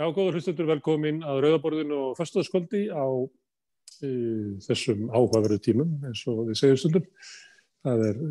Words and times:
Já, 0.00 0.06
góður 0.08 0.38
hlustendur, 0.38 0.66
velkomin 0.70 1.20
að 1.20 1.42
Rauðaborðinu 1.44 1.96
og 2.08 2.12
Föstaðskvöldi 2.16 2.86
á 2.88 3.04
e, 4.00 4.08
þessum 4.64 5.10
áhugaverðu 5.12 5.58
tímum 5.66 5.90
eins 6.08 6.22
og 6.32 6.46
við 6.48 6.60
segjum 6.62 6.78
stundum. 6.80 7.08
Það 7.84 8.04
er 8.08 8.22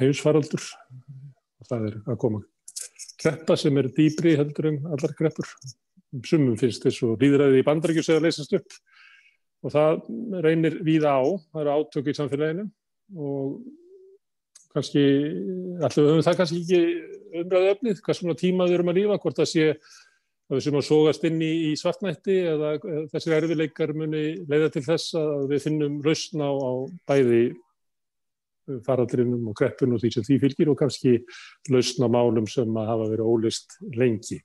heimsfaraldur 0.00 0.64
og 0.64 1.68
það 1.70 1.86
er 1.90 1.98
að 2.02 2.18
koma 2.24 2.42
kreppa 3.18 3.56
sem 3.58 3.78
er 3.78 3.90
dýbri 3.94 4.34
heldur 4.38 4.72
en 4.72 4.80
allar 4.90 5.14
kreppur. 5.18 5.46
Sumum 6.26 6.58
finnst 6.58 6.82
þess 6.82 7.04
að 7.06 7.22
líðræði 7.22 7.62
í 7.62 7.66
bandarækjus 7.66 8.10
eða 8.14 8.24
leysast 8.26 8.58
upp 8.58 8.78
og 9.62 9.74
það 9.74 10.02
reynir 10.44 10.80
víða 10.86 11.14
á, 11.14 11.22
það 11.52 11.62
eru 11.62 11.76
átök 11.76 12.10
í 12.10 12.16
samfélaginu 12.18 12.66
og 13.18 13.56
kannski, 14.74 15.06
alltaf 15.78 16.02
höfum 16.02 16.26
það 16.26 16.38
kannski 16.42 16.60
ekki 16.64 17.40
umræðu 17.42 17.72
öfnið, 17.72 18.04
hvað 18.04 18.18
svona 18.18 18.38
tíma 18.38 18.68
við 18.68 18.78
erum 18.78 18.92
að 18.92 19.00
lífa, 19.00 19.18
hvort 19.22 19.40
það 19.40 19.50
sé 19.50 19.66
að 20.48 20.56
við 20.56 20.64
sem 20.64 20.76
að 20.78 20.86
sógast 20.86 21.24
inn 21.28 21.40
í, 21.44 21.52
í 21.68 21.72
svartnætti 21.76 22.36
eða 22.54 22.74
þessir 23.12 23.36
erfileikar 23.36 23.94
muni 23.96 24.22
leiða 24.48 24.70
til 24.74 24.84
þess 24.86 25.16
að 25.20 25.48
við 25.52 25.64
finnum 25.66 25.98
lausna 26.04 26.48
á, 26.48 26.54
á 26.56 26.72
bæði 27.08 27.42
faraldrinum 28.84 29.48
og 29.48 29.56
kreppun 29.56 29.94
og 29.96 30.02
því 30.02 30.10
sem 30.12 30.26
því 30.26 30.38
fylgir 30.42 30.70
og 30.72 30.78
kannski 30.80 31.14
lausna 31.72 32.08
málum 32.12 32.48
sem 32.50 32.80
að 32.80 32.90
hafa 32.92 33.10
verið 33.12 33.30
ólist 33.32 33.76
lengi. 33.96 34.40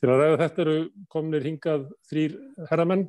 Til 0.00 0.10
að 0.10 0.22
ræða 0.22 0.40
þetta 0.44 0.64
eru 0.64 0.78
kominir 1.12 1.46
hingað 1.46 1.84
þrýr 2.10 2.38
herramenn, 2.70 3.06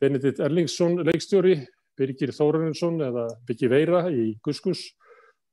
Benedikt 0.00 0.42
Erlingsson 0.44 1.00
leikstjóri, 1.04 1.58
Birgir 1.96 2.32
Þórarinsson 2.36 3.00
eða 3.06 3.28
Byggi 3.48 3.70
Veira 3.72 4.04
í 4.12 4.34
Guskus 4.44 4.84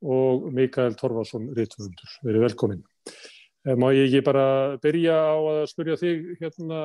og 0.04 0.50
Mikael 0.52 0.98
Torfarsson 1.00 1.54
Rittvöndur. 1.56 2.18
Verið 2.28 2.50
velkominn. 2.50 2.84
Eh, 3.64 3.76
má 3.80 3.94
ég 3.96 4.10
ekki 4.10 4.24
bara 4.26 4.46
byrja 4.84 5.16
á 5.16 5.36
að 5.40 5.66
spyrja 5.72 6.00
þig 6.02 6.32
hérna, 6.42 6.80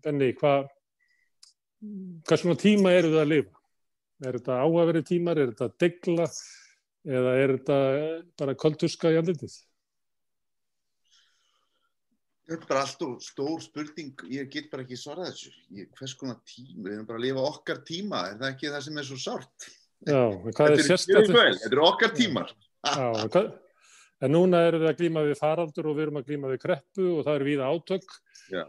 Benni, 0.00 0.30
hvað 0.32 0.70
hva 1.80 2.36
svona 2.36 2.56
tíma 2.60 2.92
eru 2.96 3.10
það 3.12 3.22
að 3.22 3.32
lifa? 3.34 3.58
Er 4.20 4.36
þetta 4.36 4.56
áhagverið 4.64 5.04
tímar, 5.08 5.40
er 5.40 5.52
þetta 5.52 5.68
degla 5.80 6.26
eða 7.08 7.34
er 7.40 7.52
þetta 7.56 7.76
bara 8.40 8.56
kvöldtuska 8.60 9.12
í 9.12 9.18
andlitið? 9.20 9.54
Þetta 12.50 12.58
er 12.58 12.68
bara 12.72 12.82
alltaf 12.84 13.24
stór 13.24 13.62
spurning, 13.62 14.24
ég 14.32 14.50
get 14.52 14.68
bara 14.72 14.84
ekki 14.84 14.98
svarað 14.98 15.30
þessu. 15.30 15.52
Ég, 15.78 15.88
hvers 15.96 16.16
konar 16.18 16.40
tíma, 16.48 16.82
við 16.82 16.94
erum 16.96 17.08
bara 17.08 17.20
að 17.20 17.26
lifa 17.28 17.46
okkar 17.52 17.84
tíma, 17.86 18.24
er 18.26 18.40
það 18.40 18.54
ekki 18.54 18.72
það 18.74 18.86
sem 18.88 19.00
er 19.00 19.08
svo 19.08 19.18
sárt? 19.22 19.68
Já, 20.08 20.22
hvað 20.48 20.74
er 20.74 20.84
sérstaklega? 20.88 21.44
Þetta 21.60 21.70
eru 21.70 21.84
okkar 21.86 22.16
tímar. 22.16 22.54
Já, 22.88 23.28
hvað? 23.28 23.52
En 24.20 24.34
núna 24.34 24.60
erum 24.68 24.82
við 24.84 24.90
að 24.90 25.00
glýma 25.00 25.24
við 25.24 25.38
faraldur 25.40 25.88
og 25.90 25.96
við 25.96 26.06
erum 26.06 26.20
að 26.20 26.30
glýma 26.30 26.52
við 26.52 26.62
kreppu 26.66 27.06
og 27.14 27.26
það 27.26 27.38
er 27.38 27.44
viða 27.46 27.68
átök. 27.72 28.16
Já. 28.52 28.64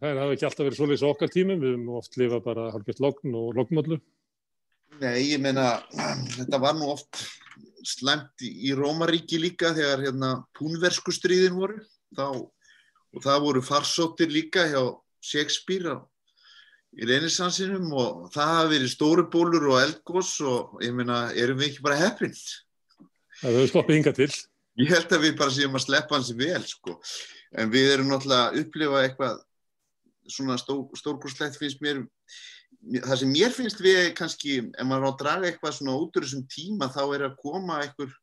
Það 0.00 0.20
hafa 0.22 0.34
ekki 0.34 0.46
alltaf 0.48 0.66
verið 0.66 0.78
svolítið 0.78 1.00
svo 1.00 1.12
okkar 1.14 1.32
tímum, 1.32 1.60
við 1.60 1.74
höfum 1.74 1.94
oft 1.98 2.18
lifað 2.20 2.42
bara 2.44 2.66
halvgett 2.74 3.02
logn 3.04 3.36
og 3.40 3.52
lognmöllu. 3.56 4.00
Nei, 5.00 5.16
ég 5.30 5.40
meina, 5.40 5.66
þetta 6.38 6.60
var 6.60 6.76
nú 6.76 6.92
oft 6.92 7.24
slemt 7.88 8.44
í 8.44 8.74
Rómaríki 8.76 9.40
líka 9.40 9.72
þegar 9.76 10.04
hérna 10.04 10.30
púnverskustriðin 10.58 11.56
voru. 11.56 11.80
Þá, 12.16 12.26
og 13.16 13.24
það 13.24 13.44
voru 13.46 13.64
farsóttir 13.64 14.32
líka 14.32 14.66
hjá 14.68 14.82
Shakespeare 15.24 15.96
í 16.98 17.06
reynisansinum 17.06 17.92
og 17.94 18.26
það 18.34 18.52
hafi 18.56 18.72
verið 18.74 18.92
stóru 18.92 19.26
bólur 19.32 19.68
og 19.70 19.78
eldgós 19.80 20.32
og 20.44 20.80
ég 20.84 20.94
meina, 20.96 21.28
erum 21.38 21.60
við 21.60 21.70
ekki 21.70 21.84
bara 21.86 22.00
hefnind? 22.00 22.40
Það 23.40 23.56
hefur 23.56 23.70
sloppið 23.72 23.96
hinga 23.96 24.12
til. 24.16 24.32
Ég 24.80 24.90
held 24.92 25.12
að 25.16 25.24
við 25.24 25.36
bara 25.40 25.54
séum 25.54 25.76
að 25.76 25.84
sleppa 25.86 26.16
hans 26.16 26.32
vel 26.36 26.62
sko. 26.68 26.96
En 27.56 27.70
við 27.72 27.94
erum 27.94 28.10
náttúrulega 28.12 28.50
að 28.50 28.58
upplifa 28.62 29.04
eitthvað 29.04 29.38
svona 30.30 30.56
stó, 30.60 30.76
stórkurslegt 30.98 31.58
finnst 31.58 31.80
mér. 31.84 32.02
Það 33.00 33.16
sem 33.22 33.32
mér 33.32 33.54
finnst 33.56 33.80
við 33.84 34.12
kannski, 34.16 34.58
ef 34.70 34.88
maður 34.88 35.08
á 35.08 35.10
að 35.10 35.18
draga 35.24 35.48
eitthvað 35.48 35.76
svona 35.76 35.96
út 36.00 36.16
úr 36.16 36.26
þessum 36.26 36.44
tíma 36.52 36.88
þá 36.92 37.02
er 37.16 37.26
að 37.26 37.40
koma 37.40 37.80
einhver 37.82 38.14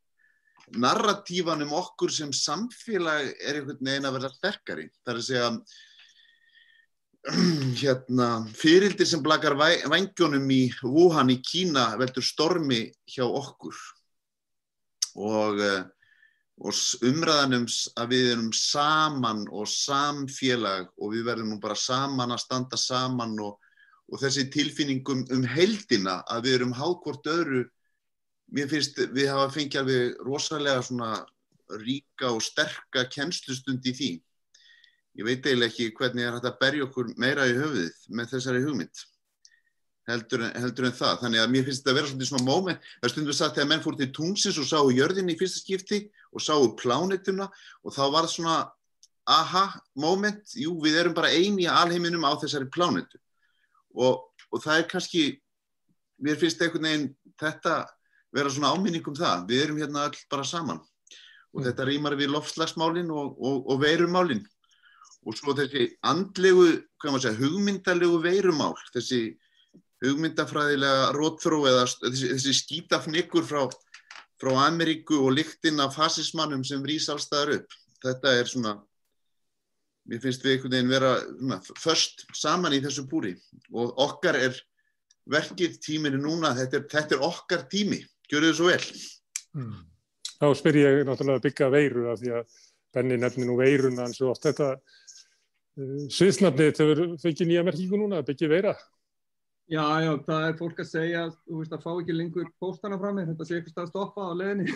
narratífan 0.78 1.66
um 1.66 1.75
okkur 1.78 2.13
sem 2.13 2.31
samfélag 2.35 3.29
er 3.38 3.59
einhvern 3.59 3.84
veginn 3.89 4.07
að 4.09 4.17
verða 4.17 4.34
sterkari. 4.38 4.88
Það 5.01 5.13
er 5.13 5.22
að 5.22 5.28
segja 5.28 5.51
hérna, 7.81 8.31
fyrildir 8.55 9.09
sem 9.09 9.22
blakar 9.25 9.57
vangjónum 9.57 10.49
í 10.53 10.63
Wuhan 10.85 11.34
í 11.34 11.41
Kína 11.44 11.89
veldur 11.99 12.25
stormi 12.25 12.85
hjá 13.09 13.25
okkur 13.25 13.75
og, 15.17 15.61
eh, 15.61 15.85
og 16.57 16.73
umræðanum 17.05 17.66
að 18.01 18.11
við 18.13 18.28
erum 18.33 18.51
saman 18.53 19.45
og 19.53 19.69
samfélag 19.69 20.89
og 20.97 21.13
við 21.13 21.25
verðum 21.29 21.53
nú 21.53 21.59
bara 21.61 21.78
saman 21.78 22.33
að 22.33 22.44
standa 22.45 22.78
saman 22.78 23.35
og, 23.44 23.57
og 24.07 24.22
þessi 24.22 24.47
tilfinningum 24.53 25.25
um 25.33 25.44
heldina 25.45 26.22
að 26.29 26.47
við 26.47 26.59
erum 26.59 26.78
hákvort 26.78 27.28
öðru 27.33 27.66
mér 28.53 28.69
finnst 28.72 29.01
við 29.13 29.29
hafa 29.33 29.51
fengið 29.53 29.81
alveg 29.81 30.23
rosalega 30.25 30.85
svona 30.85 31.11
ríka 31.84 32.31
og 32.31 32.41
sterka 32.45 33.03
kennslustund 33.11 33.85
í 33.85 33.94
því. 33.94 34.11
Ég 35.19 35.25
veit 35.28 35.44
eiginlega 35.44 35.73
ekki 35.73 35.91
hvernig 35.97 36.23
er 36.23 36.38
hægt 36.38 36.47
að 36.47 36.59
berja 36.61 36.85
okkur 36.88 37.13
meira 37.19 37.47
í 37.49 37.55
höfuðið 37.57 38.03
með 38.13 38.34
þessari 38.35 38.63
hugmynd 38.63 39.05
heldur 40.07 40.45
en, 40.47 40.53
heldur 40.62 40.88
en 40.88 40.95
það. 40.95 41.19
Þannig 41.23 41.44
að 41.44 41.51
mér 41.53 41.68
finnst 41.68 41.84
þetta 41.84 41.94
að 41.94 42.00
vera 42.00 42.12
svona 42.12 42.29
svona 42.29 42.47
móment. 42.47 42.90
Það 43.01 43.13
stundum 43.13 43.34
að 43.34 43.40
sagt 43.40 43.57
þegar 43.57 43.69
menn 43.72 43.84
fór 43.84 43.97
til 44.00 44.09
tungsins 44.16 44.59
og 44.62 44.69
sáu 44.69 44.94
jörðinni 44.95 45.35
í 45.35 45.40
fyrsta 45.40 45.62
skipti 45.63 46.01
og 46.31 46.44
sáu 46.44 46.72
plánetuna 46.79 47.50
og 47.84 47.95
þá 47.95 48.03
var 48.06 48.28
það 48.28 48.34
svona 48.35 48.57
aha 49.28 49.66
móment, 50.00 50.56
jú 50.56 50.78
við 50.79 51.01
erum 51.01 51.16
bara 51.17 51.34
eini 51.35 51.66
í 51.66 51.72
alheiminum 51.72 52.23
á 52.23 52.31
þessari 52.40 52.69
plánetu 52.72 53.19
og, 53.91 54.23
og 54.53 54.62
það 54.63 54.79
er 54.79 54.85
kannski, 54.88 55.23
mér 56.23 56.38
finnst 56.40 56.62
einhvern 56.63 56.88
veginn 56.88 57.09
þetta 57.41 57.81
vera 58.31 58.51
svona 58.53 58.72
áminning 58.75 59.07
um 59.09 59.16
það. 59.17 59.47
Við 59.50 59.63
erum 59.66 59.81
hérna 59.81 60.06
all 60.07 60.22
bara 60.31 60.46
saman 60.47 60.79
og 60.79 61.59
mm. 61.59 61.66
þetta 61.67 61.88
rýmar 61.90 62.16
við 62.19 62.31
lofslagsmálinn 62.35 63.12
og, 63.12 63.35
og, 63.35 63.67
og 63.67 63.81
veirumálinn 63.84 64.46
og 65.28 65.35
svo 65.35 65.51
þessi 65.57 65.90
andlegu, 66.07 66.69
hvað 67.01 67.13
maður 67.13 67.25
segja, 67.25 67.40
hugmyndalegu 67.41 68.19
veirumál, 68.23 68.75
þessi 68.94 69.22
hugmyndafræðilega 70.06 71.12
rótþró 71.16 71.63
eða 71.69 71.85
þessi, 71.90 72.30
þessi 72.35 72.56
skítafnikur 72.59 73.46
frá, 73.47 73.66
frá 74.41 74.52
Ameríku 74.68 75.19
og 75.25 75.34
lyktinn 75.38 75.81
af 75.84 75.97
fasismannum 75.97 76.63
sem 76.68 76.84
rýs 76.85 77.09
allstaðar 77.13 77.58
upp. 77.58 77.78
Þetta 78.03 78.35
er 78.38 78.52
svona, 78.52 78.75
mér 80.08 80.24
finnst 80.24 80.46
við 80.46 80.56
einhvern 80.58 80.75
veginn 80.78 80.94
vera 80.94 81.13
svona, 81.25 81.59
först 81.81 82.28
saman 82.38 82.78
í 82.78 82.81
þessu 82.84 83.08
búri 83.09 83.34
og 83.74 83.97
okkar 84.06 84.38
er 84.38 84.59
verkið 85.28 85.80
tíminu 85.84 86.22
núna, 86.22 86.53
þetta 86.56 86.79
er, 86.79 86.88
þetta 86.91 87.18
er 87.18 87.28
okkar 87.28 87.66
tími, 87.72 88.00
gjör 88.29 88.47
þið 88.47 88.58
svo 88.59 88.69
vel. 88.69 88.81
Mm. 89.58 89.75
Þá 90.38 90.47
spyr 90.59 90.78
ég 90.84 91.03
náttúrulega 91.08 91.44
byggja 91.47 91.72
veiru 91.74 92.09
af 92.12 92.22
því 92.22 92.34
að 92.38 92.58
Benni 92.96 93.18
nefnir 93.19 93.50
nú 93.50 93.58
veiruna 93.59 94.06
en 94.08 94.14
svo 94.16 94.31
oft 94.31 94.46
þetta 94.47 94.69
uh, 94.78 96.06
sviðsnafnið 96.14 96.69
hefur 96.69 97.02
fengið 97.22 97.50
nýja 97.50 97.66
merkingu 97.68 98.00
núna 98.00 98.22
að 98.22 98.29
byggja 98.31 98.52
veira. 98.53 98.74
Já, 99.67 99.83
já, 100.00 100.11
það 100.23 100.45
er 100.47 100.53
fólk 100.61 100.78
að 100.79 100.88
segja, 100.88 101.23
þú 101.44 101.57
veist, 101.59 101.73
að 101.75 101.83
fá 101.83 101.89
ekki 101.91 102.16
lengur 102.16 102.47
póstana 102.61 103.00
frá 103.01 103.09
mig, 103.11 103.28
þetta 103.28 103.47
sé 103.47 103.57
eitthvað 103.57 103.83
að 103.83 103.89
stoppa 103.91 104.28
á 104.31 104.39
leðinni. 104.39 104.75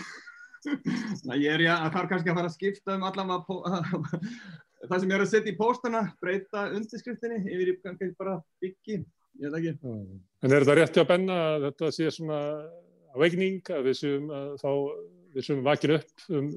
Þannig 0.66 1.32
að 1.36 1.46
ég 1.46 1.54
er, 1.56 1.64
já, 1.64 1.72
að 1.78 1.94
þarf 1.96 2.10
kannski 2.12 2.34
að 2.34 2.40
fara 2.40 2.50
að 2.52 2.58
skipta 2.58 2.98
um 2.98 3.06
allavega 3.08 4.20
það 4.90 4.98
sem 4.98 5.14
ég 5.14 5.16
er 5.16 5.24
að 5.24 5.32
setja 5.32 5.54
í 5.54 5.58
póstana, 5.60 6.02
breyta 6.22 6.66
undirskriftinni 6.76 7.40
yfir 7.46 7.72
í 7.72 7.78
kannski 7.86 8.12
bara 8.20 8.36
byggi, 8.64 8.98
ég 9.40 9.56
veit 9.56 9.58
ekki. 9.62 9.94
En 10.42 10.52
er 10.52 10.66
þetta 10.66 10.78
rétti 10.82 11.04
að 11.04 11.10
benna 11.14 11.40
að 11.54 11.70
þetta 11.70 11.94
sé 11.96 12.12
svona 12.18 12.42
aðveikning, 13.14 13.64
að 13.72 13.88
við 13.88 13.98
séum 14.02 14.28
að 14.36 14.52
þá, 14.60 14.70
við 15.38 15.48
séum 15.48 15.64
vakir 15.68 15.96
upp 16.02 16.28
um 16.36 16.52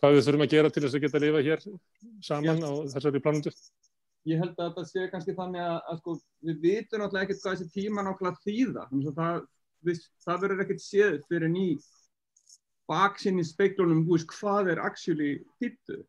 hvað 0.00 0.16
við 0.16 0.26
þurfum 0.26 0.46
að 0.46 0.52
gera 0.54 0.72
til 0.72 0.82
þess 0.86 0.96
að 0.96 1.04
geta 1.04 1.18
að 1.20 1.24
lifa 1.26 1.44
hér 1.44 1.64
saman 2.24 2.64
já. 2.64 2.64
á 2.64 2.72
þessari 2.94 3.22
planundu? 3.24 3.52
Ég 4.28 4.42
held 4.42 4.52
að 4.58 4.68
þetta 4.68 4.84
sé 4.88 5.06
kannski 5.12 5.36
þannig 5.36 5.64
að, 5.64 5.78
að 5.90 6.02
sko, 6.02 6.16
við 6.48 6.60
vitum 6.64 7.02
náttúrulega 7.02 7.26
ekkert 7.26 7.42
hvað 7.44 7.56
þessi 7.56 7.74
tíma 7.76 8.04
náttúrulega 8.04 8.44
þýða. 8.44 8.86
Það, 9.16 9.42
við, 9.88 10.04
það 10.26 10.44
verður 10.44 10.64
ekkert 10.66 10.84
séð 10.84 11.18
fyrir 11.30 11.52
ný 11.52 11.66
baksinn 12.90 13.40
í 13.40 13.46
speiklunum 13.46 14.06
hvað 14.34 14.72
er 14.74 14.82
actually 14.82 15.34
þýttu 15.60 16.00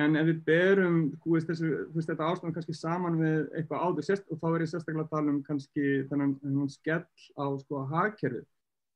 en 0.00 0.16
ef 0.20 0.28
við 0.28 0.42
berum 0.46 0.98
veist, 1.24 1.48
þessu, 1.48 1.70
veist, 1.94 2.10
þetta 2.10 2.28
ástand 2.28 2.56
kannski 2.56 2.76
saman 2.76 3.16
við 3.20 3.46
eitthvað 3.56 3.86
áður 3.86 4.06
sérst, 4.06 4.26
og 4.28 4.40
þá 4.42 4.46
er 4.50 4.64
ég 4.64 4.70
sérstaklega 4.72 5.06
að 5.06 5.14
tala 5.14 5.32
um 5.32 5.40
kannski 5.46 5.86
þennan, 6.10 6.34
þennan 6.42 6.72
skell 6.72 7.04
á 7.40 7.46
sko 7.62 7.80
að 7.80 7.94
hagkerfi 7.94 8.42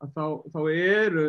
að 0.00 0.12
þá, 0.16 0.24
þá 0.52 0.60
eru 0.74 1.26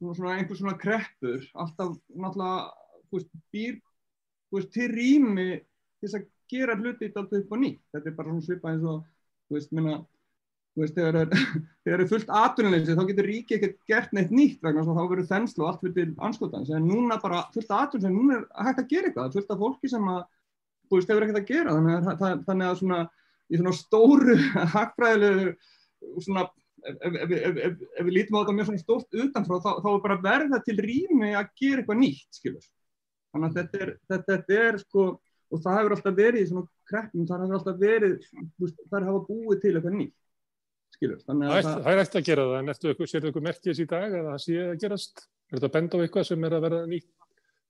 svona 0.00 0.36
einhvers 0.38 0.62
svona 0.62 0.78
kreppur 0.80 1.44
alltaf 1.60 1.98
náttúrulega 2.08 3.28
býr 3.52 3.76
til 4.72 4.88
rými 4.94 5.50
til 6.00 6.08
þess 6.08 6.18
að 6.20 6.24
gera 6.50 6.78
hluti 6.78 7.10
alltaf 7.10 7.36
upp 7.40 7.52
og 7.54 7.62
ný. 7.62 7.74
Þetta 7.94 8.10
er 8.10 8.16
bara 8.16 8.32
svona 8.32 8.46
svipað 8.46 8.72
eins 8.72 8.88
og, 8.90 9.04
þú 9.46 9.58
veist, 9.58 9.72
minna, 9.76 9.94
þú 10.74 10.84
veist, 10.84 10.98
þegar 10.98 11.20
það 11.84 11.94
er 11.96 12.04
fullt 12.10 12.34
aðtunuleysi 12.40 12.98
þá 12.98 13.04
getur 13.12 13.30
ríkið 13.30 13.56
ekkert 13.58 13.78
gert 13.92 14.16
neitt 14.16 14.34
nýtt 14.34 14.66
vegna 14.66 14.84
þá 14.88 15.02
verður 15.02 15.30
þenslu 15.30 15.64
og 15.64 15.70
allt 15.70 15.86
fyrir 15.86 16.12
anskotans. 16.28 16.74
En 16.74 16.88
núna 16.88 17.20
bara 17.22 17.46
fullt 17.54 17.72
aðtunuleysi, 17.78 18.14
núna 18.16 18.40
er 18.40 18.68
hægt 18.70 18.84
að 18.84 18.92
gera 18.94 19.10
eitthvað. 19.10 19.34
Fullt 19.38 19.54
af 19.54 19.64
fólki 19.64 19.92
sem 19.92 20.12
að 20.12 20.22
þú 20.90 20.98
veist, 20.98 21.10
hefur 21.10 21.26
ekkert 21.26 21.40
að 21.40 21.50
gera 21.50 21.76
þannig 21.76 21.96
að, 21.96 22.08
það, 22.20 22.40
þannig 22.48 22.68
að 22.68 22.78
svona 22.80 23.00
í 23.50 23.60
svona 23.60 23.76
stóru 23.78 24.36
hagfræðilegu 24.74 25.54
svona 26.24 26.46
ef, 26.90 27.30
við 27.30 28.12
lítum 28.14 28.38
á 28.38 28.40
þetta 28.42 28.56
mjög 28.56 28.70
svona 28.70 28.82
stórt 28.82 29.18
utanfrá 29.24 29.58
þá, 29.62 29.70
þá 29.84 29.88
er 29.92 30.04
bara 30.06 30.20
verða 30.24 30.60
til 30.66 30.76
rými 30.80 31.32
að 31.34 31.50
gera 31.60 31.82
eitthvað 31.82 32.00
nýtt 32.02 32.40
skilur 32.40 32.68
þannig 33.30 33.50
að 33.50 33.58
þetta 33.60 33.82
er, 33.84 33.92
þetta 34.10 34.60
er 34.60 34.80
sko 34.82 35.08
og 35.50 35.62
það 35.64 35.78
hefur 35.80 35.94
alltaf 35.96 36.16
verið 36.16 36.40
í 36.40 36.48
svona 36.50 36.66
kreppum 36.90 37.28
það 37.28 37.44
hefur 37.44 37.58
alltaf 37.58 37.78
verið, 37.80 38.16
það 38.90 39.06
hafa 39.10 39.22
búið 39.28 39.62
til 39.62 39.74
eitthvað 39.74 39.96
nýtt 39.98 40.16
skilur 40.96 41.22
það, 41.24 41.44
það, 41.48 41.70
það 41.70 41.92
er 41.92 42.02
eftir 42.04 42.20
að 42.20 42.28
gera 42.28 42.48
það 42.50 42.58
en 42.60 42.74
eftir 42.74 42.92
að 42.92 43.10
sér 43.12 43.28
eitthvað 43.28 43.46
merkis 43.46 43.80
í 43.80 43.88
dag 43.90 44.18
að 44.18 44.28
það 44.30 44.42
sé 44.44 44.58
að 44.64 44.74
gerast? 44.84 45.24
Er 45.50 45.58
þetta 45.58 45.72
bend 45.76 45.96
á 45.96 45.98
eitthvað 46.04 46.28
sem 46.28 46.44
er 46.46 46.56
að 46.56 46.66
vera 46.66 46.80
nýtt, 46.90 47.08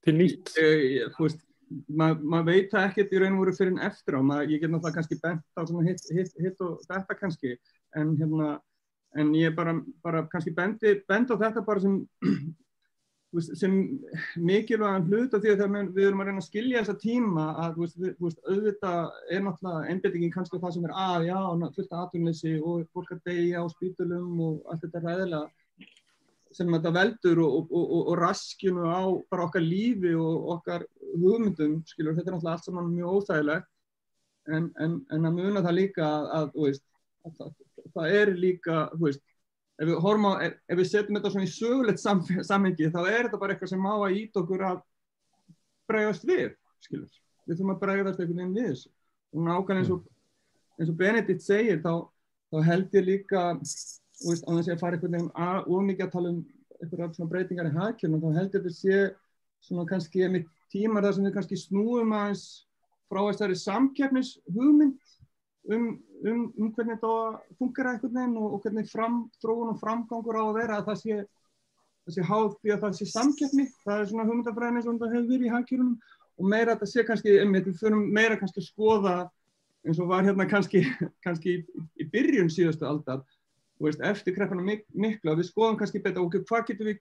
til 0.05 0.15
nýtt? 0.17 0.53
E, 0.61 0.67
þú 1.15 1.27
veist 1.27 1.47
maður 2.01 2.25
ma 2.33 2.41
veit 2.47 2.73
það 2.73 2.87
ekkert 2.89 3.13
í 3.15 3.21
raun 3.23 3.37
og 3.37 3.45
veru 3.45 3.55
fyrir 3.57 3.73
en 3.77 3.85
eftir 3.87 4.17
á, 4.19 4.21
maður, 4.27 4.51
ég 4.51 4.63
get 4.63 4.73
náttúrulega 4.73 4.97
kannski 4.99 5.21
bent 5.23 5.45
á 5.55 5.63
hitt, 5.87 6.09
hitt, 6.17 6.33
hitt 6.43 6.65
og 6.67 6.81
þetta 6.89 7.17
kannski 7.21 7.55
en 7.99 8.17
hérna 8.19 8.49
en 9.19 9.31
ég 9.35 9.55
bara, 9.55 9.77
bara 10.05 10.25
kannski 10.31 10.53
bendi, 10.55 10.97
bendi 11.09 11.35
á 11.35 11.43
þetta 11.45 11.65
bara 11.67 11.83
sem 11.83 11.97
sem 13.39 13.75
mikilvægan 14.43 15.07
hlut 15.07 15.35
af 15.37 15.43
því 15.45 15.53
að 15.55 15.75
við 15.95 16.07
erum 16.09 16.23
að 16.23 16.31
reyna 16.31 16.41
að 16.43 16.49
skilja 16.49 16.81
þessa 16.81 16.97
tíma 16.99 17.45
að 17.63 17.77
veist, 17.79 18.01
veist, 18.19 18.41
auðvitað 18.49 19.13
er 19.31 19.45
náttúrulega 19.45 19.93
einbindingin 19.93 20.33
kannski 20.35 20.59
það 20.59 20.75
sem 20.77 20.89
er 20.89 20.95
að, 20.99 21.27
já, 21.29 21.39
fullt 21.77 21.95
aðtunleysi 22.01 22.55
og 22.59 22.89
fólk 22.91 23.15
að 23.15 23.23
deyja 23.31 23.63
á 23.63 23.67
spítulum 23.71 24.43
og 24.49 24.73
allt 24.73 24.87
þetta 24.87 25.05
ræðilega 25.05 25.47
sem 26.51 26.75
þetta 26.75 26.95
veldur 26.95 27.43
og, 27.45 27.57
og, 27.61 27.75
og, 27.79 28.01
og 28.11 28.19
raskinu 28.19 28.91
á 28.91 29.03
bara 29.31 29.47
okkar 29.47 29.63
lífi 29.63 30.17
og 30.19 30.51
okkar 30.57 30.87
hugmyndum, 31.13 31.81
skilur, 31.87 32.17
þetta 32.17 32.33
er 32.33 32.37
náttúrulega 32.37 32.57
allt 32.57 32.67
saman 32.67 32.91
mjög 32.91 33.21
óþægilegt. 33.21 33.69
En, 34.51 34.71
en, 34.83 34.97
en 35.15 35.29
að 35.29 35.37
muna 35.37 35.63
það 35.63 35.77
líka 35.77 36.07
að, 36.09 36.31
að, 36.41 36.55
veist, 36.65 36.87
að 37.29 37.35
það, 37.39 37.53
það 37.95 38.15
er 38.19 38.33
líka, 38.35 38.79
þú 38.97 39.05
veist 39.05 39.23
ef 39.81 39.89
við, 39.89 39.97
á, 39.97 40.33
ef, 40.45 40.57
ef 40.69 40.79
við 40.79 40.89
setjum 40.91 41.19
þetta 41.19 41.33
svona 41.35 41.49
í 41.49 41.53
sögulegt 41.55 42.03
sam, 42.03 42.23
samhengi 42.45 42.91
þá 42.93 43.01
er 43.07 43.27
þetta 43.27 43.41
bara 43.41 43.55
eitthvað 43.55 43.73
sem 43.73 43.83
má 43.83 43.93
að 43.97 44.19
ít 44.21 44.41
okkur 44.41 44.65
að 44.69 44.83
bregast 45.91 46.27
við, 46.29 46.55
skilur. 46.85 47.11
Við 47.47 47.57
þurfum 47.57 47.75
að 47.75 47.83
bregast 47.85 48.21
einhvern 48.21 48.43
veginn 48.43 48.57
við 48.59 48.69
þessu. 48.71 48.93
Og 49.31 49.47
nákvæmlega 49.47 49.83
eins 49.83 49.93
og, 49.95 50.05
eins 50.77 50.93
og 50.93 50.99
Benedikt 51.01 51.45
segir, 51.47 51.81
þá, 51.83 51.95
þá 52.53 52.59
held 52.69 52.97
ég 52.99 53.07
líka, 53.09 53.45
veist, 53.57 54.45
á 54.45 54.51
þess 54.53 54.73
að 54.75 54.83
fara 54.85 54.99
einhvern 54.99 55.17
veginn 55.17 55.75
ómikið 55.79 56.07
að 56.07 56.15
tala 56.15 56.35
um 56.35 56.41
eitthvað 56.81 57.33
breytingar 57.33 57.69
í 57.69 57.77
hækjum, 57.77 58.19
þá 58.21 58.29
held 58.39 58.47
ég 58.47 58.55
þetta 58.57 58.75
sé 58.77 59.01
svona 59.65 59.87
kannski 59.89 60.29
með 60.33 60.49
tímar 60.73 61.05
þar 61.05 61.17
sem 61.17 61.27
við 61.27 61.35
kannski 61.37 61.59
snúum 61.61 62.15
aðeins 62.17 62.45
frá 63.11 63.21
þessari 63.27 63.57
samkeppnis 63.59 64.37
hugmynd 64.55 65.17
um, 65.69 65.91
um, 66.25 66.45
um 66.57 66.71
hvernig 66.77 66.97
þetta 66.97 67.57
funkar 67.59 67.91
einhvern 67.93 68.17
veginn 68.17 68.39
og, 68.41 68.55
og 68.57 68.65
hvernig 68.65 68.89
fram, 68.91 69.21
þróun 69.43 69.75
og 69.75 69.81
framgangur 69.83 70.39
á 70.41 70.45
að 70.47 70.57
vera 70.61 70.79
að 70.81 70.89
það 70.91 71.03
sé, 71.03 71.19
það 72.05 72.17
sé 72.17 72.29
háð 72.31 72.49
því 72.61 72.75
að 72.75 72.87
það 72.87 72.97
sé 72.99 73.11
samkeppni, 73.11 73.67
það 73.85 74.01
er 74.05 74.09
svona 74.13 74.29
hugmyndafræðin 74.31 74.81
eins 74.81 74.89
og 74.89 75.03
það 75.03 75.15
hefur 75.17 75.29
verið 75.35 75.49
í 75.49 75.53
hangkjörunum 75.57 75.99
og 76.41 76.49
meira 76.55 76.75
að 76.75 76.83
það 76.85 76.93
sé 76.95 77.05
kannski, 77.09 77.37
einmitt, 77.43 77.69
við 77.69 77.83
förum 77.83 78.09
meira 78.17 78.41
kannski 78.41 78.63
að 78.63 78.71
skoða 78.71 79.19
eins 79.87 80.01
og 80.01 80.11
var 80.11 80.25
hérna 80.25 80.49
kannski, 80.49 80.83
kannski 81.25 81.59
í, 81.59 81.85
í 82.01 82.09
byrjun 82.13 82.53
síðastu 82.53 82.89
aldar 82.89 83.23
og 83.81 83.89
veist, 83.89 84.03
eftir 84.05 84.37
kreppana 84.37 84.65
mik 84.65 84.85
mikla, 84.93 85.37
við 85.39 85.49
skoðum 85.51 85.79
kannski 85.81 86.03
betur, 86.05 86.27
ok, 86.27 86.43
hvað 86.49 86.67
getur 86.69 86.91
við, 86.91 86.99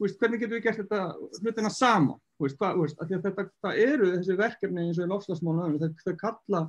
veist, 0.00 0.16
hvernig 0.20 0.40
getur 0.40 0.58
við 0.58 0.64
gert 0.68 0.80
þetta 0.80 1.02
hlutina 1.42 1.72
sama, 1.72 2.16
veist, 2.40 2.56
hvað, 2.60 2.80
veist, 2.80 3.00
að 3.00 3.12
að 3.18 3.26
þetta, 3.28 3.44
það 3.64 3.82
eru 3.84 4.12
þessi 4.14 4.38
verkefni 4.40 4.86
eins 4.86 5.00
og 5.00 5.04
í 5.04 5.12
lofslagsmánu, 5.12 5.92
þau 6.00 6.16
kalla 6.20 6.62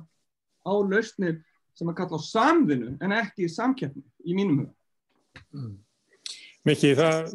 á 0.66 0.74
lausnir 0.74 1.38
sem 1.76 1.88
að 1.92 1.98
kalla 2.00 2.18
á 2.18 2.22
samvinnu 2.26 2.96
en 3.04 3.14
ekki 3.20 3.48
samkeppni 3.52 4.04
í 4.26 4.36
mínum 4.36 4.64
huga. 4.64 5.42
Mm. 5.52 5.74
Mikki, 6.66 6.92
það, 6.98 7.34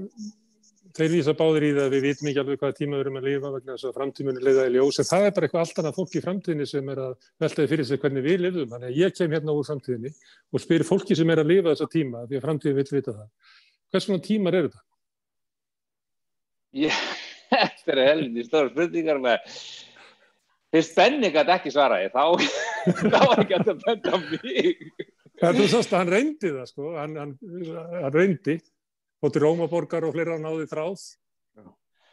þeir 0.98 1.12
vísa 1.14 1.36
báðir 1.38 1.66
í 1.68 1.72
það 1.76 1.86
að 1.86 1.94
við 1.96 2.06
vitum 2.08 2.30
ekki 2.32 2.42
alveg 2.42 2.62
hvaða 2.62 2.78
tíma 2.80 2.98
við 2.98 3.04
erum 3.06 3.20
að 3.20 3.28
lifa 3.30 3.52
vegna 3.54 3.76
þess 3.76 3.88
að 3.88 3.98
framtímunni 4.00 4.46
leiða 4.46 4.66
í 4.68 4.74
ljós 4.76 5.00
en 5.02 5.08
það 5.08 5.28
er 5.28 5.36
bara 5.36 5.48
eitthvað 5.48 5.64
allt 5.64 5.82
annað 5.82 6.00
fólk 6.00 6.16
í 6.18 6.24
framtíðinni 6.26 6.68
sem 6.68 6.92
er 6.92 7.02
að 7.06 7.30
veltaði 7.44 7.72
fyrir 7.72 7.88
sig 7.88 8.02
hvernig 8.02 8.26
við 8.26 8.44
lifum. 8.46 8.72
Þannig 8.74 8.90
að 8.90 9.00
ég 9.00 9.16
kem 9.18 9.36
hérna 9.36 9.56
úr 9.56 9.68
framtíðinni 9.70 10.14
og 10.52 10.64
spyr 10.66 10.88
fólki 10.88 11.18
sem 11.18 11.32
er 11.32 11.44
að 11.44 11.52
lifa 11.54 11.70
þessa 11.72 11.90
tíma 11.96 12.26
því 12.26 12.40
að 12.40 12.48
framtíðin 12.48 12.80
vil 12.82 12.88
vita 12.98 13.16
það. 13.16 13.30
Hvers 13.92 14.08
svona 14.08 14.26
tímar 14.26 14.58
eru 14.58 14.72
þetta? 14.72 14.86
Já, 16.82 16.92
þetta 17.52 17.96
er 17.96 18.04
helviti 18.10 18.48
stór 18.48 18.72
spurningar 18.74 19.24
með 19.24 19.56
fyrst 20.72 20.96
Benny 20.96 21.32
gæti 21.32 21.56
ekki 21.56 21.74
svaraði 21.74 22.12
þá, 22.14 22.24
þá 22.86 23.18
var 23.18 23.44
ekki 23.44 23.58
að 23.58 23.72
benda 23.86 24.22
mig. 24.26 24.86
Það 25.42 25.62
er 25.64 25.72
svo 25.72 25.82
að 25.82 25.96
hann 25.98 26.12
reyndi 26.12 26.52
það 26.54 26.68
sko. 26.70 26.90
Hann, 26.98 27.16
hann, 27.20 27.36
hann 27.98 28.16
reyndi. 28.16 28.58
Hóttir 29.22 29.46
Rómaborgar 29.46 30.08
og 30.08 30.16
fleira 30.16 30.40
náði 30.42 30.68
þráð. 30.70 31.06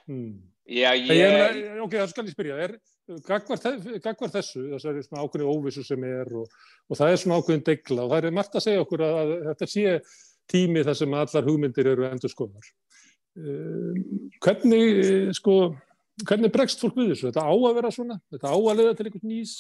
Hmm. 0.08 0.30
Já, 0.68 0.92
ég... 0.96 1.58
Ok, 1.84 1.96
það 1.96 2.10
skal 2.12 2.26
ég 2.28 2.36
spyrja. 2.36 2.60
Er, 2.66 2.76
gagvar 3.24 4.32
þessu 4.32 4.66
þessari 4.74 5.04
svona 5.04 5.24
ákveðinu 5.24 5.52
óvissu 5.52 5.84
sem 5.86 6.02
er 6.04 6.28
og, 6.36 6.48
og 6.88 6.98
það 6.98 7.12
er 7.12 7.22
svona 7.22 7.38
ákveðin 7.40 7.64
degla 7.64 8.04
og 8.04 8.12
það 8.12 8.28
er 8.28 8.36
margt 8.36 8.58
að 8.58 8.66
segja 8.66 8.84
okkur 8.84 9.04
að, 9.06 9.20
að 9.22 9.34
þetta 9.48 9.68
sé 9.72 9.94
tími 10.52 10.84
þar 10.84 10.98
sem 11.00 11.16
allar 11.16 11.48
hugmyndir 11.48 11.88
eru 11.94 12.06
endur 12.08 12.32
skoðar 12.32 12.68
um, 13.40 14.28
hvernig 14.44 15.32
sko 15.36 15.56
hvernig 16.26 16.52
bregst 16.52 16.82
fólk 16.82 16.96
við 16.98 17.12
þessu? 17.12 17.30
Þetta 17.30 17.46
á 17.46 17.52
að 17.54 17.76
vera 17.78 17.92
svona, 17.94 18.18
þetta 18.32 18.52
á 18.52 18.56
að 18.58 18.80
leiða 18.80 18.94
til 18.98 19.06
einhvern 19.06 19.32
nýs, 19.32 19.54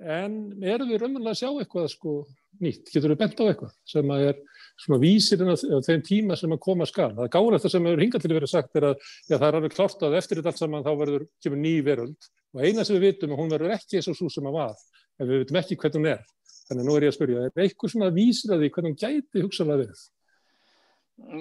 en 0.00 0.36
eru 0.64 0.86
við 0.88 1.02
raunverulega 1.02 1.34
að 1.34 1.40
sjá 1.42 1.48
eitthvað 1.50 1.88
sko 1.92 2.14
nýtt? 2.60 2.90
Getur 2.92 3.12
við 3.12 3.20
bent 3.20 3.40
á 3.40 3.44
eitthvað 3.44 3.74
sem 3.92 4.12
að 4.14 4.26
er 4.30 4.40
svona 4.80 5.00
vísirinn 5.02 5.52
af 5.52 5.86
þeim 5.86 6.04
tíma 6.06 6.38
sem 6.40 6.54
að 6.54 6.62
koma 6.64 6.88
skal? 6.88 7.10
Það 7.16 7.26
er 7.26 7.32
gáður 7.34 7.56
eftir 7.58 7.74
sem 7.74 7.88
hefur 7.88 8.04
hingað 8.04 8.24
til 8.24 8.30
að 8.30 8.38
vera 8.38 8.50
sagt 8.50 8.80
er 8.80 8.86
að 8.90 8.94
já, 9.02 9.34
það 9.34 9.46
er 9.48 9.58
alveg 9.58 9.74
klart 9.76 10.04
að 10.06 10.16
eftir 10.20 10.40
þetta 10.40 10.52
allt 10.52 10.62
saman 10.62 10.86
þá 10.86 10.92
verður 11.02 11.26
kemur 11.44 11.60
ný 11.60 11.74
veröld 11.84 12.30
og 12.54 12.64
eina 12.64 12.86
sem 12.86 12.96
við 12.96 13.06
vitum 13.08 13.34
að 13.34 13.42
hún 13.42 13.52
verður 13.52 13.74
ekki 13.76 14.00
eins 14.00 14.08
og 14.10 14.16
svo 14.18 14.30
sem 14.32 14.48
að 14.48 14.56
var, 14.56 14.86
en 15.20 15.28
við 15.28 15.44
vitum 15.44 15.60
ekki 15.60 15.76
hvernig 15.82 16.00
hún 16.00 16.08
er. 16.14 16.24
Þannig 16.70 16.82
að 16.82 16.88
nú 16.88 16.96
er 16.96 17.04
ég 17.04 17.12
að 17.12 17.18
spyrja, 17.18 17.44
er 17.44 17.62
eitthvað 17.64 17.92
svona 17.92 18.08
vísir 18.14 18.54
að 18.54 18.64
því 18.64 18.72
hvernig 18.74 18.92
hún 18.92 19.00
gæti 19.04 19.44
hugsalega 19.44 19.84
verið? 19.84 20.02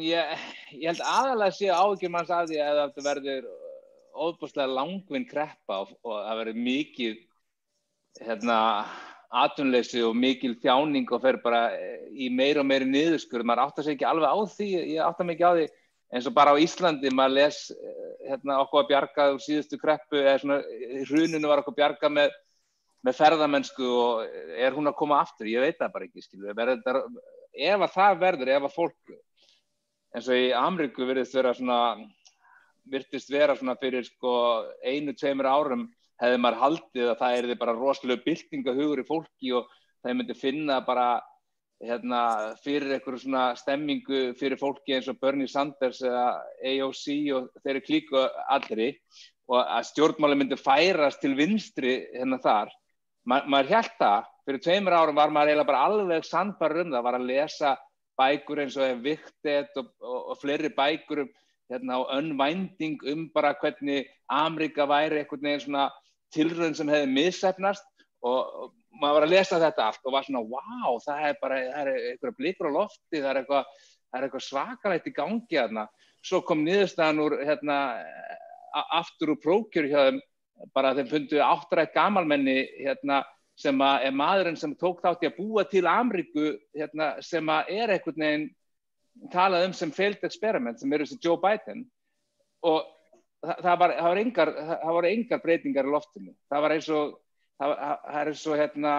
Ég, 0.03 0.45
ég 0.75 0.85
held 0.89 1.01
aðalega 1.07 1.47
að 1.47 1.57
sé 1.57 1.71
ágjum 1.71 2.17
hans 2.19 2.31
af 2.35 2.47
því 2.49 2.61
að 2.65 2.79
þetta 2.81 3.05
verður 3.05 3.49
óbúslega 4.19 4.73
langvinn 4.73 5.27
kreppa 5.29 5.83
og, 5.85 5.93
og 6.03 6.17
það 6.17 6.39
verður 6.41 6.61
mikið 6.65 7.19
hérna, 8.17 8.59
atunleysi 9.29 10.01
og 10.01 10.15
mikil 10.17 10.55
þjáning 10.57 11.09
og 11.13 11.21
fer 11.21 11.37
bara 11.43 11.67
eh, 11.75 12.07
í 12.09 12.29
meir 12.33 12.57
og 12.57 12.65
meiri 12.65 12.87
niðurskur 12.89 13.43
maður 13.45 13.67
áttar 13.67 13.85
sér 13.85 13.93
ekki 13.95 14.07
alveg 14.09 14.25
á 14.25 14.37
því 14.55 14.69
ég 14.73 15.03
áttar 15.05 15.27
mig 15.27 15.37
ekki 15.37 15.45
á 15.45 15.53
því 15.53 15.65
eins 16.09 16.25
og 16.25 16.33
bara 16.33 16.55
á 16.57 16.61
Íslandi 16.61 17.11
maður 17.13 17.35
les 17.37 17.59
eh, 17.75 18.07
hérna, 18.31 18.57
okkur 18.63 18.81
að 18.81 18.89
bjarga 18.89 19.27
úr 19.35 19.43
síðustu 19.45 19.77
kreppu 19.81 20.23
svona 20.41 20.59
hruninu 21.11 21.51
var 21.51 21.61
okkur 21.61 21.75
að 21.75 21.81
bjarga 21.83 22.11
með, 22.15 22.33
með 23.05 23.19
ferðamennsku 23.19 23.91
og 23.99 24.39
er 24.57 24.73
hún 24.73 24.89
að 24.89 24.97
koma 24.97 25.21
aftur? 25.21 25.51
Ég 25.51 25.61
veit 25.61 25.77
það 25.77 25.93
bara 25.93 26.09
ekki 26.09 26.55
verður, 26.57 27.03
ef 27.53 27.85
að 27.85 27.93
það 27.99 28.21
verður, 28.25 28.53
ef 28.55 28.65
að 28.65 28.77
fólk 28.79 29.17
eins 30.17 30.25
og 30.25 30.41
í 30.41 30.49
Amriku 30.57 31.05
verður 31.05 31.29
þurra 31.29 31.53
svona 31.53 31.79
virtist 32.89 33.29
vera 33.29 33.53
svona 33.53 33.77
fyrir 33.77 34.09
sko 34.09 34.33
einu, 34.81 35.13
tveimur 35.13 35.45
árum 35.45 35.85
hefði 36.19 36.39
maður 36.43 36.61
haldið 36.63 37.09
að 37.09 37.19
það 37.21 37.37
erði 37.39 37.57
bara 37.59 37.75
rosalega 37.77 38.25
byltingahugur 38.25 39.01
í 39.01 39.07
fólki 39.07 39.53
og 39.57 39.69
það 40.03 40.17
myndi 40.19 40.37
finna 40.37 40.79
bara 40.85 41.09
hérna, 41.79 42.21
fyrir 42.63 42.97
einhverju 42.97 43.23
svona 43.23 43.43
stemmingu 43.59 44.21
fyrir 44.39 44.59
fólki 44.59 44.97
eins 44.97 45.07
og 45.11 45.19
Bernie 45.21 45.47
Sanders 45.47 46.01
eða 46.03 46.25
AOC 46.67 47.05
og 47.37 47.49
þeirri 47.63 47.83
klíku 47.85 48.23
allri 48.51 48.89
og 49.49 49.61
að 49.63 49.87
stjórnmáli 49.89 50.37
myndi 50.37 50.59
færast 50.59 51.23
til 51.23 51.33
vinstri 51.37 51.95
hérna 52.13 52.37
þar. 52.43 52.73
Ma, 53.25 53.41
maður 53.49 53.75
held 53.75 53.95
það, 53.99 54.27
fyrir 54.45 54.63
tveimur 54.65 54.95
árum 54.95 55.17
var 55.17 55.31
maður 55.33 55.53
eiginlega 55.53 55.69
bara 55.71 55.85
alveg 55.87 56.27
sandbar 56.27 56.75
um 56.83 56.91
það, 56.93 57.05
var 57.05 57.17
að 57.17 57.29
lesa 57.29 57.75
bækur 58.19 58.61
eins 58.63 58.77
og 58.77 58.85
Evictet 58.89 59.79
og, 59.79 59.93
og, 60.03 60.19
og 60.33 60.41
fleiri 60.41 60.71
bækur 60.75 61.23
um 61.23 61.31
hérna 61.69 61.99
önvænding 62.15 62.97
um 63.11 63.27
bara 63.33 63.53
hvernig 63.61 64.07
Amerika 64.27 64.87
væri 64.89 65.21
einhvern 65.21 65.45
veginn 65.45 65.65
svona 65.65 65.89
tilröðin 66.35 66.77
sem 66.77 66.91
hefði 66.91 67.09
missefnast 67.13 67.87
og, 68.25 68.73
maður 68.99 69.15
var 69.15 69.27
að 69.27 69.33
lesa 69.33 69.61
þetta 69.61 69.87
allt 69.87 70.05
og 70.07 70.15
var 70.15 70.25
svona 70.27 70.43
wow, 70.43 70.99
það 71.03 71.25
er 71.29 71.39
bara, 71.41 71.57
það 71.69 71.81
er 71.81 71.89
eitthvað 72.11 72.37
blikur 72.39 72.69
á 72.69 72.71
lofti, 72.75 73.19
það 73.19 73.29
er 73.31 73.41
eitthvað, 73.41 73.73
eitthvað 74.19 74.45
svakalægt 74.45 75.09
í 75.09 75.15
gangi 75.15 75.59
hérna. 75.59 75.85
Svo 76.25 76.41
kom 76.43 76.65
niðurstaðan 76.65 77.21
úr 77.23 77.37
hérna 77.47 77.77
aftur 78.97 79.33
úr 79.33 79.41
prókjur 79.43 79.87
hjá 79.89 79.99
þeim, 80.09 80.21
bara 80.75 80.93
þeim 80.97 81.11
fundu 81.13 81.39
áttrætt 81.43 81.93
gamalmenni 81.95 82.57
hérna 82.81 83.21
sem 83.59 83.81
er 83.83 84.15
maðurinn 84.15 84.59
sem 84.59 84.75
tók 84.79 85.01
þátt 85.03 85.23
í 85.23 85.29
að 85.29 85.37
búa 85.39 85.65
til 85.67 85.85
Ameríku 85.87 86.53
hérna, 86.75 87.13
sem 87.23 87.49
er 87.49 87.93
einhvern 87.95 88.23
veginn 88.23 88.47
talað 89.33 89.67
um 89.67 89.73
sem 89.75 89.91
failed 89.91 90.23
experiment 90.23 90.79
sem 90.79 90.93
eru 90.95 91.07
þessi 91.07 91.19
Joe 91.23 91.39
Biden 91.41 91.83
og 92.67 92.87
það, 93.43 93.57
það, 93.63 93.79
var, 93.81 93.95
það, 93.95 94.07
var 94.09 94.21
engar, 94.23 94.53
það 94.69 94.95
voru 94.97 95.09
engar 95.09 95.43
breytingar 95.43 95.89
í 95.89 95.93
loftinu. 95.95 96.35
Það 96.51 96.63
var 96.65 96.75
eins 96.75 96.89
og 96.93 97.11
það, 97.59 97.75
er 98.21 98.31
svo 98.39 98.57
hérna 98.59 98.95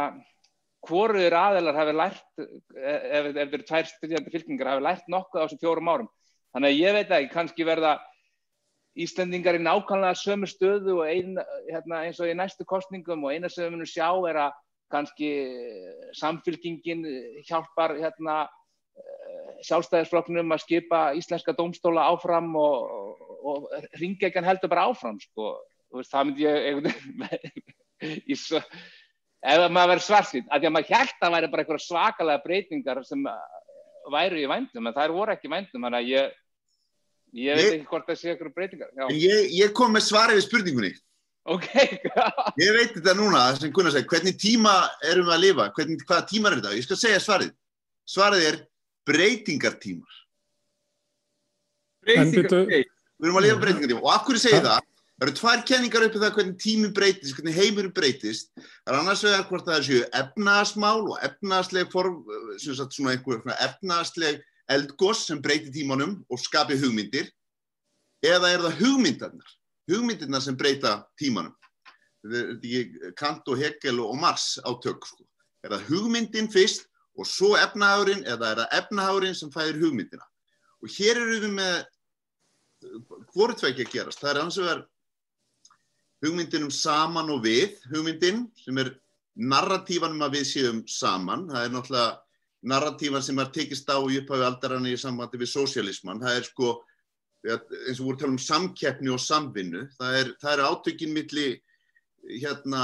hvoruður 0.88 1.36
aðeinar 1.36 1.76
hafi 1.76 1.96
lært 1.96 2.44
ef 2.44 3.26
þeir 3.34 3.42
eru 3.46 3.66
tvær 3.68 3.90
styrjandi 3.90 4.32
fylkingar 4.32 4.72
hafi 4.72 4.86
lært 4.86 5.10
nokkuð 5.12 5.42
á 5.42 5.44
þessum 5.44 5.62
fjórum 5.64 5.92
árum. 5.92 6.12
Þannig 6.54 6.72
að 6.72 6.80
ég 6.80 6.96
veit 6.96 7.12
ekki, 7.16 7.34
kannski 7.34 7.66
verða 7.68 7.98
Íslandingar 9.00 9.54
í 9.54 9.62
nákvæmlega 9.62 10.16
sömu 10.18 10.48
stöðu 10.50 10.96
og 10.98 11.04
ein, 11.06 11.36
hérna, 11.68 12.00
eins 12.08 12.18
og 12.18 12.26
í 12.26 12.34
næstu 12.34 12.66
kostningum 12.66 13.22
og 13.22 13.36
eina 13.36 13.48
sem 13.48 13.68
við 13.68 13.76
munum 13.76 13.88
sjá 13.88 14.08
er 14.28 14.40
að 14.48 14.56
kannski 14.90 15.28
samfylkingin 16.18 17.04
hjálpar 17.46 17.94
hérna, 18.00 18.40
sjálfstæðisflokknum 19.68 20.50
að 20.54 20.64
skipa 20.64 21.00
íslenska 21.18 21.54
dómstóla 21.56 22.08
áfram 22.10 22.50
og, 22.58 23.20
og, 23.42 23.68
ringegjan 24.00 24.46
heldur 24.46 24.72
bara 24.72 24.88
áfram 24.90 25.20
sko. 25.22 25.52
veist, 25.94 26.12
það 26.12 26.28
myndi 26.28 26.46
ég 26.46 27.60
í 28.32 28.36
svo 28.38 28.60
ef 29.40 29.66
maður 29.72 29.94
verið 29.94 30.04
svarsýtt, 30.04 30.48
að 30.48 30.62
því 30.62 30.68
að 30.68 30.74
maður 30.76 30.94
held 30.94 31.12
að 31.14 31.20
það 31.22 31.34
væri 31.34 31.50
bara 31.52 31.62
eitthvað 31.64 31.84
svakalega 31.84 32.44
breytingar 32.44 33.02
sem 33.08 33.26
væri 34.12 34.44
í 34.44 34.50
vændum, 34.50 34.88
en 34.88 34.96
það 34.96 35.14
voru 35.16 35.34
ekki 35.34 35.52
vændum, 35.52 35.86
þannig 35.86 36.00
að 36.00 36.10
ég 36.10 36.36
ég 37.40 37.60
veit 37.60 37.76
ekki 37.76 37.88
hvort 37.92 38.08
það 38.10 38.18
sé 38.20 38.32
eitthvað 38.32 38.56
breytingar 38.56 38.90
Já. 38.90 39.04
En 39.06 39.16
ég, 39.16 39.54
ég 39.54 39.72
kom 39.76 39.94
með 39.94 40.06
svarið 40.08 40.40
við 40.40 40.46
spurningunni 40.48 40.92
ok, 41.50 41.68
Ég 42.62 42.72
veit 42.76 42.94
þetta 42.96 43.16
núna, 43.16 43.44
sem 43.56 43.72
kunna 43.74 43.92
segja, 43.94 44.08
hvernig 44.10 44.36
tíma 44.40 44.74
erum 45.08 45.28
við 45.30 45.36
að 45.36 45.44
lifa, 45.46 45.68
hvernig, 45.76 46.04
hvaða 46.08 46.26
tímar 46.28 46.54
er 46.54 46.60
þetta? 46.60 46.76
Ég 46.76 46.86
skal 46.86 46.98
segja 47.00 47.22
svarið. 47.24 47.52
Svarið 48.10 48.46
er 48.50 48.58
breytingartímar. 49.08 50.18
Breytingar, 52.04 52.58
ok. 52.60 52.99
Við 53.20 53.28
erum 53.28 53.38
að 53.40 53.46
lifa 53.46 53.60
breytingartíma 53.60 54.00
og 54.00 54.12
af 54.14 54.22
hverju 54.26 54.40
segja 54.40 54.62
það? 54.64 54.86
Það 55.20 55.26
eru 55.26 55.36
tvær 55.36 55.62
kenningar 55.68 56.04
uppið 56.06 56.22
það 56.24 56.36
hvernig 56.38 56.60
tími 56.62 56.88
breytist, 56.96 57.34
hvernig 57.36 57.56
heimur 57.58 57.88
breytist. 57.92 58.46
Það 58.56 58.94
er 58.94 58.96
annars 59.02 59.24
vegar 59.26 59.42
hvort 59.50 59.66
það 59.68 59.82
séu 59.84 60.06
efnaðasmál 60.16 61.02
og 61.02 61.26
efnaðasleg 61.26 61.90
form, 61.92 62.22
svona 62.56 63.12
einhver 63.12 63.42
efnaðasleg 63.58 64.40
eldgoss 64.72 65.26
sem 65.28 65.42
breytir 65.44 65.74
tímanum 65.74 66.16
og 66.32 66.40
skapi 66.40 66.78
hugmyndir 66.80 67.28
eða 68.24 68.54
er 68.54 68.64
það 68.64 68.80
hugmyndarnar, 68.80 69.52
hugmyndirnar 69.92 70.44
sem 70.46 70.56
breyta 70.56 70.96
tímanum. 71.20 71.52
Er 72.24 73.12
Kant 73.16 73.44
og 73.48 73.60
Hegel 73.60 74.00
og 74.00 74.16
Mars 74.20 74.54
átök 74.64 75.04
sko. 75.04 75.24
Er 75.64 75.76
það 75.76 75.86
hugmyndin 75.92 76.48
fyrst 76.52 76.88
og 77.20 77.28
svo 77.28 77.54
efnahagurinn 77.60 78.24
eða 78.24 78.54
er 78.54 78.60
það 78.62 78.76
efnahagurinn 78.80 79.36
sem 79.36 79.52
fæðir 79.52 79.80
hugmyndina. 79.84 80.24
Og 80.80 80.92
hér 80.96 81.20
eru 81.20 81.40
við 81.44 81.56
með 81.60 81.82
hvort 83.34 83.58
tvekja 83.60 83.86
að 83.86 83.92
gerast. 83.92 84.22
Það 84.22 84.30
er 84.32 84.40
hans 84.42 84.58
vegar 84.60 84.82
hugmyndin 86.24 86.66
um 86.66 86.74
saman 86.74 87.32
og 87.32 87.44
við, 87.44 87.78
hugmyndin 87.92 88.44
sem 88.60 88.80
er 88.82 88.94
narratífanum 89.40 90.20
um 90.20 90.26
að 90.26 90.36
við 90.38 90.46
séum 90.50 90.82
saman. 90.90 91.46
Það 91.50 91.64
er 91.64 91.74
náttúrulega 91.74 92.10
narratífan 92.70 93.24
sem 93.24 93.40
er 93.40 93.52
tekist 93.54 93.88
á 93.88 93.96
í 94.00 94.20
upphafi 94.20 94.46
aldarann 94.46 94.88
í 94.88 94.96
sambandi 95.00 95.40
við 95.40 95.52
sósialisman. 95.54 96.20
Það 96.20 96.40
er 96.40 96.48
sko, 96.48 96.72
eins 97.48 98.00
og 98.00 98.06
voru 98.06 98.20
tala 98.20 98.34
um 98.34 98.42
samkeppni 98.42 99.12
og 99.14 99.22
samvinnu. 99.24 99.86
Það 99.96 100.18
er, 100.20 100.32
það 100.42 100.52
er 100.54 100.64
átökinn 100.68 101.14
milli 101.16 101.48
hérna 102.28 102.82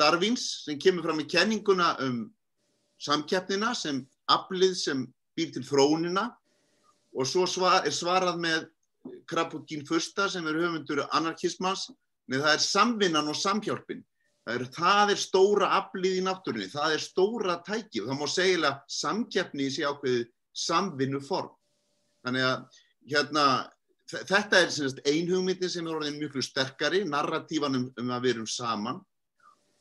Darvins 0.00 0.64
sem 0.64 0.78
kemur 0.82 1.06
fram 1.06 1.22
í 1.22 1.28
kenninguna 1.30 1.94
um 2.02 2.24
samkeppnina 3.02 3.74
sem 3.78 4.02
aflið 4.32 4.74
sem 4.80 5.04
býr 5.38 5.52
til 5.54 5.62
þróunina 5.66 6.32
og 7.14 7.28
svo 7.30 7.46
svar, 7.46 7.84
er 7.86 7.94
svarað 7.94 8.40
með 8.42 8.66
Kraputgín 9.30 9.84
Fursta 9.88 10.28
sem 10.32 10.46
er 10.48 10.58
höfundur 10.60 11.04
anarkismans, 11.10 11.88
með 12.30 12.46
það 12.46 12.56
er 12.56 12.64
samvinnan 12.64 13.30
og 13.30 13.38
samhjálpin. 13.38 14.02
Það 14.44 14.58
er, 14.58 14.64
það 14.76 15.12
er 15.14 15.20
stóra 15.20 15.68
aflið 15.78 16.18
í 16.18 16.24
náttúrunni, 16.24 16.68
það 16.72 16.96
er 16.96 17.04
stóra 17.04 17.58
tæki 17.64 18.02
og 18.02 18.10
það 18.10 18.18
má 18.20 18.26
segja 18.28 18.58
að 18.68 18.80
samkeppni 18.92 19.68
sé 19.72 19.86
ákveðið 19.88 20.26
samvinnu 20.64 21.20
form. 21.24 21.54
Þannig 22.24 22.44
að 22.50 22.82
hérna, 23.14 23.46
þetta 24.12 24.60
er 24.60 25.00
ein 25.14 25.32
hugmyndi 25.32 25.70
sem 25.72 25.88
er 25.88 25.96
orðin 25.96 26.20
mjög 26.20 26.44
sterkari, 26.44 27.02
narratívan 27.08 27.80
um, 27.80 27.88
um 28.00 28.12
að 28.12 28.26
við 28.26 28.34
erum 28.36 28.50
saman 28.50 29.00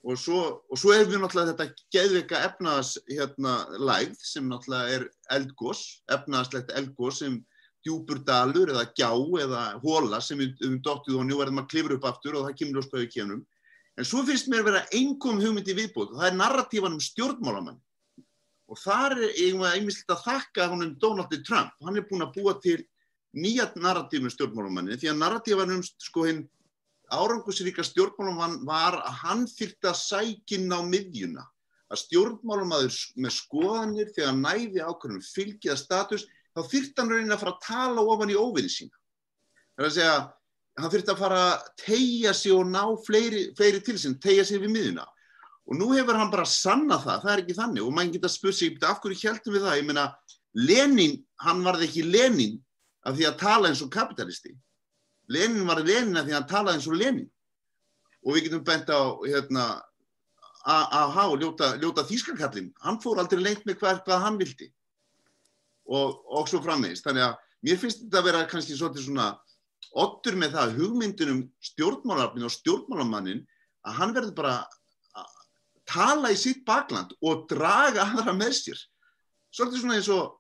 og 0.03 0.19
svo, 0.19 0.39
og 0.67 0.79
svo 0.79 0.91
hefur 0.91 1.13
við 1.13 1.21
náttúrulega 1.23 1.53
þetta 1.53 1.85
geðveika 1.95 2.39
efnaðas 2.49 2.93
hérna, 3.07 3.53
lægð 3.79 4.25
sem 4.27 4.49
náttúrulega 4.51 4.97
er 4.97 5.05
eldgós, 5.31 5.83
efnaðaslegt 6.11 6.73
eldgós 6.75 7.21
sem 7.23 7.37
djúpur 7.85 8.21
dalur 8.25 8.71
eða 8.73 8.85
gjá 8.97 9.09
eða 9.43 9.63
hóla 9.83 10.19
sem 10.23 10.39
við 10.39 10.63
um 10.67 10.77
dóttið 10.83 11.19
og 11.19 11.27
nú 11.27 11.39
verðum 11.39 11.61
að 11.63 11.69
klifra 11.73 11.97
upp 11.97 12.07
aftur 12.09 12.37
og 12.39 12.47
það 12.47 12.57
kemur 12.61 12.83
á 12.83 12.87
spöðu 12.87 13.09
kemnum. 13.13 13.41
En 13.97 14.07
svo 14.09 14.23
finnst 14.25 14.49
mér 14.49 14.63
að 14.63 14.69
vera 14.71 14.85
einhverjum 14.89 15.41
hugmyndi 15.43 15.75
viðbútt 15.77 16.13
og 16.13 16.21
það 16.21 16.29
er 16.29 16.39
narratífan 16.39 16.95
um 16.95 17.03
stjórnmálamann. 17.03 17.81
Og 18.71 18.79
þar 18.79 19.17
er 19.19 19.35
einmitt 19.75 20.09
að 20.09 20.23
þakka 20.23 20.69
honum 20.71 20.95
Donald 21.01 21.35
Trump. 21.45 21.75
Hann 21.83 21.99
er 21.99 22.07
búin 22.09 22.25
að 22.25 22.39
búa 22.39 22.55
til 22.63 22.79
nýja 23.37 23.69
narratífum 23.75 24.29
um 24.29 24.33
stjórnmálamanni 24.33 24.97
því 24.97 25.11
að 25.11 25.21
narratífan 25.21 25.75
um 25.77 25.83
sko 25.83 26.27
hinn 26.29 26.43
árangusríka 27.13 27.85
stjórnmálamann 27.85 28.63
var 28.65 28.97
að 29.03 29.19
hann 29.21 29.43
þyrta 29.51 29.93
sækinn 29.97 30.73
á 30.73 30.81
miðjuna. 30.81 31.43
Að 31.93 32.01
stjórnmálamaður 32.07 32.95
með 33.21 33.35
skoðanir 33.35 34.13
þegar 34.15 34.37
næði 34.39 34.81
ákveðum 34.81 35.25
fylgiða 35.27 35.75
status 35.77 36.25
þá 36.53 36.61
þyrta 36.69 37.01
hann 37.01 37.11
raunin 37.13 37.35
að 37.35 37.41
fara 37.41 37.53
að 37.55 37.65
tala 37.65 38.05
ofan 38.13 38.31
í 38.31 38.37
óvinni 38.37 38.71
sína. 38.71 38.95
Það 39.73 39.83
er 39.83 39.89
að 39.89 39.95
segja, 39.97 40.17
hann 40.79 40.93
þyrta 40.93 41.13
að 41.13 41.21
fara 41.23 41.41
að 41.47 41.67
tegja 41.83 42.33
sig 42.37 42.53
og 42.53 42.69
ná 42.69 42.83
fleiri, 43.07 43.43
fleiri 43.57 43.81
til 43.85 43.97
sín, 44.01 44.17
tegja 44.21 44.45
sig 44.47 44.61
við 44.61 44.73
miðuna. 44.73 45.05
Og 45.63 45.79
nú 45.79 45.89
hefur 45.93 46.19
hann 46.19 46.33
bara 46.33 46.45
sanna 46.49 46.99
það, 47.01 47.23
það 47.23 47.33
er 47.33 47.43
ekki 47.43 47.57
þannig. 47.57 47.85
Og 47.85 47.95
maður 47.95 48.17
geta 48.17 48.31
spurt 48.31 48.57
sig, 48.59 48.75
af 48.83 48.99
hverju 49.01 49.21
heldum 49.23 49.55
við 49.55 49.65
það? 49.65 49.77
Ég 49.79 49.87
meina, 49.89 50.05
Lenin, 50.53 51.15
hann 51.41 51.63
varði 51.65 51.87
ekki 51.87 52.03
Lenin 52.05 52.59
af 53.07 53.17
því 53.17 53.29
að 53.29 53.39
tala 53.39 53.71
eins 53.71 53.81
og 53.83 53.89
kapitalisti. 53.93 54.53
Lenin 55.31 55.65
var 55.69 55.81
Lenin 55.81 56.19
af 56.19 56.27
því 56.27 56.35
að 56.35 56.39
hann 56.39 56.51
talaði 56.51 56.79
eins 56.79 56.89
og 56.91 56.99
Lenin. 56.99 57.29
Og 58.23 58.35
við 58.35 58.47
getum 58.47 58.67
bent 58.67 58.91
á, 58.91 59.01
hérna, 59.23 59.65
AH, 60.63 61.17
ljóta, 61.41 61.73
ljóta 61.81 62.05
þýskarkallin, 62.07 62.69
hann 62.83 62.99
fór 63.03 63.19
aldrei 63.19 63.41
lengt 63.41 63.65
með 63.67 63.81
hvað, 63.81 64.03
hvað 64.05 64.21
hann 64.23 64.37
vildi 64.39 64.69
og, 65.93 66.21
og 66.27 66.49
svo 66.49 66.61
frammeðist. 66.63 67.05
Þannig 67.07 67.27
að 67.27 67.33
mér 67.67 67.81
finnst 67.81 68.03
þetta 68.03 68.21
að 68.21 68.29
vera 68.29 68.45
kannski 68.51 68.77
svolítið 68.77 69.07
svona 69.07 69.31
ottur 70.03 70.37
með 70.39 70.55
það 70.57 70.77
hugmyndunum 70.79 71.41
stjórnmálarfnin 71.71 72.47
og 72.47 72.55
stjórnmálamannin 72.55 73.43
að 73.87 73.99
hann 73.99 74.15
verður 74.15 74.37
bara 74.37 74.53
að 75.19 75.33
tala 75.89 76.31
í 76.33 76.39
sitt 76.39 76.63
bakland 76.65 77.13
og 77.21 77.45
draga 77.51 78.07
aðra 78.07 78.33
með 78.37 78.55
sér. 78.61 78.79
Svolítið 79.53 79.83
svona 79.83 79.99
eins 79.99 80.09
og 80.13 80.39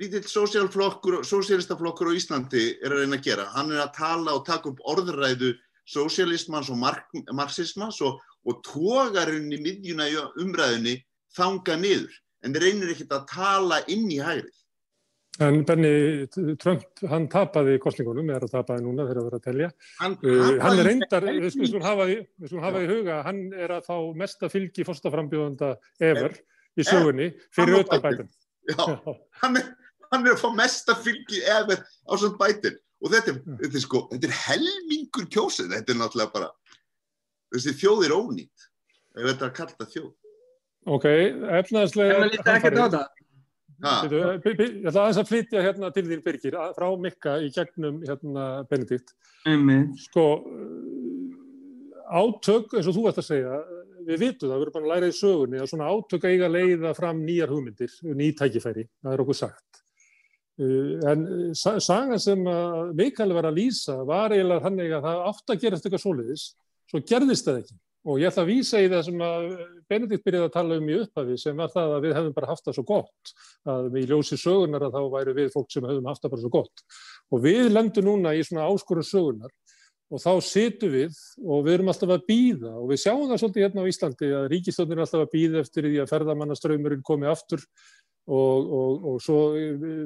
lítill 0.00 0.24
sósialistaflokkur 0.30 2.12
á 2.14 2.16
Íslandi 2.16 2.62
er 2.78 2.94
að 2.94 3.02
reyna 3.02 3.18
að 3.18 3.26
gera. 3.26 3.48
Hann 3.56 3.72
er 3.74 3.82
að 3.84 3.94
tala 3.98 4.36
og 4.38 4.46
taka 4.46 4.70
upp 4.70 4.80
orðræðu 4.92 5.52
sósialismans 5.90 6.70
og 6.70 6.78
mark, 6.78 7.10
marxismans 7.34 7.98
og, 8.06 8.20
og 8.46 8.62
tógarinn 8.66 9.50
í 9.50 9.58
miðjuna 9.60 10.06
í 10.08 10.18
umræðinni 10.44 10.96
þanga 11.36 11.76
niður 11.80 12.14
en 12.46 12.56
reynir 12.62 12.94
ekkert 12.94 13.16
að 13.18 13.26
tala 13.34 13.80
inn 13.90 14.06
í 14.12 14.20
hægrið. 14.22 14.59
En 15.38 15.62
Benny 15.64 16.26
Trump, 16.60 16.82
hann 17.08 17.28
tapaði 17.30 17.78
kostningunum, 17.80 18.28
eða 18.34 18.48
tapaði 18.50 18.82
núna 18.84 19.06
þegar 19.06 19.20
það 19.20 19.26
verið 19.28 19.38
að 19.38 19.44
telja. 19.46 19.68
Hann, 20.00 20.16
uh, 20.26 20.48
hann 20.60 20.80
er 20.82 20.88
reyndar, 20.88 21.26
við 21.30 21.52
skulum 21.54 21.84
hafa, 21.86 22.08
hafa 22.66 22.82
í 22.82 22.88
huga, 22.90 23.20
hann 23.24 23.40
er 23.54 23.74
að 23.76 23.86
fá 23.86 23.94
mesta 24.20 24.50
fylgi 24.52 24.84
fórstaframbjóðanda 24.88 25.70
ever 26.10 26.34
í 26.76 26.86
sögunni 26.86 27.30
fyrir 27.54 27.78
auðvitað 27.78 28.04
bætin. 28.08 28.30
Já, 28.70 29.14
hann 29.44 29.60
er, 29.62 29.70
hann 30.10 30.26
er 30.26 30.34
að 30.34 30.42
fá 30.42 30.50
mesta 30.58 30.98
fylgi 30.98 31.40
ever 31.46 31.80
á 31.86 32.12
svona 32.12 32.36
bætin 32.40 32.76
og 33.00 33.14
þetta 33.14 33.32
er, 33.32 33.40
þetta 33.62 33.78
er 33.80 33.84
sko, 33.86 34.02
þetta 34.10 34.28
er 34.28 34.36
helmingur 34.42 35.30
kjósið, 35.32 35.70
þetta 35.76 35.94
er 35.94 36.00
náttúrulega 36.02 36.34
bara, 36.34 36.50
þessi 37.54 37.76
þjóð 37.80 38.04
er 38.08 38.16
ónýtt, 38.18 38.68
ef 39.16 39.22
þetta 39.22 39.46
er 39.46 39.48
að 39.48 39.56
kalla 39.62 39.88
þjóð. 39.94 40.10
Ok, 40.90 41.06
efnaðslega... 41.60 42.12
En 42.12 42.22
maður 42.24 42.34
lítið 42.34 42.54
ekkert 42.58 42.80
á 42.80 42.86
það. 42.88 43.08
Ég 43.80 44.84
ætla 44.84 45.06
aðeins 45.06 45.20
að 45.22 45.28
flytja 45.30 45.62
hérna 45.64 45.88
til 45.94 46.04
þín 46.08 46.22
Birgir, 46.24 46.56
frá 46.76 46.86
Mikka 47.00 47.36
í 47.40 47.50
gegnum 47.54 48.02
hérna 48.04 48.46
Benedikt. 48.68 49.14
Sko, 50.04 50.26
átök, 52.10 52.74
eins 52.76 52.90
og 52.90 52.96
þú 52.96 53.06
ætti 53.08 53.22
að 53.22 53.28
segja, 53.30 53.60
við 54.04 54.24
vitum 54.24 54.50
það, 54.50 54.56
við 54.56 54.64
erum 54.66 54.76
bara 54.76 54.84
að 54.84 54.92
læra 54.94 55.10
í 55.10 55.16
sögunni 55.16 55.60
að 55.60 55.70
svona 55.72 55.90
átök 55.94 56.26
eiga 56.28 56.48
að 56.48 56.56
leiða 56.58 56.94
fram 56.98 57.20
nýjar 57.24 57.52
hugmyndir, 57.54 57.98
nýtækifæri, 58.20 58.86
það 59.00 59.16
er 59.16 59.24
okkur 59.24 59.38
sagt. 59.40 59.84
En 60.60 61.22
saga 61.56 62.18
sem 62.20 62.42
Mikael 62.98 63.32
var 63.32 63.48
að 63.48 63.62
lýsa 63.62 63.96
var 64.04 64.34
eiginlega 64.34 64.66
þannig 64.66 64.96
að 64.98 65.06
það 65.06 65.22
átt 65.30 65.54
að 65.54 65.62
gerast 65.62 65.86
eitthvað 65.86 66.04
soliðis, 66.04 66.50
svo 66.90 67.00
gerðist 67.08 67.48
það 67.48 67.62
ekki. 67.62 67.78
Og 68.08 68.16
ég 68.16 68.30
ætla 68.30 68.46
að 68.46 68.48
vísa 68.48 68.80
í 68.80 68.86
það 68.88 69.02
sem 69.10 69.22
að 69.24 69.46
Benedikt 69.90 70.24
byrjaði 70.24 70.48
að 70.48 70.54
tala 70.54 70.76
um 70.80 70.86
í 70.88 70.94
upphafi 71.02 71.34
sem 71.40 71.58
var 71.60 71.72
það 71.74 71.96
að 71.96 72.06
við 72.06 72.14
hefum 72.16 72.36
bara 72.38 72.48
haft 72.48 72.64
það 72.64 72.76
svo 72.78 72.84
gott. 72.88 73.32
Að 73.68 73.90
við 73.96 74.14
ljósi 74.14 74.38
sögunar 74.40 74.86
að 74.86 74.96
þá 74.96 75.02
væri 75.16 75.34
við 75.36 75.50
fólk 75.52 75.74
sem 75.74 75.88
hefum 75.90 76.08
haft 76.08 76.24
það 76.24 76.32
bara 76.34 76.44
svo 76.46 76.52
gott. 76.54 76.84
Og 77.28 77.44
við 77.44 77.68
lendum 77.74 78.08
núna 78.08 78.32
í 78.32 78.46
svona 78.46 78.70
áskorun 78.72 79.04
sögunar 79.04 79.52
og 80.10 80.18
þá 80.18 80.32
situm 80.42 80.90
við 80.90 81.18
og 81.44 81.60
við 81.66 81.76
erum 81.76 81.90
alltaf 81.92 82.12
að 82.16 82.24
býða 82.26 82.72
og 82.80 82.88
við 82.90 83.02
sjáum 83.04 83.28
það 83.30 83.42
svolítið 83.42 83.64
hérna 83.64 83.84
á 83.86 83.90
Íslandi 83.90 84.30
að 84.34 84.46
ríkistöndin 84.50 84.96
er 84.96 85.02
alltaf 85.04 85.22
að 85.22 85.34
býða 85.36 85.60
eftir 85.62 85.86
því 85.86 86.00
að 86.02 86.10
ferðamannaströymurinn 86.10 87.04
komi 87.06 87.28
aftur 87.30 87.62
og, 88.28 88.72
og, 88.78 89.06
og 89.10 89.22
svo 89.24 89.38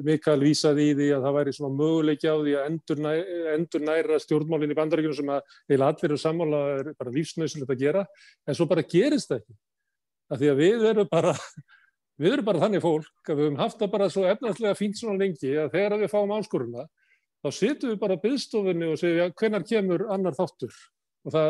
Mikael 0.05 0.39
vísaði 0.41 0.89
í 0.89 0.95
því 0.97 1.09
að 1.17 1.27
það 1.27 1.37
væri 1.37 1.53
svona 1.57 1.77
möguleiki 1.81 2.31
á 2.31 2.35
því 2.39 2.55
að 2.57 2.67
endur, 2.71 3.01
næ, 3.03 3.11
endur 3.53 3.85
næra 3.85 4.19
stjórnmálinn 4.23 4.73
í 4.73 4.77
bandaríkjunum 4.79 5.19
sem 5.19 5.31
að 5.35 5.55
heila 5.71 5.91
allir 5.91 6.09
eru 6.09 6.19
sammála 6.21 6.61
er 6.79 6.91
bara 6.97 7.13
lífsnausilegt 7.13 7.75
að 7.75 7.83
gera 7.83 8.05
en 8.47 8.57
svo 8.57 8.69
bara 8.71 8.85
gerist 8.87 9.31
það 9.31 9.43
ekki. 9.43 9.57
Af 10.31 10.41
því 10.41 10.51
að 10.51 10.61
við 10.63 10.87
erum 10.89 11.09
bara, 11.11 11.35
við 12.23 12.37
erum 12.37 12.49
bara 12.49 12.63
þannig 12.65 12.85
fólk 12.85 13.29
að 13.29 13.39
við 13.39 13.49
höfum 13.49 13.61
haft 13.61 13.81
það 13.83 13.93
bara 13.99 14.11
svo 14.15 14.25
efnarslega 14.31 14.79
fínt 14.79 15.01
svona 15.01 15.21
lengi 15.21 15.53
að 15.59 15.73
þegar 15.75 15.99
við 16.01 16.13
fáum 16.15 16.35
áskoruna 16.39 16.87
þá 17.45 17.53
situm 17.53 17.93
við 17.93 18.01
bara 18.01 18.17
byggstofunni 18.23 18.89
og 18.89 18.97
segjum, 18.97 19.21
já, 19.21 19.33
hvenar 19.37 19.65
kemur 19.69 20.07
annar 20.13 20.33
þáttur? 20.33 20.73
Og 21.25 21.33
það 21.35 21.49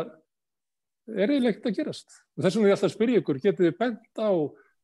er 1.14 1.32
eiginlega 1.32 1.54
ekkert 1.54 1.70
að 1.70 1.78
gerast. 1.78 2.16
Og 2.36 2.44
þess 2.44 2.56
vegna 2.56 2.66
er 2.66 2.70
ég 2.70 2.76
alltaf 2.76 2.90
að 2.90 2.96
spyrja 2.96 3.22
ykkur, 3.22 3.40
getur 3.40 3.66
þið 3.66 3.78
bent 3.80 4.20
á 4.20 4.30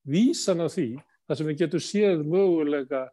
vísan 0.08 0.64
af 0.64 0.72
því, 0.72 0.86
þar 1.28 1.38
sem 1.38 1.50
við 1.50 1.58
getum 1.64 1.84
séð 1.84 2.22
mögulega 2.26 3.06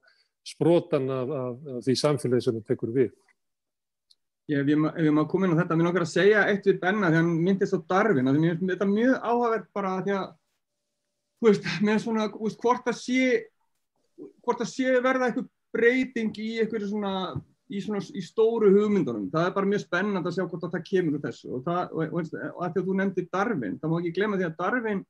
sprotan 0.47 1.09
af, 1.13 1.33
af, 1.39 1.57
af 1.77 1.81
því 1.85 1.97
samfélagi 1.99 2.45
sem 2.45 2.57
við 2.57 2.69
tekur 2.69 2.93
við? 2.95 3.11
Ég, 4.49 4.63
ef 4.65 4.97
ég 5.05 5.13
má 5.13 5.21
koma 5.29 5.45
inn 5.45 5.53
á 5.53 5.61
þetta, 5.61 5.77
mér 5.77 5.89
nokkar 5.89 6.07
að 6.07 6.13
segja 6.15 6.47
eitt 6.49 6.65
við 6.65 6.79
Benna 6.81 7.11
því 7.11 7.19
hann 7.19 7.35
myndist 7.45 7.75
á 7.77 7.79
Darvin, 7.91 8.31
því 8.33 8.41
mér, 8.41 8.79
er 8.79 8.89
mjög 8.89 9.19
áhagverð 9.21 9.67
bara 9.77 9.91
því 10.07 10.15
að, 10.17 10.31
þú 11.37 11.49
veist, 11.49 11.69
með 11.85 12.01
svona, 12.05 12.25
þú 12.33 12.47
veist, 12.47 12.63
hvort 12.63 12.89
að 12.89 12.97
sé, 12.97 13.27
hvort 14.41 14.63
að 14.65 14.71
sé 14.71 14.95
verða 15.05 15.29
eitthvað 15.29 15.51
breyting 15.75 16.41
í 16.41 16.49
eitthvað 16.63 16.87
svona 16.89 17.13
í, 17.69 17.81
svona, 17.83 18.01
í 18.01 18.23
stóru 18.25 18.71
hugmyndunum. 18.73 19.29
Það 19.33 19.51
er 19.51 19.55
bara 19.59 19.69
mjög 19.69 19.83
spennand 19.83 20.25
að 20.25 20.37
sjá 20.39 20.45
hvort 20.47 20.65
að 20.65 20.77
það 20.77 20.87
kemur 20.89 21.19
úr 21.19 21.25
þessu 21.27 21.51
og, 21.53 21.61
það, 21.67 21.93
og, 21.93 22.01
og, 22.09 22.33
og 22.49 22.63
að 22.65 22.73
því 22.73 22.81
að 22.81 22.87
þú 22.89 22.95
nefndi 22.99 23.25
Darwin, 23.29 23.77
það 23.77 23.93
má 23.93 23.97
ekki 23.99 24.15
glemja 24.17 24.39
því 24.39 24.47
að 24.47 24.57
Darwin, 24.63 25.03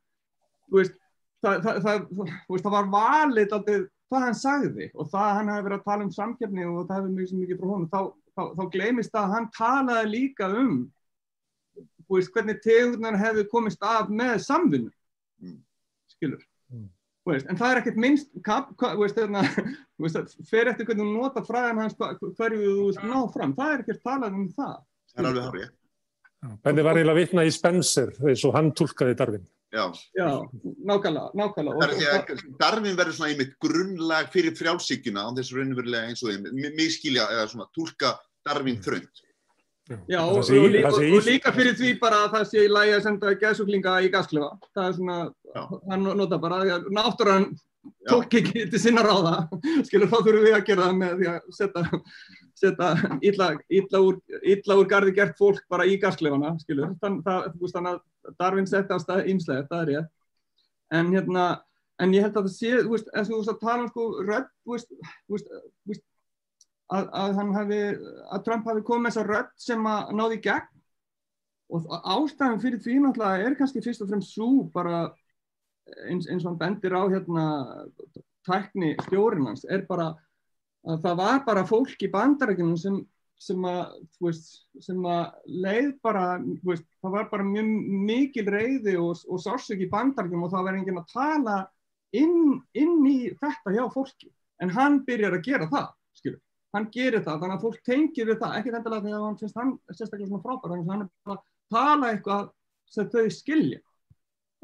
þú 0.67 0.81
veist, 0.81 0.99
það, 1.46 1.81
það, 1.86 2.05
veist, 2.19 2.63
það 2.65 2.75
var 2.75 2.91
valið 2.93 3.58
alltaf 3.58 3.88
hvað 4.10 4.24
hann 4.25 4.38
sagði 4.38 4.88
og 4.96 5.10
það 5.12 5.36
hann 5.38 5.51
hefði 5.53 5.65
verið 5.67 5.79
að 5.79 5.89
tala 5.89 6.05
um 6.05 6.13
samkjöfni 6.13 6.63
og 6.65 6.79
það 6.88 6.96
hefði 6.98 7.15
mjög 7.15 7.34
mikið 7.39 7.60
frá 7.60 7.69
honum, 7.69 7.89
þá, 7.91 8.00
þá, 8.34 8.43
þá 8.58 8.63
glemist 8.74 9.13
það 9.13 9.25
að 9.25 9.36
hann 9.36 9.50
talaði 9.58 10.13
líka 10.13 10.50
um 10.50 10.79
veist, 12.10 12.31
hvernig 12.34 12.62
tegurnar 12.63 13.17
hefði 13.19 13.46
komist 13.51 13.84
af 13.86 14.10
með 14.10 14.38
samfunnu, 14.46 14.91
mm. 15.43 15.60
skilur. 16.15 16.41
Mm. 16.74 16.88
Veist, 17.29 17.50
en 17.51 17.60
það 17.60 17.74
er 17.74 17.81
ekkert 17.81 18.00
minnst, 18.01 18.31
kap, 18.46 18.72
hva, 18.79 18.93
veist, 19.00 19.17
þarna, 19.19 19.43
veist, 20.01 20.38
fer 20.50 20.72
eftir 20.72 20.89
hvernig 20.89 21.05
þú 21.05 21.17
nota 21.17 21.46
fræðan 21.46 21.84
hans 21.84 21.98
hverju 22.00 22.74
þú 22.79 23.10
ná 23.12 23.19
fram, 23.36 23.53
það 23.58 23.75
er 23.75 23.86
ekkert 23.86 24.01
talað 24.08 24.39
um 24.39 24.50
það. 24.55 24.79
Það 25.13 25.22
er 25.22 25.29
alveg 25.31 25.50
hárið. 25.50 25.75
Benni 26.63 26.84
var 26.88 26.96
eiginlega 26.96 27.19
vitna 27.19 27.43
í 27.43 27.50
Spencer 27.51 28.13
eins 28.24 28.46
og 28.48 28.53
hann 28.55 28.72
tólkaði 28.72 29.17
Darvin. 29.19 29.48
Já, 29.69 29.85
Já 30.17 30.29
nákvæmlega, 30.81 31.29
nákvæmlega. 31.38 32.38
Darvin 32.59 32.97
verður 32.97 33.13
svona 33.13 33.31
einmitt 33.33 33.55
grunnlag 33.61 34.31
fyrir 34.33 34.55
frjálsíkjuna 34.57 35.25
á 35.25 35.29
þessu 35.38 35.59
raunverulega 35.59 36.09
eins 36.09 36.23
og 36.25 36.33
þeim, 36.33 36.47
mig 36.77 36.93
skilja 36.95 37.27
eða 37.35 37.47
svona 37.51 37.67
tólka 37.77 38.15
Darvin 38.47 38.81
þrönd. 38.81 39.25
Já, 40.09 40.21
og, 40.21 40.41
og, 40.41 40.69
líka, 40.69 40.89
og 40.93 41.25
líka 41.25 41.53
fyrir 41.53 41.73
því 41.77 41.95
bara 42.01 42.25
að 42.25 42.33
það 42.35 42.49
sé 42.49 42.65
í 42.65 42.69
lægi 42.69 42.97
að 42.97 43.05
senda 43.05 43.31
gæðsuglinga 43.41 43.95
í 44.05 44.12
gasklefa. 44.13 44.49
Það 44.77 44.89
er 44.89 44.97
svona, 44.97 45.17
hann 45.89 46.05
nota 46.19 46.38
bara, 46.41 46.60
náttúrann 46.93 47.47
tók 48.10 48.38
ekki 48.38 48.67
til 48.69 48.82
sinna 48.82 49.01
ráða, 49.05 49.47
skilur 49.88 50.12
þá 50.12 50.17
þurfum 50.19 50.45
við 50.45 50.58
að 50.58 50.67
gera 50.67 50.89
það 50.89 50.99
með 50.99 51.15
því 51.21 51.29
að 51.32 51.49
setja, 51.58 52.01
setja 52.60 52.91
illa, 53.30 53.50
illa, 53.69 54.02
illa 54.54 54.78
úr 54.80 54.89
gardi 54.89 55.15
gert 55.15 55.39
fólk 55.39 55.63
bara 55.72 55.88
í 55.88 55.98
gasklefana, 56.02 56.56
skilur. 56.63 56.93
Þann, 57.02 57.22
þú 57.24 57.63
veist, 57.63 57.76
þannig 57.78 57.95
að 57.95 58.36
Darvin 58.39 58.69
setja 58.69 59.00
á 59.00 59.04
stað 59.04 59.32
ímslega, 59.32 59.67
það 59.72 59.84
er 59.86 59.93
ég. 59.95 60.12
En 61.00 61.12
hérna, 61.13 61.48
en 62.02 62.13
ég 62.15 62.26
held 62.26 62.38
að 62.38 62.50
það 62.50 62.56
sé, 62.58 62.74
þú 62.84 62.95
veist, 62.95 63.12
eins 63.13 63.30
og 63.30 63.36
þú 63.36 63.41
veist 63.41 63.54
að 63.56 63.63
tala 63.65 63.86
um 63.86 63.91
sko 63.91 64.08
rödd, 64.28 64.52
þú 64.63 64.76
veist, 64.76 64.93
þú 65.28 65.39
veist, 65.39 66.06
að, 66.89 67.10
að, 67.22 67.39
hafi, 67.56 67.80
að 68.34 68.43
Trump 68.45 68.69
hafi 68.69 68.86
komið 68.88 69.12
þessa 69.12 69.26
rödd 69.30 69.56
sem 69.62 69.89
að 69.89 70.13
náði 70.17 70.39
gegn 70.48 70.76
og 71.69 71.86
ástæðan 72.02 72.62
fyrir 72.63 72.82
því 72.82 72.95
náttúrulega 73.04 73.45
er 73.45 73.58
kannski 73.58 73.84
fyrst 73.86 74.02
og 74.02 74.10
fremst 74.10 74.34
svo 74.34 74.48
bara 74.74 75.04
eins, 76.10 76.26
eins 76.26 76.41
og 76.43 76.52
hann 76.52 76.62
bendir 76.63 76.95
á 76.98 77.04
hérna 77.12 77.45
tækni 78.48 78.95
stjórinans 79.06 79.67
er 79.69 79.86
bara 79.89 80.15
að 80.87 81.01
það 81.03 81.17
var 81.19 81.39
bara 81.47 81.65
fólk 81.67 82.05
í 82.05 82.11
bandarækjunum 82.13 82.77
sem, 82.79 82.99
sem 83.39 83.65
að 83.67 83.97
veist, 84.23 84.51
sem 84.83 84.99
að 85.07 85.55
leið 85.65 85.91
bara 86.05 86.25
veist, 86.63 86.87
það 87.03 87.15
var 87.17 87.29
bara 87.31 87.47
mjög 87.47 87.71
mikil 88.09 88.45
reyði 88.47 88.95
og, 88.99 89.23
og 89.27 89.43
sársök 89.43 89.83
í 89.83 89.89
bandarækjunum 89.91 90.47
og 90.47 90.53
það 90.53 90.67
verði 90.69 90.83
enginn 90.83 91.01
að 91.01 91.13
tala 91.13 91.57
inn, 92.15 92.59
inn 92.73 92.99
í 93.07 93.17
þetta 93.39 93.75
hjá 93.75 93.83
fólki. 93.93 94.31
En 94.59 94.71
hann 94.75 95.01
byrjar 95.07 95.37
að 95.37 95.45
gera 95.45 95.69
það 95.71 95.91
skilur. 96.19 96.41
Hann 96.75 96.89
gerir 96.93 97.23
það, 97.25 97.41
þannig 97.41 97.55
að 97.55 97.63
fólk 97.65 97.85
tengir 97.87 98.27
við 98.29 98.41
það, 98.43 98.55
ekki 98.59 98.73
þetta 98.75 98.97
þegar 99.01 99.23
hann 99.25 99.37
finnst 99.39 99.57
hann 99.57 99.71
sérstaklega 99.89 100.27
svona 100.29 100.43
frábær, 100.43 100.73
þannig 100.73 100.83
að 100.83 100.91
hann 100.93 101.05
er 101.05 101.09
bara 101.25 101.37
að 101.37 101.45
tala 101.73 102.11
eitthvað 102.13 102.49
sem 102.89 103.09
þau 103.09 103.31
skilja. 103.33 103.79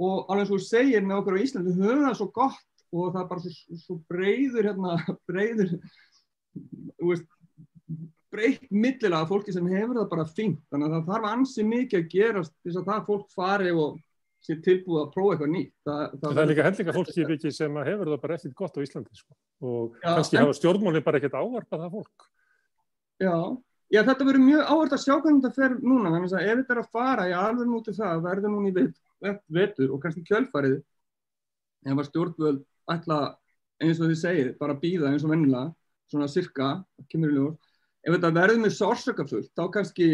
Og 0.06 0.30
alveg 0.30 0.50
svo 0.52 0.60
segir 0.62 1.06
með 1.06 1.22
okkur 1.22 1.40
á 1.40 1.44
Íslandi, 1.46 1.74
við 1.74 1.88
höfum 1.88 2.06
það 2.06 2.18
svo 2.20 2.28
gott 2.36 2.75
og 2.94 3.14
það 3.14 3.22
er 3.22 3.30
bara 3.32 3.46
svo, 3.46 3.80
svo 3.82 3.98
breyður 4.12 4.70
hérna, 4.70 4.98
breyður 5.30 5.74
veist, 7.02 7.30
breytt 8.36 8.68
millilega 8.74 9.28
fólki 9.30 9.54
sem 9.56 9.68
hefur 9.72 10.00
það 10.00 10.12
bara 10.12 10.28
fint, 10.28 10.60
þannig 10.72 10.90
að 10.90 10.96
það 10.98 11.14
þarf 11.14 11.32
ansi 11.32 11.66
mikið 11.68 12.02
að 12.02 12.12
gerast 12.12 12.56
þess 12.66 12.82
að 12.82 12.90
það 12.92 13.08
fólk 13.10 13.32
fari 13.36 13.72
og 13.76 14.00
sé 14.46 14.58
tilbúið 14.62 15.02
að 15.02 15.12
prófa 15.14 15.36
eitthvað 15.36 15.52
nýtt. 15.54 15.74
Það, 15.86 16.02
það, 16.16 16.26
það 16.26 16.42
er 16.42 16.50
líka 16.52 16.66
hendlinga 16.68 16.96
fólki 16.96 17.24
ekki 17.26 17.52
sem 17.56 17.78
hefur 17.88 18.12
það 18.12 18.20
bara 18.26 18.38
ekkert 18.38 18.58
gott 18.60 18.78
á 18.78 18.80
Íslandi 18.86 19.20
sko. 19.20 19.38
og 19.66 19.96
já, 20.02 20.10
kannski 20.10 20.38
en... 20.38 20.44
hafa 20.44 20.58
stjórnmálinn 20.60 21.06
bara 21.06 21.22
ekkert 21.22 21.38
ávarpað 21.40 21.86
það 21.86 21.96
fólk. 21.96 22.28
Já, 23.24 23.36
já 23.96 24.02
þetta 24.10 24.28
verður 24.30 24.46
mjög 24.46 24.70
áhvert 24.70 24.98
að 24.98 25.04
sjá 25.06 25.14
hvernig 25.16 25.42
þetta 25.46 25.62
fer 25.62 25.78
núna, 25.82 26.14
þannig 26.14 26.36
að 26.36 26.46
ef 26.52 26.62
þetta 26.62 26.76
er 26.76 26.84
að 26.84 26.94
fara, 27.00 27.28
ég 27.32 27.42
alveg 27.42 27.72
nútið 27.72 28.00
það, 28.02 28.24
verður 28.28 28.54
núni 28.54 28.76
vet, 28.76 29.02
vet, 29.26 29.42
vetur 29.60 29.96
og 29.96 30.04
kannski 30.04 30.26
kjölfarið, 30.30 30.78
ef 31.86 32.02
að 32.04 32.10
stjórnvöld 32.12 32.64
ætla, 32.92 33.20
eins 33.84 34.00
og 34.00 34.12
þið 34.12 34.22
segið, 34.22 34.54
bara 34.60 34.78
býða 34.82 35.12
eins 35.12 35.26
og 35.26 35.34
vennilega, 35.34 35.74
svona 36.12 36.30
cirka, 36.32 36.70
kemur 37.12 37.34
í 37.34 37.38
ljós, 37.38 37.76
ef 38.06 38.16
þetta 38.16 38.34
verður 38.36 38.62
með 38.62 38.76
sársökafullt, 38.78 39.52
þá 39.58 39.64
kannski 39.74 40.10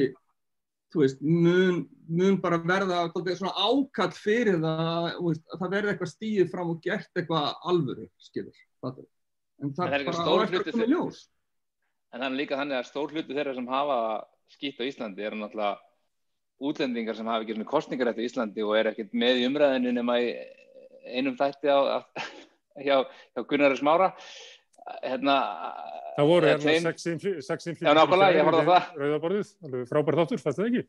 þú 0.91 1.03
veist, 1.03 1.21
mun, 1.23 1.83
mun 2.11 2.39
bara 2.43 2.59
verða 2.63 3.03
svona 3.13 3.53
ákall 3.55 4.11
fyrir 4.15 4.59
það 4.63 5.07
veist, 5.23 5.43
að 5.47 5.61
það 5.61 5.75
verði 5.75 5.93
eitthvað 5.93 6.11
stíðið 6.13 6.49
fram 6.51 6.73
og 6.73 6.81
gert 6.83 7.21
eitthvað 7.21 7.47
alvöru, 7.71 8.07
skilur 8.19 8.63
fattur. 8.83 9.07
en 9.61 9.75
það 9.77 9.95
er 9.95 10.05
bara 10.09 10.25
á 10.27 10.33
eftir 10.43 10.59
að 10.63 10.71
koma 10.71 10.87
í 10.87 10.91
ljós. 10.91 11.21
En 12.11 12.19
það 12.19 12.27
er 12.27 12.37
líka 12.41 12.59
þannig 12.59 12.77
að 12.77 12.89
stór 12.89 13.15
hluti 13.15 13.37
þeirra 13.37 13.55
sem 13.55 13.71
hafa 13.71 13.97
skýtt 14.51 14.81
á 14.83 14.87
Íslandi 14.89 15.23
eru 15.23 15.39
náttúrulega 15.39 15.79
útlendingar 16.61 17.17
sem 17.17 17.29
hafa 17.29 17.45
ekki 17.45 17.55
svona 17.55 17.71
kostningar 17.71 18.11
eftir 18.11 18.27
Íslandi 18.27 18.65
og 18.65 18.75
er 18.77 18.91
ekkert 18.91 19.15
með 19.15 19.39
í 19.39 19.45
umræðinu 19.47 19.93
nema 19.95 20.17
í 20.19 20.33
einum 21.07 21.37
þætti 21.39 21.71
á, 21.71 21.79
á, 21.79 21.97
hjá, 22.79 23.01
hjá 23.35 23.45
Gunnar 23.49 23.77
Smára. 23.79 24.11
Hérna 25.03 25.37
Það 26.15 26.27
voru 26.27 26.49
hérna 26.49 26.93
sex 27.45 27.67
inflýttir 27.69 27.95
rauðaborðið, 27.95 29.51
frábær 29.89 30.17
þáttur, 30.21 30.41
fannst 30.43 30.59
það 30.59 30.69
ekki? 30.69 30.83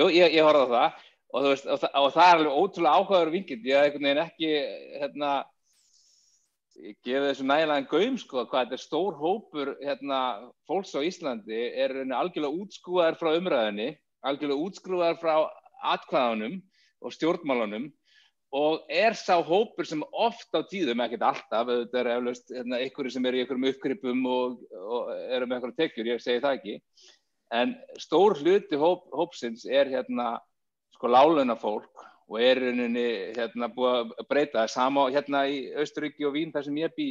Jú, 0.00 0.06
ég, 0.10 0.34
ég 0.34 0.46
horfði 0.46 0.64
á 0.66 0.74
það. 0.74 1.02
Og, 1.34 1.48
veist, 1.50 1.66
og, 1.66 1.80
það 1.82 1.98
og 2.00 2.14
það 2.14 2.28
er 2.28 2.38
alveg 2.38 2.58
ótrúlega 2.62 2.94
áhugaður 2.98 3.32
vingild, 3.34 3.66
ég 3.66 3.76
hef 3.78 3.86
einhvern 3.88 4.08
veginn 4.08 4.22
ekki 4.24 4.50
hérna, 5.02 5.30
ég 6.84 6.96
gefið 7.06 7.26
þessu 7.28 7.46
nægilega 7.50 7.82
en 7.82 7.88
gaum 7.90 8.18
sko, 8.22 8.44
hvað 8.50 8.64
þetta 8.64 8.78
er 8.78 8.82
stór 8.84 9.18
hópur 9.18 9.72
hérna, 9.82 10.20
fólks 10.70 10.94
á 10.94 11.00
Íslandi 11.06 11.60
er 11.84 11.96
algjörlega 12.04 12.62
útskúðar 12.64 13.18
frá 13.18 13.32
umræðinni, 13.34 13.90
algjörlega 14.26 14.68
útskúðar 14.68 15.18
frá 15.22 15.34
atkvæðanum 15.94 16.58
og 17.04 17.14
stjórnmálunum 17.14 17.90
og 18.54 18.86
er 18.92 19.16
sá 19.18 19.34
hópur 19.42 19.86
sem 19.88 20.02
ofta 20.12 20.62
á 20.62 20.68
tíðum, 20.70 21.02
ekkert 21.02 21.26
alltaf, 21.26 21.70
þetta 21.70 22.00
er 22.00 22.10
eflaust 22.14 22.52
hérna, 22.54 22.78
einhverju 22.84 23.10
sem 23.10 23.26
eru 23.26 23.40
í 23.40 23.42
einhverjum 23.42 23.68
uppgripum 23.72 24.24
og, 24.30 24.60
og 24.78 25.10
eru 25.34 25.48
með 25.48 25.56
einhverju 25.58 25.78
tekjur, 25.80 26.10
ég 26.12 26.22
segi 26.22 26.42
það 26.44 26.58
ekki, 26.60 26.76
en 27.58 27.74
stór 27.98 28.38
hluti 28.38 28.78
hóp, 28.78 29.08
hópsins 29.14 29.66
er 29.66 29.90
hérna 29.90 30.36
sko 30.94 31.10
láluna 31.10 31.56
fólk 31.58 32.04
og 32.30 32.38
er 32.40 32.62
hérna 33.36 33.68
búið 33.74 34.14
að 34.14 34.28
breyta. 34.30 34.62
Það, 34.62 34.70
sama 34.72 35.08
hérna 35.12 35.44
í 35.50 35.58
Austuríki 35.76 36.24
og 36.24 36.36
Vín 36.38 36.54
þar 36.54 36.68
sem 36.68 36.78
ég 36.80 36.94
bý, 36.96 37.08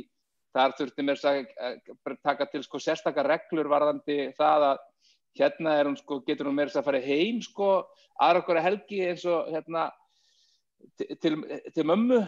þar 0.56 0.74
þurfti 0.80 1.06
mér 1.06 1.22
að 1.30 2.16
taka 2.24 2.48
til 2.50 2.64
sko 2.66 2.82
sérstakar 2.82 3.30
reglur 3.30 3.70
varðandi 3.70 4.32
það 4.38 4.68
að 4.72 4.82
hérna 5.38 5.76
hún 5.84 5.98
sko, 5.98 6.22
getur 6.28 6.50
hún 6.50 6.58
mér 6.58 6.72
að 6.74 6.88
fara 6.88 7.02
heim 7.04 7.42
sko 7.44 7.70
aðra 8.22 8.44
okkur 8.44 8.60
að 8.60 8.68
helgi 8.70 9.04
eins 9.10 9.28
og 9.30 9.50
hérna 9.54 9.90
til, 11.22 11.38
til 11.74 11.88
mömmu 11.88 12.20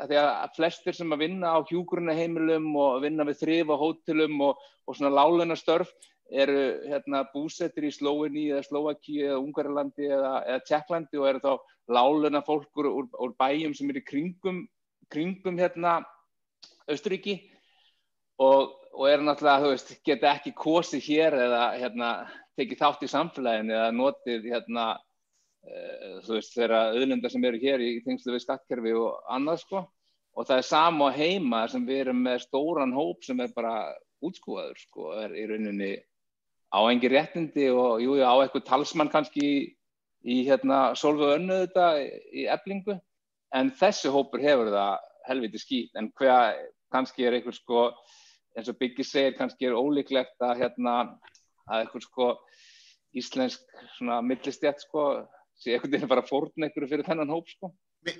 að 0.00 0.10
því 0.10 0.20
að 0.20 0.54
flestir 0.56 0.96
sem 0.96 1.12
að 1.12 1.24
vinna 1.26 1.54
á 1.56 1.58
hjúgrunna 1.68 2.14
heimilum 2.16 2.70
og 2.80 3.02
vinna 3.04 3.26
við 3.28 3.42
þrif 3.42 3.72
og 3.74 3.82
hótelum 3.82 4.40
og, 4.46 4.62
og 4.88 4.96
svona 4.96 5.12
láluna 5.12 5.56
störf 5.58 5.90
eru 6.28 6.62
hérna, 6.88 7.22
búsettir 7.32 7.86
í 7.88 7.92
Slóinni 7.92 8.48
eða 8.52 8.64
Slóaki 8.66 9.22
eða 9.24 9.38
Ungarlandi 9.40 10.08
eða, 10.08 10.32
eða 10.44 10.64
Tjekklandi 10.68 11.20
og 11.20 11.28
eru 11.30 11.42
þá 11.44 11.52
láluna 11.88 12.42
fólkur 12.44 12.90
úr, 12.90 13.06
úr 13.16 13.32
bæjum 13.40 13.74
sem 13.76 13.88
eru 13.92 14.02
kringum, 14.04 14.66
kringum 15.12 15.60
hérna 15.60 16.02
Östuríki 16.88 17.38
og, 18.40 18.76
og 18.92 19.08
eru 19.08 19.24
náttúrulega, 19.24 19.64
þú 19.64 19.72
veist, 19.72 19.94
geta 20.04 20.34
ekki 20.34 20.54
kosið 20.56 21.08
hér 21.08 21.36
eða 21.46 21.62
hérna, 21.78 22.10
tekið 22.58 22.82
þátt 22.82 23.04
í 23.04 23.10
samfélaginu 23.12 23.76
eða 23.76 23.90
notið 23.96 24.48
hérna, 24.52 24.86
þú 26.24 26.34
veist, 26.36 26.54
þeirra 26.56 26.82
auðlundar 26.94 27.32
sem 27.32 27.46
eru 27.48 27.60
hér 27.62 27.84
í, 27.84 27.92
tengslu 28.04 28.34
við 28.34 28.44
skattkerfi 28.44 28.94
og 28.98 29.22
annað 29.34 29.62
sko. 29.64 29.84
Og 30.38 30.46
það 30.46 30.60
er 30.60 30.68
sama 30.68 31.08
á 31.10 31.16
heima 31.16 31.64
sem 31.70 31.86
við 31.86 32.04
erum 32.04 32.20
með 32.22 32.44
stóran 32.44 32.94
hóp 32.94 33.24
sem 33.26 33.40
er 33.42 33.50
bara 33.56 33.74
útskúaður 34.24 34.78
sko, 34.78 35.10
er 35.18 35.34
í 35.34 35.46
rauninni 35.50 35.92
á 36.68 36.78
engi 36.90 37.10
réttindi 37.10 37.68
og 37.72 38.02
jú, 38.02 38.18
á 38.20 38.34
eitthvað 38.42 38.66
talsmann 38.68 39.10
kannski 39.12 39.44
í, 39.44 39.58
í 40.24 40.36
hérna 40.48 40.94
solfu 40.98 41.30
önnu 41.36 41.62
þetta 41.64 41.86
í 42.34 42.46
eblingu 42.50 42.98
en 43.56 43.70
þessi 43.78 44.12
hópur 44.12 44.42
hefur 44.44 44.72
það 44.74 45.06
helviti 45.28 45.62
skýt 45.62 45.96
en 46.00 46.10
hvað 46.18 46.58
kannski 46.92 47.24
er 47.24 47.38
eitthvað 47.38 47.56
sko 47.60 47.84
eins 48.56 48.68
og 48.68 48.78
Biggi 48.80 49.06
segir 49.06 49.36
kannski 49.38 49.68
er 49.68 49.78
ólíklegt 49.78 50.44
að 50.44 50.64
hérna 50.64 50.94
að 51.68 51.84
eitthvað 51.84 52.04
sko 52.04 52.28
íslensk 53.16 53.80
svona 53.96 54.20
millistjætt 54.24 54.84
sko 54.84 55.08
sé 55.58 55.78
til 55.82 56.00
að 56.00 56.10
bara 56.10 56.26
fórna 56.26 56.68
eitthvað 56.68 56.92
fyrir 56.92 57.06
þennan 57.06 57.32
hóp 57.34 57.50
sko. 57.50 57.72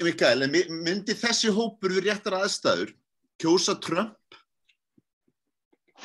Mikael, 0.02 0.46
myndi 0.50 1.14
þessi 1.16 1.52
hópur 1.54 1.94
við 1.96 2.08
réttar 2.08 2.36
aðstæður 2.40 2.94
kjósa 3.40 3.76
Trump? 3.82 4.38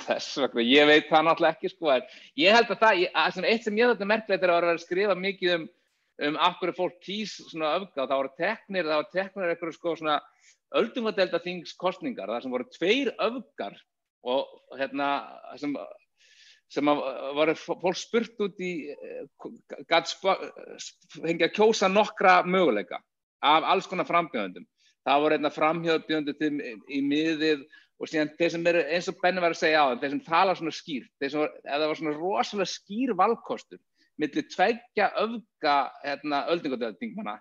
Þess 0.04 0.38
vegna, 0.42 0.66
ég 0.66 0.88
veit 0.90 1.10
það 1.10 1.26
náttúrulega 1.28 1.56
ekki 1.58 1.70
sko, 1.70 1.90
en 1.94 2.06
ég 2.42 2.56
held 2.56 2.72
að 2.74 2.80
það, 2.82 3.00
ég, 3.04 3.12
að 3.14 3.48
eitt 3.50 3.66
sem 3.68 3.78
ég 3.78 3.92
þetta 3.92 4.10
merkilegt 4.10 4.46
er 4.46 4.54
að 4.54 4.60
vera 4.60 4.74
að 4.74 4.82
skrifa 4.82 5.16
mikið 5.18 5.56
um, 5.56 5.66
um 6.28 6.40
af 6.42 6.56
hverju 6.62 6.76
fólk 6.80 6.96
kýs 7.06 7.36
svona 7.52 7.76
öfga, 7.78 8.08
það 8.08 8.16
voru 8.16 8.32
teknir, 8.40 8.90
það 8.90 9.02
voru 9.02 9.12
teknir 9.14 9.54
eitthvað 9.54 9.76
sko 9.78 9.96
svona 10.00 10.18
öldungadelda 10.82 11.42
þings 11.44 11.76
kostningar, 11.78 12.32
það 12.34 12.46
sem 12.46 12.56
voru 12.56 12.70
tveir 12.74 13.14
öfgar 13.22 13.78
og 14.34 14.80
hérna 14.80 15.10
sem, 15.62 15.76
sem 16.74 16.90
voru 17.38 17.56
fólk 17.60 17.98
spurt 18.00 18.42
út 18.42 18.62
í, 18.64 18.74
gæt 19.90 20.14
fengið 20.24 21.48
að 21.48 21.56
kjósa 21.58 21.90
nokkra 21.92 22.40
möguleika 22.48 23.00
af 23.44 23.68
alls 23.70 23.90
konar 23.90 24.08
frambjöðundum. 24.10 24.66
Það 25.04 25.24
voru 25.26 25.38
einna 25.38 25.52
framhjöðbjöndu 25.52 26.36
í 26.96 27.02
miðið 27.04 27.66
og 28.00 28.10
síðan 28.10 28.32
þeir 28.38 28.54
sem 28.54 28.70
eru, 28.72 28.84
eins 28.90 29.10
og 29.12 29.20
Benni 29.22 29.44
var 29.44 29.54
að 29.54 29.62
segja 29.62 29.84
á 29.84 29.88
þeir 30.00 30.14
sem 30.16 30.22
tala 30.26 30.56
svona 30.58 30.74
skýr, 30.76 31.08
sem 31.22 31.42
var, 31.42 31.52
eða 31.64 31.82
það 31.82 31.90
var 31.92 32.00
svona 32.00 32.16
rosalega 32.18 32.72
skýr 32.72 33.14
valkostur 33.20 33.82
millir 34.22 34.46
tveggja 34.52 35.10
öfga 35.24 35.76
hérna, 36.04 36.44
öldingadöðtingmanna, 36.54 37.38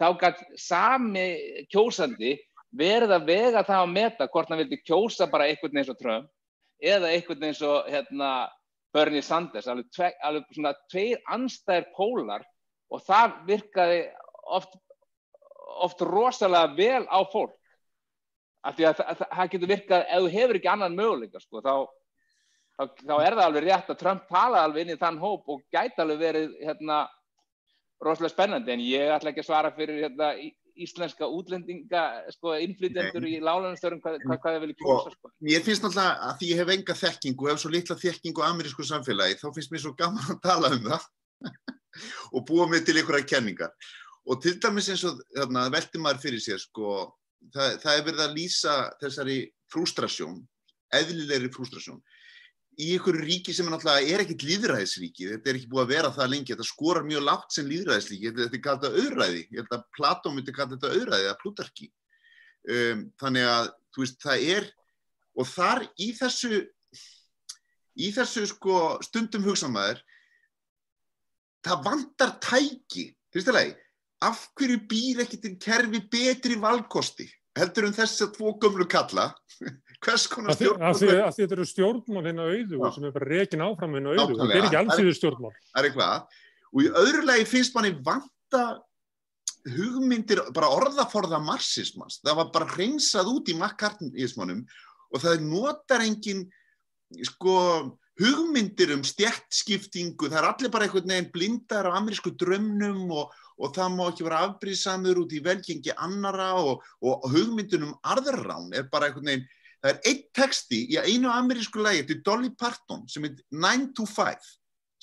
þá 0.00 0.06
gætt 0.20 0.42
sami 0.60 1.26
kjósandi 1.72 2.34
verið 2.74 3.14
að 3.14 3.26
vega 3.28 3.64
það 3.66 3.82
að 3.82 3.92
meta 3.94 4.28
hvort 4.30 4.50
hann 4.50 4.62
vildi 4.62 4.80
kjósa 4.82 5.28
bara 5.30 5.48
einhvern 5.50 5.80
eins 5.80 5.92
og 5.92 6.00
Trump 6.00 6.30
eða 6.82 7.12
einhvern 7.14 7.48
eins 7.48 7.60
og 7.64 7.90
hérna, 7.92 8.30
Bernie 8.94 9.22
Sanders, 9.26 9.66
alveg, 9.70 9.90
tve, 9.94 10.12
alveg 10.22 10.54
svona 10.54 10.74
tveir 10.92 11.20
anstæðir 11.34 11.90
pólar 11.96 12.44
og 12.94 13.02
það 13.02 13.36
virkaði 13.48 14.00
oft, 14.54 14.76
oft 15.82 16.04
rosalega 16.06 16.70
vel 16.78 17.02
á 17.10 17.18
fólk. 17.32 17.56
Af 18.64 18.78
því 18.78 18.86
að 18.88 19.02
það 19.20 19.50
getur 19.52 19.72
virkað 19.74 20.06
ef 20.06 20.22
þú 20.24 20.30
hefur 20.32 20.58
ekki 20.60 20.70
annan 20.72 20.96
möguleika 20.96 21.42
sko, 21.42 21.60
þá, 21.60 21.74
þá, 22.78 22.84
þá 23.02 23.14
er 23.18 23.36
það 23.36 23.44
alveg 23.44 23.66
rétt 23.66 23.90
að 23.92 24.00
Trump 24.00 24.30
tala 24.30 24.62
alveg 24.64 24.86
inn 24.86 24.94
í 24.94 25.00
þann 25.02 25.20
hóp 25.20 25.50
og 25.52 25.64
gæti 25.74 26.00
alveg 26.00 26.22
verið 26.22 26.54
hérna, 26.62 27.02
rosalega 28.04 28.32
spennandi 28.32 28.72
en 28.72 28.84
ég 28.84 29.12
ætla 29.12 29.34
ekki 29.34 29.44
að 29.44 29.50
svara 29.50 29.74
fyrir 29.76 30.06
hérna, 30.06 30.30
íslenska 30.74 31.26
útlendinga 31.30 32.02
sko, 32.34 32.54
innflytjendur 32.64 33.26
í 33.28 33.36
lálanastörum 33.44 34.00
hvað, 34.02 34.20
hvað, 34.24 34.38
hvað 34.42 34.56
það 34.56 34.64
vilja 34.64 34.78
kjósa 34.80 35.12
sko. 35.14 35.32
Mér 35.46 35.64
finnst 35.66 35.84
náttúrulega 35.84 36.28
að 36.28 36.38
því 36.40 36.48
ég 36.50 36.62
hef 36.62 36.72
enga 36.74 36.96
þekkingu 37.00 37.50
hef 37.50 37.60
svo 37.62 37.72
litla 37.74 37.98
þekkingu 38.00 38.44
á 38.44 38.46
amerísku 38.50 38.86
samfélagi 38.88 39.38
þá 39.42 39.46
finnst 39.56 39.74
mér 39.74 39.84
svo 39.84 39.94
gaman 39.98 40.32
að 40.34 40.40
tala 40.44 40.72
um 40.74 40.88
það 40.88 41.06
og 42.34 42.46
búa 42.48 42.66
mig 42.70 42.86
til 42.86 42.96
einhverja 42.98 43.30
kenningar. 43.34 43.74
Og 44.24 44.40
til 44.42 44.56
dæmis 44.58 44.88
eins 44.90 45.04
og 45.06 45.20
velti 45.74 46.00
maður 46.00 46.22
fyrir 46.24 46.42
sér 46.42 46.62
sko 46.62 46.96
það, 47.52 47.78
það 47.84 47.94
er 47.94 48.04
verið 48.08 48.24
að 48.24 48.36
lýsa 48.38 48.76
þessari 49.02 49.38
frústrasjón, 49.72 50.38
eðlilegri 50.94 51.52
frústrasjón 51.54 52.02
í 52.80 52.94
einhverju 52.94 53.24
ríki 53.24 53.54
sem 53.54 53.68
er 53.68 53.74
náttúrulega 53.74 54.14
er 54.14 54.22
ekkit 54.24 54.44
líðræðisríki, 54.48 55.28
þetta 55.32 55.50
er 55.50 55.58
ekki 55.58 55.70
búið 55.72 55.82
að 55.84 55.92
vera 55.92 56.12
það 56.14 56.30
lengi, 56.32 56.52
þetta 56.54 56.66
skorar 56.68 57.06
mjög 57.08 57.26
lágt 57.26 57.56
sem 57.56 57.68
líðræðisríki, 57.70 58.32
þetta 58.38 58.58
er 58.58 58.64
kallt 58.64 58.86
að 58.88 58.98
auðræði, 59.02 59.42
ég 59.44 59.60
held 59.60 59.76
að 59.76 59.84
Platón 59.96 60.36
myndi 60.36 60.54
kalla 60.56 60.74
þetta 60.74 60.92
auðræði 60.94 61.28
eða 61.28 61.36
plutarki. 61.42 61.90
Um, 62.64 63.04
þannig 63.20 63.50
að, 63.52 63.70
þú 63.94 64.04
veist, 64.04 64.18
það 64.24 64.48
er, 64.56 64.68
og 65.34 65.50
þar 65.50 65.84
í 66.00 66.08
þessu, 66.18 66.60
í 67.94 68.10
þessu 68.16 68.48
sko 68.50 68.82
stundum 69.04 69.46
hugsamæður, 69.46 70.02
það 71.64 71.86
vantar 71.88 72.36
tæki, 72.44 73.08
fyrstulega, 73.34 73.78
af 74.24 74.46
hverju 74.56 74.80
býr 74.88 75.24
ekkert 75.24 75.48
einn 75.48 75.58
kerfi 75.60 76.00
betri 76.10 76.56
valkosti 76.60 77.26
heldur 77.58 77.88
um 77.88 77.94
þess 77.94 78.22
að 78.24 78.34
tvo 78.38 78.54
gömlu 78.62 78.86
kalla 78.90 79.30
hvers 80.04 80.24
konar 80.30 80.56
stjórnmál 80.56 80.90
af 80.90 80.98
því 81.00 81.10
að 81.16 81.36
þetta 81.38 81.56
eru 81.56 81.66
stjórnmál 81.68 82.24
hérna 82.28 82.48
auðu 82.48 82.90
sem 82.94 83.06
er 83.08 83.14
bara 83.14 83.28
rekin 83.30 83.64
áfram 83.64 83.96
hérna 83.96 84.14
auðu. 84.14 84.38
Þetta 84.40 84.58
er 84.58 84.68
ekki 84.68 84.80
allsýður 84.80 85.18
stjórnmál. 85.18 85.52
er 85.80 85.88
eitthvað 85.88 86.42
og 86.74 86.82
í 86.82 86.90
öðru 87.02 87.22
lagi 87.28 87.46
finnst 87.48 87.76
manni 87.76 87.94
vanta 88.04 88.64
hugmyndir, 89.74 90.42
bara 90.52 90.68
orðaforða 90.76 91.38
marxismans, 91.40 92.18
það 92.20 92.40
var 92.42 92.50
bara 92.52 92.72
hreinsað 92.74 93.30
út 93.32 93.48
í 93.48 93.54
makkarnismannum 93.56 94.64
og 95.14 95.22
það 95.22 95.46
notar 95.46 96.04
engin 96.04 96.42
sko 97.24 97.54
hugmyndir 98.20 98.92
um 98.94 99.06
stjertskiptingu, 99.06 100.28
það 100.28 100.40
er 100.42 100.48
allir 100.50 100.74
bara 100.74 100.86
einhvern 100.86 101.14
veginn 101.14 101.32
blindar 101.32 101.88
á 101.88 101.96
amerísku 101.96 102.34
drömnum 102.36 103.08
og 103.14 103.32
og 103.54 103.74
það 103.74 103.92
má 103.94 104.04
ekki 104.08 104.26
vera 104.26 104.40
afbríðsamur 104.48 105.20
út 105.22 105.34
í 105.34 105.42
velgengi 105.44 105.94
annara 105.94 106.52
og, 106.58 106.82
og 107.04 107.26
hugmyndunum 107.30 107.94
arðurrán 108.02 108.72
er 108.74 108.88
bara 108.90 109.10
einhvern 109.10 109.30
veginn, 109.30 109.44
það 109.84 109.90
er 109.92 110.10
eitt 110.10 110.26
texti 110.36 110.80
í 110.94 110.98
einu 110.98 111.30
amerísku 111.32 111.82
lægi 111.84 112.06
til 112.08 112.20
Dolly 112.26 112.50
Parton 112.58 113.04
sem 113.10 113.26
er 113.28 113.36
9 113.52 113.90
to 113.98 114.06
5 114.08 114.50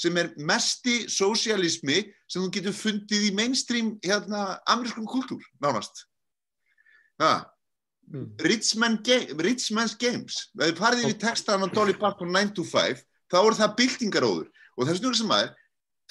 sem 0.02 0.18
er 0.18 0.32
mesti 0.42 0.96
sosialismi 1.12 2.02
sem 2.26 2.42
þú 2.42 2.50
getur 2.56 2.76
fundið 2.76 3.28
í 3.30 3.34
mainstream 3.38 3.94
hérna 4.02 4.58
amerískum 4.66 5.06
kultúr 5.06 5.44
nánast. 5.62 6.08
Það 7.22 7.44
mm. 8.10 8.28
Rich, 8.48 8.74
Man 8.82 8.98
Rich 9.06 9.70
Man's 9.78 9.94
Games. 9.94 10.48
Ef 10.58 10.72
þið 10.72 10.82
farið 10.82 11.10
í 11.12 11.18
textaðan 11.22 11.70
á 11.70 11.74
Dolly 11.76 11.94
Parton 11.94 12.34
9 12.34 12.56
to 12.58 12.66
5 12.66 13.06
þá 13.32 13.40
er 13.44 13.60
það 13.62 13.76
byltingaróður. 13.78 14.48
Og 14.76 14.88
það 14.88 14.94
er 14.96 15.02
snurður 15.02 15.22
sem 15.22 15.36
aðeins 15.38 15.60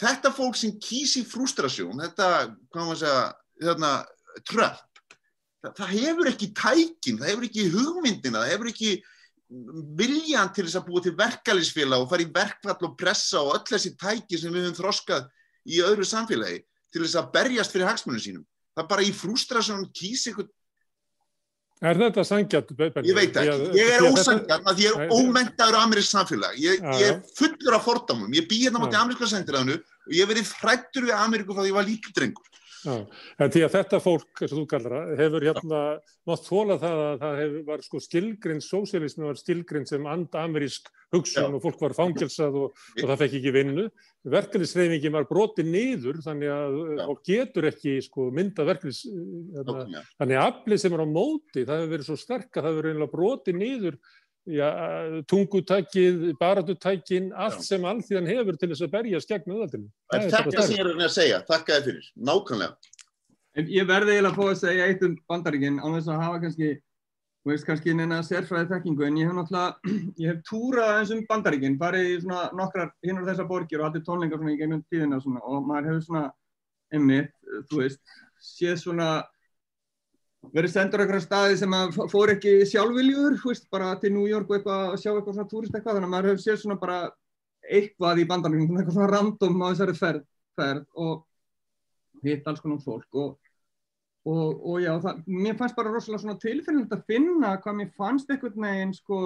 þetta 0.00 0.32
fólk 0.34 0.58
sem 0.58 0.76
kýsi 0.80 1.24
frústrasjón, 1.28 2.00
þetta, 2.00 2.28
hvað 2.72 2.86
maður 2.86 3.00
segja, 3.02 3.24
þarna, 3.60 3.90
tröpp, 4.48 4.84
það, 5.64 5.72
það 5.78 5.94
hefur 5.94 6.30
ekki 6.30 6.50
tækin, 6.58 7.18
það 7.20 7.32
hefur 7.32 7.48
ekki 7.48 7.66
hugmyndina, 7.74 8.44
það 8.44 8.52
hefur 8.54 8.70
ekki 8.72 8.92
viljan 9.98 10.52
til 10.54 10.66
þess 10.66 10.78
að 10.78 10.86
búa 10.86 11.02
til 11.02 11.16
verkefælisfélag 11.18 12.04
og 12.04 12.10
fara 12.12 12.22
í 12.22 12.30
verkfall 12.34 12.86
og 12.86 12.96
pressa 12.98 13.42
og 13.42 13.56
öll 13.56 13.66
þessi 13.72 13.96
tæki 13.98 14.38
sem 14.38 14.54
við 14.54 14.68
höfum 14.68 14.78
þroskað 14.78 15.26
í 15.66 15.82
öðru 15.82 16.06
samfélagi 16.06 16.62
til 16.94 17.02
þess 17.02 17.18
að 17.18 17.32
berjast 17.34 17.74
fyrir 17.74 17.90
hagsmunum 17.90 18.22
sínum. 18.22 18.46
Það 18.76 18.84
er 18.84 18.90
bara 18.92 19.06
í 19.06 19.12
frústrasjón 19.14 19.88
kýsi 19.90 20.30
eitthvað 20.30 20.50
Er 21.80 21.96
þetta 21.96 22.22
sangjart? 22.28 22.72
Ég 22.76 23.14
veit 23.16 23.36
ekki, 23.40 23.68
ég 23.78 23.90
er 23.94 24.02
ósangjart 24.04 24.66
að 24.68 24.82
ég 24.82 24.98
er 25.00 25.12
ómentaður 25.16 25.78
á 25.80 25.84
amerísk 25.86 26.12
samfélag, 26.12 26.58
ég, 26.60 26.82
ég 27.00 27.06
er 27.08 27.22
fullur 27.38 27.78
af 27.78 27.86
fordamum, 27.86 28.28
ég 28.36 28.44
bý 28.50 28.58
hérna 28.66 28.82
motið 28.82 28.98
ameríska 29.00 29.30
sendiræðinu 29.30 29.78
og 29.80 30.12
ég 30.12 30.28
verið 30.28 30.50
frættur 30.50 31.06
við 31.08 31.14
Ameríku 31.16 31.56
frá 31.56 31.62
því 31.62 31.64
að 31.64 31.70
ég 31.70 31.78
var 31.78 31.88
líka 31.88 32.12
drengur. 32.18 32.59
Já, 32.80 32.94
en 33.44 33.52
því 33.52 33.62
að 33.66 33.74
þetta 33.74 33.98
fólk, 34.00 34.30
eins 34.40 34.52
og 34.54 34.60
þú 34.60 34.64
kallar 34.70 34.94
það, 34.94 35.10
hefur 35.20 35.46
hérna 35.48 35.80
mátt 36.30 36.46
þóla 36.46 36.76
það 36.80 37.02
að 37.04 37.18
það 37.24 37.40
hefur, 37.40 37.64
var 37.66 37.82
sko 37.84 38.00
skilgrinn, 38.04 38.62
sósialismi 38.64 39.26
var 39.26 39.40
skilgrinn 39.40 39.88
sem 39.88 40.08
and-amerísk 40.08 40.88
hugsun 41.14 41.44
Já. 41.44 41.48
og 41.50 41.64
fólk 41.64 41.82
var 41.82 41.96
fangilsað 41.98 42.56
og, 42.60 42.80
og 42.96 43.02
það 43.02 43.20
fekk 43.24 43.36
ekki 43.40 43.52
vinnu. 43.54 43.86
Verkefnisreifingin 44.30 45.14
var 45.16 45.28
brotið 45.28 45.70
niður 45.74 46.20
þannig 46.24 46.52
að 46.54 46.78
Já. 46.78 47.04
fólk 47.10 47.22
getur 47.28 47.68
ekki 47.70 47.96
sko 48.06 48.28
mynda 48.36 48.66
verkefnis, 48.68 49.02
hérna, 49.56 50.04
þannig 50.20 50.40
að 50.40 50.46
aflið 50.46 50.82
sem 50.84 50.96
er 50.96 51.04
á 51.04 51.08
móti, 51.08 51.66
það 51.66 51.82
hefur 51.82 51.94
verið 51.96 52.08
svo 52.08 52.18
sterk 52.20 52.50
að 52.54 52.60
það 52.62 52.70
hefur 52.70 52.90
verið 52.90 53.14
brotið 53.16 53.60
niður 53.60 54.00
Já, 54.48 54.70
tungutækið, 55.28 56.22
baratutækin, 56.40 57.28
allt 57.36 57.60
Já. 57.60 57.66
sem 57.66 57.84
allþíðan 57.84 58.30
hefur 58.30 58.56
til 58.56 58.70
þess 58.70 58.86
að 58.86 58.94
berjast 58.94 59.28
gegn 59.28 59.52
auðvaldinu. 59.52 59.90
Það 60.10 60.24
er 60.24 60.32
þetta 60.34 60.64
sem 60.64 60.76
ég 60.78 60.84
er 60.84 61.02
að 61.04 61.12
segja, 61.14 61.40
takk 61.48 61.68
að 61.68 61.76
þið 61.76 61.90
fyrir, 61.90 62.06
nákvæmlega. 62.30 62.94
En 63.60 63.68
ég 63.68 63.88
verði 63.90 64.14
eiginlega 64.14 64.32
að 64.32 64.38
fá 64.38 64.46
að 64.48 64.62
segja 64.62 64.86
eitt 64.88 65.04
um 65.04 65.18
bandaríkinn 65.28 65.82
á 65.82 65.86
þess 65.90 66.08
að 66.08 66.22
hafa 66.24 66.40
kannski 66.46 66.70
þú 67.40 67.52
veist 67.52 67.66
kannski 67.68 67.94
neina 67.96 68.20
sérfræði 68.24 68.68
þekkingu 68.74 69.06
en 69.06 69.18
ég 69.20 69.30
hef 69.30 69.36
náttúrulega, 69.36 69.94
ég 70.22 70.32
hef 70.32 70.40
túrað 70.48 70.92
eins 70.98 71.12
um 71.14 71.22
bandaríkinn, 71.28 71.78
farið 71.80 72.08
í 72.10 72.18
svona 72.24 72.42
nokkrar 72.56 72.92
hinn 73.06 73.20
og 73.20 73.28
þessar 73.28 73.48
borgir 73.48 73.82
og 73.82 73.88
allir 73.88 74.04
tónleikar 74.06 74.40
svona 74.40 74.54
í 74.54 74.60
gegnum 74.60 74.82
tíðina 74.92 75.20
svona 75.24 75.44
og 75.44 75.68
maður 75.68 75.90
hefur 75.90 76.04
svona 76.06 76.24
einmitt, 76.92 77.32
þú 77.70 77.80
veist, 77.84 78.02
séð 78.44 78.76
svona 78.82 79.08
verið 80.54 80.72
sendur 80.72 81.02
eitthvað 81.04 81.24
staði 81.24 81.58
sem 81.60 81.74
að 81.76 81.98
fór 82.10 82.32
ekki 82.34 82.54
sjálfviljur, 82.68 83.36
veist, 83.44 83.66
bara 83.72 83.92
til 84.00 84.12
New 84.14 84.26
York 84.28 84.48
og 84.48 84.56
eitthvað 84.58 84.86
að 84.86 85.00
sjá 85.02 85.10
eitthvað 85.12 85.36
svona 85.36 85.50
túrist 85.50 85.74
eitthvað, 85.74 85.98
þannig 85.98 86.08
að 86.08 86.14
maður 86.14 86.30
hefur 86.30 86.44
séð 86.44 86.62
svona 86.62 86.78
bara 86.80 86.98
eitthvað 87.70 88.22
í 88.22 88.26
bandaríkinn, 88.30 88.80
eitthvað 88.80 88.96
svona 88.96 89.12
random 89.12 89.60
á 89.62 89.66
þessari 89.68 89.96
ferð, 89.98 90.24
ferð 90.58 91.04
og 91.04 92.24
hitt 92.24 92.48
alls 92.48 92.64
konar 92.64 92.82
fólk 92.84 93.20
og 93.20 93.38
og, 94.28 94.58
og 94.68 94.82
já, 94.82 94.90
það, 95.00 95.22
mér 95.32 95.56
fannst 95.56 95.76
bara 95.78 95.92
rosalega 95.92 96.20
svona 96.24 96.40
tilfinnilegt 96.42 96.92
að 96.92 97.06
finna 97.08 97.54
hvað 97.64 97.78
mér 97.78 97.94
fannst 97.96 98.28
einhvern 98.32 98.66
veginn 98.66 98.92
sko 98.92 99.20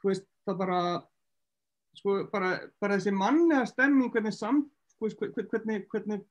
þú 0.00 0.10
veist, 0.10 0.26
það 0.46 0.58
bara 0.62 0.80
sko, 1.98 2.16
bara, 2.32 2.50
bara 2.82 2.98
þessi 2.98 3.14
mannlega 3.14 3.68
stemming 3.70 4.10
hvernig 4.14 4.34
samt, 4.34 4.66
sko, 4.94 5.10
hvernig 5.20 5.86
hvernig, 5.92 6.24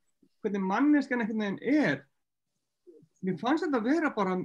hvernig 0.44 0.68
manneskan 0.68 1.24
einhvern 1.24 1.46
veginn 1.46 1.86
er 1.88 2.04
mér 3.26 3.38
fannst 3.42 3.66
þetta 3.66 3.82
að 3.82 3.90
vera 3.90 4.14
bara 4.16 4.38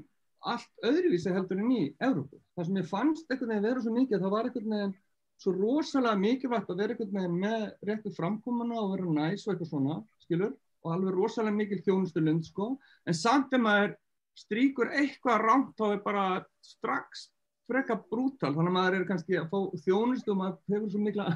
allt 0.53 0.87
öðruvísi 0.87 1.33
heldur 1.33 1.61
en 1.63 1.73
í 1.75 1.83
Európu, 2.03 2.41
það 2.57 2.69
sem 2.69 2.79
ég 2.81 2.91
fannst 2.91 3.31
einhvern 3.31 3.53
veginn 3.53 3.67
vera 3.69 3.83
svo 3.83 3.95
mikið, 3.95 4.23
það 4.23 4.35
var 4.35 4.49
einhvern 4.49 4.77
veginn 4.77 4.95
svo 5.43 5.55
rosalega 5.57 6.19
mikilvægt 6.19 6.71
að 6.71 6.83
vera 6.83 6.95
einhvern 6.95 7.19
veginn 7.19 7.41
með 7.43 7.67
réttu 7.89 8.13
framkomuna 8.17 8.81
og 8.81 8.95
vera 8.95 9.15
næs 9.19 9.47
og 9.47 9.55
eitthvað 9.55 9.71
svona, 9.71 9.99
skilur 10.25 10.55
og 10.83 10.95
alveg 10.97 11.15
rosalega 11.19 11.59
mikil 11.59 11.81
þjónustulund 11.87 12.49
sko, 12.49 12.73
en 13.07 13.19
samt 13.19 13.55
ef 13.55 13.63
maður 13.63 13.95
stríkur 14.39 14.91
eitthvað 14.91 15.45
rámt 15.47 15.77
þá 15.79 15.87
er 15.93 16.03
bara 16.03 16.27
strax 16.65 17.29
freka 17.71 17.97
brútal, 18.11 18.51
þannig 18.55 18.73
að 18.73 18.77
maður 18.79 18.99
er 18.99 19.09
kannski 19.09 19.39
að 19.39 19.51
fá 19.53 19.83
þjónustu 19.85 20.35
og 20.35 20.41
maður 20.41 20.75
hefur 20.75 20.91
svo 20.91 21.03
mikla, 21.05 21.29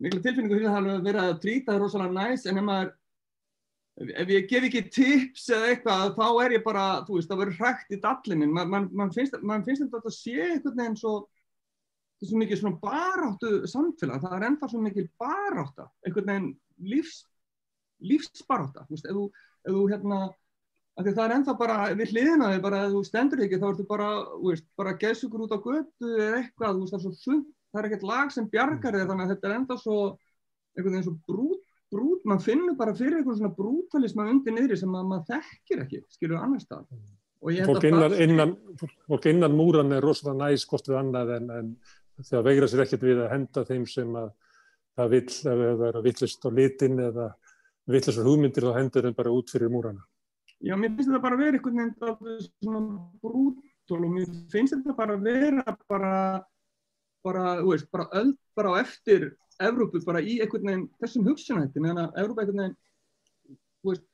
mikla 0.00 0.22
tilfinningu 0.24 0.56
fyrir 0.56 0.70
að 0.70 0.88
það 0.88 1.04
verið 1.10 1.26
að 1.26 1.40
trýta 1.44 1.76
rosalega 1.78 2.16
næst, 2.16 2.48
en 2.48 2.60
ef 2.62 2.66
maður 2.66 2.94
ef 4.00 4.30
ég 4.32 4.48
gef 4.48 4.66
ekki 4.68 4.84
tips 4.94 5.48
eða 5.52 5.72
eitthvað 5.74 6.14
þá 6.16 6.26
er 6.44 6.54
ég 6.56 6.64
bara, 6.64 6.84
þú 7.06 7.18
veist, 7.18 7.28
það 7.30 7.42
verður 7.42 7.60
hrægt 7.60 7.92
í 7.92 8.00
dallinin, 8.00 8.54
man, 8.56 8.70
man, 8.72 8.88
man 8.96 9.12
finnst, 9.12 9.36
finnst 9.36 9.84
þetta 9.84 10.00
að 10.00 10.16
sé 10.16 10.36
einhvern 10.46 10.78
veginn 10.78 10.98
svo 11.00 11.14
svo 12.20 12.36
mikið 12.36 12.60
svona 12.60 12.80
baráttu 12.82 13.50
samfélag, 13.70 14.20
það 14.20 14.34
er 14.36 14.46
ennþá 14.50 14.68
svo 14.68 14.80
mikið 14.84 15.06
barátta, 15.20 15.86
einhvern 16.04 16.28
veginn 16.28 16.50
lífs 16.90 17.22
lífsbaráta, 18.00 18.84
þú 18.88 18.96
veist, 18.96 19.08
ef 19.08 19.16
þú, 19.16 19.24
ef 19.64 19.74
þú 19.76 19.84
hérna, 19.92 20.18
það 21.00 21.22
er 21.24 21.34
ennþá 21.36 21.54
bara 21.60 21.78
við 21.96 22.12
hliðina 22.14 22.50
þig, 22.54 22.62
bara 22.64 22.82
ef 22.86 22.94
þú 22.94 23.02
stendur 23.08 23.42
ekki 23.44 23.60
þá 23.60 23.66
ertu 23.70 23.86
bara, 23.88 24.10
veist, 24.44 24.66
bara 24.80 24.96
geðsugur 25.00 25.44
út 25.46 25.56
á 25.56 25.58
götu 25.60 26.12
eða 26.16 26.42
eitthvað, 26.42 26.80
veist, 26.80 26.94
það 26.94 26.98
er 26.98 27.04
svo 27.06 27.12
sund, 27.18 27.50
það 27.70 27.80
er 27.82 27.88
ekkert 27.90 28.06
lag 28.10 28.32
sem 28.34 28.48
bjargar 28.52 28.96
þig, 28.96 29.08
þannig 29.10 29.26
að 29.26 29.34
þetta 29.34 29.50
er 29.50 29.56
ennþá 29.58 29.78
svo, 29.80 29.98
einhvern 30.76 30.96
veginn 30.96 31.08
svo 31.08 31.16
brút, 31.28 31.66
brút, 31.90 32.26
mann 32.28 32.42
finnur 32.42 32.76
bara 32.78 32.94
fyrir 32.96 33.20
einhvern 33.20 33.38
svona 33.38 33.54
brútalisma 33.56 34.28
undir 34.30 34.54
niðri 34.56 34.78
sem 34.78 34.92
að 34.94 35.08
maður 35.10 35.32
þekkir 35.34 35.82
ekki, 35.84 36.02
skilur 36.16 36.40
annar 36.40 36.62
stað. 36.62 36.86
Fólk 37.40 37.86
innan, 37.88 38.14
innan, 38.20 38.54
fólk 39.08 39.26
innan 39.30 39.56
múran 39.56 39.94
er 39.96 40.04
rosalega 40.04 40.50
næst 40.50 40.68
hvort 40.68 40.90
við 40.90 40.98
annað 41.00 41.34
en, 41.38 41.50
en 41.56 41.70
þegar 42.20 42.46
veigra 42.50 42.68
sér 42.68 42.84
ekkert 42.84 43.06
við 43.08 43.22
að 43.24 43.30
henda 43.32 43.64
þeim 43.68 43.86
sem 43.88 44.18
að 44.20 44.28
það 44.98 45.14
vill, 45.14 45.26
ef 45.30 45.62
það 45.64 45.86
er 45.88 45.98
að 45.98 46.06
villist 46.08 46.44
á 46.44 46.50
litin 46.58 47.02
eða 47.06 47.28
vittlisar 47.90 48.28
hugmyndir 48.28 48.66
þá 48.66 48.76
hendur 48.76 49.08
þeim 49.08 49.16
bara 49.16 49.34
út 49.34 49.52
fyrir 49.52 49.72
múrana. 49.72 50.04
Já, 50.60 50.74
mér 50.76 50.92
finnst 50.92 51.08
þetta 51.08 51.22
bara 51.24 51.38
að 51.38 51.42
vera 51.46 51.58
einhvern 51.58 51.80
veginn 51.80 52.48
svona 52.60 52.80
brútól 53.24 54.00
og 54.04 54.10
mér 54.12 54.32
finnst 54.52 54.76
þetta 54.76 54.96
bara 54.98 55.16
að 55.16 55.28
vera 55.30 55.76
bara, 55.88 56.14
bara, 57.24 57.44
þú 57.62 57.72
veist, 57.72 57.88
bara 57.94 58.08
öll 58.20 58.34
bara 58.58 58.74
á 58.76 58.80
eftir 58.82 59.30
Evrópu 59.68 60.00
bara 60.06 60.22
í 60.22 60.38
einhvern 60.40 60.70
veginn 60.70 60.86
þessum 61.02 61.26
hugsunætti, 61.28 61.82
meðan 61.82 62.06
að 62.06 62.22
Evrópa 62.22 62.44
einhvern 62.44 62.62
veginn, 62.62 62.78
þú 63.80 63.92
veist, 63.92 64.06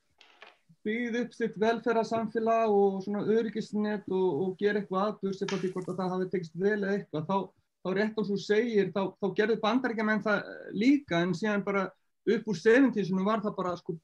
byggði 0.87 1.21
upp 1.25 1.35
sitt 1.35 1.55
velferðarsamfélag 1.59 2.73
og 2.73 2.97
svona 3.03 3.23
öryggisnett 3.27 4.07
og, 4.07 4.27
og 4.43 4.51
gera 4.59 4.81
eitthvað 4.81 5.05
aðbjörns 5.05 5.43
eða 5.43 5.61
því 5.61 5.71
hvort 5.73 5.91
að 5.91 6.01
það 6.01 6.13
hafi 6.15 6.27
tekist 6.33 6.59
vel 6.61 6.77
eða 6.77 6.93
eitthvað, 6.95 7.25
þá, 7.27 7.37
þá 7.83 7.89
rétt 7.97 8.21
og 8.21 8.27
svo 8.29 8.37
segir, 8.41 8.91
þá, 8.95 9.01
þá 9.19 9.27
gerðu 9.39 9.57
bandaríkjaman 9.63 10.23
það 10.25 10.51
líka 10.83 11.23
en 11.23 11.33
síðan 11.37 11.65
bara 11.67 11.87
upp 12.27 12.51
úr 12.51 12.59
70-sinu 12.61 13.25
var 13.27 13.43
það 13.43 13.57
bara 13.57 13.75
sko, 13.79 13.97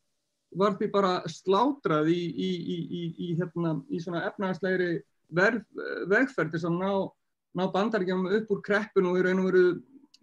var 0.60 0.78
því 0.80 0.90
bara 0.94 1.14
slátrað 1.32 2.12
í, 2.14 2.20
í, 2.32 2.52
í, 2.76 3.02
í 3.28 3.32
hérna, 3.40 3.78
svona 4.04 4.26
efnaðarslegri 4.30 4.92
vegferð 5.34 6.54
til 6.54 6.64
að 6.68 6.78
ná, 6.78 6.92
ná 7.58 7.66
bandaríkjum 7.74 8.28
upp 8.40 8.54
úr 8.54 8.64
kreppun 8.66 9.10
og 9.10 9.20
í 9.20 9.26
raun 9.26 9.44
og 9.44 9.50
veru, 9.50 9.66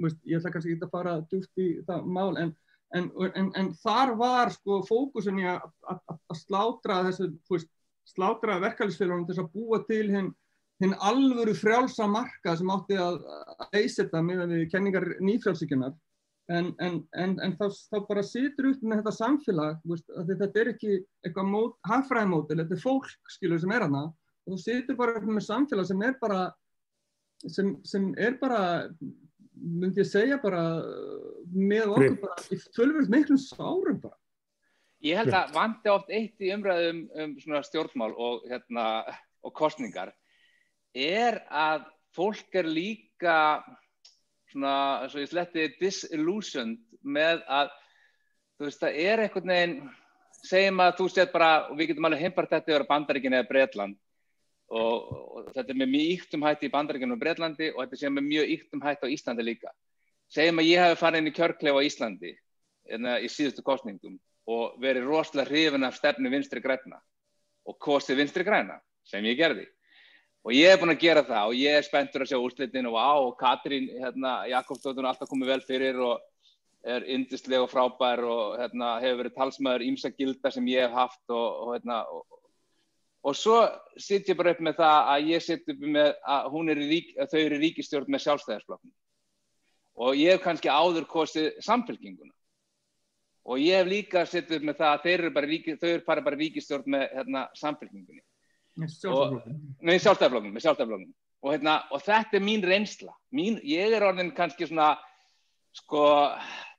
veist, 0.00 0.18
ég 0.26 0.40
ætla 0.40 0.52
kannski 0.54 0.74
ekki 0.74 0.88
að 0.88 0.94
fara 0.96 1.16
djúft 1.30 1.62
í 1.62 1.68
það 1.86 2.10
mál, 2.16 2.30
en, 2.40 2.52
en, 2.96 3.10
en, 3.30 3.50
en 3.60 3.72
þar 3.82 4.14
var 4.20 4.52
sko 4.54 4.80
fókusun 4.88 5.40
í 5.42 5.48
að 5.50 6.38
slátra 6.42 7.02
þessu, 7.08 7.30
veist, 7.50 7.72
slátra 8.10 8.58
verkefælisfélagum 8.62 9.26
til 9.28 9.38
að 9.42 9.50
búa 9.54 9.82
til 9.88 10.06
hinn 10.10 10.30
hinn 10.80 10.94
alvöru 11.04 11.52
frjálsa 11.56 12.06
marka 12.08 12.54
sem 12.56 12.70
átti 12.72 12.96
að 12.96 13.18
leysa 13.74 14.04
þetta 14.06 14.22
með 14.24 14.54
kenningar 14.72 15.06
nýfrjálsíkjunar 15.20 15.92
en, 16.50 16.70
en, 16.82 16.96
en, 17.20 17.34
en 17.44 17.52
þá, 17.58 17.66
þá 17.92 17.98
bara 18.08 18.24
situr 18.26 18.70
upp 18.72 18.80
með 18.82 19.02
þetta 19.02 19.12
samfélag, 19.18 19.82
veist, 19.86 20.08
þetta 20.08 20.62
er 20.62 20.72
ekki 20.72 20.96
eitthvað 21.26 21.74
hagfræðimótil, 21.90 22.58
þetta 22.62 22.76
er 22.78 22.82
fólk 22.82 23.10
skilur 23.36 23.60
sem 23.62 23.74
er 23.76 23.86
hana 23.86 24.06
og 24.08 24.54
þú 24.54 24.60
situr 24.64 24.98
bara 24.98 25.20
með 25.22 25.46
samfélag 25.46 25.90
sem 25.90 26.06
er 26.08 26.16
bara 26.22 26.40
sem, 27.46 27.74
sem 27.86 28.10
er 28.18 28.38
bara 28.40 28.62
myndi 29.60 30.02
ég 30.02 30.08
segja 30.08 30.38
bara 30.42 30.62
með 31.52 31.94
okkur 31.96 32.16
bara 32.22 32.46
í 32.54 32.58
tölvöld 32.76 33.12
miklum 33.12 33.40
sárum 33.40 34.00
bara. 34.02 34.16
Ég 35.04 35.16
held 35.16 35.32
að 35.32 35.54
vandi 35.56 35.92
oft 35.92 36.10
eitt 36.12 36.42
í 36.44 36.50
umræðum 36.52 37.04
um 37.22 37.36
svona 37.40 37.62
stjórnmál 37.64 38.12
og, 38.12 38.42
hérna, 38.50 38.84
og 39.40 39.54
kostningar 39.56 40.12
er 40.92 41.40
að 41.48 41.86
fólk 42.16 42.58
er 42.60 42.68
líka 42.68 43.36
svona, 44.50 45.08
svo 45.08 45.22
ég 45.22 45.30
sletti 45.30 45.70
disillusioned 45.80 46.82
með 47.00 47.40
að 47.48 47.72
þú 48.58 48.68
veist, 48.68 48.82
það 48.82 49.00
er 49.06 49.24
einhvern 49.24 49.54
veginn 49.54 49.76
segjum 50.44 50.82
að 50.84 50.94
þú 50.98 51.08
set 51.14 51.32
bara, 51.32 51.50
og 51.70 51.78
við 51.78 51.92
getum 51.92 52.08
alveg 52.08 52.24
heimpart 52.26 52.52
þetta 52.52 52.74
yfir 52.74 52.86
Bandaríkinu 52.90 53.38
eða 53.38 53.48
Breitland 53.48 53.96
og, 54.70 55.10
og 55.10 55.48
þetta 55.54 55.72
er 55.72 55.78
með 55.80 55.92
mjög 55.94 56.12
yktum 56.14 56.44
hætti 56.46 56.68
í 56.68 56.72
Bandaríkinu 56.74 57.16
og 57.16 57.22
Breitlandi 57.22 57.70
og 57.74 57.80
þetta 57.82 58.00
sé 58.00 58.10
með 58.12 58.28
mjög 58.28 58.52
yktum 58.56 58.84
hætti 58.84 59.10
á 59.10 59.14
Íslandi 59.16 59.46
líka. 59.46 59.72
Segjum 60.30 60.62
að 60.62 60.70
ég 60.70 60.84
hef 60.84 61.00
farið 61.02 61.22
inn 61.22 61.30
í 61.30 61.34
kjörklefa 61.34 61.82
á 61.82 61.86
Íslandi 61.88 62.30
enna, 62.90 63.16
hérna, 63.16 63.18
í 63.18 63.30
síðustu 63.30 63.64
kostningum 63.66 64.18
og 64.50 64.78
verið 64.82 65.08
rosalega 65.10 65.50
hrifin 65.50 65.86
af 65.86 65.98
stefnu 65.98 66.30
vinstri 66.30 66.62
græna 66.62 67.00
og 67.66 67.78
kostið 67.82 68.22
vinstri 68.22 68.46
græna 68.46 68.78
sem 69.06 69.24
ég 69.26 69.38
gerði. 69.38 69.66
Og 70.46 70.54
ég 70.56 70.72
hef 70.72 70.80
búin 70.80 70.94
að 70.94 71.02
gera 71.02 71.22
það 71.26 71.50
og 71.50 71.58
ég 71.60 71.76
er 71.76 71.84
spenntur 71.84 72.24
að 72.24 72.30
sjá 72.30 72.38
úrslitin 72.40 72.88
og 72.88 72.96
á 72.96 73.12
og 73.20 73.34
Katrín 73.40 73.90
hérna, 73.92 74.46
Jakobsdóttur 74.48 75.04
er 75.04 75.10
alltaf 75.10 75.28
komið 75.28 75.52
vel 75.52 75.64
fyrir 75.66 76.00
og 76.00 76.22
er 76.80 77.04
yndislega 77.12 77.66
og 77.66 77.68
frábær 77.68 78.22
og 78.24 78.54
hérna, 78.56 78.94
hefur 79.02 79.20
verið 79.20 79.36
talsmaður 79.36 79.84
ímsa 79.84 80.10
gilda 80.14 80.52
sem 80.54 80.68
ég 80.72 80.86
hef 80.86 80.96
haft 80.96 81.20
og, 81.28 81.48
og, 81.66 81.74
hérna, 81.76 81.98
og, 82.08 82.39
og 83.20 83.36
svo 83.36 83.58
sitt 84.00 84.28
ég 84.30 84.38
bara 84.38 84.54
upp 84.54 84.62
með 84.64 84.80
það 84.80 85.12
að 85.14 85.30
ég 85.34 85.44
sitt 85.44 85.68
upp 85.68 85.84
með 85.84 86.10
að, 86.24 86.58
er 86.72 86.82
rík, 86.88 87.14
að 87.20 87.34
þau 87.34 87.40
eru 87.40 87.60
ríkistjórn 87.64 88.12
með 88.12 88.24
sjálfstæðarsflokknum 88.26 88.96
og 90.00 90.16
ég 90.16 90.36
hef 90.36 90.44
kannski 90.44 90.72
áður 90.72 91.08
kostið 91.10 91.50
samfélkinguna 91.66 92.32
og 93.50 93.60
ég 93.60 93.80
hef 93.80 93.90
líka 93.90 94.24
sitt 94.28 94.50
upp 94.52 94.64
með 94.64 94.80
það 94.80 94.96
að 94.96 95.12
eru 95.14 95.32
bara, 95.36 95.50
ríki, 95.52 95.76
þau 95.76 95.88
eru 95.90 96.04
bara 96.06 96.36
ríkistjórn 96.36 96.92
með 96.96 97.06
hérna, 97.18 97.46
samfélkingunni 97.60 98.24
með 98.80 100.64
sjálfstæðarfloknum. 100.64 101.12
Og, 101.40 101.54
hérna, 101.54 101.76
og 101.92 102.02
þetta 102.04 102.36
er 102.36 102.44
mín 102.44 102.64
reynsla. 102.64 103.14
Mín, 103.36 103.58
ég 103.66 103.96
er 103.96 104.04
orðin 104.04 104.32
kannski 104.36 104.68
svona, 104.68 104.92
sko, 105.76 106.04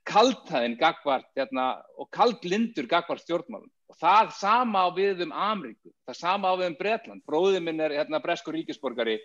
kaldhæðin 0.10 0.78
gagvart, 0.80 1.30
hérna, 1.38 1.68
og 1.98 2.10
kaldlindur 2.14 2.90
gagvart 2.90 3.24
stjórnmálum. 3.26 3.70
Og 3.92 3.98
það 4.00 4.30
sama 4.38 4.86
á 4.88 4.90
við 4.96 5.26
um 5.26 5.34
Amríku, 5.36 5.92
það 6.08 6.16
sama 6.16 6.48
á 6.48 6.56
við 6.56 6.70
um 6.70 6.76
Breitland. 6.80 7.24
Bróðið 7.28 7.64
minn 7.66 7.84
er, 7.84 7.92
hérna, 8.00 8.22
breskur 8.24 8.56
ríkisborgari 8.56 9.18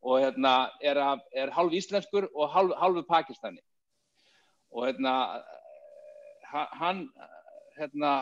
og, 0.00 0.22
hérna, 0.22 0.70
er, 0.80 1.00
er 1.36 1.52
halv 1.52 1.76
íslenskur 1.76 2.30
og 2.32 2.48
halv, 2.54 2.72
halvu 2.80 3.02
Pakistani. 3.04 3.60
Og, 4.72 4.86
hérna, 4.88 5.12
hann, 6.80 7.04
hérna, 7.76 8.14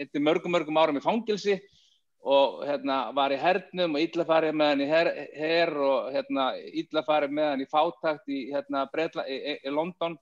eittir 0.00 0.24
mörgum, 0.24 0.56
mörgum 0.56 0.80
árum 0.80 1.02
í 1.02 1.04
fangilsi 1.04 1.58
og 2.24 2.64
hérna, 2.64 3.12
var 3.16 3.36
í 3.36 3.38
hernum 3.40 3.98
og 3.98 4.06
íllafarið 4.06 4.56
með 4.56 4.72
hann 4.72 4.86
í 4.86 4.88
her, 4.88 5.12
her 5.36 5.74
og 5.76 6.10
hérna, 6.16 6.48
íllafarið 6.80 7.36
með 7.36 7.52
hann 7.52 7.66
í 7.66 7.68
fátakt 7.76 8.32
í, 8.32 8.46
hérna, 8.54 8.88
Bretla, 8.88 9.28
í, 9.28 9.58
í 9.60 9.74
London 9.74 10.16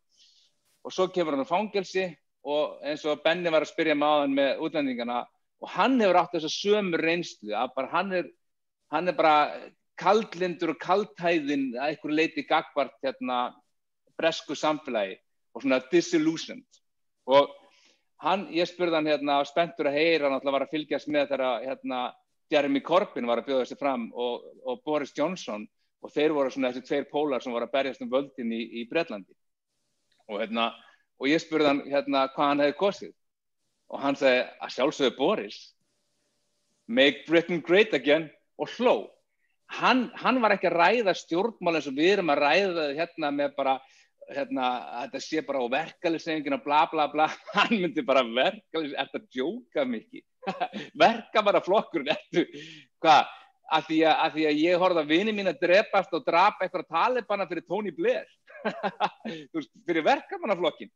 og 0.83 0.93
svo 0.93 1.07
kemur 1.15 1.39
hann 1.39 1.47
á 1.47 1.55
fangelsi 1.55 2.11
og 2.45 2.85
eins 2.85 3.05
og 3.09 3.23
Benny 3.25 3.51
var 3.53 3.65
að 3.65 3.73
spyrja 3.73 3.97
hann 4.01 4.37
með 4.37 4.61
útlendingana 4.67 5.23
og 5.65 5.71
hann 5.73 5.97
hefur 6.03 6.21
átt 6.21 6.35
þess 6.37 6.49
að 6.51 6.57
sömur 6.59 7.03
reynslu 7.03 7.55
að 7.57 7.75
bara 7.77 7.93
hann 7.95 8.13
er, 8.21 8.31
hann 8.93 9.09
er 9.09 9.17
bara 9.17 9.37
kaldlindur 10.01 10.75
og 10.75 10.81
kaldhæðin 10.83 11.71
að 11.79 11.93
einhver 11.93 12.17
leiti 12.19 12.45
gagvart 12.49 12.97
hérna 13.05 13.39
bresku 14.19 14.57
samfélagi 14.59 15.17
og 15.55 15.63
svona 15.63 15.81
disillusioned. 15.91 16.81
Og 17.31 17.53
hann, 18.25 18.49
ég 18.53 18.69
spurði 18.69 18.99
hann 18.99 19.09
hérna 19.09 19.39
spenntur 19.49 19.89
að 19.89 19.99
heyra, 19.99 20.27
hann 20.27 20.37
alltaf 20.37 20.57
var 20.57 20.67
að 20.67 20.75
fylgjast 20.75 21.11
með 21.13 21.31
þegar 21.33 21.65
hérna 21.65 22.03
Jeremy 22.53 22.83
Corbyn 22.85 23.29
var 23.29 23.41
að 23.41 23.49
bjóða 23.49 23.65
þessi 23.65 23.81
fram 23.81 24.09
og, 24.13 24.45
og 24.67 24.83
Boris 24.85 25.15
Johnson 25.17 25.65
og 26.05 26.13
þeir 26.13 26.35
voru 26.37 26.53
svona 26.53 26.75
þessi 26.75 26.89
tveir 26.91 27.07
pólar 27.09 27.43
sem 27.43 27.55
voru 27.55 27.69
að 27.69 27.75
berjast 27.79 28.05
um 28.05 28.11
völdin 28.13 28.53
í, 28.53 28.61
í 28.83 28.85
Breitlandi 28.91 29.33
og 30.29 30.41
hérna, 30.41 30.71
og 31.21 31.31
ég 31.31 31.43
spurði 31.43 31.71
hann 31.71 31.83
hérna 31.89 32.27
hvað 32.35 32.51
hann 32.51 32.65
hefði 32.65 32.77
kosið. 32.81 33.15
Og 33.93 34.03
hann 34.03 34.19
segi 34.19 34.45
að 34.65 34.75
sjálfsögðu 34.77 35.17
Boris. 35.19 35.59
Make 36.87 37.25
Britain 37.29 37.61
great 37.65 37.95
again. 37.95 38.31
Og 38.59 38.71
hló. 38.79 39.11
Hann, 39.75 40.09
hann 40.21 40.41
var 40.43 40.55
ekki 40.55 40.69
að 40.69 40.79
ræða 40.79 41.15
stjórnmál 41.19 41.79
eins 41.79 41.89
og 41.89 41.97
við 41.97 42.17
erum 42.17 42.33
að 42.35 42.43
ræða 42.45 42.89
hérna 42.99 43.31
með 43.35 43.55
bara 43.57 43.79
hérna, 44.31 44.69
þetta 45.05 45.21
sé 45.23 45.43
bara 45.45 45.61
á 45.61 45.67
verkefliðsengina 45.75 46.61
bla 46.65 46.85
bla 46.91 47.07
bla, 47.13 47.29
hann 47.57 47.75
myndi 47.77 48.05
bara 48.07 48.25
verkefliðs, 48.25 48.95
er 48.97 49.09
þetta 49.11 49.33
djóka 49.33 49.87
mikið 49.89 50.25
verka 51.05 51.43
bara 51.45 51.63
flokkur 51.65 52.05
hvað, 52.05 53.33
af 53.73 53.87
því, 53.89 54.01
að 54.13 54.37
því 54.37 54.47
að 54.51 54.63
ég 54.63 54.81
horfði 54.83 55.05
að 55.05 55.13
vini 55.13 55.37
mín 55.37 55.51
að 55.51 55.61
drepast 55.65 56.17
og 56.17 56.25
drapa 56.27 56.65
eitthvað 56.67 56.89
talibana 56.91 57.49
fyrir 57.51 57.67
Tony 57.69 57.95
Blair 57.97 58.27
fyrir 59.87 60.07
verkamannaflokkin 60.07 60.93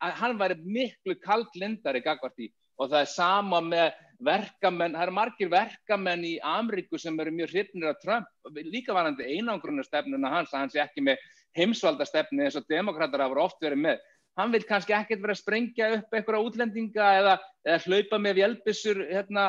hann 0.00 0.38
væri 0.40 0.56
miklu 0.64 1.16
kald 1.20 1.52
lindari 1.60 2.00
gagvart 2.04 2.38
í 2.40 2.48
og 2.80 2.88
það 2.88 3.02
er 3.02 3.10
sama 3.12 3.60
með 3.60 3.88
verkamenn, 4.24 4.94
það 4.96 5.06
eru 5.06 5.16
margir 5.16 5.50
verkamenn 5.52 6.24
í 6.24 6.34
Amríku 6.44 7.00
sem 7.00 7.18
eru 7.20 7.32
mjög 7.34 7.52
hrifnir 7.52 7.90
af 7.90 8.00
Trump. 8.00 8.28
Líka 8.56 8.96
varandi 8.96 9.26
einangrunastefnuna 9.36 10.32
hans 10.32 10.54
að 10.54 10.64
hans 10.64 10.76
er 10.76 10.86
ekki 10.86 11.04
með 11.04 11.20
heimsvaldastefni 11.58 12.46
eins 12.46 12.56
og 12.56 12.68
demokrater 12.70 13.24
hafa 13.24 13.44
oft 13.44 13.60
verið 13.64 13.82
með. 13.84 14.04
Hann 14.38 14.52
vil 14.54 14.62
kannski 14.64 14.94
ekkert 14.96 15.24
vera 15.24 15.34
að 15.36 15.42
sprengja 15.42 15.90
upp 15.98 16.14
einhverja 16.16 16.46
útlendinga 16.46 17.08
eða, 17.20 17.34
eða 17.66 17.82
hlaupa 17.84 18.20
með 18.22 18.38
vjelbissur 18.40 19.02
hérna, 19.10 19.46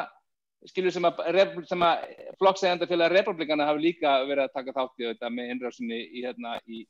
skilju 0.67 0.95
sem 0.95 1.07
að, 1.07 1.21
að 1.31 2.07
flokksæðandafélag 2.41 3.13
republikana 3.15 3.69
hafi 3.69 3.85
líka 3.85 4.17
verið 4.25 4.47
að 4.47 4.55
taka 4.57 4.75
þátt 4.75 5.03
í 5.03 5.07
þetta 5.07 5.31
með 5.37 5.53
innrásinni 5.55 6.01
í, 6.01 6.25
hérna, 6.25 6.57
í, 6.67 6.83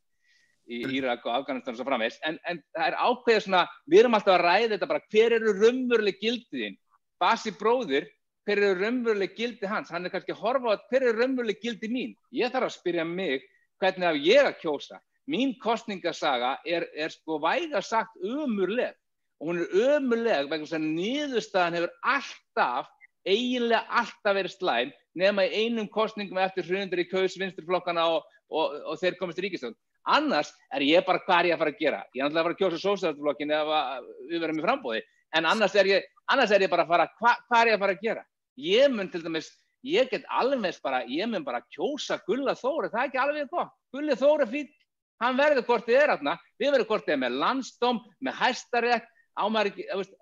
í 0.71 0.81
Írak 0.97 1.25
og 1.27 1.35
Afganistan 1.35 1.75
og 1.75 1.81
svo 1.81 1.87
framvegs 1.87 2.21
en, 2.27 2.39
en 2.47 2.61
það 2.71 2.87
er 2.87 2.99
ákveðið 3.01 3.43
svona, 3.45 3.65
við 3.91 4.03
erum 4.03 4.17
alltaf 4.17 4.37
að 4.37 4.45
ræða 4.45 4.71
þetta 4.75 4.89
bara 4.93 5.05
hver 5.11 5.35
eru 5.37 5.53
raunveruleg 5.59 6.21
gildiðinn 6.21 6.79
Basi 7.21 7.51
bróðir, 7.53 8.07
hver 8.47 8.57
eru 8.57 8.79
raunveruleg 8.81 9.35
gildi 9.37 9.69
hans, 9.69 9.91
hann 9.93 10.07
er 10.07 10.13
kannski 10.13 10.33
að 10.33 10.41
horfa 10.41 10.73
á 10.73 10.83
hver 10.89 11.03
eru 11.05 11.19
raunveruleg 11.19 11.59
gildi 11.61 11.89
mín, 11.91 12.15
ég 12.33 12.49
þarf 12.49 12.71
að 12.71 12.77
spyrja 12.79 13.05
mig 13.05 13.43
hvernig 13.81 14.07
haf 14.07 14.17
ég 14.25 14.47
að 14.47 14.57
kjósa? 14.63 14.97
Mín 15.29 15.53
kostningasaga 15.61 16.55
er, 16.65 16.87
er 16.97 17.13
sko 17.13 17.37
væga 17.43 17.81
sagt 17.85 18.17
ömurleg. 18.25 18.97
Og 19.41 19.51
hún 19.51 19.61
er 19.61 19.93
ömurleg 19.97 20.49
vegna 20.49 20.65
þess 20.65 20.77
að 20.77 20.87
nýðustafan 20.97 21.77
hefur 21.77 21.93
alltaf, 22.15 22.89
eiginlega 23.25 23.85
alltaf 24.01 24.37
verið 24.37 24.55
slæm 24.55 24.91
nema 25.17 25.45
í 25.45 25.63
einum 25.65 25.89
kostningum 25.93 26.41
eftir 26.41 26.65
hrundur 26.65 27.01
í 27.01 27.07
kaus 27.09 27.37
vinsturflokkana 27.37 28.07
og, 28.15 28.25
og, 28.49 28.77
og 28.89 29.01
þeir 29.01 29.17
komist 29.19 29.41
í 29.41 29.45
ríkistönd 29.45 29.77
annars 30.09 30.51
er 30.73 30.85
ég 30.85 31.05
bara 31.05 31.21
hvað 31.25 31.39
er 31.39 31.49
ég 31.51 31.55
að 31.55 31.63
fara 31.63 31.73
að 31.73 31.81
gera? 31.81 32.03
Ég 32.13 32.21
er 32.21 32.29
náttúrulega 32.29 32.41
að 32.41 32.47
fara 32.47 32.55
að 32.55 32.61
kjósa 32.61 32.81
sósæðarflokkin 32.85 33.55
eða 33.57 33.81
við 34.29 34.43
verðum 34.43 34.61
í 34.61 34.65
frambóði 34.65 35.01
en 35.37 35.47
annars 35.47 35.75
er 35.77 35.89
ég, 35.91 36.11
annars 36.31 36.51
er 36.51 36.65
ég 36.65 36.71
bara 36.71 36.85
að 36.85 36.93
fara 36.95 37.09
hva, 37.19 37.35
hvað 37.47 37.61
er 37.61 37.71
ég 37.71 37.77
að 37.77 37.85
fara 37.85 37.97
að 37.97 38.05
gera? 38.05 38.25
Ég 38.61 38.91
mun 38.91 39.09
til 39.11 39.23
dæmis, 39.23 39.49
ég 39.87 40.09
get 40.11 40.27
alveg 40.29 40.77
bara 40.83 41.03
ég 41.07 41.29
mun 41.29 41.45
bara 41.47 41.61
að 41.61 41.69
kjósa 41.77 42.19
Gulla 42.27 42.57
Þóri 42.57 42.91
það 42.91 43.01
er 43.03 43.09
ekki 43.11 43.21
alveg 43.21 43.45
eitthvað, 43.45 43.73
Gulla 43.93 44.17
Þóri 44.19 44.49
fyrir 44.51 44.77
hann 45.21 45.37
verður 45.37 45.67
hvort 45.67 45.87
þið 45.87 45.99
er 46.01 46.13
aðna 46.15 46.35
við 46.59 46.73
verðum 46.73 46.89
hvort 46.89 47.07
þið 47.07 47.15
er 47.15 47.21
með 47.23 47.39
landsdóm, 47.43 48.01
með 48.25 48.37
hæstarétt. 48.41 49.09
Á, 49.31 49.47
marg, 49.47 49.77
veist, 49.79 50.15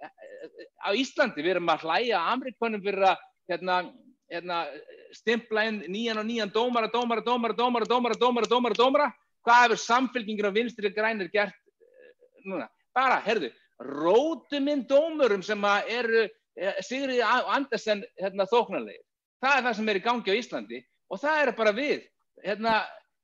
á 0.85 0.89
Íslandi 0.93 1.41
við 1.41 1.55
erum 1.55 1.71
að 1.73 1.87
hlæja 1.87 2.19
Amerikanum 2.29 2.83
fyrir 2.83 3.07
að 3.09 3.23
hérna, 3.49 3.77
hérna, 4.29 4.59
stimpla 5.17 5.63
inn 5.65 5.79
nýjan 5.89 6.21
og 6.21 6.27
nýjan 6.27 6.51
dómara, 6.53 6.91
dómara, 6.93 7.23
dómara, 7.25 7.57
dómara, 7.57 7.89
dómara, 7.89 8.19
dómara, 8.21 8.51
dómara, 8.51 8.77
dómara 8.77 9.07
hvað 9.45 9.63
hefur 9.63 9.81
samfélgingin 9.83 10.49
og 10.49 10.55
vinstri 10.55 10.91
grænir 10.93 11.31
gert 11.33 11.55
núna? 12.45 12.67
Bara, 12.95 13.19
herðu, 13.25 13.51
rótuminn 13.79 14.85
dómurum 14.89 15.43
sem 15.45 15.63
eru 15.87 16.27
Sigriði 16.83 17.23
Andersen 17.23 18.01
hérna, 18.19 18.47
þóknarlegir. 18.49 19.03
Það 19.39 19.57
er 19.57 19.65
það 19.67 19.75
sem 19.77 19.89
er 19.89 19.99
í 19.99 20.03
gangi 20.03 20.33
á 20.33 20.39
Íslandi 20.39 20.79
og 21.09 21.21
það 21.21 21.41
er 21.41 21.51
bara 21.55 21.71
við, 21.75 22.01
hérna, 22.43 22.73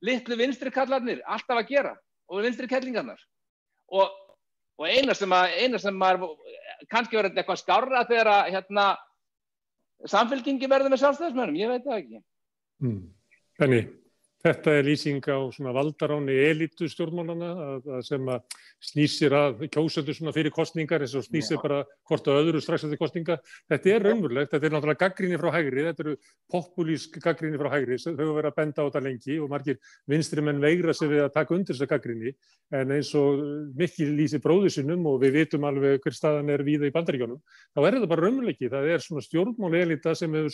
litlu 0.05 0.37
vinstri 0.39 0.71
kallarnir 0.71 1.23
alltaf 1.27 1.59
að 1.59 1.73
gera 1.73 1.91
og 2.31 2.45
vinstri 2.45 2.69
kellingarnar 2.71 3.19
og, 3.91 4.13
og 4.79 4.87
eina 4.87 5.15
sem 5.17 5.33
að 5.35 5.57
eina 5.59 5.81
sem 5.81 6.07
að 6.07 6.23
kannski 6.91 7.19
verður 7.19 7.41
eitthvað 7.41 7.61
skárra 7.61 8.05
þegar 8.07 8.31
að 8.31 8.53
hérna, 8.55 8.87
samfélkingi 10.11 10.69
verður 10.71 10.93
með 10.93 11.03
sjálfstæðismörnum, 11.03 11.59
ég 11.59 11.71
veit 11.71 11.85
það 11.85 12.01
ekki 12.01 12.23
mm. 12.85 12.99
Benni 13.59 13.83
Þetta 14.45 14.73
er 14.77 14.85
lýsing 14.85 15.25
á 15.25 15.41
valdaráni 15.73 16.33
elitu 16.51 16.85
stjórnmálana 16.85 17.47
að, 17.63 17.87
að 17.97 18.01
sem 18.05 18.27
að 18.29 18.57
snýsir 18.85 19.33
að 19.33 19.63
kjósöldu 19.73 20.13
fyrir 20.35 20.53
kostningar 20.53 21.01
eins 21.01 21.15
og 21.17 21.23
snýsir 21.25 21.57
Já. 21.57 21.61
bara 21.63 21.79
hvort 22.05 22.27
að 22.29 22.37
öðru 22.43 22.59
strax 22.61 22.83
eftir 22.85 22.99
kostninga. 23.01 23.39
Þetta 23.71 23.89
er 23.89 24.05
raunverulegt, 24.05 24.51
þetta 24.51 24.67
er 24.67 24.75
náttúrulega 24.75 25.01
gaggríni 25.01 25.39
frá 25.41 25.49
hægri, 25.55 25.85
þetta 25.87 26.03
eru 26.05 26.13
populísk 26.53 27.17
gaggríni 27.23 27.57
frá 27.57 27.69
hægri, 27.73 27.97
þau 28.03 28.11
hefur 28.11 28.37
verið 28.37 28.51
að 28.51 28.59
benda 28.59 28.85
á 28.85 28.85
þetta 28.85 29.01
lengi 29.07 29.37
og 29.41 29.49
margir 29.49 29.79
vinstri 30.13 30.43
menn 30.45 30.61
veigra 30.61 30.93
sig 30.93 31.09
við 31.09 31.23
að 31.23 31.33
taka 31.39 31.57
undir 31.57 31.73
þessa 31.73 31.89
gaggríni 31.95 32.33
en 32.77 32.93
eins 32.93 33.09
og 33.17 33.41
mikið 33.81 34.13
lýsir 34.19 34.43
bróðusinnum 34.45 35.09
og 35.09 35.17
við 35.23 35.39
vitum 35.39 35.65
alveg 35.65 36.05
hver 36.05 36.13
staðan 36.13 36.53
er 36.53 36.61
víða 36.67 36.85
í 36.85 36.93
bandaríkjónum, 36.93 37.41
þá 37.73 37.81
er 37.81 37.97
þetta 37.97 38.11
bara 38.13 38.27
raunverulegi, 38.27 38.69
það 38.69 38.91
er 38.93 39.05
svona 39.07 39.25
stjórnmál 39.25 39.73
elita 39.81 40.13
sem 40.13 40.37
hefur 40.37 40.53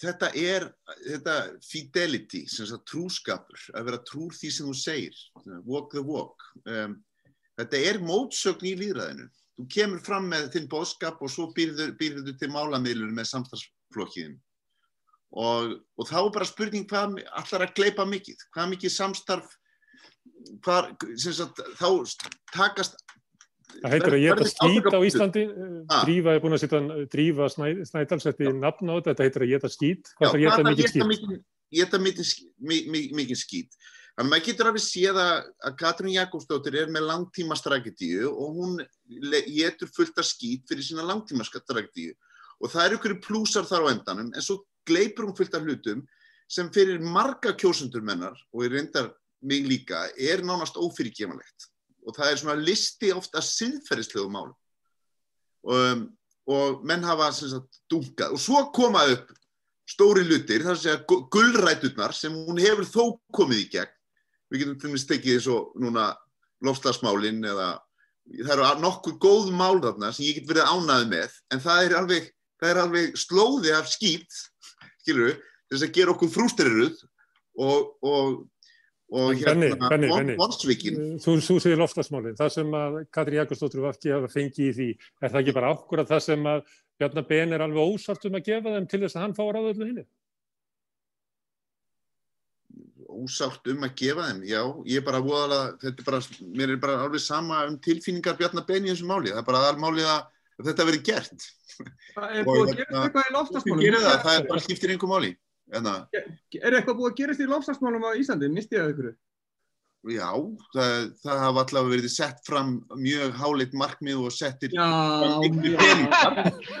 þetta 0.00 0.30
er 0.36 0.66
þetta 1.04 1.36
fidelity, 1.64 2.44
trúskapur, 2.88 3.60
að 3.76 3.90
vera 3.90 4.02
trúr 4.08 4.34
því 4.36 4.50
sem 4.54 4.70
þú 4.70 4.76
segir, 4.76 5.20
walk 5.66 5.92
the 5.94 6.02
walk. 6.04 6.46
Um, 6.64 6.98
þetta 7.60 7.82
er 7.90 8.00
mótsögn 8.04 8.70
í 8.70 8.76
líðræðinu. 8.80 9.28
Þú 9.60 9.66
kemur 9.74 10.04
fram 10.04 10.30
með 10.32 10.48
þinn 10.54 10.70
bóðskap 10.72 11.20
og 11.20 11.32
svo 11.32 11.50
býrður 11.56 11.92
þú 11.98 12.36
til 12.40 12.50
málamiðlunum 12.54 13.18
með 13.20 13.28
samstarfsflokkiðin. 13.34 14.38
Og, 15.30 15.76
og 16.00 16.08
þá 16.08 16.18
er 16.20 16.32
bara 16.34 16.48
spurning 16.48 16.86
hvað 16.90 17.20
allar 17.38 17.66
að 17.66 17.74
gleipa 17.76 18.06
mikið, 18.08 18.46
hvað 18.54 18.72
mikið 18.72 18.94
samstarf, 18.94 19.52
hvað, 20.64 20.94
sagt, 21.22 21.60
þá 21.78 21.88
takast 22.54 22.96
Það 23.80 23.94
heitir 23.94 24.16
að 24.16 24.24
geta 24.24 24.48
skýt 24.50 24.90
á 24.90 24.98
Íslandi, 25.06 25.44
ah. 25.86 26.02
Drífa 26.04 26.34
er 26.34 26.42
búin 26.42 26.56
að 26.56 26.62
setja 26.64 26.80
Drífa 27.14 27.48
Snædalsetti 27.54 28.52
nafn 28.56 28.90
á 28.90 28.94
þetta, 28.98 29.10
þetta 29.12 29.26
heitir 29.26 29.46
að 29.46 29.54
geta 29.54 29.72
skýt, 29.72 30.12
hvað 30.18 30.28
er 30.28 30.36
að 30.36 30.44
geta 30.44 30.66
mikið 30.68 30.92
skýt? 30.92 31.42
Geta 31.80 32.02
mikið 32.02 33.40
skýt. 33.40 33.80
Að 34.18 34.26
maður 34.28 34.46
getur 34.48 34.68
alveg 34.68 34.82
séð 34.84 35.18
að 35.22 35.76
Katrín 35.80 36.12
Jakobsdóttir 36.12 36.76
er 36.82 36.90
með 36.92 37.06
langtíma 37.08 37.56
strategíu 37.56 38.28
og 38.28 38.58
hún 38.58 38.80
getur 39.46 39.88
fullt 39.94 40.18
af 40.20 40.26
skýt 40.28 40.66
fyrir 40.68 40.84
sína 40.84 41.06
langtíma 41.08 41.46
strategíu 41.46 42.12
og 42.60 42.72
það 42.72 42.86
eru 42.86 42.98
ykkur 42.98 43.16
plúsar 43.24 43.68
þar 43.68 43.86
á 43.88 43.92
endanum 43.94 44.32
en 44.34 44.44
svo 44.44 44.60
gleipur 44.88 45.28
hún 45.28 45.36
fullt 45.38 45.56
af 45.56 45.64
hlutum 45.64 46.02
sem 46.50 46.68
fyrir 46.74 47.00
marga 47.00 47.54
kjósundur 47.56 48.04
mennar 48.04 48.36
og 48.52 48.66
ég 48.66 48.74
reyndar 48.74 49.12
mig 49.40 49.64
líka 49.64 50.08
er 50.18 50.44
nánast 50.44 50.76
ófyrirgemanlegt 50.76 51.70
og 52.06 52.16
það 52.16 52.30
er 52.30 52.40
svona 52.40 52.56
listi 52.60 53.12
ofta 53.12 53.42
siðferðislegu 53.44 54.30
mál 54.32 54.48
um, 55.68 56.06
og 56.50 56.80
menn 56.86 57.04
hafa 57.06 57.28
sagt, 57.36 57.82
dunkað 57.90 58.34
og 58.36 58.42
svo 58.42 58.64
koma 58.74 59.04
upp 59.12 59.30
stóri 59.90 60.24
lutir, 60.26 60.64
það 60.64 60.86
er 60.86 60.98
að 61.00 61.22
gullræturnar 61.34 62.14
sem 62.14 62.34
hún 62.34 62.60
hefur 62.62 62.86
þó 62.86 63.04
komið 63.34 63.62
í 63.64 63.68
gegn. 63.72 63.94
Við 64.50 64.62
getum 64.62 64.76
til 64.78 64.88
og 64.88 64.94
með 64.94 65.02
stekið 65.04 65.36
eins 65.36 65.48
og 65.50 65.78
núna 65.82 66.04
lofslagsmálinn 66.66 67.42
eða 67.46 67.70
það 68.44 68.52
eru 68.54 68.68
nokkuð 68.84 69.16
góð 69.22 69.50
mál 69.56 69.80
þarna 69.82 70.12
sem 70.14 70.28
ég 70.28 70.38
get 70.38 70.50
verið 70.50 70.70
ánaði 70.70 71.08
með 71.10 71.36
en 71.54 71.62
það 71.64 71.84
er 71.86 71.94
alveg, 71.98 72.28
það 72.60 72.72
er 72.72 72.80
alveg 72.84 73.18
slóði 73.18 73.74
af 73.74 73.90
skýt 73.90 74.40
skilur 75.02 75.30
við, 75.30 75.38
þess 75.70 75.86
að 75.86 75.94
gera 75.96 76.14
okkur 76.14 76.32
frústuriruð 76.34 77.00
og, 77.58 77.90
og 78.06 78.42
og 79.10 79.40
hérna 79.40 80.36
Vonsvíkin 80.38 81.18
Þú, 81.22 81.34
þú 81.42 81.56
segir 81.62 81.80
loftasmálinn, 81.80 82.38
það 82.38 82.54
sem 82.54 82.78
að 82.78 83.00
Katri 83.14 83.40
Jakobsdóttur 83.40 83.84
Vafki 83.86 84.14
hafa 84.14 84.30
fengið 84.30 84.68
í 84.68 84.70
því 84.78 84.88
er 84.94 85.34
það 85.34 85.40
ekki 85.42 85.56
bara 85.58 85.74
ákvörða 85.74 86.08
það 86.12 86.24
sem 86.28 86.48
að 86.52 86.64
Bjarnar 87.00 87.28
Ben 87.28 87.54
er 87.56 87.64
alveg 87.66 87.94
ósart 87.94 88.26
um 88.28 88.38
að 88.38 88.48
gefa 88.50 88.74
þeim 88.76 88.88
til 88.90 89.02
þess 89.04 89.18
að 89.18 89.24
hann 89.26 89.36
fá 89.36 89.44
að 89.46 89.52
ráða 89.56 89.74
öllu 89.74 89.90
hinni 89.90 90.08
Ósart 93.10 93.66
um 93.72 93.82
að 93.84 93.96
gefa 93.98 94.26
þeim, 94.28 94.44
já. 94.46 94.60
Ég 94.86 95.00
er 95.00 95.04
bara 95.04 95.18
voðalega, 95.24 95.72
þetta 95.82 96.02
er 96.04 96.06
bara 96.06 96.20
mér 96.60 96.74
er 96.76 96.84
bara 96.84 97.00
alveg 97.04 97.22
sama 97.24 97.64
um 97.66 97.80
tilfinningar 97.82 98.36
Bjarnar 98.38 98.68
Ben 98.68 98.86
í 98.86 98.92
þessu 98.92 99.08
máli, 99.08 99.32
það 99.34 99.42
er 99.42 99.48
bara 99.48 99.64
alveg 99.66 99.82
málið 99.82 100.12
að 100.12 100.28
að 100.60 100.70
þetta 100.70 100.86
verið 100.88 101.04
gert. 101.08 101.46
Það 102.14 102.34
er 102.34 102.42
Og 102.42 102.48
búið 102.50 102.72
að 102.72 102.80
hérna, 102.80 103.04
gerast 103.14 103.54
eitthvað 103.56 103.84
í 103.84 103.92
það, 103.94 104.18
það 104.24 104.34
er 104.34 104.48
bara 104.50 104.64
skiptir 104.64 104.92
einhver 104.94 105.10
máli. 105.10 105.30
Að, 105.70 105.88
Er 106.60 106.74
eitthvað 106.74 106.96
búið 106.98 107.10
að 107.12 107.18
gerast 107.20 107.42
í 107.44 107.48
loftslagsmálum 107.50 108.06
á 108.06 108.18
Íslandi? 108.18 108.48
Misti 108.50 108.78
ég 108.78 108.86
að 108.86 108.94
ykkur? 108.94 109.10
Já, 110.08 110.28
það, 110.72 110.92
það 111.20 111.40
hafa 111.44 111.62
allavega 111.66 111.92
verið 111.92 112.12
sett 112.14 112.38
fram 112.46 112.70
mjög 112.96 113.34
háleitt 113.36 113.74
markmið 113.76 114.22
og 114.24 114.32
settir 114.32 114.72
Já. 114.72 114.86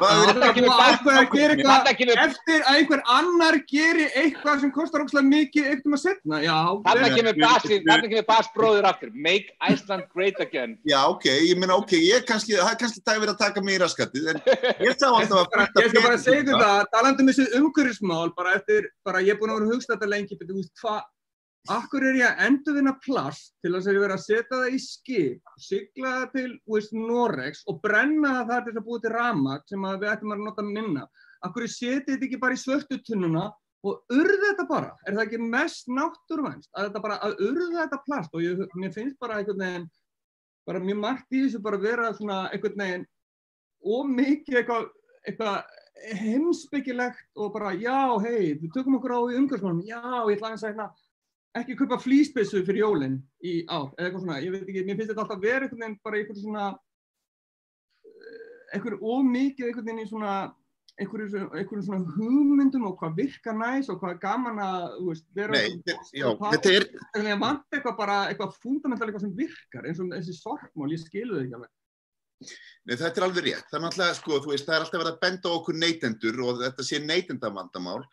það 0.00 0.20
er 0.20 0.38
að 0.40 0.40
að 0.40 1.18
eitthvað 1.20 1.60
Þarna 1.60 1.92
kemur, 1.98 2.20
eftir 2.24 2.62
að 2.64 2.78
einhver 2.80 3.02
annar 3.16 3.58
geri 3.68 4.06
eitthvað 4.22 4.62
sem 4.64 4.72
kostar 4.72 5.04
ógslag 5.04 5.28
mikið 5.28 5.68
eitthvað 5.72 5.96
að 5.98 6.02
setna. 6.04 6.40
Já, 6.44 6.56
þarna 6.86 7.04
Nei, 7.10 7.16
kemur 7.18 7.36
við- 7.36 7.44
Basi, 7.44 7.70
við- 7.74 7.84
þarna 7.90 8.10
kemur 8.14 8.26
Bas 8.30 8.50
bróður 8.56 8.88
aftur. 8.90 9.12
Make 9.28 9.52
Iceland 9.68 10.08
great 10.14 10.40
again. 10.40 10.78
Já, 10.88 11.00
ok, 11.12 11.24
ég 11.28 11.60
meina, 11.60 11.76
ok, 11.76 11.92
ég 12.00 12.16
er 12.22 12.26
kannski, 12.28 12.56
það 12.56 12.72
er 12.72 12.80
kannski 12.84 13.04
það 13.04 13.20
verið 13.26 13.34
að 13.34 13.38
taka 13.44 13.60
mig 13.68 13.76
í 13.76 13.82
raskatið, 13.84 14.28
en 14.32 14.42
ég 14.88 14.96
sá 14.96 15.08
alltaf 15.12 15.38
að 15.44 15.48
Bara, 15.50 15.68
ég 15.76 15.90
skal 15.92 16.02
bara 16.08 16.18
segja 16.24 16.42
þér 16.48 16.60
það, 16.64 16.84
talandi 16.96 17.22
um 17.24 17.28
þessi 17.30 17.46
umhverfismál, 17.60 18.28
bara 18.36 18.54
eftir, 18.56 18.90
bara 19.04 19.20
ég 19.20 19.34
er 19.34 19.40
búin 19.40 19.50
að 19.52 19.60
vera 19.60 19.68
að 19.70 19.74
hugsa 19.76 19.92
þetta 19.94 20.08
lengi, 20.14 20.38
betur, 20.40 20.54
þú 20.54 20.62
veist, 20.62 20.74
hvað, 20.80 21.00
akkur 21.68 22.04
er 22.08 22.16
ég 22.16 22.26
að 22.26 22.42
endurvinna 22.46 22.94
plast 23.04 23.52
til 23.60 23.74
þess 23.74 23.88
að 23.88 23.96
ég 23.96 24.04
vera 24.04 24.16
að 24.16 24.24
setja 24.24 24.48
það 24.56 24.74
í 24.76 24.78
skip, 24.80 25.54
sigla 25.60 26.12
það 26.14 26.28
til, 26.34 26.52
veist, 26.72 26.94
Norex 26.96 27.64
og 27.68 27.80
brenna 27.84 28.34
það 28.38 28.52
þar 28.52 28.66
til 28.66 28.74
að 28.76 28.86
búið 28.86 29.02
til 29.04 29.12
ramag 29.14 29.66
sem 29.68 29.88
við 29.90 30.12
ættum 30.12 30.34
að 30.34 30.44
nota 30.46 30.66
minna. 30.66 31.06
Akkur 31.44 31.66
ég 31.66 31.74
seti 31.74 32.14
þetta 32.14 32.28
ekki 32.28 32.40
bara 32.40 32.56
í 32.56 32.60
svörtu 32.60 33.00
tunnuna 33.04 33.46
og 33.86 34.12
urða 34.12 34.40
þetta 34.50 34.66
bara. 34.68 34.92
Er 35.04 35.16
það 35.16 35.24
ekki 35.26 35.50
mest 35.52 35.92
náttúruvænst 35.92 36.70
að 36.76 37.00
að 37.00 37.44
urða 37.46 37.84
þetta 37.84 38.02
plast 38.06 38.36
og 38.36 38.44
ég, 38.44 38.64
mér 38.76 38.94
finnst 38.96 39.20
bara 39.20 39.40
einhvern 39.40 39.64
veginn, 39.64 39.90
bara 40.68 40.84
mjög 40.84 41.02
margt 41.04 41.36
í 41.36 41.44
þessu 41.44 41.60
bara 41.64 41.80
vera 41.80 42.12
svona 42.16 42.42
einhvern 42.50 42.84
veginn 42.84 43.06
og 43.80 44.10
mikið 44.12 44.60
eitthvað, 44.60 44.90
eitthvað 45.24 45.62
heimsbyggilegt 46.20 47.40
og 47.40 47.52
bara 47.54 47.72
já, 47.76 48.18
hei, 48.24 48.56
við 48.60 48.72
tökum 48.74 48.96
okkur 48.98 49.16
á 49.16 49.20
í 49.28 49.38
umhverfsmálum, 49.40 49.80
já, 49.84 50.00
ég 50.00 50.36
ætla 50.36 50.52
að 50.54 50.64
hérna, 50.64 50.86
ekki 51.58 51.74
kaupa 51.80 51.98
flýspissu 51.98 52.60
fyrir 52.66 52.84
jólinn 52.84 53.18
í 53.42 53.60
ár, 53.66 53.88
eða 53.98 54.06
eitthvað 54.06 54.22
svona, 54.24 54.38
ég 54.44 54.52
veit 54.54 54.68
ekki, 54.68 54.84
mér 54.86 54.98
finnst 55.00 55.10
þetta 55.12 55.24
alltaf 55.24 55.42
vera 55.42 55.66
einhvern 55.66 55.82
veginn 55.82 56.00
bara 56.04 56.20
einhvern 56.20 56.38
svona, 56.44 56.66
eh, 58.06 58.76
einhver 58.76 58.98
ómikið 59.00 59.66
einhvern 59.70 59.88
veginn 59.88 60.04
í 60.04 60.08
svona, 60.10 60.34
einhverju 61.00 61.42
einhverju 61.56 61.82
svona 61.86 62.14
hugmyndum 62.14 62.86
og 62.90 62.96
hvað 63.00 63.18
virkar 63.18 63.56
næs 63.58 63.88
og 63.90 63.98
hvað 64.02 64.14
er 64.14 64.22
gaman 64.22 64.62
að, 64.62 64.86
veist, 65.08 65.26
vera 65.34 65.56
Nei, 65.56 65.76
þetta- 65.86 66.10
já, 66.20 66.28
þetta 66.54 66.72
er, 66.76 66.88
Þannig 67.16 67.34
að 67.34 67.44
vant 67.46 67.76
eitthvað 67.78 67.96
bara, 67.98 68.18
eitthvað 68.30 68.56
fundamental 68.62 69.08
eitthvað 69.08 69.26
sem 69.26 69.36
virkar, 69.42 69.86
eins 69.88 70.00
og 70.00 70.10
þessi 70.14 70.36
sorgmál, 70.38 70.92
ég 70.92 71.02
skilu 71.02 71.34
þau 71.38 71.44
ekki 71.44 71.56
alveg. 71.58 71.70
nei, 72.86 72.96
þetta 72.96 73.16
er 73.20 73.24
alveg 73.26 73.44
rétt, 73.44 73.66
það 73.68 73.78
er 73.78 73.82
náttúrulega, 73.84 74.14
sko, 74.16 74.38
þú 74.40 74.52
veist, 74.54 74.66
það 74.66 74.74
er 74.76 74.84
alltaf 74.84 75.00
verið 75.02 75.12
að 75.12 75.20
benda 75.24 75.48
okkur 75.56 75.74
neytendur 75.76 76.38
og 76.46 76.60
þetta 76.62 76.82
sé 76.86 77.00
neytendavandamál, 77.04 78.04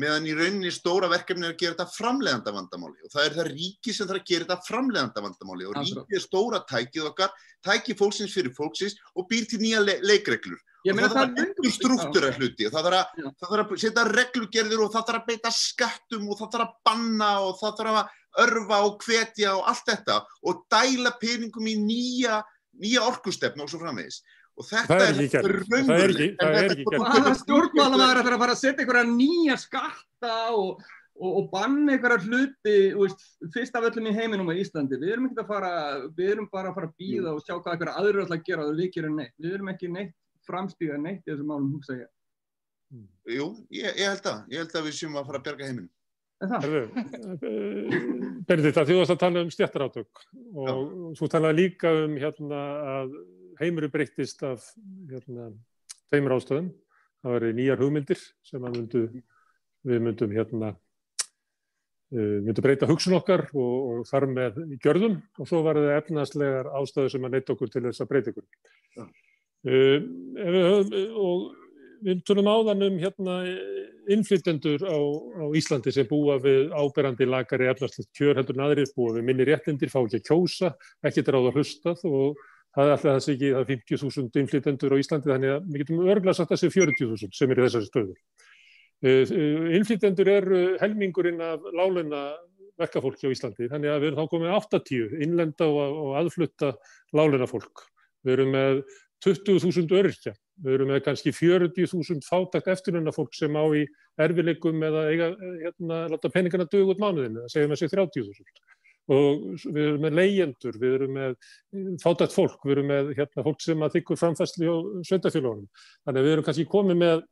meðan 0.00 0.26
í 0.26 0.34
rauninni 0.34 0.72
stóra 0.74 1.08
verkefni 1.10 1.46
er 1.46 1.54
að 1.54 1.60
gera 1.60 1.76
þetta 1.76 1.94
framleiðanda 1.94 2.54
vandamáli 2.56 3.04
og 3.06 3.12
það 3.12 3.26
er 3.28 3.36
það 3.38 3.50
ríki 3.52 3.94
sem 3.94 4.08
þarf 4.08 4.20
að 4.20 4.30
gera 4.30 4.46
þetta 4.46 4.68
framleiðanda 4.68 5.24
vandamáli 5.28 5.68
og 5.68 5.74
Akkurat. 5.78 6.06
ríki 6.08 6.18
er 6.18 6.24
stóra 6.24 6.60
tækið 6.70 7.08
okkar, 7.10 7.34
tækið 7.64 7.98
fólksins 8.00 8.34
fyrir 8.34 8.54
fólksins 8.56 8.96
og 9.14 9.28
býr 9.30 9.46
til 9.50 9.60
nýja 9.62 9.82
le 9.84 9.98
leikreglur. 10.02 10.58
Og 10.84 10.98
það 10.98 11.14
þarf 11.14 11.22
að 11.22 11.38
endur 11.44 11.72
struktúra 11.72 12.32
hluti 12.34 12.66
og 12.66 12.74
það 12.74 12.88
þarf, 12.88 12.98
að, 12.98 13.30
þarf 13.40 13.70
að 13.72 13.84
setja 13.84 14.04
reglugerðir 14.10 14.82
og 14.84 14.90
það 14.92 15.06
þarf 15.08 15.22
að 15.22 15.30
beita 15.30 15.52
skattum 15.56 16.26
og 16.28 16.40
það 16.40 16.50
þarf 16.56 16.66
að 16.66 16.74
banna 16.90 17.30
og 17.46 17.54
það 17.62 17.78
þarf 17.78 18.00
að 18.02 18.20
örfa 18.44 18.80
og 18.84 19.06
hvetja 19.06 19.54
og 19.54 19.68
allt 19.70 19.88
þetta 19.88 20.18
og 20.42 20.64
dæla 20.74 21.14
peningum 21.22 21.70
í 21.70 21.76
nýja, 21.80 22.42
nýja 22.82 23.06
orkustefnu 23.06 23.64
og 23.64 23.70
svo 23.70 23.80
framvegis. 23.80 24.20
Og 24.54 24.66
þetta 24.68 24.96
er 25.02 25.16
raunverulegt. 25.18 26.36
Það 26.38 26.58
er 26.58 26.74
ekki- 26.74 26.82
er 26.86 26.98
þetta 26.98 27.14
kaupir 27.14 27.38
stjórnmálamæður 27.40 28.20
ætlar 28.20 28.36
að 28.36 28.42
fara 28.44 28.54
að 28.54 28.60
setja 28.60 28.84
einhverja 28.84 29.08
nýja 29.10 29.56
skatta 29.58 30.34
og, 30.54 30.84
og, 31.18 31.30
og 31.40 31.48
banna 31.50 31.96
einhverja 31.96 32.20
hluti, 32.22 32.76
veist, 33.00 33.24
fyrst 33.56 33.74
af 33.80 33.88
öllum 33.90 34.06
í 34.10 34.14
heiminum 34.14 34.52
á 34.52 34.54
Íslandi. 34.54 35.00
Við 35.02 35.12
erum 35.16 35.26
ekki 35.30 35.42
að 35.42 35.50
fara, 35.50 35.72
við 36.14 36.30
erum 36.36 36.48
bara 36.52 36.70
að 36.70 36.78
fara 36.78 36.90
að 36.92 36.94
býða 37.02 37.34
og 37.34 37.42
sjá 37.42 37.56
hvað 37.56 37.72
einhverja 37.74 37.96
aðrir 37.98 38.22
ætla 38.28 38.38
að 38.38 38.46
gera 38.50 38.68
og 38.68 38.78
við 38.78 38.92
gerum 38.94 39.18
neitt. 39.18 39.34
Við 39.42 39.56
erum 39.58 39.72
ekki 39.74 39.90
neitt 39.90 40.14
framstíga 40.46 41.00
neitt 41.02 41.24
í 41.26 41.32
þessum 41.32 41.50
málum, 41.50 41.72
hugsa 41.74 41.98
ég. 41.98 42.08
Jú, 43.34 43.50
ég, 43.74 43.90
ég 43.98 44.06
held 44.06 44.26
að, 44.30 44.40
ég 44.54 44.62
held 44.62 44.74
að 44.78 44.86
við 44.86 44.98
séum 45.00 45.18
að 45.18 45.26
fara 45.32 45.38
að 45.40 45.46
bjarga 45.48 45.66
heiminum. 45.66 45.90
Er 46.44 46.50
það? 46.50 46.64
Herðu, 46.66 46.82
Benedikt, 48.48 48.78
þú 48.86 48.96
varst 48.98 49.12
að 49.14 49.20
tala 49.22 49.42
um 49.44 49.50
stjættarátök 49.54 50.22
og 50.60 51.14
þú 51.18 51.28
talaði 51.32 51.56
líka 51.62 51.92
um 52.04 52.16
hérna 52.20 52.60
að 53.00 53.14
heimuru 53.60 53.90
breyttist 53.92 54.42
af 54.46 54.64
hérna, 55.10 55.50
tveimur 56.10 56.36
ástöðum. 56.38 56.72
Það 57.24 57.36
var 57.36 57.46
nýjar 57.56 57.80
hugmyndir 57.80 58.22
sem 58.44 58.64
myndu, 58.64 59.04
við 59.88 60.02
myndum 60.04 60.34
hérna 60.34 60.74
uh, 60.74 62.38
myndu 62.44 62.64
breyta 62.64 62.88
hugsun 62.90 63.16
okkar 63.16 63.46
og, 63.52 63.74
og 63.90 64.06
þar 64.10 64.28
með 64.32 64.62
í 64.66 64.78
gjörðum 64.84 65.18
og 65.38 65.48
svo 65.48 65.62
var 65.64 65.80
það 65.80 65.98
efnaðslegar 65.98 66.72
ástöðu 66.80 67.14
sem 67.14 67.28
að 67.28 67.36
neyta 67.36 67.56
okkur 67.56 67.72
til 67.72 67.84
þess 67.88 68.04
að 68.04 68.10
breyta 68.12 68.34
ykkur. 68.34 68.48
Já. 68.98 69.04
Uh, 69.64 69.98
ef 70.44 70.90
við 70.92 71.20
og 71.24 71.44
við 72.04 72.20
tölum 72.28 72.48
áðan 72.50 72.84
um 72.84 72.96
hérna 73.00 73.38
innflytjendur 74.12 74.82
á, 74.84 74.98
á 75.40 75.44
Íslandi 75.56 75.92
sem 75.94 76.08
búa 76.08 76.36
við 76.42 76.72
áberandi 76.76 77.28
lagari 77.28 77.70
efnarslegt 77.70 78.10
kjör 78.16 78.36
heldur 78.38 78.58
en 78.58 78.66
aðrir, 78.66 78.90
búa 78.96 79.14
við 79.16 79.26
minni 79.28 79.46
réttindir, 79.48 79.92
fá 79.92 80.02
ekki 80.02 80.20
að 80.20 80.26
kjósa, 80.28 80.72
ekki 81.06 81.24
dráða 81.24 81.54
hlustað 81.54 82.04
og 82.10 82.42
það 82.74 82.84
er 82.88 82.94
alltaf 82.94 83.18
þess 83.18 83.32
ekki 83.34 83.52
það 83.52 83.60
er 83.60 83.70
50.000 83.70 84.42
innflytjendur 84.42 84.94
á 84.94 85.00
Íslandi 85.02 85.32
þannig 85.32 85.54
að 85.54 85.68
við 85.68 85.84
getum 85.84 86.02
örglega 86.04 86.38
sagt 86.38 86.54
að 86.54 86.62
sé 86.62 86.70
40.000 86.74 87.38
sem 87.38 87.54
eru 87.54 87.62
í 87.62 87.68
þessari 87.68 87.90
stöðu. 87.90 88.16
Innflytjendur 89.78 90.30
eru 90.32 90.60
helmingurinn 90.80 91.42
af 91.44 91.64
láluna 91.76 92.24
verkafólki 92.80 93.28
á 93.30 93.34
Íslandi 93.34 93.68
þannig 93.70 93.92
að 93.92 94.02
við 94.02 94.10
erum 94.10 94.20
þá 94.20 94.32
komið 94.32 94.54
80 94.58 95.18
innlenda 95.26 95.68
og, 95.70 95.98
og 96.04 96.14
aðflutta 96.22 96.72
láluna 97.14 97.48
fólk. 97.50 97.86
Við 98.24 98.38
erum 98.38 98.54
með 98.54 98.80
20.000 99.24 100.00
örkja. 100.00 100.34
Við 100.64 100.76
erum 100.76 100.90
með 100.92 101.02
kannski 101.06 101.32
40.000 101.34 102.22
fátakt 102.26 102.68
eftirlunna 102.70 103.12
fólk 103.14 103.34
sem 103.34 103.54
á 103.58 103.64
í 103.74 103.84
erfileikum 104.22 104.82
eða 104.86 105.06
eiga, 105.10 105.30
hérna, 105.62 106.04
láta 106.12 106.30
peningana 106.30 106.66
dög 106.70 106.92
út 106.92 107.00
mánuðinu, 107.02 107.42
það 107.42 107.54
segja 107.54 107.70
með 107.70 107.80
sig 107.80 107.92
30.000. 107.94 108.73
Og 109.12 109.58
við 109.68 109.82
erum 109.82 110.04
með 110.06 110.14
leyendur, 110.16 110.76
við 110.80 110.94
erum 110.96 111.16
með 111.18 111.34
fátakt 112.00 112.32
fólk, 112.32 112.62
við 112.64 112.78
erum 112.78 112.86
með 112.88 113.10
hérna, 113.18 113.44
fólk 113.44 113.60
sem 113.60 113.82
að 113.84 113.98
þykkur 113.98 114.20
framfæsli 114.20 114.70
á 114.70 114.76
sveitafélagunum. 115.04 115.66
Þannig 116.06 116.20
að 116.20 116.28
við 116.28 116.36
erum 116.36 116.46
kannski 116.46 116.68
komið 116.72 117.00
með 117.02 117.24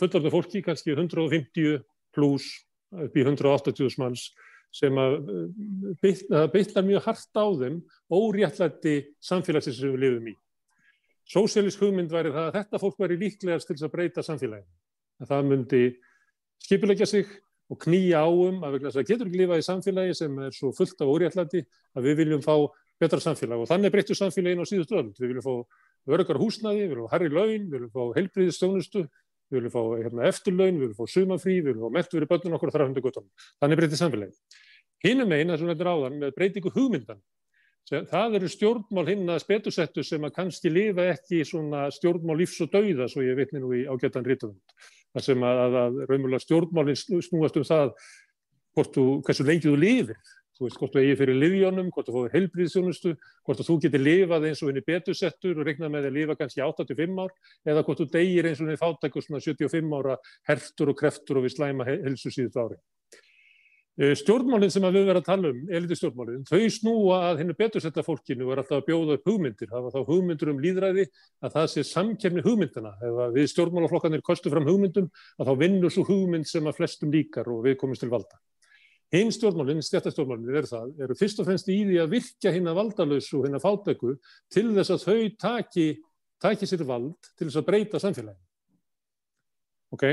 fullarðu 0.00 0.32
fólki, 0.34 0.64
kannski 0.66 0.96
150 0.96 1.84
pluss 2.14 2.48
upp 2.94 3.14
í 3.14 3.22
180.000 3.22 4.02
manns 4.02 4.28
sem 4.74 4.98
að 4.98 5.14
bytlar 6.02 6.86
mjög 6.86 7.04
hart 7.06 7.38
á 7.38 7.46
þeim 7.60 7.78
óréttlætti 8.10 8.96
samfélagsins 9.22 9.78
sem 9.78 9.94
við 9.94 10.02
lifum 10.02 10.32
í. 10.32 10.34
Sósialísk 11.30 11.80
hugmynd 11.80 12.10
væri 12.12 12.32
það 12.34 12.48
að 12.48 12.56
þetta 12.58 12.80
fólk 12.82 12.98
væri 13.00 13.20
líklegast 13.20 13.70
til 13.70 13.78
að 13.78 13.92
breyta 13.94 14.24
samfélaginu. 14.26 14.74
Að 15.22 15.30
það 15.30 15.46
myndi 15.52 15.82
skipilegja 16.66 17.06
sig 17.08 17.30
og 17.72 17.80
knýja 17.80 18.22
áum 18.26 18.62
að 18.66 18.78
það 18.90 19.06
getur 19.08 19.28
ekki 19.28 19.40
lifað 19.40 19.62
í 19.62 19.66
samfélagi 19.66 20.16
sem 20.18 20.40
er 20.44 20.54
svo 20.54 20.70
fullt 20.76 21.00
af 21.00 21.10
óréttlæti 21.10 21.64
að 21.96 22.08
við 22.08 22.18
viljum 22.20 22.42
fá 22.44 22.54
betra 23.00 23.20
samfélag 23.22 23.64
og 23.64 23.70
þannig 23.70 23.94
breyttu 23.94 24.16
samfélaginu 24.18 24.64
á 24.64 24.70
síðustu 24.70 24.98
öll. 25.00 25.12
Við 25.16 25.32
viljum 25.32 25.46
fá 25.46 26.14
örgar 26.14 26.40
húsnaði, 26.40 26.84
við 26.84 26.92
viljum 26.92 27.08
fá 27.08 27.14
herri 27.16 27.30
laun, 27.32 27.68
við 27.70 27.76
viljum 27.78 27.94
fá 27.94 28.18
heilbriðistjónustu, 28.18 29.04
við 29.50 29.58
viljum 29.58 29.74
fá 29.74 29.82
hérna, 30.02 30.28
eftirlaun, 30.28 30.78
við 30.78 30.84
viljum 30.84 30.98
fá 31.00 31.14
sumafrí, 31.14 31.56
við 31.60 31.70
viljum 31.72 31.86
fá 31.88 31.96
mentu 31.98 32.18
fyrir 32.18 32.30
börnun 32.30 32.58
okkur 32.58 32.70
og 32.70 32.76
þar 32.76 32.86
hundu 32.88 33.04
guttum. 33.04 33.30
Þannig 33.62 33.80
breytti 33.80 34.00
samfélagi. 34.00 34.60
Hinnum 35.04 35.34
einn, 35.36 35.54
þessum 35.54 35.72
þetta 35.72 35.88
ráðan, 35.88 36.20
með 36.20 36.36
breytingu 36.36 36.72
hugmyndan 36.76 37.24
það 37.84 38.38
eru 38.38 38.48
stjórnmál 38.48 39.06
hinn 39.10 39.28
að 39.28 39.42
spetusettu 39.42 40.04
sem 40.06 40.22
að 40.24 40.32
kannski 40.38 40.70
lifa 40.72 41.04
ekki 41.12 41.42
svona 41.44 41.90
stjórnmál 41.92 42.38
lífs 42.40 42.62
og 42.64 42.70
dauða 42.72 43.08
svo 43.12 43.24
ég 43.24 43.36
vitni 43.36 43.60
nú 43.60 43.74
í 43.76 43.84
ágættan 43.84 44.24
rítumund 44.24 44.60
þar 45.14 45.26
sem 45.28 45.48
að, 45.48 45.64
að, 45.64 45.80
að 45.80 45.98
raunmjöla 46.10 46.42
stjórnmálinn 46.42 46.98
snúast 46.98 47.60
um 47.60 47.68
það 47.68 47.92
þú, 48.74 49.04
hversu 49.26 49.46
lengi 49.46 49.70
þú 49.70 49.76
lifir 49.78 50.18
þú 50.54 50.68
veist 50.68 50.78
hvort 50.78 50.94
þú 50.94 51.02
eigi 51.02 51.16
fyrir 51.18 51.38
livjónum, 51.38 51.90
hvort 51.90 52.08
þú 52.08 52.14
fóður 52.14 52.34
heilbríðsjónustu, 52.36 53.14
hvort 53.46 53.62
þú 53.66 53.76
getur 53.82 54.02
lifað 54.02 54.46
eins 54.48 54.62
og 54.62 54.70
henni 54.70 54.84
betusettur 54.86 55.58
og 55.58 55.66
regnað 55.66 55.94
með 55.94 56.08
að 56.08 56.18
lifa 56.18 56.36
kannski 56.38 56.62
85 56.62 57.22
ár 57.24 57.32
eða 57.72 57.84
hvort 57.86 58.02
þú 58.02 58.06
degir 58.14 58.48
eins 58.48 58.60
og 58.60 58.68
henni 58.68 58.80
fátækur 58.80 59.24
svona 59.24 59.42
75 59.42 59.96
ára 59.98 60.18
hertur 60.50 60.92
og 60.92 60.98
kreftur 61.00 61.40
og 61.40 61.46
við 61.48 61.56
slæma 61.56 61.88
helsu 61.88 62.30
síðustu 62.30 62.62
ári. 62.62 62.78
Stjórnmálinn 63.94 64.72
sem 64.74 64.82
við 64.82 65.04
verðum 65.06 65.20
að 65.20 65.26
tala 65.28 65.50
um, 65.52 65.58
eliti 65.70 65.94
stjórnmálinn, 66.00 66.40
þau 66.48 66.70
snúa 66.74 67.18
að 67.28 67.44
hennu 67.44 67.54
betursetta 67.54 68.02
fólkinu 68.02 68.48
og 68.48 68.50
er 68.50 68.62
alltaf 68.64 68.80
að 68.80 68.88
bjóða 68.88 69.18
upp 69.18 69.28
hugmyndir. 69.30 69.68
Það 69.70 69.84
var 69.84 69.94
þá 69.94 70.08
hugmyndur 70.08 70.50
um 70.50 70.62
líðræði 70.64 71.04
að 71.38 71.52
það 71.54 71.68
sé 71.70 71.84
samkjörni 71.92 72.42
hugmyndina. 72.42 72.90
Ef 72.98 73.20
við 73.36 73.46
stjórnmálaflokkanir 73.52 74.24
kostu 74.26 74.50
fram 74.50 74.66
hugmyndum 74.66 75.06
að 75.38 75.46
þá 75.46 75.62
vinnur 75.62 75.94
svo 75.94 76.02
hugmynd 76.08 76.50
sem 76.50 76.66
að 76.66 76.80
flestum 76.80 77.14
líkar 77.14 77.52
og 77.54 77.62
við 77.68 77.76
komumst 77.84 78.02
til 78.02 78.10
valda. 78.10 78.40
Hinn 79.14 79.30
stjórnmálinn, 79.30 79.84
stjættastjórnmálinn, 79.84 80.56
er 80.58 80.66
það, 80.66 80.90
eru 81.06 81.14
fyrst 81.18 81.38
og 81.38 81.46
fremst 81.46 81.70
í 81.70 81.76
því 81.86 82.00
að 82.02 82.16
virkja 82.16 82.50
hinn 82.54 82.66
að 82.66 82.80
valdalösu 82.80 83.38
og 83.38 83.46
hinn 83.46 83.54
að 83.60 83.62
fátæku 83.62 84.16
til 84.50 84.64
þess 84.74 84.90
að 84.90 85.04
þau 85.04 85.20
taki, 85.44 85.86
tækir 86.42 86.70
sér 86.72 86.82
vald 86.88 87.30
til 87.36 87.46
þess 87.46 87.60
að 87.60 87.66
breyta 87.68 88.00
samfélagin. 88.02 88.42
Ok, 89.94 90.04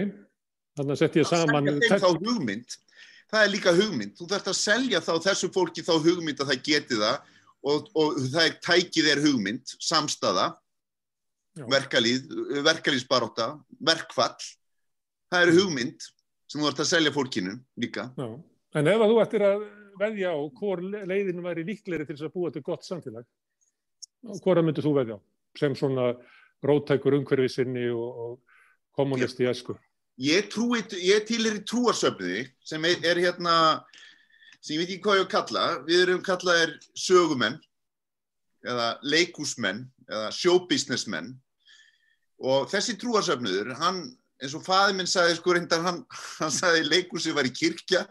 þannig 0.78 0.94
að 0.94 1.02
setja 1.02 1.24
ég 1.24 1.32
saman... 1.32 1.72
Það 1.82 1.96
er 1.98 2.04
þá 2.04 2.12
hugmynd, 2.28 2.78
það 3.32 3.46
er 3.46 3.52
líka 3.54 3.74
hugmynd. 3.76 4.16
Þú 4.18 4.28
þarfst 4.32 4.52
að 4.52 4.58
selja 4.60 5.02
þá 5.04 5.12
þessu 5.28 5.52
fólki 5.56 5.86
þá 5.88 5.94
hugmynd 6.04 6.42
að 6.44 6.52
það 6.52 6.64
geti 6.68 7.00
það 7.00 7.18
og, 7.62 7.92
og 7.96 8.22
það 8.26 8.48
er 8.48 8.58
tækið 8.68 9.12
er 9.12 9.24
hugmynd, 9.26 9.76
samstaða, 9.80 10.48
verkalýð, 11.72 12.32
verkalýðsbaróta, 12.68 13.52
verkfall. 13.92 14.50
Það 15.32 15.46
eru 15.46 15.60
hugmynd 15.60 16.08
sem 16.52 16.60
þú 16.60 16.68
þarfst 16.68 16.84
að 16.84 16.92
selja 16.92 17.14
fólkinu 17.16 17.56
líka. 17.80 18.10
Já. 18.20 18.28
En 18.80 18.88
ef 18.88 19.04
að 19.04 19.12
þú 19.12 19.22
ættir 19.24 19.46
að 19.48 19.64
veðja 20.02 20.32
á 20.32 20.40
hvor 20.58 20.82
leiðinu 20.82 21.44
væri 21.46 21.66
líkleri 21.68 22.08
til 22.08 22.16
þess 22.16 22.28
að 22.30 22.36
búa 22.36 22.52
til 22.52 22.64
gott 22.66 22.88
samfélag, 22.88 23.26
hvora 24.44 24.64
myndir 24.64 24.86
þú 24.86 24.94
veðja 24.96 25.18
á? 25.20 25.20
Sem 25.60 25.76
svona 25.76 26.14
rótækur 26.64 27.18
umhverfisinni 27.18 27.90
og, 27.92 28.22
og 28.24 28.96
kommunisti 28.96 29.48
esku. 29.50 29.76
Ég, 30.20 30.48
trúi, 30.52 30.82
ég 31.00 31.24
tilir 31.26 31.62
í 31.62 31.66
trúarsöfniði 31.66 32.44
sem 32.68 32.84
er, 32.86 32.98
er 33.08 33.20
hérna, 33.22 33.54
sem 34.60 34.76
ég 34.76 34.82
veit 34.82 34.90
ekki 34.90 35.04
hvað 35.06 35.22
ég 35.22 35.28
að 35.28 35.32
kalla, 35.32 35.68
við 35.88 36.02
erum 36.04 36.24
kallaðir 36.26 36.74
sögumenn 36.98 37.56
eða 38.68 38.90
leikúsmenn 39.02 39.86
eða 40.10 40.34
showbusinessmenn 40.36 41.32
og 42.42 42.68
þessi 42.70 42.98
trúarsöfniður, 43.02 43.72
hann, 43.80 44.04
eins 44.42 44.54
og 44.58 44.66
faði 44.66 44.98
minn 44.98 45.10
sagði 45.10 45.38
sko 45.38 45.56
reyndar, 45.56 45.82
hann, 45.86 46.04
hann 46.42 46.54
sagði 46.54 46.84
leikúsi 46.90 47.34
var 47.34 47.48
í 47.48 47.54
kirkja 47.56 48.04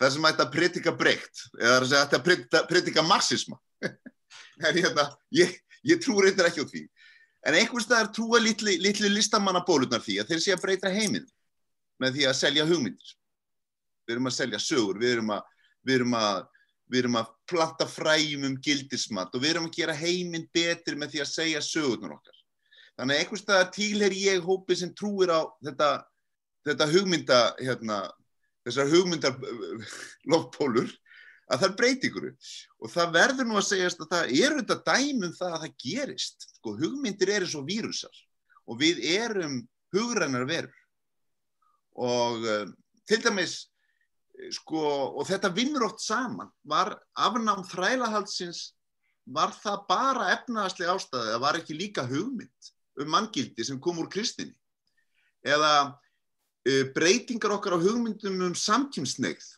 þar 0.00 0.14
sem 0.14 0.28
ætti 0.30 0.44
að 0.44 0.54
predika 0.54 0.94
breykt 0.96 1.42
eða 1.58 1.74
þar 1.74 1.88
sem 1.90 2.04
ætti 2.04 2.18
að 2.18 2.24
predika, 2.28 2.62
predika 2.70 3.04
marxisma. 3.04 3.58
en 4.66 4.78
hérna, 4.78 5.10
ég, 5.36 5.52
ég 5.88 6.00
trú 6.00 6.16
reyndar 6.20 6.48
ekki 6.48 6.64
á 6.64 6.70
því. 6.70 6.86
En 7.48 7.56
einhvers 7.56 7.88
staðar 7.88 8.10
trúa 8.16 8.40
litli, 8.40 8.76
litli 8.80 9.08
listamannabólunar 9.12 10.00
því 10.04 10.18
að 10.20 10.32
þeir 10.32 10.42
sé 10.44 10.56
að 10.56 10.64
breyta 10.64 10.92
heiminn 10.92 11.28
með 12.00 12.16
því 12.16 12.28
að 12.28 12.38
selja 12.38 12.66
hugmyndir. 12.68 13.12
Við 14.06 14.16
erum 14.16 14.30
að 14.30 14.36
selja 14.36 14.60
sögur, 14.62 15.00
við 15.00 15.16
erum 15.16 15.32
að, 15.36 15.42
við 15.86 16.00
erum 16.00 16.16
að, 16.18 16.38
við 16.90 17.02
erum 17.04 17.18
að 17.20 17.32
planta 17.50 17.86
fræjum 17.86 18.46
um 18.48 18.56
gildismat 18.64 19.34
og 19.34 19.42
við 19.44 19.54
erum 19.54 19.68
að 19.68 19.76
gera 19.78 19.96
heiminn 19.96 20.48
betur 20.54 20.96
með 20.98 21.14
því 21.14 21.24
að 21.24 21.32
segja 21.32 21.64
sögurnar 21.64 22.16
okkar. 22.16 22.38
Þannig 22.98 23.16
að 23.16 23.22
einhvers 23.24 23.44
staðar 23.44 23.68
tíler 23.74 24.16
ég 24.16 24.42
hópi 24.44 24.76
sem 24.76 24.90
trúir 24.96 25.30
á 25.32 25.40
þetta, 25.64 25.90
þetta 26.68 26.88
hugmynda, 26.90 27.38
hérna, 27.60 28.00
þessar 28.66 28.90
hugmyndar 28.92 29.38
loftpólur 30.32 30.90
að 31.50 31.62
það 31.62 31.68
er 31.68 31.76
breytingur 31.78 32.26
og 32.30 32.92
það 32.92 33.14
verður 33.16 33.48
nú 33.48 33.56
að 33.58 33.68
segjast 33.70 34.02
að 34.04 34.12
það 34.12 34.34
eru 34.44 34.60
þetta 34.60 34.76
dæmum 34.90 35.32
það 35.38 35.54
að 35.54 35.64
það 35.64 35.78
gerist 35.84 36.46
sko, 36.46 36.74
hugmyndir 36.78 37.32
eru 37.36 37.48
svo 37.50 37.62
vírusar 37.66 38.20
og 38.70 38.78
við 38.82 39.00
erum 39.16 39.56
hugrannar 39.94 40.46
verur 40.48 40.79
og 42.00 42.46
uh, 42.46 42.66
til 43.08 43.22
dæmis 43.24 43.56
sko, 44.56 44.80
og 45.20 45.24
þetta 45.28 45.52
vinnur 45.52 45.88
oft 45.90 46.02
saman 46.04 46.48
var 46.64 46.94
afnám 47.18 47.64
þrælahaldsins 47.68 48.70
var 49.30 49.52
það 49.54 49.86
bara 49.88 50.30
efnaðaslega 50.34 50.96
ástæði 50.96 51.34
það 51.34 51.44
var 51.44 51.60
ekki 51.60 51.78
líka 51.78 52.06
hugmynd 52.08 52.70
um 53.00 53.10
manngildi 53.12 53.66
sem 53.66 53.80
kom 53.82 54.00
úr 54.00 54.08
kristinni 54.12 54.56
eða 55.46 55.74
uh, 55.92 56.84
breytingar 56.96 57.56
okkar 57.58 57.76
á 57.76 57.84
hugmyndum 57.84 58.40
um 58.48 58.56
samkymsneigð 58.56 59.48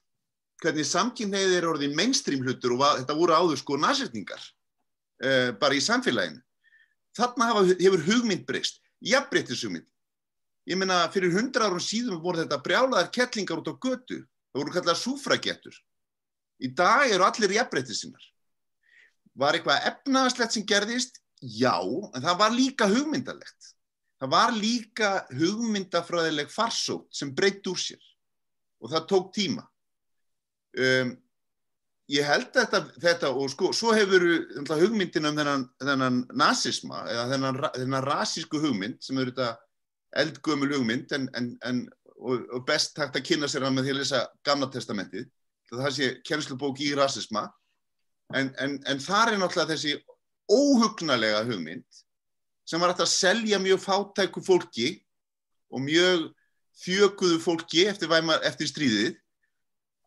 hvernig 0.63 0.87
samkynneið 0.87 1.57
er 1.59 1.67
orðið 1.67 1.97
mainstream 1.99 2.43
hlutur 2.45 2.77
og 2.77 2.85
þetta 3.01 3.17
voru 3.19 3.35
áður 3.35 3.61
sko 3.61 3.79
nasetningar 3.81 4.43
uh, 4.43 5.29
eh, 5.29 5.51
bara 5.59 5.77
í 5.77 5.83
samfélaginu. 5.83 6.41
Þarna 7.17 7.49
hafa, 7.51 7.65
hefur 7.81 8.05
hugmynd 8.07 8.47
breyst, 8.49 8.81
jafnbreyttis 9.05 9.65
hugmynd. 9.67 9.89
Ég 10.69 10.79
meina 10.79 11.01
fyrir 11.11 11.33
hundra 11.35 11.67
árum 11.67 11.83
síðan 11.83 12.21
voru 12.23 12.43
þetta 12.43 12.61
brjálaðar 12.63 13.11
kettlingar 13.15 13.63
út 13.63 13.73
á 13.73 13.75
götu, 13.75 14.21
það 14.53 14.61
voru 14.61 14.75
kallað 14.77 15.01
súfragettur. 15.01 15.75
Í 16.63 16.71
dag 16.79 17.11
eru 17.11 17.27
allir 17.27 17.57
jafnbreyttis 17.57 18.05
sinnar. 18.05 18.29
Var 19.35 19.59
eitthvað 19.59 19.89
efnaðaslegt 19.91 20.55
sem 20.55 20.67
gerðist? 20.69 21.19
Já, 21.43 21.75
en 21.83 22.23
það 22.23 22.39
var 22.45 22.55
líka 22.55 22.87
hugmyndalegt. 22.87 23.73
Það 24.23 24.31
var 24.37 24.55
líka 24.55 25.11
hugmyndafræðileg 25.35 26.53
farsótt 26.53 27.09
sem 27.11 27.33
breytt 27.35 27.67
úr 27.67 27.81
sér 27.81 28.03
og 28.83 28.93
það 28.93 29.09
tók 29.11 29.33
tíma. 29.35 29.65
Um, 30.79 31.11
ég 32.13 32.27
held 32.27 32.53
þetta, 32.55 32.85
þetta 33.03 33.33
og 33.35 33.51
sko, 33.51 33.73
svo 33.75 33.91
hefur 33.97 34.23
hugmyndin 34.79 35.27
um 35.27 35.39
þennan, 35.39 35.67
þennan 35.83 36.23
nazisma 36.39 37.03
eða 37.11 37.27
þennan, 37.35 37.61
þennan 37.75 38.07
rasísku 38.07 38.63
hugmynd 38.63 39.03
sem 39.03 39.19
eru 39.19 39.35
þetta 39.35 39.51
eldgömul 40.21 40.75
hugmynd 40.75 41.13
en, 41.17 41.29
en, 41.39 41.53
en, 41.69 41.85
og, 42.19 42.43
og 42.53 42.67
best 42.69 42.99
hægt 43.01 43.17
að 43.17 43.27
kynna 43.31 43.49
sér 43.51 43.67
hann 43.67 43.77
með 43.77 43.89
því 43.89 43.95
að 43.95 44.01
lesa 44.03 44.27
gamla 44.47 44.69
testamentið 44.73 45.31
það 45.73 45.95
sé 45.97 46.09
kjænslubók 46.27 46.81
í 46.85 46.93
rasisma. 46.97 47.47
En, 48.37 48.53
en 48.89 49.01
þar 49.03 49.35
er 49.35 49.41
náttúrulega 49.41 49.75
þessi 49.75 49.97
óhugnalega 50.53 51.43
hugmynd 51.49 52.03
sem 52.69 52.81
var 52.81 52.93
hægt 52.93 53.05
að 53.05 53.13
selja 53.13 53.59
mjög 53.61 53.83
fátæku 53.83 54.43
fólki 54.45 54.93
og 55.73 55.83
mjög 55.85 56.29
þjökuðu 56.83 57.41
fólki 57.43 57.87
eftir, 57.91 58.13
eftir 58.49 58.71
stríðið 58.71 59.19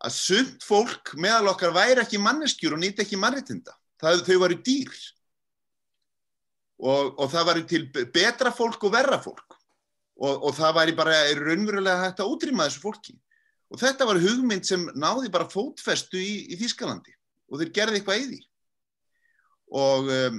að 0.05 0.15
sumt 0.15 0.65
fólk 0.65 1.13
meðal 1.21 1.51
okkar 1.53 1.75
væri 1.75 2.01
ekki 2.03 2.21
manneskjur 2.21 2.75
og 2.75 2.81
nýti 2.81 3.05
ekki 3.05 3.19
mannreitinda. 3.21 3.75
Þau 4.01 4.39
varu 4.41 4.57
dýr. 4.65 4.95
Og, 6.75 7.13
og 7.21 7.29
það 7.31 7.45
varu 7.47 7.67
til 7.69 7.85
betra 8.11 8.51
fólk 8.51 8.81
og 8.83 8.91
verra 8.97 9.21
fólk 9.23 9.54
og, 10.15 10.33
og 10.47 10.55
það 10.55 10.75
væri 10.79 10.95
bara 10.97 11.19
raunverulega 11.39 12.03
hægt 12.05 12.23
að 12.23 12.33
útrýma 12.33 12.67
þessu 12.67 12.83
fólki. 12.83 13.15
Og 13.73 13.81
þetta 13.81 14.07
var 14.07 14.21
hugmynd 14.21 14.67
sem 14.67 14.83
náði 14.95 15.31
bara 15.33 15.49
fótfestu 15.51 16.19
í, 16.21 16.33
í 16.53 16.59
Þískalandi 16.59 17.15
og 17.51 17.61
þeir 17.61 17.71
gerði 17.75 17.99
eitthvað 17.99 18.21
í 18.21 18.27
því. 18.29 18.41
Og, 19.75 20.11
um, 20.13 20.37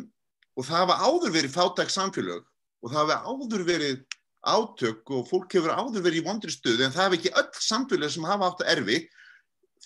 og 0.57 0.69
það 0.69 0.83
hafa 0.83 1.01
áður 1.03 1.35
verið 1.35 1.57
fátæk 1.57 1.93
samfélög 1.93 2.47
og 2.47 2.93
það 2.93 3.01
hafa 3.03 3.19
áður 3.27 3.67
verið 3.67 4.01
átök 4.47 5.11
og 5.11 5.29
fólk 5.29 5.57
hefur 5.59 5.75
áður 5.75 6.05
verið 6.07 6.23
í 6.23 6.27
vondri 6.27 6.55
stöðu 6.55 6.87
en 6.87 6.95
það 6.95 7.09
hafa 7.09 7.19
ekki 7.19 7.35
öll 7.43 7.63
samfélög 7.67 8.13
sem 8.15 8.27
hafa 8.31 8.51
átt 8.51 8.63
að 8.63 8.73
erfi 8.77 8.99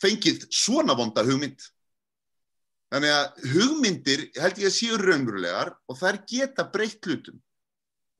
fengið 0.01 0.47
svona 0.53 0.97
vonda 0.97 1.24
hugmynd. 1.26 1.61
Þannig 2.91 3.14
að 3.14 3.45
hugmyndir 3.55 4.26
held 4.36 4.59
ég 4.61 4.68
að 4.68 4.76
séu 4.76 4.99
raunverulegar 4.99 5.72
og 5.88 6.05
er 6.11 6.18
geta 6.28 6.66
breytt 6.66 7.07
hlutum. 7.07 7.38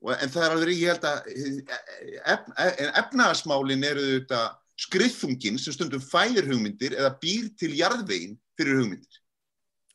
En 0.01 0.31
það 0.33 0.43
er 0.43 0.53
alveg 0.55 0.71
ekki, 0.71 0.81
ég 0.81 0.95
held 0.95 1.03
að 1.05 1.17
ef, 2.33 2.47
efnagasmálin 3.03 3.85
eru 3.85 4.05
þetta 4.15 4.41
skriðfungin 4.81 5.59
sem 5.61 5.75
stundum 5.75 6.01
fæðir 6.01 6.47
hugmyndir 6.49 6.95
eða 6.97 7.11
býr 7.21 7.51
til 7.59 7.75
jarðvegin 7.77 8.39
fyrir 8.57 8.79
hugmyndir. 8.81 9.19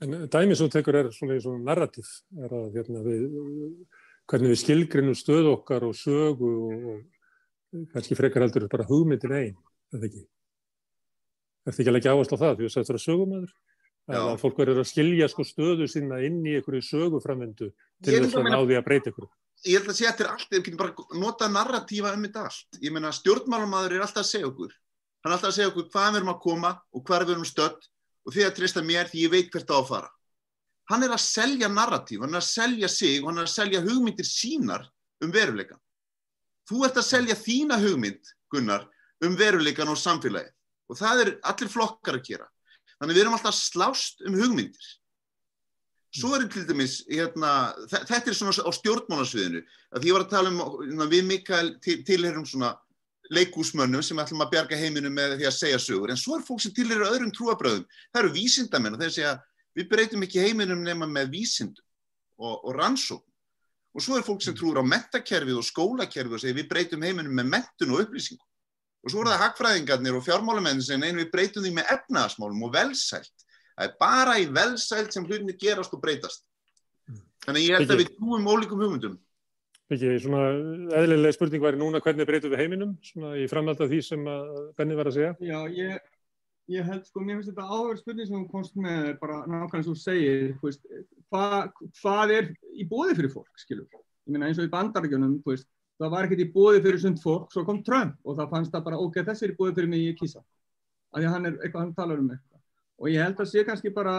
En 0.05 0.15
dæmis 0.31 0.61
sem 0.61 0.71
tekur 0.71 0.99
er 1.01 1.11
svona, 1.15 1.39
svona 1.43 1.65
narrativ, 1.65 2.09
er 2.39 2.53
að 2.55 2.77
hérna, 2.77 3.03
við, 3.03 3.23
hvernig 4.29 4.53
við 4.53 4.61
skilgrinum 4.63 5.17
stöð 5.17 5.49
okkar 5.55 5.87
og 5.89 5.97
sögu 5.97 6.51
og, 6.69 6.83
og 6.93 7.87
kannski 7.95 8.19
frekar 8.19 8.45
heldur 8.45 8.69
bara 8.71 8.87
hugmyndin 8.87 9.35
einn, 9.35 9.57
þetta 9.95 10.11
ekki. 10.11 10.27
Er 11.67 11.73
þetta 11.73 11.83
ekki 11.83 11.91
að 11.91 11.97
leggja 11.97 12.13
áherslu 12.15 12.39
á 12.39 12.43
það? 12.45 12.61
Veist 12.61 12.77
að 12.79 12.85
þetta 12.85 12.95
er 12.95 13.05
sögumæður? 13.07 13.57
Að 14.07 14.29
fólk 14.39 14.61
verður 14.61 14.85
að 14.85 14.91
skilja 14.93 15.27
sko 15.33 15.43
stöðu 15.43 15.89
sinna 15.91 16.21
inn 16.23 16.39
í 16.47 16.53
einhverju 16.61 16.85
söguframvendu 16.87 17.73
til 18.07 18.21
þess 18.21 18.37
að 18.39 18.53
ná 18.53 18.61
því 18.61 18.77
að 18.79 18.85
breyta 18.87 19.11
ykkur. 19.11 19.27
Ég 19.67 19.81
held 19.81 19.91
að 19.91 19.99
þetta 19.99 20.23
er 20.25 20.29
allt, 20.31 20.51
við 20.51 20.61
getum 20.63 20.79
bara 20.79 21.19
nota 21.19 21.49
narratífa 21.51 22.13
um 22.15 22.27
þetta 22.27 22.45
allt. 22.47 22.79
Ég 22.79 22.93
meina 22.95 23.11
stjórnmálamadur 23.15 23.97
er 23.97 24.05
alltaf 24.05 24.23
að 24.23 24.29
segja 24.31 24.51
okkur. 24.51 24.75
Hann 25.25 25.33
er 25.33 25.37
alltaf 25.37 25.51
að 25.51 25.57
segja 25.57 25.71
okkur 25.73 25.89
hvað 25.91 26.11
við 26.13 26.19
erum 26.21 26.31
að 26.31 26.43
koma 26.45 26.71
og 26.95 27.03
hvað 27.09 27.25
við 27.25 27.35
erum 27.35 27.49
stödd 27.49 27.89
og 28.27 28.35
því 28.35 28.45
að 28.47 28.55
trista 28.59 28.83
mér 28.87 29.11
því 29.11 29.25
ég 29.25 29.33
veit 29.33 29.51
hvert 29.51 29.73
að 29.75 29.89
fara. 29.91 30.11
Hann 30.87 31.03
er 31.03 31.15
að 31.17 31.25
selja 31.25 31.71
narratíf, 31.73 32.21
hann 32.23 32.37
er 32.37 32.45
að 32.45 32.47
selja 32.47 32.91
sig 32.95 33.19
og 33.19 33.33
hann 33.33 33.43
er 33.43 33.49
að 33.49 33.55
selja 33.57 33.83
hugmyndir 33.83 34.29
sínar 34.29 34.87
um 35.25 35.33
veruleikan. 35.35 35.81
Þú 36.71 36.85
ert 36.87 37.01
að 37.01 37.09
selja 37.09 37.39
þína 37.39 37.81
hugmynd, 37.83 38.31
Gunnar, 38.55 38.87
um 39.27 39.35
veruleikan 39.39 39.91
og 39.91 39.99
samfélagið 39.99 40.55
og 40.87 40.99
það 41.01 41.23
er 41.25 41.33
allir 41.51 41.73
flokkar 41.73 42.21
að 42.21 42.29
gera. 42.29 42.47
Þannig 43.01 43.17
við 43.17 43.25
erum 43.25 43.35
alltaf 43.37 43.57
slást 43.59 44.23
um 44.27 44.39
hugmyndir. 44.39 44.87
Svo 46.17 46.33
er 46.37 46.47
til 46.49 46.65
dæmis, 46.65 47.01
hérna, 47.11 47.51
þetta 47.91 48.31
er 48.31 48.37
svona 48.37 48.55
á 48.65 48.73
stjórnmálasviðinu, 48.73 49.63
að 49.97 50.07
ég 50.09 50.17
var 50.17 50.25
að 50.25 50.33
tala 50.33 50.53
um, 50.53 50.61
hérna, 50.81 51.09
við 51.13 51.27
Mikael 51.29 51.71
til, 51.85 51.99
tilherum 52.09 52.47
svona 52.49 52.73
leikúsmönnum 53.35 54.05
sem 54.07 54.21
ætlum 54.23 54.45
að 54.45 54.53
bjarga 54.55 54.79
heiminu 54.81 55.11
með 55.13 55.37
því 55.41 55.49
að 55.51 55.57
segja 55.59 55.83
sögur, 55.83 56.13
en 56.13 56.21
svo 56.21 56.39
er 56.39 56.47
fólk 56.47 56.63
sem 56.63 56.75
tilherir 56.77 57.09
öðrum 57.09 57.33
trúabröðum. 57.35 57.85
Það 58.15 58.23
eru 58.23 58.35
vísindamenn 58.37 58.97
og 58.97 59.03
þeir 59.03 59.15
segja, 59.19 59.33
við 59.77 59.89
breytum 59.93 60.25
ekki 60.25 60.45
heiminum 60.45 60.85
nema 60.87 61.09
með 61.11 61.33
vísindum 61.35 61.85
og, 62.39 62.55
og 62.63 62.77
rannsókn. 62.79 63.25
Og 63.97 64.05
svo 64.05 64.19
er 64.19 64.25
fólk 64.27 64.45
sem 64.45 64.57
trúur 64.57 64.81
á 64.81 64.85
mentakerfið 64.85 65.57
og 65.57 65.65
skólakerfið 65.65 66.37
og 66.37 66.43
segja, 66.43 66.57
við 66.59 66.69
breytum 66.71 67.05
heiminum 67.05 67.37
með 67.37 67.53
mentun 67.55 67.95
og 67.95 68.05
upplýsingum. 68.05 68.45
Og 69.07 69.13
svo 69.13 69.23
er 69.23 69.31
það 69.31 69.43
hagfræðingarnir 69.45 70.19
og 70.19 70.25
fjármálamennin 70.27 70.85
sem 70.85 71.03
einu 71.03 71.23
við 71.23 71.31
breytum 71.33 71.65
því 71.65 71.73
með 71.79 71.93
efnaðasmálum 71.95 72.65
og 72.67 72.73
velsælt. 72.75 73.46
Það 73.77 73.87
er 73.87 73.97
bara 74.01 74.35
í 74.41 74.49
velsælt 74.57 75.13
sem 75.13 75.25
hlutinni 75.29 75.55
gerast 75.61 75.93
og 75.93 76.01
breytast. 76.01 76.47
Þannig 77.45 77.67
ég 77.69 77.79
held 77.79 77.93
að 77.93 78.03
við 78.03 78.13
trúum 78.17 78.49
ólíkum 78.49 78.83
hugmyndum. 78.83 79.17
Ekki, 79.93 80.17
svona 80.19 80.49
eðlilega 80.99 81.37
spurning 81.37 81.63
væri 81.63 81.79
núna 81.79 82.01
hvernig 82.03 82.27
breytum 82.27 82.51
við 82.51 82.63
heiminum, 82.65 82.97
svona 83.07 83.37
í 83.39 83.45
framhald 83.51 83.83
af 83.85 83.91
því 83.93 84.01
sem 84.03 84.25
að 84.33 84.49
Benni 84.81 84.97
var 84.99 85.11
að 85.11 85.15
segja. 85.15 85.35
Já, 85.47 85.59
ég, 85.77 86.09
ég 86.75 86.89
held 86.89 87.05
sko, 87.07 87.23
mér 87.23 87.39
finnst 87.39 87.53
þetta 87.53 87.69
áverð 87.69 88.01
spurning 88.01 88.27
sem 88.27 88.41
þú 88.41 88.49
komst 88.51 88.81
með 88.81 89.13
bara 89.21 89.39
nákvæmlega 89.45 89.87
þú 89.87 89.95
segir, 90.01 90.49
þú 90.59 90.71
veist, 90.71 90.91
hva, 91.31 91.63
hvað 92.01 92.35
er 92.35 92.51
í 92.75 92.89
bóði 92.91 93.15
fyrir 93.21 93.33
fólk, 93.37 93.63
skilur? 93.63 93.87
Ég 94.27 94.35
meina 94.35 94.51
eins 94.51 94.59
og 94.59 94.67
í 94.67 94.73
bandaríkjunum, 94.73 95.39
þú 95.45 95.55
veist, 95.55 95.71
það 96.03 96.13
var 96.17 96.27
ekkert 96.27 96.43
í 96.43 96.51
bóði 96.57 96.83
fyrir 96.89 97.03
sund 97.05 97.23
fólk, 97.23 97.47
svo 97.55 97.63
kom 97.69 97.85
Trump 97.87 98.19
og 98.27 98.41
það 98.41 98.53
fannst 98.57 98.75
það 98.75 98.87
bara, 98.89 98.99
ok, 99.07 99.23
þessi 99.31 99.47
er 99.47 99.55
í 99.55 99.59
bóði 99.61 99.79
fyrir 99.79 99.93
mig, 99.93 100.03
ég 100.09 100.19
kýsa. 100.19 100.43
Af 101.15 101.21
því 101.23 101.31
að 101.31 101.37
hann 101.37 101.47
er 101.53 101.61
eitthvað, 101.61 101.85
hann 101.85 101.95
talar 101.95 102.25
um 102.25 102.35
eitthvað. 102.35 102.56
Og 103.01 103.11
ég 103.13 103.23
held 103.23 103.41
að 103.43 103.51
sé 103.51 103.65
kannski 103.67 103.93
bara, 103.95 104.17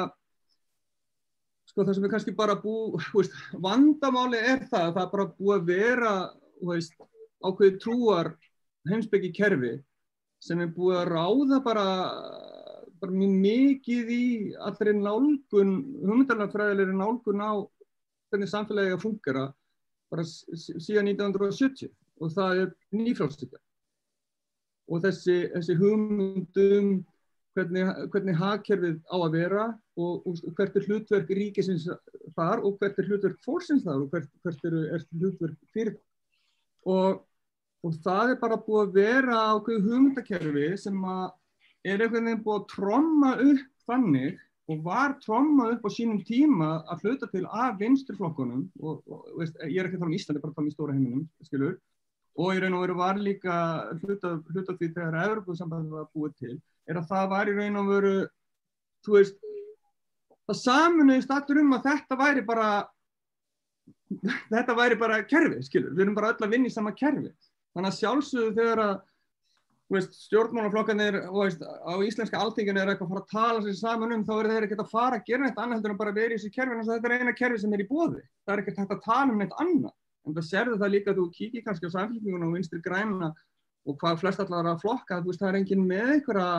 sko 1.69 1.85
það 1.85 1.97
sem 1.97 2.07
er 2.07 2.13
kannski 2.13 2.33
bara 2.37 2.57
bú, 2.61 2.75
veist, 3.15 3.37
vandamáli 3.63 4.41
er 4.41 4.65
það, 4.67 4.91
það 4.95 5.03
er 5.03 5.13
bara 5.13 5.29
búið 5.37 5.55
að 5.57 5.71
vera, 5.71 6.13
veist, 6.71 6.97
ákveði 7.45 7.79
trúar 7.81 8.33
heimsbyggi 8.87 9.33
kerfi 9.35 9.75
sem 10.41 10.61
er 10.63 10.73
búið 10.73 11.01
að 11.01 11.11
ráða 11.11 11.59
bara, 11.65 11.85
bara 13.01 13.13
mjög 13.13 13.35
mikið 13.41 14.11
í 14.13 14.25
allri 14.69 14.93
nálgun, 14.97 15.73
hugmyndarnafræðilegri 16.03 16.97
nálgun 16.97 17.41
á 17.41 17.51
hvernig 18.29 18.51
samfélagi 18.51 18.93
að 18.93 19.03
fungera 19.03 19.47
bara 20.11 20.23
síðan 20.27 21.09
1970 21.11 21.91
og 22.21 22.33
það 22.33 22.61
er 22.63 22.69
nýfrálstíkja. 22.95 23.59
Og 24.87 25.01
þessi, 25.03 25.37
þessi 25.51 25.75
hugmyndum 25.81 26.91
hvernig, 27.57 27.85
hvernig 28.13 28.35
hagkerfið 28.37 28.97
á 29.09 29.17
að 29.17 29.37
vera 29.37 29.65
og, 29.97 30.27
og, 30.27 30.41
og 30.45 30.57
hvert 30.57 30.77
er 30.77 30.85
hlutverk 30.87 31.31
ríkisins 31.39 31.87
þar 32.37 32.61
og 32.61 32.77
hvert 32.81 32.99
er 33.01 33.09
hlutverk 33.09 33.39
fórsins 33.45 33.85
þar 33.87 34.03
og 34.03 34.13
hvert, 34.13 34.29
hvert 34.45 34.67
er, 34.69 34.77
er 34.97 35.05
hlutverk 35.17 35.57
fyrir 35.73 35.97
og, 36.87 37.23
og 37.83 37.97
það 38.05 38.33
er 38.35 38.41
bara 38.41 38.59
búið 38.61 38.83
að 38.83 38.97
vera 38.99 39.43
ákveðu 39.55 39.85
hugmyndakerfi 39.87 40.69
sem 40.81 40.99
að 41.03 41.25
er 41.87 42.03
einhvern 42.03 42.29
veginn 42.29 42.43
búið 42.45 42.61
að 42.61 42.69
tromma 42.75 43.33
upp 43.43 43.65
þannig 43.87 44.37
og 44.67 44.81
var 44.83 45.15
trommað 45.23 45.77
upp 45.77 45.85
á 45.87 45.89
sínum 45.95 46.19
tíma 46.27 46.71
að 46.91 47.05
hluta 47.05 47.29
til 47.31 47.45
af 47.47 47.77
vinsturflokkunum 47.79 48.65
og, 48.83 48.99
og 49.07 49.29
veist, 49.39 49.55
ég 49.63 49.79
er 49.79 49.87
ekki 49.87 49.95
að 49.95 50.01
tala 50.01 50.11
um 50.11 50.17
Íslandi, 50.17 50.41
bara 50.43 50.51
að 50.51 50.57
tala 50.57 50.65
um 50.65 50.71
í 50.71 50.75
stóra 50.75 50.95
heiminum, 50.97 51.23
skilur, 51.47 51.77
og 52.37 52.53
í 52.53 52.61
raun 52.61 52.77
og 52.77 52.83
veru 52.85 52.97
var 52.99 53.17
líka 53.21 53.55
hluta, 54.03 54.35
hluta 54.53 54.75
því 54.77 54.91
þegar 54.93 55.17
Evropasambandið 55.23 55.97
var 55.97 56.09
búið 56.13 56.35
til, 56.43 56.53
er 56.87 56.99
að 56.99 57.09
það 57.09 57.31
var 57.33 57.49
í 57.49 57.55
raun 57.57 57.81
og 57.81 57.89
veru, 57.89 58.13
þú 59.05 59.17
veist, 59.17 59.39
það 60.45 60.61
saminuðist 60.61 61.33
allir 61.33 61.63
um 61.63 61.75
að 61.77 61.89
þetta 61.89 62.19
væri 62.21 62.45
bara, 62.47 62.69
þetta 64.53 64.77
væri 64.77 65.01
bara 65.01 65.21
kerfi, 65.25 65.65
skilur, 65.65 65.93
við 65.97 66.05
erum 66.05 66.17
bara 66.17 66.33
öll 66.35 66.45
að 66.45 66.53
vinna 66.53 66.69
í 66.69 66.77
sama 66.77 66.93
kerfi, 66.97 67.33
þannig 67.73 67.91
að 67.91 67.99
sjálfsögðu 68.03 68.57
þegar 68.61 68.85
að 68.85 68.97
stjórnmálaflokkarnir 69.87 71.21
á 71.31 71.93
íslenska 72.03 72.39
altinginu 72.43 72.81
er 72.81 72.89
eitthvað 72.91 73.07
að 73.07 73.13
fara 73.13 73.21
að 73.23 73.29
tala 73.31 73.61
sér 73.63 73.77
saman 73.79 74.11
um 74.11 74.25
þá 74.27 74.33
er 74.35 74.49
þeir 74.51 74.65
ekkert 74.67 74.81
að 74.83 74.89
fara 74.91 75.19
að 75.19 75.29
gera 75.29 75.43
neitt 75.45 75.61
annað 75.61 75.77
heldur 75.77 75.93
en 75.93 75.99
bara 76.01 76.15
verið 76.17 76.35
í 76.35 76.39
þessu 76.41 76.51
kerfi 76.57 76.75
en 76.75 76.89
þetta 76.89 77.07
er 77.07 77.15
eina 77.21 77.33
kerfi 77.37 77.61
sem 77.61 77.73
er 77.73 77.83
í 77.85 77.87
bóði 77.87 78.19
það 78.19 78.53
er 78.53 78.63
ekkert 78.63 78.81
hægt 78.81 78.95
að 78.97 79.05
tala 79.05 79.31
um 79.31 79.39
neitt 79.39 79.55
annað 79.63 79.93
en 80.27 80.35
það 80.35 80.49
serðu 80.49 80.79
það 80.81 80.93
líka 80.93 81.13
að 81.13 81.21
þú 81.21 81.27
kíkir 81.37 81.63
kannski 81.65 81.89
á 81.89 81.95
samfélgjum 81.95 82.47
og 82.47 82.57
vinstri 82.57 82.81
græna 82.83 83.31
og 83.87 83.97
hvað 84.01 84.21
flest 84.23 84.43
allar 84.43 84.67
að 84.73 84.83
flokka 84.83 85.21
veist, 85.23 85.41
það 85.41 85.49
er 85.49 85.59
engin 85.61 85.87
með 85.87 86.13
einhverja 86.17 86.51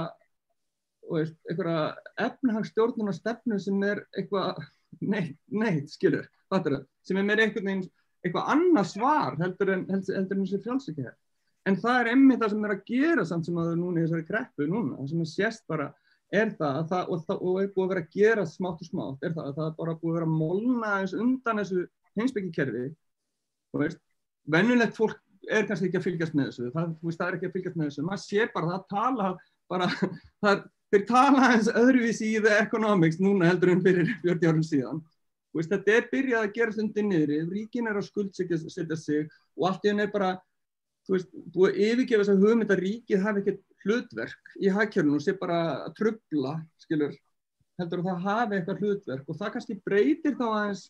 einhverja 1.08 1.84
efnahagstjórnuna 2.26 3.14
stefnu 3.16 3.60
sem 3.60 3.86
er 3.86 4.02
eitthvað 4.16 4.58
neitt, 5.00 5.38
neitt, 5.52 5.88
skilur 5.92 6.26
sem 6.48 7.16
er 7.16 7.24
með 7.28 7.44
einhvern 7.44 7.70
veginn 7.70 7.88
eitthvað 8.24 8.52
annað 8.54 8.92
svar 8.92 9.38
heldur 9.40 9.74
en, 9.76 9.86
þessi 9.88 10.62
frjálsíkja 10.64 11.14
En 11.68 11.76
það 11.76 11.98
er 12.00 12.10
emmi 12.14 12.36
það 12.40 12.52
sem 12.54 12.62
er 12.64 12.72
að 12.72 12.84
gera 12.88 13.24
samt 13.28 13.48
sem 13.48 13.58
að 13.60 13.74
núna 13.76 14.00
í 14.00 14.04
þessari 14.06 14.26
kreppu 14.28 14.68
núna, 14.68 14.94
það 14.96 15.10
sem 15.10 15.24
er 15.24 15.30
sérst 15.32 15.64
bara 15.68 15.88
er 16.32 16.52
það, 16.56 16.78
það 16.88 17.10
og, 17.12 17.24
það, 17.26 17.42
og 17.42 17.58
er 17.60 17.68
búið 17.74 17.84
að 17.84 17.92
vera 17.92 18.04
að 18.04 18.14
gera 18.14 18.46
smátt 18.48 18.84
og 18.84 18.88
smátt, 18.88 19.26
er 19.26 19.34
það 19.36 19.50
að 19.50 19.58
það 19.58 19.68
er 19.68 19.76
bara 19.80 19.96
búið 20.00 20.10
að 20.10 20.18
vera 20.18 20.28
að 20.28 20.38
molna 20.38 20.92
eins 21.00 21.14
undan 21.16 21.60
þessu 21.62 21.84
heimsbyggjikerfi 22.18 22.84
og 22.86 22.88
veist, 22.88 23.07
vennulegt 24.48 24.96
fólk 24.96 25.18
er 25.48 25.68
kannski 25.68 25.88
ekki 25.88 26.00
að 26.00 26.06
fylgjast 26.08 26.34
með 26.36 26.50
þessu, 26.50 26.70
það, 26.74 26.88
veist, 27.04 27.20
það 27.20 27.28
er 27.28 27.36
ekki 27.36 27.48
að 27.48 27.54
fylgjast 27.56 27.78
með 27.78 27.88
þessu, 27.88 28.06
maður 28.08 28.24
sé 28.24 28.48
bara 28.54 28.72
það 28.72 28.82
tala 28.94 29.28
bara, 29.68 29.86
það, 30.44 30.64
þeir 30.92 31.06
tala 31.08 31.52
eins 31.52 31.70
öðruvísi 31.72 32.32
í 32.32 32.42
the 32.44 32.56
economics 32.58 33.20
núna 33.22 33.52
heldur 33.52 33.72
en 33.74 33.84
fyrir 33.84 34.10
40 34.24 34.50
árum 34.50 34.66
síðan, 34.66 35.00
veist, 35.56 35.72
þetta 35.72 35.94
er 35.94 36.10
byrjað 36.12 36.44
að 36.44 36.52
gera 36.58 36.76
stundin 36.76 37.10
niður, 37.12 37.48
ríkin 37.52 37.88
er 37.88 38.00
að 38.00 38.08
skuldsetja 38.10 39.00
sig 39.00 39.24
og 39.56 39.70
allt 39.70 39.86
í 39.86 39.92
henni 39.92 40.04
er 40.04 40.12
bara 40.12 40.34
þú 41.08 41.16
veist, 41.16 41.32
búið 41.54 41.80
yfirgefa 41.86 42.24
þess 42.24 42.34
að 42.34 42.44
hugmynd 42.44 42.74
að 42.74 42.84
ríkið 42.84 43.24
hafi 43.24 43.42
ekkert 43.42 43.64
hlutverk 43.86 44.52
í 44.60 44.72
hagkjörnum 44.74 45.16
og 45.16 45.24
sé 45.24 45.34
bara 45.38 45.58
að 45.86 45.94
trubla, 45.96 46.54
skilur, 46.82 47.14
heldur 47.80 48.02
að 48.02 48.10
það 48.10 48.26
hafi 48.26 48.58
eitthvað 48.58 48.82
hlutverk 48.84 49.30
og 49.30 49.38
það 49.38 49.52
kannski 49.54 49.78
breytir 49.86 50.36
þá 50.36 50.46
aðeins 50.48 50.84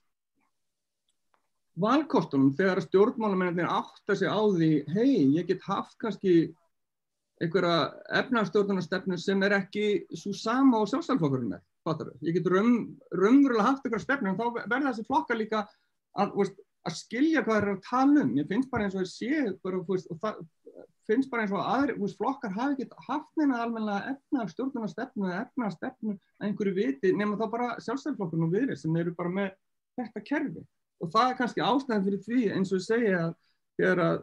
valkostunum 1.82 2.54
þegar 2.58 2.82
stjórnmálamennir 2.84 3.68
áttar 3.68 4.18
sig 4.18 4.30
á 4.30 4.40
því, 4.40 4.70
hei, 4.94 5.12
ég 5.38 5.48
get 5.48 5.64
haft 5.66 5.96
kannski 6.02 6.54
einhverja 7.42 7.90
efnarstjórnarstefnu 8.20 9.18
sem 9.20 9.42
er 9.46 9.54
ekki 9.60 9.88
svo 10.10 10.32
sama 10.34 10.82
á 10.82 10.88
sjálfstæðarflokkurinn 10.90 11.52
með, 11.54 11.62
fattar 11.86 12.10
þau? 12.10 12.22
Ég 12.26 12.38
get 12.38 12.48
raun, 12.50 12.72
raunverulega 13.14 13.68
haft 13.68 13.86
einhverja 13.86 14.06
stefnu 14.06 14.32
en 14.32 14.40
þá 14.40 14.46
verða 14.64 14.90
þessi 14.90 15.06
flokkar 15.06 15.38
líka 15.38 15.62
að, 16.18 16.32
veist, 16.34 16.58
að 16.88 16.96
skilja 16.98 17.44
hvað 17.46 17.60
er 17.60 17.68
að 17.74 17.82
tala 17.86 18.24
um. 18.24 18.32
Ég 18.38 18.48
finnst 18.50 18.70
bara 18.72 18.86
eins 18.86 18.96
og 18.96 19.04
ég 19.04 19.12
sé, 19.12 19.42
bara, 19.62 19.82
veist, 19.86 20.10
og 20.10 20.18
það 20.22 20.40
finnst 21.08 21.30
bara 21.32 21.44
eins 21.44 21.54
og 21.54 21.62
aðri, 21.62 21.96
veist, 22.00 22.18
flokkar 22.18 22.56
hafi 22.56 22.76
ekki 22.76 23.04
haft 23.06 23.30
neina 23.38 23.62
almenna 23.62 24.00
efna 24.14 24.48
stjórnarstefnu 24.50 25.30
eða 25.30 25.44
efna 25.44 25.70
stefnu 25.74 26.16
að 26.16 26.48
einhverju 26.48 26.74
viti 26.76 27.14
nema 27.16 27.38
þá 27.38 27.46
bara 27.54 27.70
sjálfstæðarflokkurinn 27.86 28.48
og 28.48 28.56
viðrið 28.56 28.82
sem 28.82 28.98
eru 28.98 29.14
bara 29.18 29.34
með 29.38 29.54
þetta 29.98 30.24
kerfi. 30.26 30.66
Og 30.98 31.10
það 31.14 31.32
er 31.32 31.36
kannski 31.38 31.64
ástæðan 31.64 32.06
fyrir 32.06 32.24
því 32.24 32.46
eins 32.54 32.72
og 32.72 32.80
ég 32.80 32.86
segja 32.86 33.20
að 33.26 33.34
þegar 33.78 34.04
að 34.04 34.16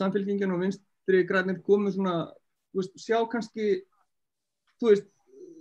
samfélkingin 0.00 0.54
og 0.54 0.64
vinstri 0.64 1.20
grænir 1.28 1.60
komið 1.66 1.96
svona, 1.96 2.16
veist, 2.76 2.96
sjá 3.00 3.20
kannski, 3.30 3.68
þú 4.80 4.90
veist, 4.90 5.06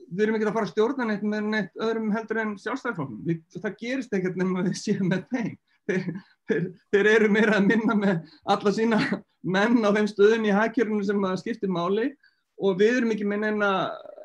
við 0.09 0.25
erum 0.25 0.37
ekki 0.37 0.47
að 0.49 0.57
fara 0.57 0.69
að 0.69 0.73
stjórna 0.73 1.07
neitt 1.09 1.23
með 1.25 1.51
neitt 1.51 1.85
öðrum 1.85 2.11
heldur 2.13 2.41
en 2.41 2.57
sjálfstæðarflokkurinn. 2.61 3.45
Það 3.53 3.77
gerist 3.81 4.17
ekkert 4.17 4.41
nema 4.41 4.65
við 4.65 4.81
séum 4.81 5.09
með 5.11 5.23
þeim 5.31 5.55
þeir, 5.89 6.05
þeir, 6.49 6.67
þeir 6.93 7.09
eru 7.11 7.31
meira 7.33 7.59
að 7.59 7.69
minna 7.69 7.95
með 7.97 8.35
alla 8.53 8.73
sína 8.75 8.99
menn 9.45 9.85
á 9.85 9.89
þeim 9.95 10.09
stöðum 10.09 10.47
í 10.47 10.55
hækjörnum 10.55 11.03
sem 11.05 11.27
skiptir 11.41 11.71
máli 11.73 12.09
og 12.55 12.79
við 12.79 12.99
erum 13.01 13.13
ekki 13.13 13.27
með 13.27 13.43
neina, 13.45 13.71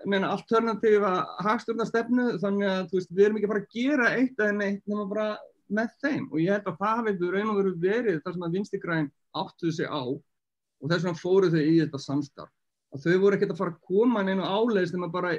neina 0.09 0.33
alternatífa 0.35 1.13
hagstjórnastefnu 1.45 2.27
þannig 2.43 2.71
að 2.71 2.95
veist, 2.95 3.13
við 3.13 3.27
erum 3.27 3.41
ekki 3.41 3.53
bara 3.53 3.65
að 3.65 3.73
gera 3.77 4.13
eitt 4.17 4.39
eða 4.39 4.57
neitt 4.61 4.85
nema 4.91 5.07
bara 5.11 5.29
með 5.71 5.95
þeim. 6.03 6.27
Og 6.31 6.41
ég 6.43 6.57
held 6.57 6.69
að 6.71 6.81
það 6.81 7.11
hefur 7.11 7.37
raun 7.37 7.53
og 7.53 7.61
veru 7.61 7.75
verið 7.83 8.21
þar 8.25 8.37
sem 8.37 8.47
að 8.47 8.57
vinstigræn 8.59 9.11
áttuðu 9.41 9.77
sig 9.77 9.91
á 9.91 10.03
og 10.03 10.89
þess 10.91 11.05
vegna 11.07 11.21
fóru 11.21 11.51
þau 11.53 11.61
í 11.63 11.79
þetta 11.79 12.03
samstarf. 12.05 12.53
Að 12.91 13.07
þau 13.07 13.19
voru 13.23 13.37
ekkert 13.37 13.55
að 13.55 13.61
fara 13.61 13.75
að 13.75 13.83
koma 13.87 14.23
neina 14.27 14.49
áleis 14.51 14.91
þegar 14.91 15.03
maður 15.05 15.17
bara 15.19 15.35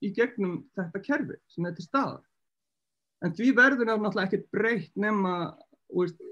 í 0.00 0.12
gegnum 0.16 0.60
þetta 0.78 1.02
kerfi 1.04 1.40
sem 1.52 1.68
til 1.76 1.86
staðar. 1.86 2.22
En 3.20 3.34
því 3.36 3.50
verður 3.58 3.90
það 3.90 4.04
náttúrulega 4.04 4.30
ekkert 4.30 4.46
breytt 4.54 4.94
nema 4.96 5.34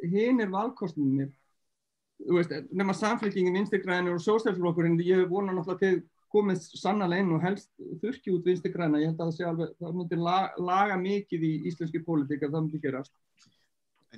hinn 0.09 0.41
er 0.41 0.53
valkostinir 0.53 1.35
nema 2.75 2.95
samfélkingin, 2.95 3.55
vinstegræðinu 3.55 4.17
og 4.17 4.23
sóstælsflokkurinn, 4.23 4.99
ég 5.07 5.23
hef 5.23 5.29
vonað 5.31 5.59
náttúrulega 5.59 5.83
til 5.85 6.01
komið 6.33 6.63
sannlega 6.77 7.23
inn 7.23 7.35
og 7.37 7.43
helst 7.45 7.71
þurki 8.03 8.35
út 8.35 8.47
vinstegræna, 8.49 9.01
ég 9.03 9.13
held 9.13 9.21
að 9.21 9.31
það 9.31 9.37
sé 9.37 9.49
alveg 9.49 9.75
það 9.81 9.99
myndir 9.99 10.23
laga, 10.23 10.51
laga 10.71 10.99
mikið 11.01 11.47
í 11.49 11.53
íslenski 11.71 12.03
pólitík 12.05 12.45
ef 12.45 12.53
það 12.53 12.65
myndir 12.65 12.85
gerast. 12.85 13.15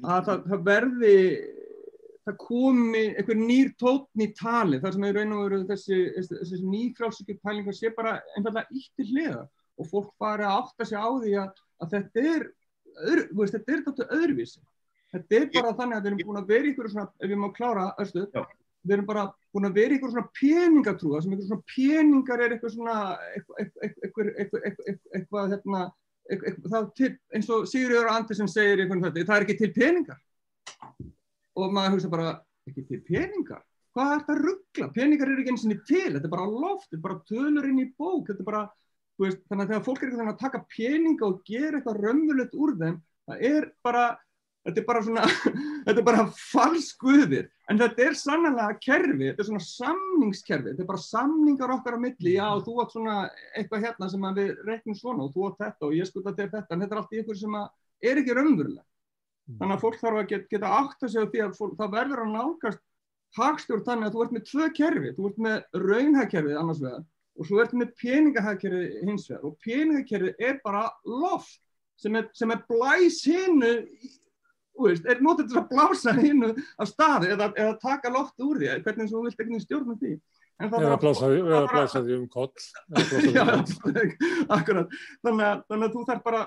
Að 0.01 0.27
það, 0.29 0.45
það 0.51 0.65
verði 0.69 1.17
það 2.27 2.37
komi 2.43 3.05
einhver 3.19 3.39
nýr 3.41 3.73
tótn 3.81 4.25
í 4.25 4.29
tali 4.37 4.81
þar 4.83 4.97
sem 4.97 5.07
er 5.09 5.17
raun 5.19 5.37
og 5.37 5.45
veru 5.47 5.61
þessi, 5.71 6.01
þessi, 6.17 6.41
þessi 6.43 6.61
nýfrálsökjum 6.75 7.41
pælingar 7.45 7.77
sé 7.77 7.93
bara 7.97 8.19
einfallega 8.37 8.77
ítt 8.77 9.03
í 9.03 9.09
hliða 9.11 9.45
og 9.81 9.89
fólk 9.89 10.11
bara 10.21 10.53
átta 10.59 10.87
sig 10.87 11.01
á 11.01 11.09
því 11.09 11.37
að, 11.41 11.63
að 11.81 11.95
þetta 11.97 12.27
er 12.35 12.47
öðru, 13.07 13.27
veist, 13.39 13.57
þetta 13.57 13.75
er 13.75 13.85
þetta 13.87 14.09
öðruvísi. 14.19 14.63
Þetta 15.11 15.39
er 15.39 15.47
bara 15.57 15.77
þannig 15.79 15.97
að 15.97 16.03
við 16.03 16.11
erum 16.11 16.27
búin 16.29 16.41
að 16.41 16.51
vera 16.53 16.71
ykkur 16.71 16.91
svona, 16.93 17.13
ef 17.19 17.31
við 17.31 17.41
má 17.41 17.49
klára 17.57 17.87
östu 18.03 18.27
við 18.85 18.97
erum 18.97 19.09
bara 19.09 19.24
búin 19.53 19.68
að 19.68 19.78
vera 19.81 19.97
ykkur 19.97 20.12
svona 20.12 20.33
peningatrúa 20.41 21.22
sem 21.22 21.35
ykkur 21.35 21.49
svona 21.49 21.68
peningar 21.74 22.45
er 22.45 22.55
eitthvað 22.55 22.74
svona 22.76 22.97
eitthvað 25.20 25.55
hérna 25.55 25.83
eins 26.31 27.49
og 27.51 27.66
Sigurður 27.68 28.12
Andersen 28.12 28.51
segir 28.51 28.85
eitthvað 28.85 29.09
þetta, 29.09 29.26
það 29.26 29.37
er 29.37 29.47
ekki 29.47 29.59
til 29.59 29.72
peningar. 29.74 30.20
Og 31.59 31.72
maður 31.74 31.97
hugsa 31.97 32.12
bara 32.12 32.35
ekki 32.70 32.87
til 32.87 33.01
peningar? 33.07 33.64
Hvað 33.91 34.12
er 34.12 34.20
þetta 34.20 34.35
að 34.37 34.45
ruggla, 34.47 34.87
peningar 34.95 35.33
eru 35.33 35.43
ekki 35.43 35.51
eins 35.55 35.64
og 35.64 35.72
niður 35.72 35.87
til 35.89 36.12
þetta 36.14 36.28
er 36.28 36.35
bara 36.37 36.53
loft, 36.53 36.87
þetta 36.87 37.01
er 37.01 37.07
bara 37.09 37.22
tölur 37.26 37.66
inn 37.66 37.83
í 37.83 37.89
bók 37.99 38.28
þetta 38.28 38.45
er 38.45 38.51
bara 38.53 38.68
Veist, 39.20 39.43
þannig 39.51 39.66
að 39.66 39.72
þegar 39.74 39.85
fólk 39.85 40.03
er 40.03 40.11
ekki 40.11 40.24
að 40.24 40.41
taka 40.41 40.59
peninga 40.72 41.26
og 41.26 41.41
gera 41.45 41.76
eitthvað 41.76 41.99
raunverulegt 42.07 42.55
úr 42.57 42.70
þeim, 42.81 42.95
það 43.28 43.43
er 43.51 43.66
bara, 43.85 44.05
þetta 44.67 44.83
er 44.83 44.87
bara 44.89 45.03
svona, 45.05 45.25
þetta 45.87 45.97
er 45.97 46.07
bara 46.07 46.27
falskuðir, 46.37 47.49
en 47.71 47.81
þetta 47.81 48.07
er 48.07 48.19
sannlega 48.19 48.69
kerfi, 48.83 49.31
þetta 49.31 49.45
er 49.45 49.49
svona 49.49 49.65
samningskerfi, 49.67 50.73
þetta 50.73 50.85
er 50.85 50.91
bara 50.91 51.05
samningar 51.05 51.75
okkar 51.77 51.97
á 51.97 52.05
milli, 52.05 52.37
já 52.37 52.47
þú 52.67 52.77
átt 52.85 52.95
svona 52.97 53.17
eitthvað 53.55 53.87
hérna 53.87 54.11
sem 54.13 54.29
við 54.39 54.53
reiknum 54.69 54.99
svona 54.99 55.27
og 55.27 55.35
þú 55.35 55.49
átt 55.49 55.65
þetta 55.65 55.89
og 55.89 55.97
ég 55.97 56.11
skulda 56.11 56.37
til 56.37 56.49
þetta, 56.53 56.69
en 56.75 56.85
þetta 56.85 56.97
er 56.97 57.03
allt 57.03 57.19
ykkur 57.23 57.41
sem 57.41 57.59
er 57.61 58.23
ekki 58.23 58.37
raunverulega. 58.37 58.87
Þannig 59.51 59.75
að 59.75 59.83
fólk 59.83 59.99
þarf 59.99 60.21
að 60.21 60.29
geta, 60.31 60.49
geta 60.53 60.75
átt 60.77 61.01
að 61.03 61.13
segja 61.15 61.31
því 61.31 61.41
að 61.43 61.57
fólk, 61.59 61.73
það 61.79 61.95
verður 61.97 62.21
að 62.23 62.35
nákast 62.37 62.83
hagstjórn 63.39 63.87
þannig 63.87 64.09
að 64.09 64.15
þú 64.15 64.23
ert 64.25 64.35
með 64.37 64.45
tvö 64.51 64.69
kerfi, 64.77 65.11
þú 65.17 65.31
ert 65.31 65.41
með 65.47 65.81
raunhagkerfið 65.87 66.61
annars 66.61 66.83
vegar 66.83 67.03
og 67.41 67.49
svo 67.49 67.61
ert 67.63 67.75
með 67.79 67.93
peningahagkerfið 68.01 68.97
hins 69.09 69.27
vegar. 69.31 69.45
Og 69.49 69.57
peningahagkerfið 69.65 70.43
er 70.49 70.59
bara 70.65 70.85
loft 71.09 71.61
sem 72.01 72.17
er, 72.19 72.27
sem 72.37 72.53
er 72.53 72.63
blæs 72.69 73.21
hinnu, 73.29 73.73
er 74.89 75.22
notið 75.24 75.51
til 75.51 75.61
að 75.61 75.70
blása 75.70 76.14
hinnu 76.16 76.51
af 76.81 76.91
staði 76.91 77.33
eða, 77.35 77.51
eða 77.55 77.78
taka 77.83 78.12
loft 78.14 78.45
úr 78.45 78.61
því, 78.61 78.74
hvernig 78.85 79.11
þú 79.11 79.24
vilt 79.26 79.45
ekki 79.45 79.62
stjórna 79.64 79.97
því. 80.01 80.12
Eða 80.61 80.99
blása 81.01 82.03
því 82.05 82.18
um 82.18 82.26
koll. 82.33 82.53
Já, 83.37 83.45
akkurat. 84.57 84.99
Þannig 85.24 85.47
að, 85.47 85.62
þannig 85.70 85.87
að 85.87 85.95
þú 85.95 86.05
þarf 86.11 86.26
bara, 86.26 86.43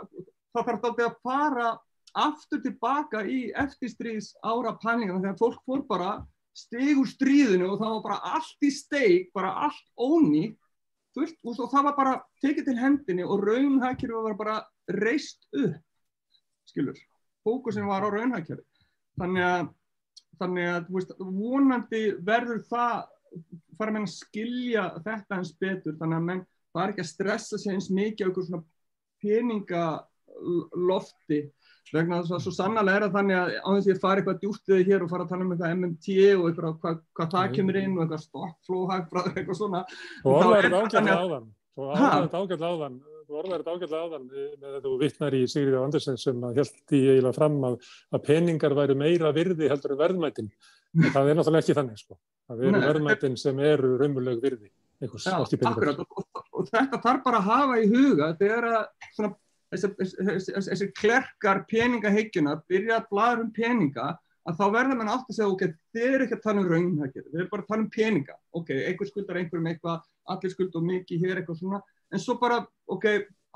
það 0.54 0.68
þarf 0.70 0.88
alltaf 0.90 1.08
að 1.08 1.18
fara 1.30 1.72
aftur 2.14 2.62
tilbaka 2.62 3.24
í 3.26 3.40
eftirstríðs 3.58 4.36
ára 4.46 4.76
pælinga 4.82 5.18
þegar 5.18 5.40
fólk 5.40 5.64
fór 5.66 5.86
bara 5.90 6.12
steg 6.54 7.00
úr 7.02 7.10
stríðinu 7.10 7.72
og 7.72 7.80
það 7.82 7.96
var 7.96 8.04
bara 8.04 8.36
allt 8.38 8.68
í 8.68 8.70
steg, 8.74 9.32
bara 9.34 9.56
allt 9.66 9.88
ónýtt 9.98 10.60
fullt, 11.14 11.40
og 11.46 11.72
það 11.72 11.88
var 11.88 11.96
bara 11.98 12.14
tekið 12.42 12.70
til 12.70 12.78
hendinni 12.78 13.26
og 13.26 13.42
raunhækjur 13.46 14.14
var 14.28 14.38
bara 14.38 14.60
reist 15.02 15.46
upp 15.54 15.82
skilur, 16.70 16.98
fókusin 17.44 17.90
var 17.90 18.06
á 18.06 18.10
raunhækjari 18.10 18.64
þannig 19.20 19.48
að 19.48 19.72
þannig 20.42 20.70
að 20.70 20.88
veist, 20.94 21.12
vonandi 21.20 22.04
verður 22.26 22.62
það 22.70 22.96
fara 23.78 23.90
að 23.90 23.96
menna 23.96 24.10
að 24.10 24.18
skilja 24.18 24.84
þetta 25.06 25.32
eins 25.40 25.52
betur. 25.62 25.94
Þannig 26.00 26.18
að 26.18 26.28
menn 26.30 26.42
það 26.74 26.84
er 26.84 26.90
ekki 26.94 27.04
að 27.04 27.12
stressa 27.12 27.56
sig 27.62 27.72
eins 27.74 27.90
mikið 27.94 28.24
á 28.24 28.26
einhver 28.28 28.46
svona 28.48 28.68
peningalofti. 29.24 31.40
Vegna 31.94 32.22
þess 32.24 32.36
að 32.38 32.44
svo 32.46 32.54
sannlega 32.56 32.98
er 32.98 33.04
það 33.06 33.16
þannig 33.18 33.38
að 33.38 33.48
á 33.54 33.70
þess 33.70 33.88
að 33.88 33.92
ég 33.92 34.04
fari 34.04 34.18
eitthvað 34.22 34.42
djúpt 34.42 34.66
við 34.72 34.88
hér 34.90 35.02
og 35.06 35.12
fara 35.12 35.24
að 35.26 35.32
tala 35.34 35.44
um 35.46 35.52
eitthvað 35.54 35.74
MMT 35.78 36.06
og 36.34 36.46
eitthvað 36.50 36.74
hvað, 36.84 36.96
hvað 37.20 37.30
það 37.36 37.46
kemur 37.58 37.76
inn 37.82 37.96
og 37.98 38.02
eitthvað 38.06 38.26
stokkflóhagfræð 38.28 39.28
eitthvað 39.34 39.60
svona. 39.60 39.82
Þú 40.24 40.30
orðar 40.40 40.64
þetta 40.64 40.80
ágætlega 40.80 41.20
áðan. 41.20 41.46
Þú 41.74 41.82
orðar 41.90 42.24
þetta 42.24 42.40
ágætlega 42.40 42.72
áðan 42.72 42.96
Þú 43.34 43.40
orðar 43.42 43.64
þetta 43.64 43.74
ágætlega 43.74 44.06
áðan 44.06 44.26
með 44.30 44.50
þetta 44.62 44.80
þú 44.84 44.98
vittnar 45.02 45.34
í 45.34 45.38
Sigriði 45.50 45.78
Andersen 45.80 46.20
sem 46.22 46.44
held 46.44 46.94
í 46.94 47.00
eiginlega 47.08 47.34
fram 47.34 47.56
að, 47.66 47.78
að 48.14 48.22
peningar 48.28 48.76
væru 48.78 48.96
meira 49.00 49.32
virði 49.34 49.72
heldur 49.72 49.96
en 49.96 50.00
verðmætin. 50.04 50.52
En 51.00 51.08
það 51.16 51.30
er 51.32 51.40
náttúrulega 51.40 51.64
ekki 51.64 51.76
þannig 51.80 52.04
sko. 52.04 52.18
það 52.46 52.62
eru 52.70 52.82
verðmætin 52.84 53.38
sem 53.42 53.62
eru 53.66 53.96
raunmjöleg 53.98 54.44
virði 54.44 54.70
Já, 55.04 55.40
akkurat, 55.42 55.98
og, 56.00 56.44
og, 56.54 56.68
þetta 56.70 57.00
þarf 57.02 57.24
bara 57.26 57.40
að 57.42 57.48
hafa 57.50 57.80
í 57.82 57.88
huga 57.90 58.30
þetta 58.38 58.60
er 58.60 58.68
að 58.70 59.34
þessi 60.70 60.92
klerkar 60.96 61.64
peningaheggjuna 61.72 62.54
byrja 62.70 63.00
að 63.02 63.10
blæða 63.10 63.42
um 63.42 63.50
peninga 63.58 64.12
að 64.48 64.60
þá 64.60 64.64
verður 64.76 65.00
mann 65.00 65.12
átt 65.12 65.28
að 65.32 65.38
segja 65.38 65.50
ok, 65.50 65.66
þeir 65.96 66.08
eru 66.12 66.26
ekki 66.28 66.38
að 66.38 66.46
tala 66.46 66.62
um 66.62 66.70
raunhækjur, 66.70 67.28
þeir 67.32 67.42
eru 67.42 67.52
bara 67.52 67.64
að 67.64 67.70
tala 67.72 67.84
um 67.84 67.92
peninga. 67.94 68.34
Ok, 68.60 68.72
einhver 68.76 69.10
skuldar 69.10 69.40
einhverjum 69.40 69.70
eitthvað 69.72 70.08
allir 70.34 70.54
skuld 70.54 70.76
og 70.80 70.88
mikið 70.88 71.24
hér 71.24 71.40
eitthvað 71.40 71.60
svona 71.62 71.80
en 72.14 72.22
svo 72.22 72.38
bara, 72.42 72.62
ok, 72.94 73.10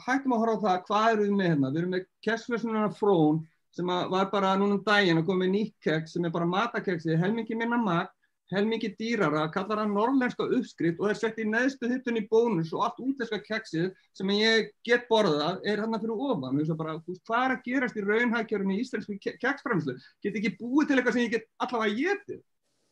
hættum 0.08 0.36
að 0.36 0.43
horfa 0.43 0.58
á 0.58 0.64
það 0.66 0.84
hvað 0.89 1.12
eru 1.12 1.28
við 1.28 1.38
með 1.38 1.49
hérna, 1.51 1.72
við 1.72 1.82
erum 1.82 1.95
með 1.95 2.05
kessfjössununa 2.26 2.91
frón 2.97 3.41
sem 3.78 3.89
var 4.12 4.30
bara 4.32 4.55
núna 4.58 4.78
um 4.78 4.84
daginn 4.86 5.22
að 5.22 5.28
koma 5.28 5.45
með 5.45 5.53
nýtt 5.53 5.76
keks 5.86 6.16
sem 6.16 6.26
er 6.26 6.34
bara 6.34 6.49
matakeksi, 6.49 7.18
helmingi 7.22 7.58
minna 7.58 7.78
mat 7.82 8.14
helmingi 8.51 8.93
dýrara, 8.95 9.47
kallar 9.51 9.82
hann 9.82 9.93
norrlenska 9.95 10.45
uppskrift 10.55 11.01
og 11.01 11.12
er 11.12 11.20
sett 11.20 11.39
í 11.41 11.45
neðstu 11.47 11.89
hittun 11.91 12.20
í 12.20 12.24
bónus 12.32 12.72
og 12.76 12.86
allt 12.86 13.01
útlæska 13.03 13.41
keksið 13.43 13.89
sem 14.16 14.32
ég 14.38 14.70
get 14.88 15.08
borðað 15.12 15.60
er 15.68 15.82
hann 15.84 15.95
að 15.95 16.05
fyrir 16.05 16.24
ofan. 16.30 16.62
Bara, 16.80 16.95
hvað 17.28 17.43
er 17.43 17.55
að 17.58 17.66
gerast 17.66 17.99
í 17.99 18.05
raunhækjörunni 18.05 18.78
í 18.78 18.86
íslensku 18.86 19.18
keksframslu 19.41 19.97
get 20.24 20.39
ekki 20.39 20.55
búið 20.62 20.91
til 20.91 20.99
eitthvað 20.99 21.18
sem 21.18 21.26
ég 21.26 21.36
get 21.36 21.49
allavega 21.64 21.97
getið 21.99 22.39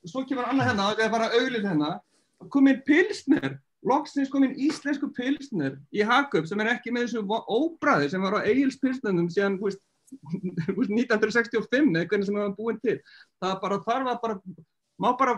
og 0.05 0.11
svo 0.11 0.25
kemur 0.27 0.49
annað 0.49 0.71
hennar, 0.73 0.97
það 0.99 1.05
er 1.05 1.15
bara 1.15 1.31
auglið 1.39 1.69
hennar 1.71 2.51
komin 2.51 2.83
pilsner 2.85 3.55
loksins 3.85 4.31
komin 4.33 4.57
íslensku 4.67 5.07
pilsner 5.15 5.73
í 5.93 6.01
Hakup 6.05 6.45
sem 6.49 6.61
er 6.63 6.71
ekki 6.75 6.89
með 6.93 7.01
þessu 7.07 7.21
óbræði 7.27 8.07
sem 8.13 8.25
var 8.25 8.33
á 8.41 8.47
Egil's 8.47 8.79
pilsnernum 8.81 9.29
síðan 9.33 9.55
1965 9.61 11.91
eða 11.95 12.07
hvernig 12.09 12.27
sem 12.27 12.37
það 12.37 12.43
var 12.43 12.57
búin 12.57 12.83
til 12.83 12.97
það 13.41 13.53
bara 13.63 13.85
þarf 13.85 14.07
að 14.11 14.21
bara 14.25 14.35
má 15.01 15.09
bara 15.19 15.33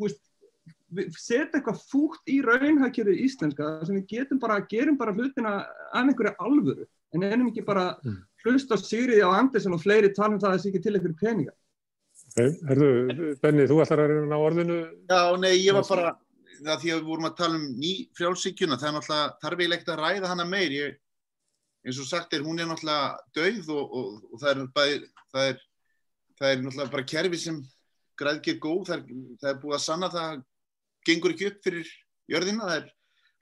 veist, 0.00 0.22
setja 1.16 1.58
eitthvað 1.58 1.82
fútt 1.90 2.24
í 2.30 2.40
raunhækjörðu 2.44 3.14
íslenska 3.26 3.64
sem 3.86 3.96
við 4.00 4.06
getum 4.14 4.38
bara, 4.42 4.56
gerum 4.70 4.98
bara 5.00 5.14
hlutina 5.14 5.52
af 5.62 6.02
einhverju 6.02 6.34
alvöru 6.38 6.84
en 7.14 7.26
ennum 7.26 7.48
ekki 7.50 7.64
bara 7.66 7.84
mm. 8.04 8.18
hlust 8.44 8.70
á 8.70 8.76
Sigriði 8.78 9.24
á 9.26 9.30
Andersen 9.34 9.74
og 9.74 9.82
fleiri 9.82 10.12
tala 10.14 10.36
um 10.36 10.42
það 10.42 10.50
að 10.50 10.56
það 10.56 10.62
sé 10.62 10.70
ekki 10.70 10.82
til 10.84 10.94
einhverju 10.94 11.20
peninga. 11.20 11.54
Herðu, 12.36 12.90
Benni, 13.42 13.66
þú 13.66 13.80
ætlar 13.82 14.04
að 14.04 14.12
reyna 14.12 14.38
á 14.38 14.46
orðinu? 14.46 14.76
Já, 15.10 15.22
nei, 15.42 15.54
ég 15.58 15.74
var 15.74 15.86
bara, 15.88 16.12
það 16.64 16.82
því 16.82 16.92
að 16.92 17.00
við 17.00 17.08
vorum 17.08 17.28
að 17.28 17.36
tala 17.38 17.58
um 17.58 17.66
ný 17.80 17.92
frjálsíkjuna, 18.18 18.78
það 18.80 18.88
er 18.88 18.94
náttúrulega, 18.96 19.32
þarf 19.42 19.62
ég 19.64 19.70
leikt 19.72 19.90
að 19.90 20.00
ræða 20.00 20.30
hana 20.30 20.46
meir, 20.48 20.74
ég, 20.74 21.00
eins 21.86 22.00
og 22.02 22.08
sagt 22.08 22.36
er, 22.36 22.44
hún 22.44 22.60
er 22.60 22.68
náttúrulega 22.68 23.10
dauð 23.36 23.72
og, 23.76 23.96
og, 23.98 24.14
og 24.30 24.42
það 24.42 24.50
er 24.52 24.62
bæði, 24.76 25.00
það 25.32 25.50
er, 25.52 25.64
það 26.40 26.52
er 26.52 26.62
náttúrulega 26.64 26.94
bara 26.94 27.08
kerfi 27.14 27.40
sem 27.40 27.60
græðgir 28.20 28.60
góð, 28.60 28.82
það 28.90 28.96
er, 28.98 29.26
það 29.40 29.52
er 29.52 29.60
búið 29.62 29.78
að 29.78 29.84
sanna 29.86 30.12
það 30.12 30.42
gengur 31.08 31.34
ekki 31.34 31.48
upp 31.50 31.64
fyrir 31.64 31.94
jörðina, 32.30 32.68
það 32.68 32.76
er 32.82 32.90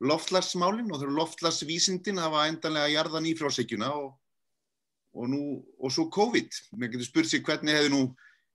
loftlagsmálinn 0.09 0.93
og 0.93 1.01
það 1.01 1.09
eru 1.09 1.19
loftlagsvísindin 1.19 2.21
að 2.21 2.29
hafa 2.29 2.47
endanlega 2.53 2.95
jarðan 2.95 3.27
í 3.27 3.35
frásækjuna 3.39 3.91
og, 3.99 4.13
og 5.19 5.31
nú, 5.33 5.43
og 5.83 5.91
svo 5.91 6.07
COVID. 6.15 6.61
Mér 6.79 6.93
getur 6.93 7.09
spurt 7.09 7.31
sér 7.31 7.43
hvernig 7.47 7.75
hefði 7.75 7.95
nú 7.97 8.03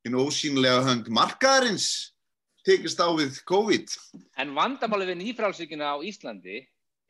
einu 0.07 0.24
ósýnlega 0.24 0.84
hönd 0.88 1.09
markaðarins 1.11 2.12
tekist 2.66 3.01
á 3.03 3.07
við 3.16 3.41
COVID. 3.49 3.97
En 4.39 4.53
vandamáli 4.55 5.09
við 5.11 5.20
nýfrálsíkina 5.22 5.93
á 5.93 5.97
Íslandi 6.03 6.61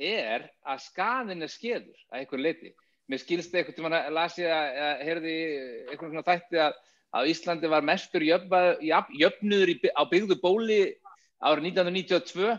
er 0.02 0.48
að 0.66 0.82
skaðin 0.88 1.46
er 1.46 1.52
skeður 1.52 2.00
að 2.10 2.24
einhver 2.24 2.42
leiti. 2.42 2.74
Mér 3.12 3.22
skilst 3.22 3.54
eitthvað 3.54 3.78
til 3.78 3.90
að 3.90 4.10
lasi 4.16 4.48
að 4.48 5.06
herði 5.06 5.38
eitthvað 5.92 6.10
svona 6.10 6.28
þætti 6.28 6.62
að 6.64 6.82
að 7.14 7.30
Íslandi 7.30 7.70
var 7.70 7.86
mestur 7.86 8.26
jöfnuður 8.26 9.74
á 9.94 10.04
byggðu 10.10 10.38
bóli 10.42 10.82
árið 11.44 11.70
1992 11.70 12.56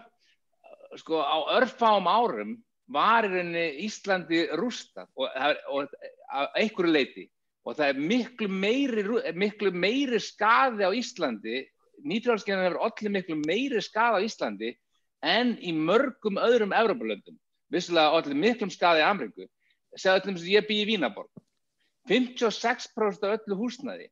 sko 1.00 1.22
á 1.26 1.36
örfáum 1.58 2.06
árum 2.06 2.56
var 2.86 3.26
í 3.26 3.32
rauninni 3.32 3.64
Íslandi 3.86 4.44
rústað 4.60 5.08
og, 5.18 5.30
og 5.72 5.94
að 6.30 6.60
einhverju 6.60 6.92
leiti 6.92 7.24
og 7.64 7.78
það 7.78 7.88
er 7.88 8.02
miklu 8.12 8.48
meiri, 8.52 9.04
miklu 9.34 9.72
meiri 9.72 10.20
skaði 10.22 10.86
á 10.86 10.90
Íslandi 10.94 11.64
nýtrálskeiðan 12.04 12.66
hefur 12.68 12.82
allir 12.88 13.14
miklu 13.16 13.38
meiri 13.42 13.82
skaði 13.84 14.20
á 14.20 14.26
Íslandi 14.26 14.74
en 15.24 15.54
í 15.60 15.72
mörgum 15.72 16.40
öðrum 16.40 16.74
Európa-löndum 16.76 17.38
vissilega 17.72 18.18
allir 18.18 18.38
miklum 18.38 18.72
skaði 18.72 19.02
í 19.02 19.08
Amriku 19.08 19.48
segja 19.96 20.18
allir 20.18 20.38
sem 20.38 20.52
ég 20.52 20.68
bý 20.68 20.82
í 20.82 20.88
Vínaborg 20.92 21.30
56% 22.10 23.24
af 23.24 23.38
öllu 23.38 23.56
húsnaði 23.58 24.10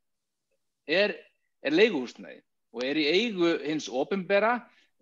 er, 0.89 1.15
er 1.63 1.77
leiguhúsnæði 1.77 2.41
og 2.73 2.85
er 2.87 3.01
í 3.01 3.09
eigu 3.13 3.51
hins 3.67 3.89
ofinbera, 3.89 4.55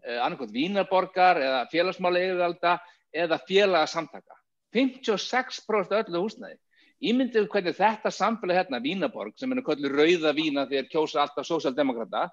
eh, 0.03 0.19
annarkot 0.19 0.51
Vínarborgar 0.53 1.39
eða 1.39 1.69
félagsmála 1.71 2.19
eigurvalda 2.19 2.79
eða 3.15 3.39
félagsamtaka. 3.47 4.35
56% 4.75 5.95
öllu 6.03 6.25
húsnæði. 6.25 6.59
Ímyndið 7.01 7.49
hvernig 7.49 7.77
þetta 7.79 8.11
samfélag 8.13 8.59
hérna, 8.61 8.83
Vínarborg, 8.83 9.33
sem 9.39 9.51
er 9.51 9.61
náttúrulega 9.61 9.97
rauða 9.97 10.35
vína 10.37 10.67
að 10.67 10.91
kjósa 10.91 11.23
alltaf 11.23 11.47
sósaldemokrata, 11.47 12.29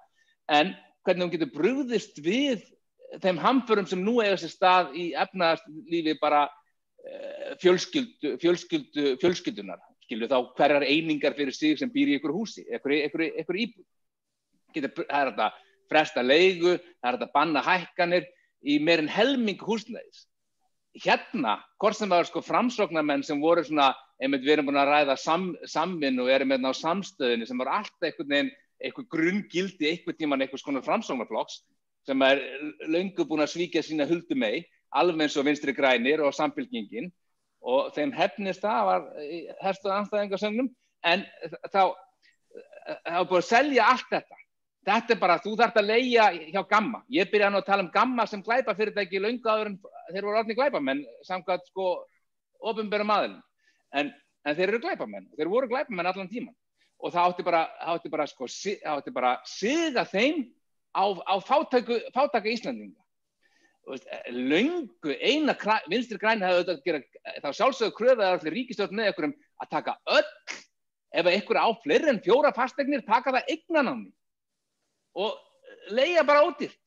en 0.47 0.73
hvernig 1.05 1.25
hún 1.25 1.33
getur 1.33 1.53
brúðist 1.53 2.19
við 2.23 2.63
þeim 3.23 3.39
hamförum 3.39 3.87
sem 3.87 4.01
nú 4.03 4.19
eiga 4.21 4.37
sér 4.39 4.51
stað 4.51 4.95
í 4.99 5.09
efnaðarslífi 5.15 6.17
bara 6.21 6.45
uh, 6.47 7.53
fjölskyldu, 7.61 8.35
fjölskyldu, 8.41 9.13
fjölskyldunar 9.21 9.79
skilju 10.07 10.29
þá 10.31 10.37
hverjar 10.55 10.87
einingar 10.87 11.35
fyrir 11.35 11.55
sig 11.55 11.77
sem 11.79 11.91
býr 11.91 12.13
í 12.13 12.17
ykkur 12.17 12.33
húsi, 12.35 12.63
ykkur, 12.71 12.95
ykkur, 13.09 13.23
ykkur 13.43 13.59
íbúð. 13.65 13.85
Getur, 14.75 14.93
það 15.03 15.19
er 15.19 15.31
þetta 15.31 15.47
fresta 15.91 16.23
leigu, 16.23 16.73
það 17.01 17.09
er 17.09 17.17
þetta 17.17 17.33
banna 17.35 17.63
hækkanir 17.65 18.27
í 18.63 18.79
meirinn 18.83 19.11
helming 19.11 19.61
húsnæðis. 19.63 20.25
Hérna, 20.97 21.57
hvort 21.77 21.97
sem 21.97 22.09
það 22.09 22.23
var 22.23 22.29
sko 22.31 22.43
framsóknarmenn 22.45 23.25
sem 23.25 23.41
voru 23.43 23.63
svona, 23.65 23.91
einmitt 24.23 24.45
við 24.45 24.55
erum 24.55 24.71
búin 24.71 24.79
að 24.81 24.93
ræða 24.93 25.17
sam, 25.21 25.51
samvinn 25.69 26.23
og 26.23 26.31
erum 26.33 26.55
hérna 26.55 26.71
á 26.73 26.75
samstöðinni 26.79 27.45
sem 27.45 27.59
var 27.61 27.75
alltaf 27.81 28.07
einhvern 28.07 28.31
veginn, 28.31 28.55
einhver 28.83 29.07
grunngildi, 29.11 29.89
einhvern 29.91 30.17
tíman 30.17 30.43
einhvers 30.45 30.65
konar 30.65 30.85
framsóknarflokks 30.85 31.61
sem 32.07 32.21
er 32.23 32.41
löngu 32.87 33.25
búin 33.27 33.43
að 33.43 33.53
svíkja 33.55 33.83
sína 33.83 34.07
huldu 34.07 34.35
mei, 34.39 34.65
alveg 34.95 35.25
eins 35.25 35.37
og 35.37 35.47
vinstri 35.47 35.73
grænir 35.75 36.23
og 36.23 36.35
samfélkingin 36.35 37.09
og 37.67 37.91
þeim 37.95 38.13
hefnist 38.15 38.63
það 38.63 38.83
var 38.87 39.07
herstuð 39.63 39.95
anstæðingarsögnum 39.97 40.69
en 41.03 41.25
þá 41.73 41.81
það 42.87 43.17
var 43.17 43.29
búið 43.29 43.41
að 43.41 43.49
selja 43.49 43.87
allt 43.91 44.11
þetta. 44.11 44.43
Þetta 44.87 45.13
er 45.13 45.19
bara, 45.19 45.39
þú 45.43 45.53
þarfst 45.59 45.79
að 45.81 45.89
leia 45.89 46.27
hjá 46.53 46.61
Gamma. 46.69 47.01
Ég 47.11 47.27
byrjaði 47.31 47.53
nú 47.53 47.59
að 47.59 47.67
tala 47.67 47.83
um 47.83 47.89
Gamma 47.91 48.25
sem 48.29 48.43
glæpa 48.43 48.75
fyrirtæki 48.77 49.19
lunga 49.19 49.55
áður 49.55 49.71
en 49.73 49.79
þeir 50.13 50.27
voru 50.27 50.39
orðni 50.39 50.55
glæpamenn, 50.55 51.01
samkvæmt 51.27 51.67
sko 51.67 51.89
ofinbærum 52.71 53.11
aðilin. 53.11 53.41
En, 53.99 54.13
en 54.47 54.55
þeir 54.55 54.69
eru 54.69 54.79
glæpamenn, 54.85 55.27
þeir 55.35 55.51
voru 55.51 55.67
glæpamenn 55.73 56.07
allan 56.07 56.31
tíman. 56.31 56.55
Og 56.97 57.13
það 57.13 57.31
átti 57.31 57.45
bara, 57.45 57.63
það 57.81 57.97
átti 57.97 58.11
bara, 58.13 58.27
sko, 58.29 58.47
það 58.49 58.93
átti 58.95 59.13
bara 59.13 59.33
siga 59.45 60.05
þeim 60.09 60.39
á, 60.97 61.05
á 61.13 61.35
fátæku, 61.45 61.99
fátæka 62.15 62.49
Íslandinga. 62.49 63.03
Lungu, 64.33 65.13
eina 65.23 65.53
vinstri 65.87 66.17
græni 66.19 66.43
hefði 66.43 66.57
auðvitað 66.57 66.73
að 66.73 66.87
gera, 66.87 67.01
þá 67.43 67.49
sjálfsögðu 67.55 67.95
kröðaði 67.95 68.31
allir 68.33 68.55
ríkistjótt 68.57 68.95
með 68.95 69.11
einhverjum 69.11 69.35
að 69.63 69.69
taka 69.71 69.93
öll, 70.17 70.31
ef 71.15 71.29
einhver 71.31 71.59
á 71.63 71.67
fleiri 71.85 72.11
en 72.11 72.23
fjóra 72.25 72.51
fastegnir, 72.55 73.05
taka 73.07 73.31
það 73.37 73.53
eignan 73.53 73.91
á 73.91 73.95
mig 73.95 74.13
og 75.17 75.37
leia 75.89 76.25
bara 76.27 76.43
ódýrt. 76.45 76.77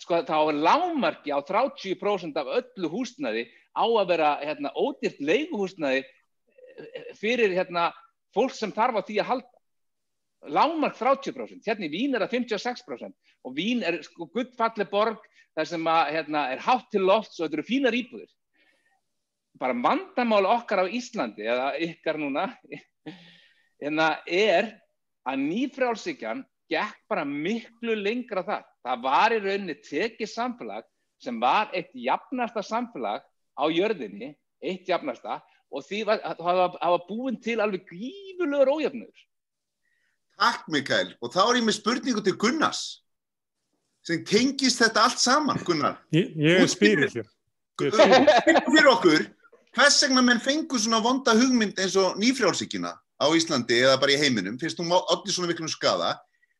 Sko 0.00 0.22
þá 0.26 0.36
er 0.50 0.58
lámarki 0.66 1.32
á 1.32 1.38
30% 1.46 2.38
af 2.40 2.50
öllu 2.58 2.90
húsnaði 2.92 3.46
á 3.72 3.84
að 3.86 4.08
vera 4.10 4.32
hérna, 4.42 4.72
ódýrt 4.74 5.20
leiguhúsnaði 5.22 6.02
fyrir 7.20 7.54
hérna, 7.54 7.90
fólk 8.34 8.54
sem 8.56 8.72
þarf 8.74 9.00
á 9.00 9.02
því 9.06 9.18
að 9.22 9.28
halda. 9.30 9.50
Lámark 10.52 10.96
30%, 10.98 11.62
hérna 11.68 11.86
í 11.86 11.92
Vín 11.92 12.16
er 12.16 12.24
það 12.24 12.32
56% 12.40 13.14
og 13.46 13.54
Vín 13.54 13.82
er 13.86 14.00
sko 14.02 14.26
guttfalli 14.32 14.86
borg 14.90 15.22
þar 15.54 15.68
sem 15.68 15.86
að, 15.86 16.12
hérna, 16.16 16.46
er 16.54 16.62
hátt 16.64 16.88
til 16.90 17.04
lofts 17.06 17.38
og 17.38 17.46
þetta 17.46 17.58
eru 17.58 17.66
fínar 17.68 17.96
íbúðir. 17.96 18.30
Bara 19.60 19.76
vandamál 19.76 20.48
okkar 20.50 20.82
á 20.82 20.86
Íslandi, 20.88 21.44
eða 21.46 21.68
ykkar 21.84 22.18
núna, 22.18 22.48
hérna, 23.82 24.08
er 24.26 24.72
að 25.28 25.44
nýfrálsíkjan 25.44 26.42
gekk 26.72 27.02
bara 27.10 27.24
miklu 27.28 27.94
lengra 27.98 28.42
það. 28.46 28.66
Það 28.82 29.04
var 29.04 29.34
í 29.36 29.40
rauninni 29.44 29.76
tekið 29.84 30.30
samfélag 30.32 30.88
sem 31.22 31.38
var 31.42 31.70
eitt 31.76 31.92
jafnasta 31.94 32.64
samfélag 32.66 33.22
á 33.54 33.64
jörðinni, 33.70 34.32
eitt 34.64 34.88
jafnasta, 34.88 35.38
og 35.72 35.84
því 35.86 36.04
var 36.06 37.04
búin 37.08 37.38
til 37.42 37.60
alveg 37.64 37.86
grífulegur 37.88 38.74
ójöfnur. 38.76 39.12
Takk 40.40 40.66
Mikael, 40.72 41.14
og 41.22 41.32
þá 41.32 41.42
er 41.44 41.60
ég 41.60 41.66
með 41.68 41.78
spurningu 41.78 42.24
til 42.24 42.36
Gunnars 42.40 43.02
sem 44.06 44.24
tengist 44.26 44.80
þetta 44.82 45.06
allt 45.06 45.20
saman, 45.22 45.60
Gunnar. 45.66 46.00
Ég, 46.14 46.32
ég 46.34 46.64
er 46.64 46.70
spyrir. 46.70 47.12
Fengur 47.78 48.72
fyrir 48.74 48.90
okkur, 48.90 49.24
hvers 49.76 50.00
vegna 50.02 50.24
menn 50.26 50.42
fengur 50.42 50.82
svona 50.82 51.00
vonda 51.04 51.34
hugmynd 51.38 51.78
eins 51.80 51.94
og 52.00 52.18
nýfrjálsíkina 52.20 52.92
á 52.92 53.26
Íslandi 53.38 53.78
eða 53.84 54.00
bara 54.02 54.16
í 54.16 54.18
heiminum, 54.18 54.58
finnst 54.58 54.80
þú 54.80 54.88
allir 54.98 55.34
svona 55.34 55.52
miklum 55.52 55.70
skada, 55.70 56.16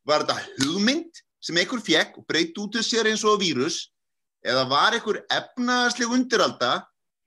var 0.06 0.22
þetta 0.22 0.38
hugmynd 0.62 1.22
sem 1.42 1.58
einhver 1.58 1.82
fekk 1.82 2.20
og 2.20 2.26
breyt 2.30 2.58
út 2.62 2.78
af 2.78 2.86
sér 2.86 3.10
eins 3.10 3.26
og 3.26 3.42
vírus 3.42 3.88
eða 4.46 4.64
var 4.70 4.94
einhver 4.94 5.20
efnaðarsleg 5.26 6.14
undiralda 6.14 6.72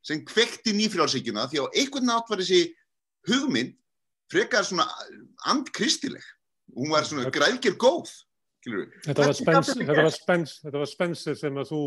sem 0.06 0.22
kvekti 0.28 0.76
nýfrjálsíkina 0.78 1.48
því 1.50 1.66
á 1.66 1.74
einhvern 1.74 2.10
nátt 2.12 2.30
var 2.30 2.42
þessi 2.44 2.62
hugmynd 3.30 3.74
frekar 4.32 4.66
svona 4.66 4.86
andkristileg. 5.50 6.24
Hún 6.76 6.94
var 6.94 7.06
svona 7.08 7.32
græðgjör 7.34 7.78
góð. 7.82 8.14
Þetta 8.66 9.28
var, 9.28 9.36
spens, 9.38 9.68
þetta, 9.78 9.96
var 10.00 10.14
spens, 10.14 10.54
þetta 10.64 10.80
var 10.82 10.90
Spencer 10.90 11.36
sem 11.38 11.58
að 11.62 11.68
þú 11.70 11.82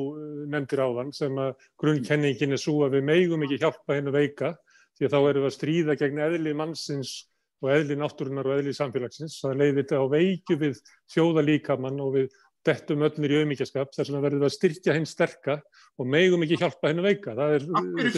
nefndir 0.53 0.83
áðan 0.85 1.09
sem 1.17 1.41
að 1.43 1.65
grunnkenningin 1.83 2.55
er 2.55 2.61
svo 2.63 2.85
að 2.87 2.95
við 2.99 3.09
meigum 3.09 3.43
ekki 3.47 3.59
hjálpa 3.65 3.97
hennu 3.97 4.13
veika 4.15 4.53
því 4.99 5.09
að 5.09 5.15
þá 5.15 5.19
erum 5.19 5.43
við 5.43 5.49
að 5.49 5.57
stríða 5.57 5.97
gegn 5.99 6.23
eðli 6.23 6.53
mannsins 6.59 7.15
og 7.59 7.73
eðli 7.75 7.97
náttúrunar 7.99 8.47
og 8.47 8.61
eðli 8.61 8.77
samfélagsins. 8.79 9.41
Það 9.43 9.59
leiði 9.59 9.77
þetta 9.81 9.99
á 9.99 10.07
veikju 10.15 10.59
við 10.63 10.81
þjóðalíkamann 11.15 11.99
og 12.05 12.15
við 12.15 12.39
dettum 12.69 13.03
öllnir 13.09 13.35
í 13.35 13.41
auðmíkjaskap 13.41 13.93
þess 13.97 14.13
að 14.13 14.25
verðum 14.27 14.45
við 14.45 14.51
að 14.51 14.55
styrkja 14.59 14.97
henn 14.97 15.09
sterka 15.09 15.59
og 15.99 16.09
meigum 16.15 16.45
ekki 16.47 16.61
hjálpa 16.61 16.93
hennu 16.93 17.05
veika. 17.07 17.35
Það 17.39 17.57
er, 17.57 17.67
er 17.67 18.17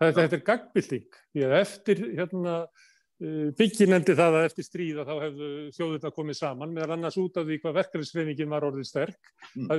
það, 0.00 0.24
er 0.24 0.42
gagbilding 0.48 1.22
því 1.34 1.46
að 1.48 1.56
eftir 1.60 2.04
hérna 2.14 2.58
byggin 3.54 3.94
endi 3.94 4.14
það 4.16 4.36
að 4.40 4.44
eftir 4.48 4.66
stríða 4.66 5.04
þá 5.06 5.12
hefðu 5.12 5.48
þjóðurna 5.76 6.10
komið 6.16 6.36
saman 6.38 6.72
meðal 6.74 6.96
annars 6.96 7.18
út 7.20 7.36
af 7.38 7.46
því 7.46 7.58
hvað 7.62 7.76
verkefnisreifingin 7.78 8.50
var 8.50 8.66
orðið 8.66 8.88
sterk. 8.88 9.30
Mm. 9.54 9.70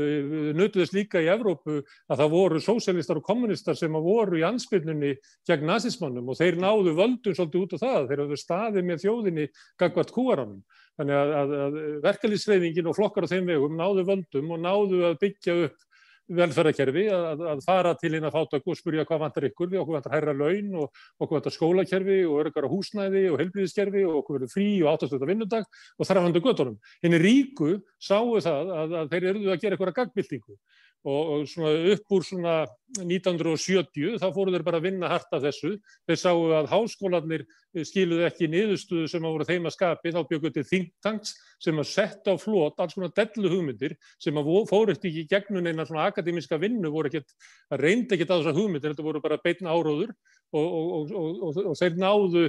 Nutuðist 0.55 0.95
líka 0.95 1.19
í 1.19 1.27
Evrópu 1.33 1.81
að 1.81 2.21
það 2.21 2.31
voru 2.31 2.61
sósélistar 2.63 3.19
og 3.19 3.27
kommunistar 3.27 3.77
sem 3.77 3.99
voru 4.07 4.39
í 4.39 4.45
ansbyrnunni 4.47 5.17
gegn 5.49 5.67
nazismannum 5.67 6.31
og 6.31 6.39
þeir 6.39 6.61
náðu 6.63 6.95
völdum 6.95 7.35
svolítið 7.35 7.65
út 7.65 7.75
af 7.75 7.83
það. 7.83 8.07
Þeir 8.09 8.23
hafðu 8.23 8.39
staðið 8.39 8.89
með 8.89 9.03
þjóðinni 9.03 9.47
gagvart 9.83 10.15
kúaranum. 10.15 10.63
Þannig 10.95 11.17
að, 11.19 11.33
að, 11.35 11.55
að 11.65 11.81
verkefnisreifingin 12.05 12.87
og 12.91 12.95
flokkar 12.95 13.27
á 13.27 13.31
þeim 13.33 13.51
vegum 13.51 13.75
náðu 13.79 14.05
völdum 14.07 14.53
og 14.55 14.61
náðu 14.63 15.01
að 15.09 15.19
byggja 15.25 15.57
upp 15.65 15.83
velferðarkerfi 16.25 17.03
að, 17.13 17.41
að 17.51 17.59
fara 17.65 17.91
til 17.99 18.15
inn 18.17 18.25
að 18.25 18.33
fátöku 18.33 18.73
og 18.73 18.79
spurja 18.79 19.05
hvað 19.05 19.21
vantar 19.21 19.45
ykkur 19.49 19.69
við, 19.69 19.81
okkur 19.83 19.97
vantar 19.99 20.15
hærra 20.15 20.33
laun 20.33 20.71
og 20.81 21.01
okkur 21.21 21.37
vantar 21.37 21.53
skólakerfi 21.53 22.17
og 22.25 22.39
örgar 22.41 22.65
á 22.65 22.73
húsnæði 22.73 23.25
og 23.29 23.37
helbriðiskerfi 23.43 24.05
og 24.07 24.21
okkur 24.21 24.39
verður 24.39 24.53
frí 24.55 24.67
og 24.81 24.89
áttastöða 24.95 25.29
vinnudag 25.29 25.67
og 25.69 26.09
þar 26.09 26.21
hafandi 26.21 26.41
göttunum. 26.47 26.79
Henni 27.05 27.21
ríku 27.21 27.75
sáu 28.01 28.39
það 28.41 28.73
að, 28.79 28.97
þeir 29.13 29.29
eruðu 29.33 29.53
að 29.53 29.61
gera 29.61 29.77
eitthvað 29.77 29.97
gagbyltingu 29.99 30.57
og, 31.05 31.29
og 31.31 31.45
svona 31.49 31.71
upp 31.93 32.13
úr 32.17 32.23
svona 32.25 32.55
1970 32.97 34.17
þá 34.21 34.25
fóru 34.33 34.53
þeir 34.53 34.65
bara 34.65 34.79
að 34.79 34.87
vinna 34.87 35.09
hart 35.11 35.33
af 35.35 35.43
þessu. 35.43 35.75
Þeir 36.09 36.19
sáu 36.21 36.43
að 36.57 36.69
háskólanir 36.71 37.45
skiluði 37.85 38.25
ekki 38.27 38.49
niðurstuðu 38.49 39.09
sem 39.11 39.25
að 39.25 39.35
voru 39.35 39.47
þeim 39.49 39.69
að 39.69 39.75
skapi, 39.75 40.13
þá 40.15 40.21
bjökuð 40.29 40.55
til 40.55 40.65
think 40.69 40.91
tanks 41.05 41.35
sem 41.61 41.81
að 41.81 41.89
setja 41.91 42.33
á 42.33 42.41
flót 42.41 42.81
alls 42.81 42.97
konar 42.97 43.13
dellu 43.17 43.51
hugmyndir 43.53 43.97
sem 44.21 44.37
að 44.39 44.51
fóru 44.71 44.95
eftir 44.95 45.11
ekki 45.11 45.27
gegnum 45.35 45.69
eina 45.69 45.85
svona 45.85 46.07
akademiska 46.09 46.59
vinnu, 46.61 46.91
voru 46.93 47.11
ekkert, 47.11 47.35
að 47.69 47.85
reynda 47.85 48.17
ekkert 48.17 48.33
á 48.33 48.37
þessar 48.39 48.57
hugmyndir, 48.57 48.95
þetta 48.95 49.09
voru 49.09 49.23
bara 49.23 49.41
beitna 49.43 49.75
áróður 49.75 50.15
og, 50.55 51.11
og, 51.13 51.59
og 51.65 51.77
þeir 51.79 51.99
náðu 52.01 52.47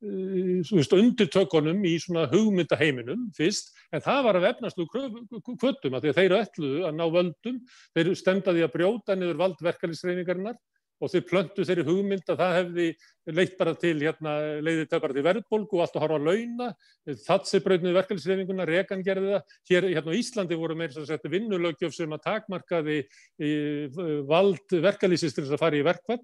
undirtökunum 0.00 1.84
í 1.84 1.94
svona 2.00 2.26
hugmyndaheiminum 2.30 3.28
fyrst, 3.36 3.74
en 3.92 4.04
það 4.04 4.24
var 4.26 4.38
að 4.38 4.46
vefnast 4.48 4.80
úr 4.80 4.88
kvötum 5.60 5.96
að 5.98 6.10
að 6.10 6.20
þeir 6.22 6.36
öllu 6.40 6.72
að 6.88 6.96
ná 6.96 7.06
völdum, 7.12 7.62
þeir 7.96 8.12
stemdaði 8.16 8.64
að 8.64 8.74
brjóta 8.78 9.16
niður 9.18 9.40
valdverkalisreiningarinnar 9.44 10.58
og 11.00 11.08
þeir 11.08 11.24
plöntu 11.28 11.64
þeirri 11.64 11.84
hugmynd 11.86 12.28
að 12.28 12.40
það 12.42 12.56
hefði 12.58 12.86
leitt 13.38 13.54
bara 13.56 13.72
til, 13.80 13.94
hérna, 14.02 14.34
leiði 14.60 14.82
þetta 14.82 15.00
bara 15.00 15.16
til 15.16 15.24
verðbólgu 15.24 15.78
og 15.78 15.84
allt 15.84 15.96
að 15.96 16.04
horfa 16.04 16.18
að 16.18 16.26
launa, 16.28 16.68
það 17.24 17.46
sé 17.48 17.60
bröðnuði 17.64 17.96
verkefnisreifinguna, 17.96 18.66
Rekan 18.68 19.04
gerði 19.06 19.32
það, 19.32 19.56
hér 19.70 19.88
hérna 19.88 20.12
á 20.12 20.18
Íslandi 20.20 20.60
voru 20.60 20.76
meira 20.76 20.92
svo 20.92 21.06
að 21.06 21.14
setja 21.14 21.32
vinnulögjöf 21.32 21.96
sem 21.96 22.16
að 22.16 22.24
takmarkaði 22.26 22.98
vald 24.28 24.76
verkefnisist 24.88 25.38
til 25.38 25.46
þess 25.46 25.56
að 25.56 25.64
fara 25.64 25.80
í 25.80 25.86
verkvall 25.88 26.20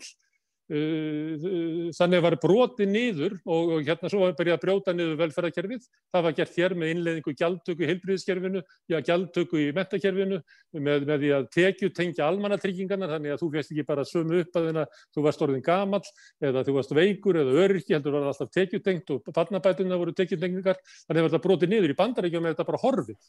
þannig 0.66 2.22
var 2.24 2.34
broti 2.42 2.86
niður 2.90 3.36
og, 3.44 3.68
og 3.76 3.84
hérna 3.86 4.10
svo 4.10 4.24
var 4.24 4.32
byrjað 4.34 4.56
að 4.56 4.62
brjóta 4.64 4.94
niður 4.96 5.18
velferðarkerfið. 5.20 5.84
Það 6.10 6.24
var 6.26 6.36
gert 6.40 6.56
hér 6.58 6.74
með 6.74 6.92
innleðingu 6.94 7.34
gjaldtöku 7.38 7.84
í 7.84 7.90
heilbríðiskerfinu, 7.92 8.62
já 8.90 8.96
gjaldtöku 9.06 9.60
í 9.62 9.68
metakerfinu 9.76 10.40
með, 10.74 11.06
með 11.06 11.22
því 11.22 11.30
að 11.36 11.46
tekju 11.54 11.90
tengja 11.94 12.26
almannatryggingarna 12.26 13.10
þannig 13.12 13.36
að 13.36 13.44
þú 13.44 13.50
férst 13.54 13.74
ekki 13.74 13.86
bara 13.86 14.06
sömu 14.10 14.40
upp 14.42 14.58
að 14.58 14.66
þeirna 14.66 14.86
þú 15.14 15.26
varst 15.28 15.44
orðin 15.46 15.66
gamall 15.66 16.02
eða 16.42 16.64
þú 16.66 16.78
varst 16.80 16.96
veikur 16.98 17.38
eða 17.42 17.58
öryrki 17.66 17.94
heldur 17.94 18.16
var 18.16 18.26
það 18.26 18.32
alltaf 18.34 18.54
tekju 18.56 18.82
tengt 18.82 19.12
og 19.14 19.30
farnabætuna 19.36 20.00
voru 20.00 20.16
tekju 20.18 20.40
tengingar 20.42 20.80
þannig 21.06 21.28
var 21.28 21.30
þetta 21.30 21.46
broti 21.46 21.70
niður 21.70 21.94
í 21.94 22.00
bandaríkjum 22.00 22.42
með 22.42 22.56
þetta 22.56 22.70
bara 22.72 22.82
horfið. 22.82 23.20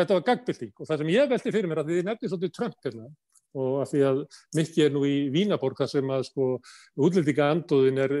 Þetta 0.00 0.16
var 0.16 0.24
gagbilding 0.30 0.72
og 0.78 0.88
það 0.88 1.02
sem 1.02 1.12
ég 1.12 1.28
veldi 1.28 1.52
fyrir 1.52 1.68
mér 1.68 1.82
að 1.82 1.92
þið 1.92 2.06
nefnir 2.08 2.32
svolítið 2.32 2.56
Trump 2.56 2.86
hérna 2.86 3.10
og 3.58 3.80
af 3.82 3.90
því 3.90 4.02
að 4.06 4.20
mikið 4.58 4.84
er 4.84 4.92
nú 4.94 5.02
í 5.08 5.16
Vínaborg 5.34 5.80
þar 5.80 5.90
sem 5.90 6.12
að 6.14 6.26
sko 6.28 6.50
útlendinga 7.00 7.48
anduðin 7.54 7.98
er, 8.04 8.14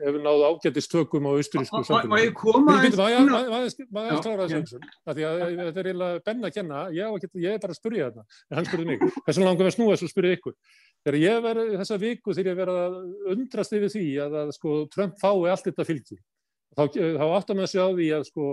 hefur 0.00 0.22
náðu 0.24 0.46
ágættistökum 0.48 1.28
á 1.28 1.30
austurísku 1.36 1.82
samfélagi. 1.84 2.08
Má 2.08 2.16
ég 2.22 2.32
koma 2.38 2.76
eins? 2.80 2.96
Má 2.96 4.00
ég 4.06 4.22
klára 4.24 4.46
þessu 4.46 4.60
eins? 4.60 4.74
Þetta 5.04 5.20
er 5.20 5.90
eiginlega 5.90 6.24
benn 6.24 6.48
að 6.48 6.56
kenna, 6.56 6.86
ég, 6.96 7.28
ég 7.36 7.56
er 7.56 7.60
bara 7.60 7.76
að 7.76 7.80
spurja 7.82 8.08
þetta, 8.08 8.26
en 8.48 8.60
hann 8.60 8.68
spurði 8.70 8.88
mig. 8.94 9.06
Þessum 9.28 9.46
langum 9.46 9.64
við 9.64 9.72
að 9.72 9.76
snúa 9.76 9.94
þessu 9.94 10.08
og 10.08 10.14
spurja 10.14 10.38
ykkur. 10.38 10.56
Þegar 11.04 11.20
ég 11.20 11.40
verði 11.44 11.80
þessa 11.80 12.00
viku 12.00 12.36
þegar 12.36 12.52
ég 12.52 12.60
verði 12.60 12.84
að 12.86 12.98
undrast 13.34 13.76
yfir 13.76 13.92
því 13.92 14.06
að, 14.24 14.38
að 14.40 14.52
sko, 14.56 14.76
Trump 14.92 15.20
fái 15.20 15.32
allt 15.52 15.68
þetta 15.68 15.88
fylgi, 15.88 16.20
þá, 16.76 16.82
þá 16.96 17.26
áttar 17.28 17.56
maður 17.56 17.68
að 17.68 17.72
sjá 17.74 17.84
því 17.96 18.08
að 18.16 18.26
sko, 18.28 18.50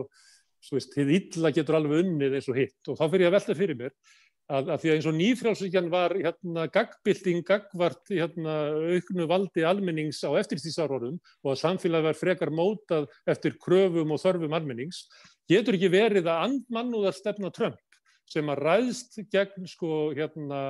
svo 0.68 0.78
veist, 0.78 0.96
þið 0.96 1.12
illa 1.18 1.52
getur 1.56 1.78
alveg 1.78 2.06
unnið 2.06 2.38
eins 2.40 2.48
og 2.52 2.58
hitt 2.58 2.90
og 2.92 2.98
þá 2.98 3.04
fyrir 3.06 3.26
ég 3.26 3.30
að 3.30 3.36
velta 3.38 3.58
fyrir 3.58 3.78
mér 3.78 3.94
að, 4.48 4.70
að 4.74 4.82
því 4.82 4.90
að 4.90 4.96
eins 4.98 5.08
og 5.10 5.18
nýfrjálsvíkjan 5.18 5.90
var 5.92 6.16
hérna 6.16 6.68
gagbilding, 6.74 7.42
gagvart 7.48 8.14
hérna 8.14 8.56
auknu 8.96 9.28
valdi 9.30 9.66
almennings 9.68 10.22
á 10.24 10.32
eftirtíðsárorðum 10.40 11.18
og 11.44 11.52
að 11.54 11.62
samfélag 11.64 12.08
var 12.08 12.20
frekar 12.20 12.54
mótað 12.54 13.10
eftir 13.28 13.58
kröfum 13.62 14.16
og 14.16 14.22
þörfum 14.24 14.56
almennings, 14.58 15.06
getur 15.50 15.78
ekki 15.78 15.92
verið 15.92 16.30
að 16.32 16.48
andmannúðar 16.48 17.18
stefna 17.18 17.52
Trump 17.56 17.82
sem 18.28 18.50
að 18.52 18.64
ræðst 18.66 19.22
gegn 19.32 19.68
sko 19.72 20.10
hérna 20.16 20.62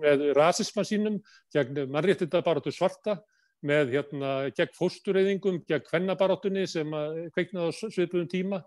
með 0.00 0.30
rasisma 0.38 0.84
sínum, 0.88 1.18
gegn 1.52 1.84
mannréttinda 1.92 2.40
bara 2.44 2.62
til 2.64 2.72
svarta 2.72 3.18
með 3.62 3.92
hérna 3.92 4.30
gegn 4.56 4.72
fóstureyðingum, 4.78 5.60
gegn 5.68 5.84
kvennabaráttunni 5.86 6.64
sem 6.70 6.88
kveiknaði 7.34 7.68
á 7.68 7.72
svipuðum 7.76 8.30
tíma, 8.32 8.62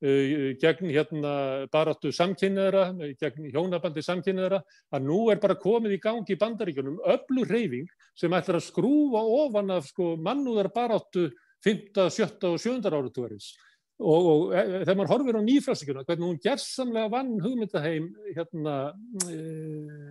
gegn 0.00 0.90
hérna 0.90 1.34
baráttu 1.72 2.10
samkynniðara, 2.12 2.88
gegn 3.20 3.50
hjónabandi 3.52 4.02
samkynniðara, 4.04 4.60
að 4.92 5.06
nú 5.06 5.20
er 5.32 5.40
bara 5.40 5.56
komið 5.60 5.96
í 5.96 6.00
gangi 6.02 6.34
í 6.34 6.40
bandaríkjunum 6.40 6.98
öflur 7.14 7.48
reyfing 7.48 7.88
sem 8.18 8.34
ætlar 8.36 8.60
að 8.60 8.66
skrúfa 8.66 9.22
ofan 9.44 9.72
af 9.76 9.86
sko 9.88 10.14
mannúðar 10.20 10.72
baráttu 10.74 11.30
5., 11.64 12.10
7. 12.10 12.50
og 12.50 12.60
7. 12.60 12.82
áratúarins 12.90 13.54
og, 14.02 14.26
og 14.26 14.54
e, 14.54 14.58
e, 14.58 14.80
þegar 14.82 14.98
maður 14.98 15.12
horfir 15.12 15.38
á 15.38 15.42
nýfrælsíkjuna 15.46 16.02
hvernig 16.04 16.26
hún 16.26 16.40
gerðsamlega 16.42 17.12
vann 17.12 17.32
hugmyndaheim 17.44 18.08
hérna 18.34 18.74
e, 19.30 19.36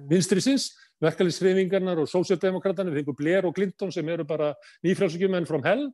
vinstrisins, 0.09 0.69
verkefliðsreyfingarnar 1.03 1.99
og 2.03 2.09
sósjaldemokraterna, 2.11 2.93
við 2.93 3.03
fengum 3.03 3.19
Blair 3.19 3.49
og 3.49 3.55
Clinton 3.57 3.91
sem 3.91 4.07
eru 4.09 4.25
bara 4.27 4.53
nýfrælsíkjumenn 4.87 5.49
from 5.49 5.65
hell 5.67 5.89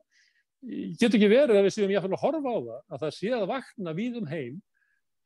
getur 0.60 1.16
ekki 1.18 1.30
verið 1.30 1.58
að 1.58 1.66
við 1.66 1.74
séum 1.76 1.92
jáfnvel 1.94 2.16
að 2.16 2.24
horfa 2.24 2.52
á 2.52 2.58
það 2.60 2.80
að 2.80 3.04
það 3.04 3.14
sé 3.16 3.34
að 3.36 3.46
vakna 3.50 3.94
við 3.96 4.18
um 4.20 4.26
heim 4.28 4.56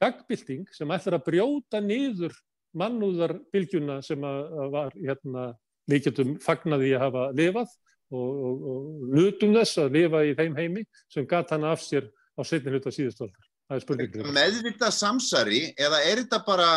gagbilding 0.02 0.66
sem 0.74 0.92
ætlar 0.94 1.18
að 1.18 1.26
brjóta 1.28 1.80
niður 1.82 2.36
mannúðarbilgjuna 2.78 4.00
sem 4.02 4.26
að 4.26 4.68
var 4.74 4.94
hérna, 4.98 5.48
við 5.90 6.08
getum 6.08 6.36
fagnaði 6.42 6.94
að 6.96 7.04
hafa 7.06 7.24
lifað 7.38 7.74
og, 8.14 8.44
og, 8.44 8.86
lutum 9.14 9.54
þess 9.56 9.80
að 9.82 9.98
lifa 9.98 10.22
í 10.26 10.36
þeim 10.38 10.56
heimi 10.58 10.86
sem 11.12 11.26
gata 11.26 11.56
hana 11.56 11.74
af 11.74 11.82
sér 11.84 12.08
á 12.34 12.42
setni. 12.46 12.80
Það 13.64 13.78
er 13.78 13.80
spurningið. 13.80 14.26
Meðvita 14.36 14.90
samsari 14.92 15.62
eða 15.80 16.02
er 16.04 16.20
þetta 16.20 16.40
bara 16.44 16.68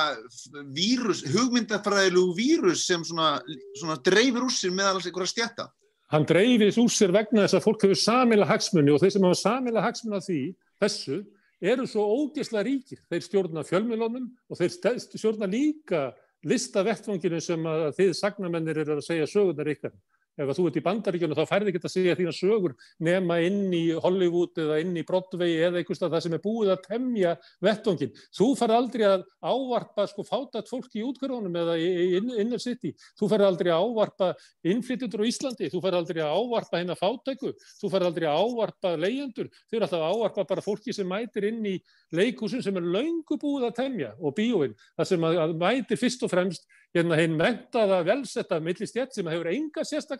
vírus, 0.71 1.25
hugmyndafræðilegu 1.33 2.35
vírus 2.37 2.85
sem 2.87 3.03
svona, 3.03 3.41
svona 3.75 3.97
dreifir 4.05 4.45
úr 4.45 4.53
sér 4.53 4.71
meðal 4.77 5.01
einhverja 5.01 5.33
stjætta? 5.33 5.67
Hann 6.07 6.23
dreifir 6.27 6.71
úr 6.79 6.91
sér 6.93 7.11
vegna 7.11 7.43
þess 7.43 7.57
að 7.57 7.65
fólk 7.65 7.81
hefur 7.83 7.99
samila 7.99 8.47
hagsmunni 8.47 8.93
og 8.93 9.01
þeir 9.01 9.13
sem 9.15 9.25
hafa 9.27 9.39
samila 9.41 9.83
hagsmunna 9.83 10.21
því, 10.23 10.41
þessu, 10.79 11.17
eru 11.59 11.87
svo 11.89 12.05
ógeðsla 12.21 12.63
ríkir. 12.63 13.01
Þeir 13.11 13.25
stjórna 13.25 13.63
fjölmjölunum 13.67 14.29
og 14.47 14.59
þeir 14.61 15.01
stjórna 15.03 15.49
líka 15.51 16.11
listavettfanginu 16.47 17.41
sem 17.43 17.65
að 17.67 17.89
þið 17.97 18.13
sagnamennir 18.21 18.79
eru 18.85 18.97
að 18.99 19.07
segja 19.09 19.27
sögurnar 19.27 19.71
ykkar 19.73 19.95
ef 20.37 20.51
þú 20.53 20.67
ert 20.69 20.77
í 20.77 20.83
bandaríkjunum 20.85 21.37
þá 21.37 21.49
færði 21.49 21.71
ekki 21.71 21.81
að 21.81 21.93
segja 21.93 22.15
þína 22.17 22.33
sögur 22.35 22.75
nema 23.03 23.39
inn 23.45 23.73
í 23.73 23.83
Hollywood 23.97 24.57
eða 24.61 24.79
inn 24.83 24.93
í 24.97 25.03
Broadway 25.07 25.57
eða 25.65 25.81
einhverstað 25.81 26.13
það 26.13 26.23
sem 26.25 26.35
er 26.37 26.43
búið 26.43 26.71
að 26.73 26.83
temja 26.85 27.33
vettongin. 27.63 28.13
Þú 28.37 28.47
fær 28.59 28.73
aldrei 28.77 29.05
að 29.07 29.25
ávarpa 29.41 30.07
sko 30.11 30.25
fátat 30.27 30.69
fólk 30.69 30.93
í 30.97 31.05
útkvörðunum 31.07 31.57
eða 31.63 31.77
inner 31.81 32.61
city. 32.61 32.93
Þú 33.19 33.31
fær 33.33 33.45
aldrei 33.47 33.71
að 33.73 33.83
ávarpa 33.85 34.31
innflytjendur 34.67 35.25
á 35.25 35.29
Íslandi. 35.29 35.71
Þú 35.73 35.83
fær 35.83 35.99
aldrei 35.99 36.21
að 36.23 36.35
ávarpa 36.37 36.81
hennar 36.81 36.99
fátæku. 36.99 37.53
Þú 37.81 37.91
fær 37.93 38.07
aldrei 38.07 38.27
að 38.29 38.41
ávarpa 38.45 38.93
leyendur. 38.97 39.47
Þau 39.67 39.77
eru 39.77 39.87
alltaf 39.87 40.01
að 40.01 40.11
ávarpa 40.13 40.47
bara 40.53 40.65
fólki 40.65 40.93
sem 40.95 41.07
mætir 41.09 41.49
inn 41.49 41.63
í 41.65 41.77
leikúsin 42.15 42.63
sem 42.63 42.77
er 42.77 42.85
laungu 42.97 43.37
búið 43.41 43.69
að 43.71 43.77
temja 43.81 44.13
og 44.21 44.35
bíóin. 44.37 44.75
Það 44.97 45.11
sem 45.11 45.27
að 45.27 45.55
mætir 45.57 45.99
fyrst 45.99 46.23
og 46.25 46.31
fremst 46.31 46.67
hérna 46.95 47.17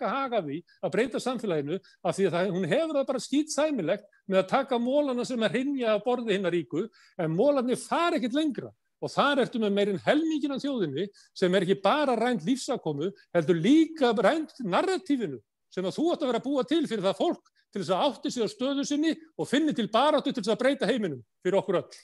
hinn 0.08 0.16
enga 0.16 0.16
sérstakka 0.16 0.16
haga 0.16 0.42
því 0.42 0.64
að 0.84 0.92
breyta 0.92 1.20
samfélaginu 1.20 1.80
af 2.04 2.16
því 2.16 2.26
að 2.28 2.34
það, 2.34 2.52
hún 2.56 2.68
hefur 2.68 2.96
það 2.96 3.08
bara 3.08 3.20
skýt 3.20 3.52
sæmilegt 3.52 4.06
með 4.28 4.38
að 4.42 4.50
taka 4.50 4.78
mólana 4.80 5.26
sem 5.26 5.44
er 5.44 5.52
hinja 5.52 5.94
að 5.96 6.04
borði 6.06 6.34
hinnar 6.36 6.54
ríku 6.54 6.88
en 7.18 7.36
mólanir 7.36 7.78
far 7.78 8.14
ekkit 8.14 8.34
lengra 8.34 8.72
og 9.02 9.12
þar 9.14 9.44
ertu 9.44 9.60
með 9.60 9.76
meirinn 9.76 10.02
helmingin 10.06 10.56
af 10.56 10.64
þjóðinni 10.64 11.08
sem 11.34 11.54
er 11.54 11.64
ekki 11.64 11.82
bara 11.84 12.16
rænt 12.18 12.46
lífsakomu 12.46 13.12
heldur 13.34 13.56
líka 13.56 14.14
rænt 14.14 14.54
narratífinu 14.64 15.40
sem 15.70 15.86
að 15.86 15.98
þú 15.98 16.14
ætti 16.14 16.26
að 16.26 16.32
vera 16.32 16.42
að 16.42 16.48
búa 16.48 16.64
til 16.66 16.88
fyrir 16.88 17.06
það 17.06 17.20
fólk 17.22 17.52
til 17.74 17.84
þess 17.84 17.94
að 17.94 18.06
átti 18.08 18.32
sig 18.32 18.44
á 18.44 18.50
stöðu 18.50 18.86
sinni 18.88 19.14
og 19.38 19.50
finni 19.50 19.76
til 19.76 19.90
baráttu 19.92 20.32
til 20.32 20.42
þess 20.42 20.56
að 20.56 20.62
breyta 20.64 20.88
heiminum 20.90 21.22
fyrir 21.44 21.60
okkur 21.60 21.82
öll. 21.84 22.00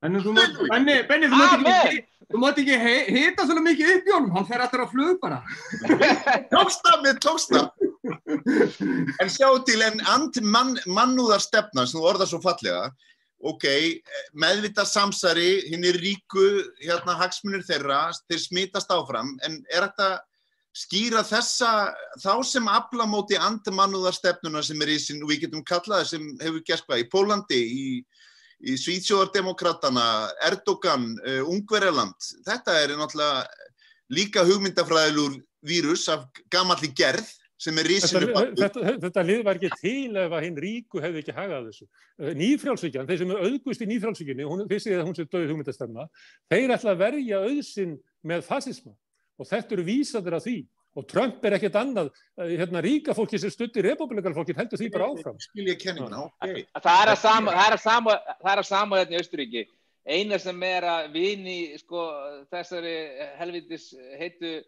Benni, 0.00 0.20
þú 0.24 0.32
mátt 0.32 1.60
ekki, 1.60 1.98
þú 2.30 2.40
mátt 2.40 2.58
ekki 2.62 2.76
hita 3.12 3.44
svolítið 3.44 3.66
mikið 3.66 3.90
upp 3.94 4.06
í 4.08 4.14
honum, 4.14 4.30
hann 4.36 4.46
fer 4.48 4.62
alltaf 4.64 4.86
að 4.86 4.94
flug 4.94 5.18
bara. 5.20 5.40
Tóksta 6.54 6.94
með 7.04 7.20
tóksta. 7.26 7.66
En 9.20 9.28
sjá 9.28 9.50
til 9.68 9.82
en 9.84 10.00
man, 10.48 10.72
mannúðar 10.88 11.44
stefna 11.44 11.84
sem 11.84 12.00
þú 12.00 12.06
orðar 12.14 12.30
svo 12.30 12.40
fallega, 12.40 12.88
ok, 13.44 13.66
meðvita 14.40 14.86
samsari, 14.88 15.66
hinn 15.68 15.84
er 15.88 16.00
ríku, 16.00 16.48
hérna 16.80 17.18
hagsmunir 17.20 17.64
þeirra, 17.68 18.06
þeir 18.28 18.42
smítast 18.46 18.92
áfram, 18.92 19.34
en 19.44 19.60
er 19.68 19.84
þetta 19.88 20.10
skýra 20.76 21.24
þessa, 21.26 21.90
þá 22.22 22.32
sem 22.46 22.68
aflamóti 22.72 23.36
andmannúðar 23.40 24.16
stefnuna 24.16 24.62
sem 24.64 24.80
er 24.80 24.94
í 24.94 24.98
sin, 25.02 25.20
og 25.24 25.32
við 25.32 25.44
getum 25.44 25.64
kallaði 25.66 26.08
sem 26.12 26.26
hefur 26.40 26.64
gert 26.68 26.88
hvað, 26.88 27.04
í 27.04 27.08
Pólandi, 27.12 27.60
í 27.60 27.84
í 28.60 28.76
Svíðsjóðardemokratana, 28.80 30.06
Erdogan, 30.50 31.10
uh, 31.24 31.42
Ungverjaland. 31.48 32.16
Þetta 32.46 32.76
er 32.82 32.96
náttúrulega 32.98 33.44
líka 34.12 34.44
hugmyndafræðilur 34.46 35.38
vírus 35.66 36.06
af 36.12 36.26
gamalli 36.52 36.90
gerð 36.96 37.28
sem 37.60 37.76
er 37.80 37.88
risinu 37.90 38.30
bakku. 38.32 38.56
Þetta, 38.56 38.80
þetta, 38.80 39.00
þetta 39.04 39.24
lið 39.28 39.42
var 39.44 39.60
ekki 39.60 39.70
til 39.82 40.16
ef 40.22 40.34
að 40.36 40.44
hinn 40.46 40.60
ríku 40.64 41.02
hefði 41.04 41.22
ekki 41.22 41.36
hagað 41.36 41.68
þessu. 41.68 41.88
Eh, 42.16 42.32
nýfrjálsvíkjan, 42.40 43.08
þeir 43.10 43.20
sem 43.20 43.34
er 43.34 43.42
auðgust 43.44 43.84
í 43.84 43.88
nýfrjálsvíkjunni, 43.90 44.48
hún 44.48 44.64
finnst 44.70 44.88
ég 44.88 45.00
að 45.00 45.08
hún 45.10 45.16
sé 45.18 45.26
döið 45.28 45.52
hugmyndastemna, 45.52 46.06
þeir 46.52 46.74
ætla 46.76 46.94
að 46.94 47.02
verja 47.04 47.42
auðsinn 47.44 47.96
með 48.30 48.44
fasisma 48.48 48.94
og 49.40 49.48
þetta 49.48 49.76
eru 49.76 49.86
vísaður 49.86 50.38
af 50.38 50.46
því 50.46 50.56
og 50.98 51.06
Trump 51.10 51.44
er 51.46 51.56
ekkert 51.56 51.76
annað 51.78 52.08
eh, 52.10 52.56
hérna 52.58 52.82
ríka 52.82 53.14
fólki 53.14 53.38
sem 53.38 53.52
stuttir 53.52 53.86
republikanfólkin 53.86 54.58
heldur 54.58 54.80
því 54.80 54.88
bara 54.94 55.10
áfram. 55.12 55.38
Skilja 55.42 55.76
kenninguna 55.78 56.24
okay. 56.28 56.64
það 56.74 57.04
er 57.04 57.12
að 57.12 57.20
sama 57.22 57.54
það 57.54 57.66
er 57.66 57.76
að 57.76 57.84
sama, 57.84 58.16
það 58.40 58.50
er 58.52 58.62
að 58.64 58.68
sama 58.70 59.00
hérna 59.00 59.16
í 59.16 59.22
Östuríki 59.22 59.64
eina 60.10 60.38
sem 60.40 60.62
er 60.66 60.86
að 60.88 61.08
vini 61.14 61.58
sko, 61.78 62.04
þessari 62.50 62.94
helvitis 63.38 63.90
heitu 64.18 64.58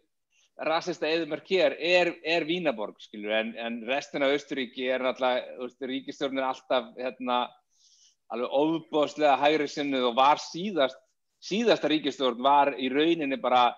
rasista 0.63 1.09
eðumörk 1.09 1.47
hér 1.49 1.75
er, 1.81 2.13
er 2.21 2.45
Vínaborg 2.45 2.99
skilur. 3.01 3.33
En, 3.33 3.53
en 3.57 3.79
restin 3.89 4.23
af 4.23 4.35
Östuríki 4.37 4.85
er 4.93 5.01
náttúrulega 5.01 5.89
ríkistjórn 5.89 6.37
er 6.37 6.49
alltaf 6.51 6.91
hérna 6.99 7.47
alveg 8.33 8.53
óbúslega 8.53 9.37
hægri 9.41 9.67
sinnuð 9.69 10.11
og 10.11 10.19
var 10.21 10.41
síðast 10.41 10.99
síðasta 11.43 11.89
ríkistjórn 11.91 12.39
var 12.43 12.71
í 12.79 12.87
rauninni 12.93 13.37
bara 13.41 13.73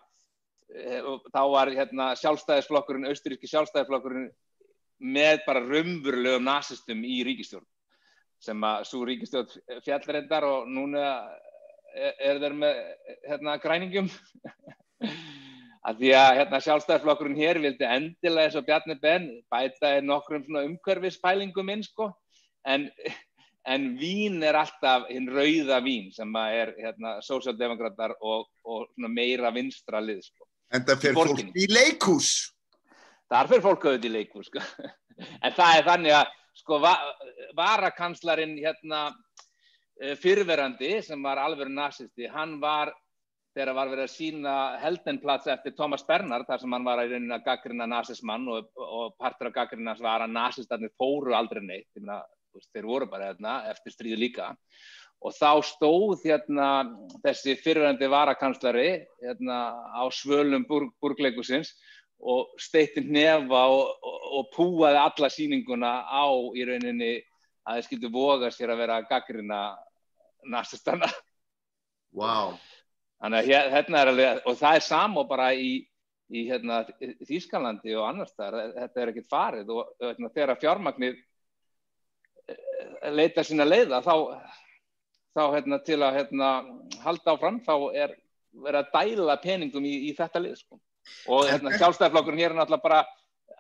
þá 0.70 1.42
var 1.52 1.72
hérna, 1.74 2.10
sjálfstæðisflokkurinn, 2.20 3.08
austuríski 3.10 3.50
sjálfstæðisflokkurinn 3.52 4.30
með 5.06 5.42
bara 5.46 5.64
raunverulegum 5.64 6.46
nazistum 6.48 7.04
í 7.06 7.22
ríkistjórn 7.28 7.66
sem 8.46 8.64
að 8.68 8.86
svo 8.90 9.04
ríkistjórn 9.08 9.82
fjallrendar 9.86 10.46
og 10.48 10.70
núna 10.70 11.06
er 11.96 12.42
þeir 12.42 12.56
með 12.60 12.80
hérna, 13.26 13.56
græningum. 13.64 14.10
Að 15.86 16.00
því 16.02 16.12
að 16.18 16.32
hérna, 16.40 16.60
sjálfstæðisflokkurinn 16.66 17.38
hér 17.38 17.60
vildi 17.62 17.86
endilega 17.86 18.50
eins 18.50 18.58
og 18.58 18.66
Bjarni 18.66 18.96
Ben 19.02 19.28
bæta 19.54 19.92
nokkrum 20.02 20.58
umhverfispælingum 20.64 21.70
inn 21.70 21.84
sko. 21.86 22.10
En, 22.66 22.88
en 23.70 23.86
vín 24.00 24.42
er 24.44 24.58
alltaf 24.58 25.06
hinn 25.12 25.30
rauða 25.30 25.78
vín 25.86 26.10
sem 26.16 26.34
er 26.42 26.74
hérna, 26.80 27.20
sósjaldemokrater 27.22 28.16
og, 28.18 28.50
og 28.66 29.08
meira 29.14 29.54
vinstra 29.54 30.02
lið 30.02 30.26
sko 30.26 30.45
En 30.74 30.86
það 30.88 31.04
fyrir 31.04 31.20
fólk 31.20 31.60
í 31.62 31.68
leikús. 31.72 32.32
Þar 33.32 33.52
fyrir 33.52 33.66
fólk 33.66 33.86
auðvitað 33.86 34.10
í 34.10 34.16
leikús. 34.20 34.52
Sko. 34.52 34.64
En 35.16 35.54
það 35.56 35.78
er 35.78 35.86
þannig 35.88 36.12
að 36.12 36.32
sko, 36.60 36.78
varakanslarinn 37.56 38.58
hérna, 38.60 39.06
eh, 40.02 40.18
fyrverandi 40.20 40.90
sem 41.06 41.22
var 41.24 41.40
alveg 41.40 41.72
nazisti, 41.72 42.28
hann 42.28 42.58
var 42.60 42.92
þegar 43.56 43.78
var 43.78 43.92
verið 43.94 44.04
að 44.04 44.12
sína 44.12 44.54
heldenplats 44.82 45.48
eftir 45.52 45.76
Thomas 45.78 46.04
Bernhard 46.04 46.48
þar 46.50 46.62
sem 46.62 46.76
hann 46.76 46.88
var 46.88 47.00
að 47.00 47.16
reyna 47.16 47.38
að 47.38 47.46
gaggrina 47.46 47.88
nazismann 47.88 48.50
og, 48.52 48.68
og 48.76 49.16
partur 49.22 49.50
af 49.50 49.56
gaggrinans 49.56 50.04
var 50.04 50.26
að 50.26 50.36
nazistarnir 50.36 50.92
fóru 51.00 51.36
aldrei 51.38 51.62
neitt, 51.64 51.88
þeir 51.96 52.90
voru 52.90 53.08
bara 53.12 53.32
hérna, 53.32 53.62
eftir 53.72 53.96
stríðu 53.96 54.20
líka 54.26 54.52
og 55.26 55.34
þá 55.34 55.52
stóð 55.66 56.22
hérna, 56.28 56.70
þessi 57.24 57.56
fyrirvændi 57.58 58.10
varakanslari 58.12 58.90
hérna, 59.24 59.58
á 59.98 60.06
svölum 60.14 60.68
burg, 60.70 60.92
burgleikusins 61.02 61.74
og 62.22 62.54
steitti 62.62 63.02
nefa 63.02 63.64
og, 63.74 63.96
og, 64.06 64.20
og 64.38 64.52
púaði 64.54 65.02
alla 65.02 65.30
síninguna 65.34 65.96
á 66.06 66.30
í 66.54 66.66
rauninni 66.68 67.16
að 67.66 67.80
þeir 67.80 67.88
skildu 67.88 68.12
voga 68.14 68.52
sér 68.54 68.74
að 68.74 68.84
vera 68.84 69.02
gaggrina 69.10 69.62
næstastana. 70.46 71.10
Wow. 72.14 72.54
Þannig 73.24 73.50
að 73.58 73.74
hérna 73.74 74.02
er 74.02 74.12
alveg, 74.12 74.42
og 74.46 74.58
það 74.60 74.78
er 74.78 74.86
sam 74.86 75.18
og 75.18 75.30
bara 75.30 75.48
í, 75.58 75.72
í 76.30 76.44
hérna, 76.50 76.84
Þýskalandi 77.26 77.96
og 77.98 78.06
annars 78.12 78.36
þar, 78.38 78.60
þetta 78.76 79.02
er 79.02 79.12
ekkert 79.14 79.32
farið 79.32 79.74
og 79.74 79.90
hérna, 80.04 80.30
þegar 80.36 80.62
fjármagnir 80.62 81.18
eh, 82.52 83.10
leita 83.16 83.44
sína 83.48 83.66
leiða 83.66 84.04
þá 84.06 84.14
þá 85.36 85.44
hérna, 85.56 85.80
til 85.84 86.00
að 86.00 86.20
hérna, 86.20 86.50
halda 87.04 87.36
áfram 87.36 87.60
þá 87.66 87.74
er 87.92 88.16
verið 88.66 88.82
að 88.82 88.92
dæla 88.94 89.38
peningum 89.44 89.86
í, 89.86 89.96
í 90.10 90.16
þetta 90.16 90.42
lið 90.42 90.58
sko. 90.62 90.80
og 91.30 91.50
hérna, 91.50 91.76
sjálfstæðarflokkurinn 91.76 92.42
hér 92.42 92.54
er 92.54 92.60
náttúrulega 92.60 92.86
bara 92.86 93.04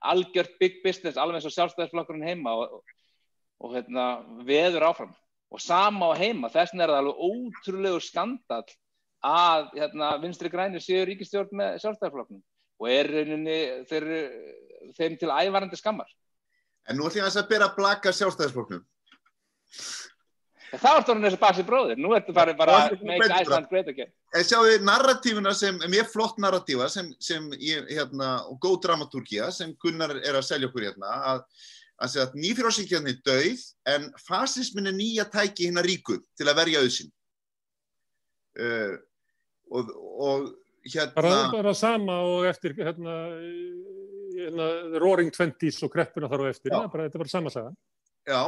algjört 0.05 0.55
big 0.61 0.81
business, 0.83 1.19
alveg 1.19 1.39
eins 1.39 1.49
og 1.49 1.53
sjálfstæðisflokkurinn 1.55 2.25
heima 2.25 2.55
og, 2.57 2.81
og 3.61 3.75
hérna, 3.75 4.07
veður 4.47 4.87
áfram. 4.89 5.13
Og 5.53 5.61
sama 5.61 6.09
á 6.11 6.13
heima, 6.17 6.49
þess 6.51 6.73
vegna 6.73 6.87
er 6.87 6.93
það 6.93 7.01
alveg 7.03 7.21
ótrúlegu 7.29 8.01
skandal 8.03 8.63
að 9.25 9.69
hérna, 9.75 10.09
vinstri 10.23 10.51
grænir 10.53 10.83
séu 10.83 11.05
ríkistjórn 11.07 11.53
með 11.55 11.79
sjálfstæðisflokkurinn 11.83 12.43
og 12.75 12.91
er 12.91 13.07
rauninni 13.11 13.59
þeir, 13.89 14.07
þeim 14.97 15.19
til 15.19 15.31
ævarandi 15.31 15.79
skammar. 15.79 16.09
En 16.89 16.99
nú 16.99 17.07
ætlum 17.07 17.23
ég 17.23 17.37
að 17.39 17.47
byrja 17.49 17.69
að 17.69 17.77
blaka 17.79 18.11
sjálfstæðisflokknum. 20.79 20.81
Það 20.81 20.95
var 20.95 21.05
tónin 21.07 21.25
þessi 21.25 21.39
basi 21.41 21.65
bróðir, 21.65 22.01
nú 22.01 22.13
ertu 22.15 22.33
bara 22.35 22.53
bara 22.57 22.77
make 23.05 23.29
Iceland 23.29 23.69
great 23.69 23.87
again. 23.91 24.11
En 24.35 24.43
sjáu 24.45 24.65
þið 24.67 24.85
narratífuna 24.87 25.53
sem, 25.55 25.79
mér 25.91 26.09
flott 26.11 26.37
narratífa 26.41 26.89
sem, 26.91 27.11
sem 27.19 27.47
ég, 27.61 27.87
hérna, 27.91 28.35
og 28.49 28.59
góð 28.63 28.81
dramatúrkía 28.85 29.51
sem 29.55 29.73
Gunnar 29.81 30.17
er 30.21 30.35
að 30.35 30.47
selja 30.49 30.69
okkur 30.69 30.87
hérna, 30.89 31.13
að, 31.31 31.41
að 32.03 32.19
að 32.25 32.37
nýfjörðsíkjarni 32.43 33.15
er 33.15 33.23
dauð 33.29 33.65
en 33.95 34.09
fasismin 34.25 34.91
er 34.91 34.97
nýja 34.97 35.27
tæki 35.31 35.69
hérna 35.69 35.85
ríku 35.85 36.19
til 36.35 36.49
að 36.49 36.59
verja 36.61 36.83
auðsinn. 36.83 37.11
Uh, 38.55 38.95
og, 39.71 39.89
og 40.15 40.45
hérna... 40.85 41.11
Bara, 41.17 41.33
bara 41.55 41.75
sama 41.75 42.21
og 42.27 42.47
eftir 42.49 42.75
hérna, 42.77 43.17
hérna 44.35 44.69
Roaring 45.01 45.33
Twenties 45.35 45.81
og 45.83 45.91
kreppuna 45.93 46.29
þar 46.31 46.45
og 46.45 46.53
eftir, 46.53 46.71
ja, 46.73 46.85
bara, 46.91 47.07
þetta 47.07 47.19
er 47.19 47.25
bara 47.25 47.33
sama 47.33 47.53
saga. 47.53 47.75
Já, 48.25 48.41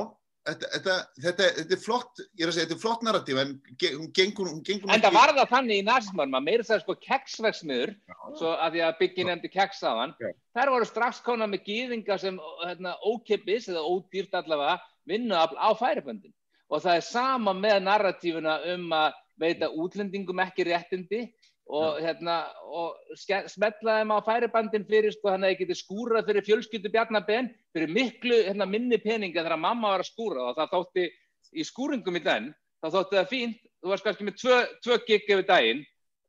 Þetta, 0.47 0.67
þetta, 0.71 0.93
þetta, 1.19 1.45
þetta 1.57 1.75
er 1.75 1.79
flott, 1.83 2.21
ég 2.39 2.43
er 2.45 2.49
að 2.49 2.55
segja, 2.55 2.67
þetta 2.67 2.75
er 2.77 2.79
flott 2.79 3.01
narratíf 3.03 3.39
en 3.41 3.49
hún 3.83 4.11
gengur, 4.15 4.47
hún 4.47 4.61
gengur 4.63 4.93
En 4.95 5.03
það 5.03 5.17
var 5.17 5.33
það 5.35 5.49
þannig 5.51 5.81
í 5.81 5.85
nazismann, 5.87 6.31
maður 6.31 6.45
meira 6.45 6.67
það 6.69 6.83
sko 6.85 6.95
keksverksmiður, 7.03 7.91
svo 8.39 8.53
að 8.53 8.77
því 8.77 8.83
að 8.85 8.95
byggja 9.01 9.25
nefndi 9.27 9.51
keks 9.51 9.83
á 9.83 9.91
hann, 9.91 10.13
þær 10.55 10.71
voru 10.71 10.87
strax 10.87 11.19
konar 11.25 11.51
með 11.51 11.67
gýðinga 11.67 12.19
sem 12.23 12.39
hérna, 12.63 12.95
ókipis 13.03 13.67
eða 13.73 13.83
ódýrt 13.83 14.39
allavega 14.39 14.77
vinnuafl 15.11 15.59
á 15.59 15.69
færiböndin. 15.81 16.35
Og 16.71 16.83
það 16.83 17.01
er 17.01 17.05
sama 17.09 17.55
með 17.55 17.83
narratífuna 17.89 18.57
um 18.75 18.87
að 18.95 19.19
veita 19.43 19.69
útlendingum 19.75 20.39
ekki 20.47 20.65
réttindi 20.67 21.25
og, 21.67 21.97
hérna, 21.99 22.37
og 22.63 22.95
smetla 23.19 23.97
þeim 23.99 24.13
á 24.15 24.17
færibandin 24.23 24.85
fyrir 24.87 25.11
sko 25.15 25.33
þannig 25.33 25.49
að 25.49 25.53
það 25.53 25.61
geti 25.63 25.77
skúrað 25.81 26.29
fyrir 26.29 26.47
fjölskyldu 26.47 26.91
Bjarnabenn 26.93 27.49
fyrir 27.75 27.91
miklu 27.91 28.39
hérna, 28.47 28.69
minni 28.69 28.99
peninga 29.03 29.43
þegar 29.43 29.59
mamma 29.59 29.95
var 29.95 30.05
að 30.05 30.11
skúra 30.11 30.47
og 30.47 30.55
það 30.59 30.73
þótti 30.75 31.05
í 31.51 31.67
skúringum 31.67 32.19
í 32.19 32.23
den, 32.23 32.49
þá 32.83 32.87
þótti 32.95 33.19
það 33.19 33.29
fínt. 33.33 33.61
Þú 33.77 33.91
varst 33.91 34.07
kannski 34.07 34.25
með 34.25 34.39
tvö, 34.41 34.55
tvö 34.83 34.95
gig 35.07 35.27
yfir 35.27 35.45
daginn 35.47 35.83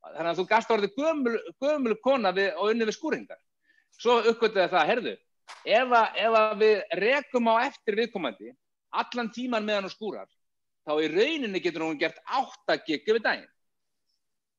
þannig 0.08 0.32
að 0.32 0.40
þú 0.40 0.48
gasta 0.50 0.74
orðið 0.74 0.98
gömul, 0.98 1.38
gömul 1.62 1.94
kona 2.04 2.32
við, 2.34 2.50
og 2.56 2.72
unni 2.72 2.86
við 2.86 2.96
skúringar. 2.96 3.40
Svo 3.98 4.20
uppgötuði 4.30 4.68
það, 4.70 4.90
herðu 4.92 5.14
ef 5.64 5.92
að, 5.92 6.18
ef 6.24 6.36
að 6.40 6.56
við 6.62 6.96
rekum 7.02 7.50
á 7.52 7.54
eftir 7.66 7.96
viðkomandi 7.98 8.52
allan 9.00 9.30
tíman 9.34 9.66
meðan 9.66 9.88
hún 9.88 9.94
skúrar 9.94 10.28
þá 10.88 10.92
í 11.04 11.10
rauninni 11.12 11.62
getur 11.62 11.84
hún 11.86 12.00
gert 12.00 12.20
8 12.38 12.78
gig 12.86 13.06
yfir 13.06 13.22
daginn 13.24 13.48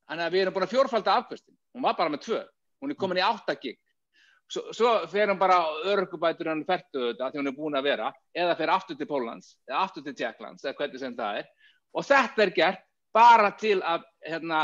Þannig 0.10 0.26
að 0.26 0.34
við 0.34 0.42
erum 0.42 0.56
búin 0.56 0.66
að 0.66 0.74
fjórfalda 0.74 1.16
afkvöstin. 1.20 1.56
Hún 1.76 1.86
var 1.86 1.96
bara 2.00 2.10
með 2.10 2.24
tvö. 2.26 2.42
Hún 2.82 2.94
er 2.94 2.98
komin 2.98 3.20
í 3.20 3.26
8 3.26 3.56
gig. 3.62 3.78
Svo, 4.50 4.64
svo 4.74 4.92
fer 5.12 5.30
hún 5.30 5.38
bara 5.38 5.60
örgubætur 5.92 6.50
hann 6.50 6.66
færtu 6.66 7.12
þetta 7.12 7.28
því 7.30 7.38
hún 7.38 7.52
er 7.52 7.58
búin 7.58 7.78
að 7.78 7.86
vera 7.86 8.08
eða 8.34 8.56
fer 8.58 8.72
aftur 8.74 8.98
til 8.98 9.06
Pólans 9.06 9.52
eða 9.68 9.84
aftur 9.84 10.06
til 10.08 10.16
Tjekklands 10.18 10.66
eða 10.66 10.78
hvernig 10.80 11.04
sem 11.04 11.18
það 11.20 11.42
er. 11.44 11.52
Og 11.94 12.08
þetta 12.08 12.46
er 12.46 12.54
gert 12.56 12.82
bara 13.14 13.52
til 13.62 13.76
að, 13.86 14.08
hérna, 14.26 14.64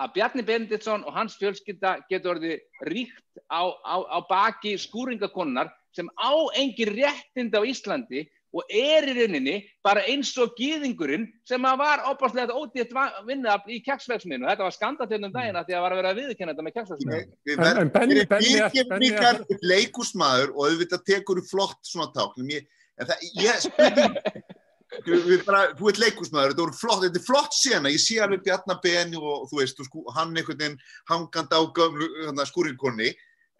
að 0.00 0.14
Bjarni 0.16 0.44
Benditsson 0.48 1.04
og 1.04 1.16
hans 1.18 1.36
fjölskylda 1.40 1.98
getur 2.08 2.38
orðið 2.38 2.88
ríkt 2.88 3.44
á, 3.52 3.68
á, 3.68 3.96
á 4.08 4.18
baki 4.30 4.78
skúringakonnar 4.80 5.68
sem 5.94 6.08
á 6.16 6.32
engin 6.56 6.94
réttind 6.96 7.52
á 7.52 7.60
Íslandi 7.60 8.24
og 8.54 8.70
er 8.70 9.06
í 9.10 9.14
rauninni 9.18 9.56
bara 9.84 10.04
eins 10.10 10.30
og 10.40 10.54
gýðingurinn 10.58 11.26
sem 11.48 11.66
var 11.80 12.04
opastlega 12.10 12.54
ódýtt 12.54 12.94
vinnuafl 13.26 13.74
í 13.74 13.80
kjagsverksminu. 13.84 14.46
Þetta 14.46 14.68
var 14.68 14.76
skandatennum 14.76 15.32
mm. 15.32 15.36
dagina 15.36 15.64
því 15.66 15.76
að 15.76 15.84
var 15.84 15.94
að 15.94 16.00
vera 16.00 16.12
að 16.14 16.20
viðkynna 16.22 16.54
þetta 16.54 16.66
með 16.66 16.76
kjagsverksminu. 16.78 17.22
Við 17.50 17.62
verðum 17.64 18.98
mikar 19.02 19.40
leikúsmaður 19.62 20.54
og 20.54 20.68
auðvitað 20.68 21.06
tekur 21.10 21.42
þú 21.42 21.48
flott 21.50 21.80
svona 21.88 22.12
táknum. 22.14 22.52
Ég, 22.54 22.68
það, 23.02 23.26
ég 23.42 23.64
spurði, 23.64 25.42
bara, 25.48 25.64
þú 25.74 25.90
ert 25.90 26.00
leikúsmaður, 26.04 26.54
þetta, 26.54 26.78
flott, 26.78 27.02
þetta 27.02 27.20
er 27.20 27.26
flott 27.26 27.56
sena, 27.58 27.90
ég 27.92 28.02
sé 28.02 28.20
alveg 28.22 28.44
Bjarnabeni 28.46 29.18
og 29.18 29.48
þú 29.50 29.60
veist, 29.60 29.82
og 29.82 30.10
hann 30.14 30.34
einhvern 30.36 30.60
veginn 30.60 30.78
hangand 31.10 31.50
á 31.50 32.46
skúrinkonni, 32.46 33.10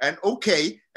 en 0.06 0.18
ok, 0.26 0.48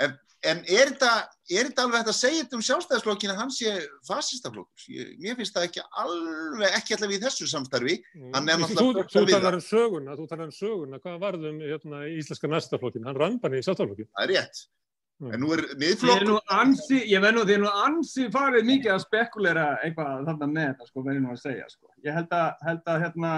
en 0.04 0.16
En 0.48 0.62
er 0.64 0.94
þetta, 0.94 1.12
er 1.52 1.68
þetta 1.70 1.84
alveg 1.84 2.02
hægt 2.02 2.12
að 2.14 2.18
segja 2.18 2.44
þetta 2.44 2.58
um 2.58 2.64
sjálfstæðisflokkinu 2.68 3.34
að 3.34 3.42
hann 3.42 3.52
sé 3.52 3.74
fasistaflokkur? 4.08 4.86
Mér 5.20 5.38
finnst 5.40 5.58
það 5.58 5.68
ekki 5.68 5.84
alveg, 6.04 6.78
ekki 6.78 6.96
allavega 6.96 7.20
í 7.20 7.24
þessu 7.26 7.50
samstarfi. 7.52 7.98
Mm. 8.16 8.52
Þú, 8.72 8.88
þú 9.12 9.24
talar 9.32 9.58
um 9.58 9.64
söguna, 9.66 10.16
þú 10.16 10.28
talar 10.32 10.48
um 10.48 10.56
söguna, 10.56 11.02
hvað 11.04 11.20
varðum 11.26 11.60
hérna, 11.66 12.04
í 12.08 12.18
Íslenska 12.22 12.52
næstaflokkinu? 12.52 13.10
Hann 13.10 13.20
rann 13.20 13.40
bara 13.44 13.60
í 13.60 13.66
sjálfstæðisflokkinu. 13.66 14.12
Það 14.14 14.28
er 14.28 14.34
rétt. 14.36 14.64
Mm. 15.18 15.30
En 15.34 15.42
nú 15.42 15.54
er 15.56 15.64
miðflokkur... 15.82 16.34
Ég 17.10 17.22
verð 17.24 17.40
nú, 17.40 17.46
þið 17.50 17.56
er 17.58 17.62
nú 17.64 17.76
ansi 17.84 18.32
farið 18.34 18.68
mikið 18.72 18.92
að 18.94 19.06
spekulera 19.08 19.70
eitthvað 19.82 20.28
þarna 20.28 20.50
með 20.52 20.68
þetta, 20.72 20.90
sko, 20.92 21.06
verður 21.08 21.24
nú 21.24 21.32
að 21.34 21.40
segja, 21.44 21.70
sko. 21.74 21.94
Ég 22.06 22.20
held 22.20 22.36
að, 22.38 22.52
held 22.68 22.92
að 22.94 23.00
hérna, 23.04 23.32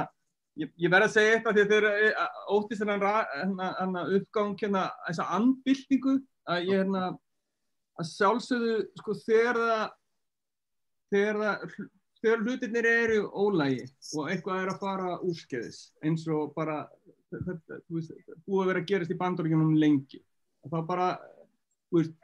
ég, 0.60 0.74
ég 0.84 0.92
verð 0.92 1.08
að 1.08 1.14
segja 1.16 1.38
eitthvað 1.38 1.56
því 1.56 1.64
að 1.64 1.72
þeir 1.74 1.88
eh, 1.94 2.26
óttist 2.58 2.84
þennan 2.84 4.02
uppgang, 4.20 4.58
hérna, 4.60 4.84
þessa 5.08 5.30
anbyltingu 5.40 6.18
að 6.50 6.68
ég 6.68 6.82
hérna 6.82 7.06
að 8.00 8.12
sjálfsögðu 8.14 8.76
sko 9.02 9.16
þegar 9.24 9.62
það 9.64 9.86
þegar 11.14 11.42
það 11.44 11.90
þegar 12.20 12.46
hlutinir 12.46 12.88
eru 12.90 13.20
ólægi 13.32 13.86
og 14.18 14.32
eitthvað 14.32 14.64
er 14.64 14.72
að 14.74 14.82
fara 14.84 15.12
úrskeiðis 15.26 15.82
eins 16.06 16.26
og 16.28 16.54
bara 16.56 16.82
þetta 17.32 17.80
búið 17.88 18.64
að 18.64 18.72
vera 18.72 18.82
að 18.82 18.90
gerast 18.92 19.14
í 19.14 19.20
bandaríkjunum 19.20 19.78
lengi 19.80 20.20
og 20.66 20.74
þá 20.74 20.80
bara 20.90 21.08
veist, 21.94 22.16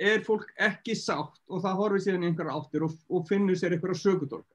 er 0.00 0.24
fólk 0.26 0.50
ekki 0.58 0.96
sátt 0.98 1.38
og 1.46 1.62
það 1.62 1.78
horfið 1.82 2.06
síðan 2.06 2.26
einhverja 2.28 2.56
áttir 2.58 2.86
og, 2.86 2.96
og 3.08 3.28
finnur 3.28 3.58
sér 3.58 3.76
einhverja 3.76 4.00
sögudorka 4.00 4.50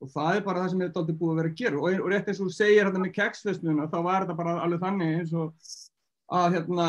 og 0.00 0.10
það 0.14 0.38
er 0.38 0.44
bara 0.46 0.64
það 0.64 0.72
sem 0.72 0.82
þetta 0.86 1.00
aldrei 1.02 1.16
búið 1.20 1.30
að 1.30 1.40
vera 1.40 1.50
að 1.50 1.58
gera. 1.60 1.80
Og, 1.80 1.96
og 2.00 2.10
rétt 2.10 2.28
eins 2.32 2.40
og 2.40 2.52
segir 2.56 2.88
þetta 2.88 3.02
með 3.02 3.14
keksfestnuna 3.18 3.88
þá 3.92 3.98
var 4.06 4.24
þetta 4.24 4.36
bara 4.38 4.54
alveg 4.64 4.84
þannig 4.84 5.16
eins 5.18 5.34
og 5.36 5.72
að 6.40 6.56
hérna 6.56 6.86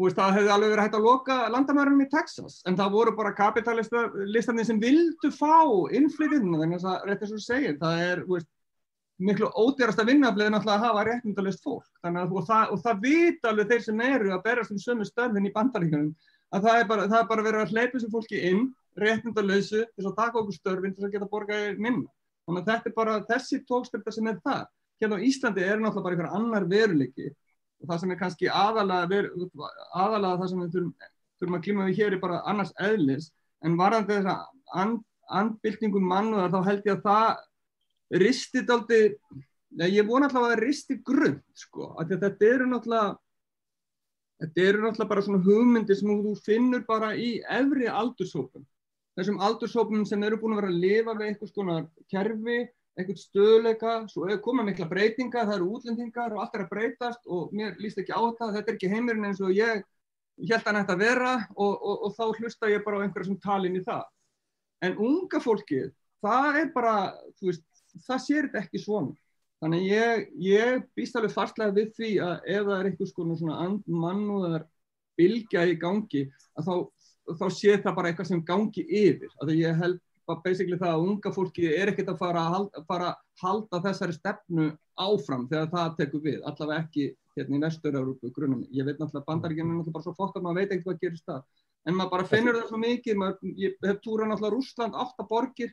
Veist, 0.00 0.16
það 0.16 0.36
hefði 0.38 0.52
alveg 0.54 0.70
verið 0.72 0.86
hægt 0.86 0.94
að 0.96 1.06
loka 1.06 1.34
landamærunum 1.52 2.04
í 2.06 2.08
Texas 2.08 2.60
en 2.68 2.76
það 2.78 2.94
voru 2.94 3.12
bara 3.18 3.34
kapitalistandi 3.36 4.64
sem 4.64 4.78
vildu 4.80 5.28
fá 5.34 5.60
innflytjum 5.98 6.54
þannig 6.54 6.86
að 6.88 7.04
rétt 7.10 7.26
eins 7.26 7.34
og 7.36 7.42
segir, 7.44 7.76
það 7.82 8.04
er 8.06 8.22
veist, 8.30 8.48
miklu 9.20 9.50
ódýrast 9.52 10.00
að 10.00 10.12
vinna 10.14 10.30
bleið 10.32 10.54
náttúrulega 10.54 10.78
að 10.78 10.86
hafa 10.86 11.04
réttindalist 11.08 11.64
fólk. 11.64 11.88
Að, 12.06 12.20
og, 12.24 12.44
það, 12.48 12.72
og 12.72 12.82
það 12.86 13.02
vita 13.04 13.50
alveg 13.50 13.72
þeir 13.72 13.84
sem 13.84 14.02
eru 14.06 14.32
að 14.32 14.44
berast 14.46 14.72
um 14.72 14.80
sömu 14.80 15.08
stöðin 15.08 15.50
í 15.50 15.52
bandaríkunum 15.54 16.14
að 16.50 16.66
það 16.66 16.78
er 16.78 16.88
bara, 16.88 17.08
það 17.10 17.20
er 17.20 17.28
bara 17.34 17.46
verið 17.46 17.64
að 17.64 17.74
hleypa 17.74 17.98
þessu 17.98 18.12
fólki 18.14 18.40
inn 18.48 18.64
réttindalösu 19.00 19.84
til 19.84 20.06
að 20.08 20.16
taka 20.16 20.40
okkur 20.40 20.56
störfin 20.56 20.96
til 20.96 21.06
að 21.06 21.14
geta 21.14 21.28
borgaði 21.30 21.76
minna. 21.76 22.08
Þannig 22.48 22.64
að 22.64 22.72
þetta 22.72 22.90
er 22.90 22.96
bara 22.96 23.18
þessi 23.28 23.60
tókstölda 23.68 24.14
sem 24.14 24.30
er 24.32 24.40
það 24.40 24.64
hérna 25.00 25.20
á 25.20 25.24
Íslandi 25.28 25.64
er 25.64 25.78
náttúrulega 25.80 26.04
bara 26.04 26.16
einhver 26.16 26.34
annar 26.36 26.66
veruleiki 26.68 27.30
og 27.80 27.90
það 27.90 28.02
sem 28.02 28.14
er 28.14 28.20
kannski 28.20 28.50
aðalega, 28.52 29.10
ver, 29.10 29.30
aðalega 29.96 30.40
það 30.40 30.50
sem 30.52 30.64
við 30.64 30.74
þurfum, 30.74 31.12
þurfum 31.40 31.58
að 31.58 31.64
klíma 31.66 31.86
við 31.88 32.00
hér 32.00 32.16
er 32.16 32.24
bara 32.24 32.42
annars 32.50 32.74
eðlis. 32.88 33.30
En 33.64 33.78
varðandi 33.80 34.18
þess 34.18 34.32
að 34.34 34.82
and, 34.82 35.00
andbyltingum 35.40 36.10
mannuðar 36.10 36.52
þá 36.52 36.60
held 36.68 36.90
ég 36.90 36.98
að 36.98 37.06
það 37.08 38.20
ristir 38.20 38.74
aldrei, 38.74 39.02
ég 39.86 40.06
vona 40.08 40.26
alltaf 40.28 40.44
að 40.44 40.52
það 40.54 40.62
ristir 40.64 41.02
grunn 41.06 41.40
sko, 41.56 41.92
að 42.00 42.16
þetta 42.16 42.48
eru 42.50 42.68
náttúrulega 42.70 43.18
þetta 44.40 44.66
eru 44.66 44.82
náttúrulega 44.82 45.12
bara 45.12 45.24
svona 45.24 45.42
hugmyndir 45.44 45.98
sem 45.98 46.12
þú 46.24 46.34
finnur 46.44 46.84
bara 46.88 47.12
í 47.14 47.30
efri 47.60 47.88
aldurshópum 47.92 48.64
þessum 49.18 49.40
aldurshópum 49.44 50.04
sem 50.08 50.22
eru 50.24 50.38
búin 50.40 50.56
að 50.56 50.62
vera 50.62 50.72
að 50.72 50.82
lifa 50.84 51.16
við 51.18 51.26
einhvers 51.28 51.54
konar 51.56 51.88
kerfi 52.12 52.58
einhvern 53.00 53.20
stöðleika, 53.20 53.94
svo 54.10 54.28
koma 54.44 54.64
mikla 54.66 54.88
breytinga, 54.90 55.46
það 55.46 55.56
eru 55.56 55.70
útlendingar 55.76 56.34
og 56.34 56.42
allt 56.44 56.58
er 56.58 56.64
að 56.66 56.72
breytast 56.74 57.26
og 57.26 57.54
mér 57.56 57.78
líst 57.80 57.98
ekki 58.00 58.14
á 58.14 58.20
þetta, 58.20 58.52
þetta 58.56 58.72
er 58.72 58.76
ekki 58.78 58.92
heimurinn 58.92 59.28
eins 59.30 59.42
og 59.44 59.54
ég 59.56 59.82
held 60.40 60.60
að 60.60 60.68
hann 60.70 60.80
ætti 60.80 60.94
að 60.94 61.02
vera 61.04 61.32
og, 61.56 61.72
og, 61.74 62.04
og 62.06 62.14
þá 62.16 62.24
hlusta 62.40 62.70
ég 62.70 62.84
bara 62.84 63.00
á 63.00 63.02
einhverja 63.04 63.28
sem 63.28 63.40
talin 63.42 63.76
í 63.76 63.82
það. 63.84 64.04
En 64.86 64.96
unga 64.96 65.40
fólkið, 65.44 65.90
það 66.24 66.60
er 66.62 66.70
bara, 66.74 66.94
þú 67.40 67.50
veist, 67.50 67.66
það 68.06 68.22
sér 68.24 68.48
þetta 68.48 68.62
ekki 68.64 68.82
svona. 68.84 69.16
Þannig 69.60 69.88
ég, 69.90 70.28
ég 70.40 70.84
býst 70.96 71.16
alveg 71.18 71.34
fastlega 71.34 71.76
við 71.76 71.90
því 71.98 72.12
að 72.24 72.46
ef 72.48 72.62
það 72.68 72.76
er 72.78 72.86
einhvers 72.88 73.16
konar 73.16 73.40
svona 73.40 73.66
mannúðar 74.04 74.64
bilgja 75.20 75.66
í 75.68 75.74
gangi, 75.80 76.22
að 76.56 76.70
þá, 76.70 76.74
þá 77.42 77.46
sé 77.52 77.74
það 77.76 77.98
bara 77.98 78.12
eitthvað 78.12 78.30
sem 78.30 78.44
gangi 78.48 78.86
yfir. 79.02 79.34
Að 79.44 79.52
ég 79.58 79.82
held 79.82 80.00
basically 80.44 80.78
það 80.78 80.94
að 80.94 81.06
unga 81.08 81.32
fólki 81.34 81.66
er 81.74 81.90
ekkert 81.92 82.12
að 82.12 82.20
fara 82.20 82.44
að 82.44 82.54
halda, 82.54 82.84
fara 82.88 83.08
að 83.10 83.42
halda 83.42 83.80
þessari 83.86 84.16
stefnu 84.16 84.68
áfram 85.00 85.48
þegar 85.50 85.70
það 85.74 85.96
tekur 85.98 86.24
við, 86.24 86.38
allavega 86.46 86.84
ekki 86.84 87.06
hérna 87.36 87.56
í 87.56 87.62
vestur-Európu 87.64 88.32
grunum. 88.36 88.64
Ég 88.70 88.86
veit 88.86 88.98
náttúrulega 89.00 89.26
bandaríkinu 89.26 89.70
er 89.70 89.78
náttúrulega 89.78 89.96
bara 89.96 90.06
svo 90.06 90.28
að 90.28 90.44
maður 90.44 90.60
veit 90.60 90.72
ekkert 90.74 90.88
hvað 90.88 91.04
gerist 91.04 91.26
það. 91.30 91.44
en 91.88 91.96
maður 91.96 92.10
bara 92.10 92.28
finnur 92.28 92.56
það 92.58 92.66
svo 92.68 92.78
mikið, 92.80 93.14
maður, 93.16 93.52
ég 93.56 93.76
hef 93.86 94.00
túrað 94.04 94.28
náttúrulega 94.28 94.54
Rúsland, 94.54 94.98
átta 95.00 95.24
borgir 95.24 95.70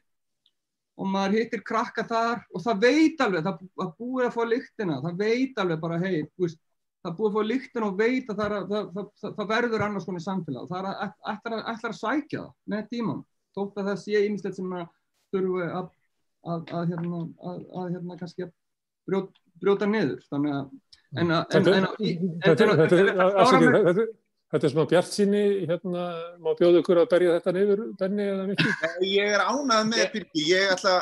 og 0.98 1.10
maður 1.12 1.36
hittir 1.38 1.64
krakka 1.68 2.06
þar 2.08 2.46
og 2.56 2.64
það 2.64 2.80
veit 2.86 3.22
alveg, 3.26 3.44
það, 3.44 3.66
það 3.82 3.92
búið 4.00 4.28
að 4.28 4.38
fá 4.38 4.44
lyktina, 4.54 5.02
það 5.04 5.20
veit 5.20 5.60
alveg 5.62 5.82
bara 5.84 6.00
hei, 6.02 6.22
veist, 6.40 6.62
það 7.06 7.18
búið 7.18 7.30
að 7.30 7.36
fá 7.36 7.50
lyktina 7.52 7.90
og 7.90 8.00
veit 8.00 8.32
að 8.32 8.40
það, 8.42 8.56
það, 8.72 9.12
það 9.28 9.52
verður 9.52 9.86
annars 9.88 10.08
konar 10.08 10.26
samfélag, 10.26 10.72
það 10.72 10.90
ætlar 11.34 11.58
að, 11.60 11.84
að 11.92 12.00
sækja 12.00 12.46
það 12.46 12.74
með 12.74 12.88
tíman, 12.94 13.22
þótt 13.58 13.82
að 13.82 13.90
það 13.92 14.00
sé 14.04 14.24
ímislegt 14.28 14.60
sem 14.60 14.78
að 14.78 14.86
þurfu 15.34 15.66
að, 15.66 15.90
að, 16.48 16.62
að 16.80 16.94
hérna, 16.94 17.24
hérna 17.82 18.20
kannski 18.22 18.48
brjóta, 19.08 19.44
brjóta 19.58 19.90
niður, 19.90 20.22
þannig 20.30 20.56
að 20.62 20.66
en 21.18 21.32
að 21.32 21.44
Þetta 24.48 24.64
er 24.64 24.72
svona 24.72 24.88
bjart 24.88 25.10
síni, 25.12 25.40
hérna, 25.68 26.04
má 26.40 26.54
bjóðu 26.56 26.80
ykkur 26.80 27.02
að 27.02 27.10
berja 27.12 27.34
þetta 27.36 27.52
neyður, 27.52 27.82
Benni, 28.00 28.28
eða 28.32 28.46
mikið? 28.48 28.86
Ég 29.12 29.34
er 29.36 29.42
ánað 29.44 29.82
með 29.90 30.04
Birgi, 30.14 30.44
ég 30.54 30.72
ætla, 30.72 30.94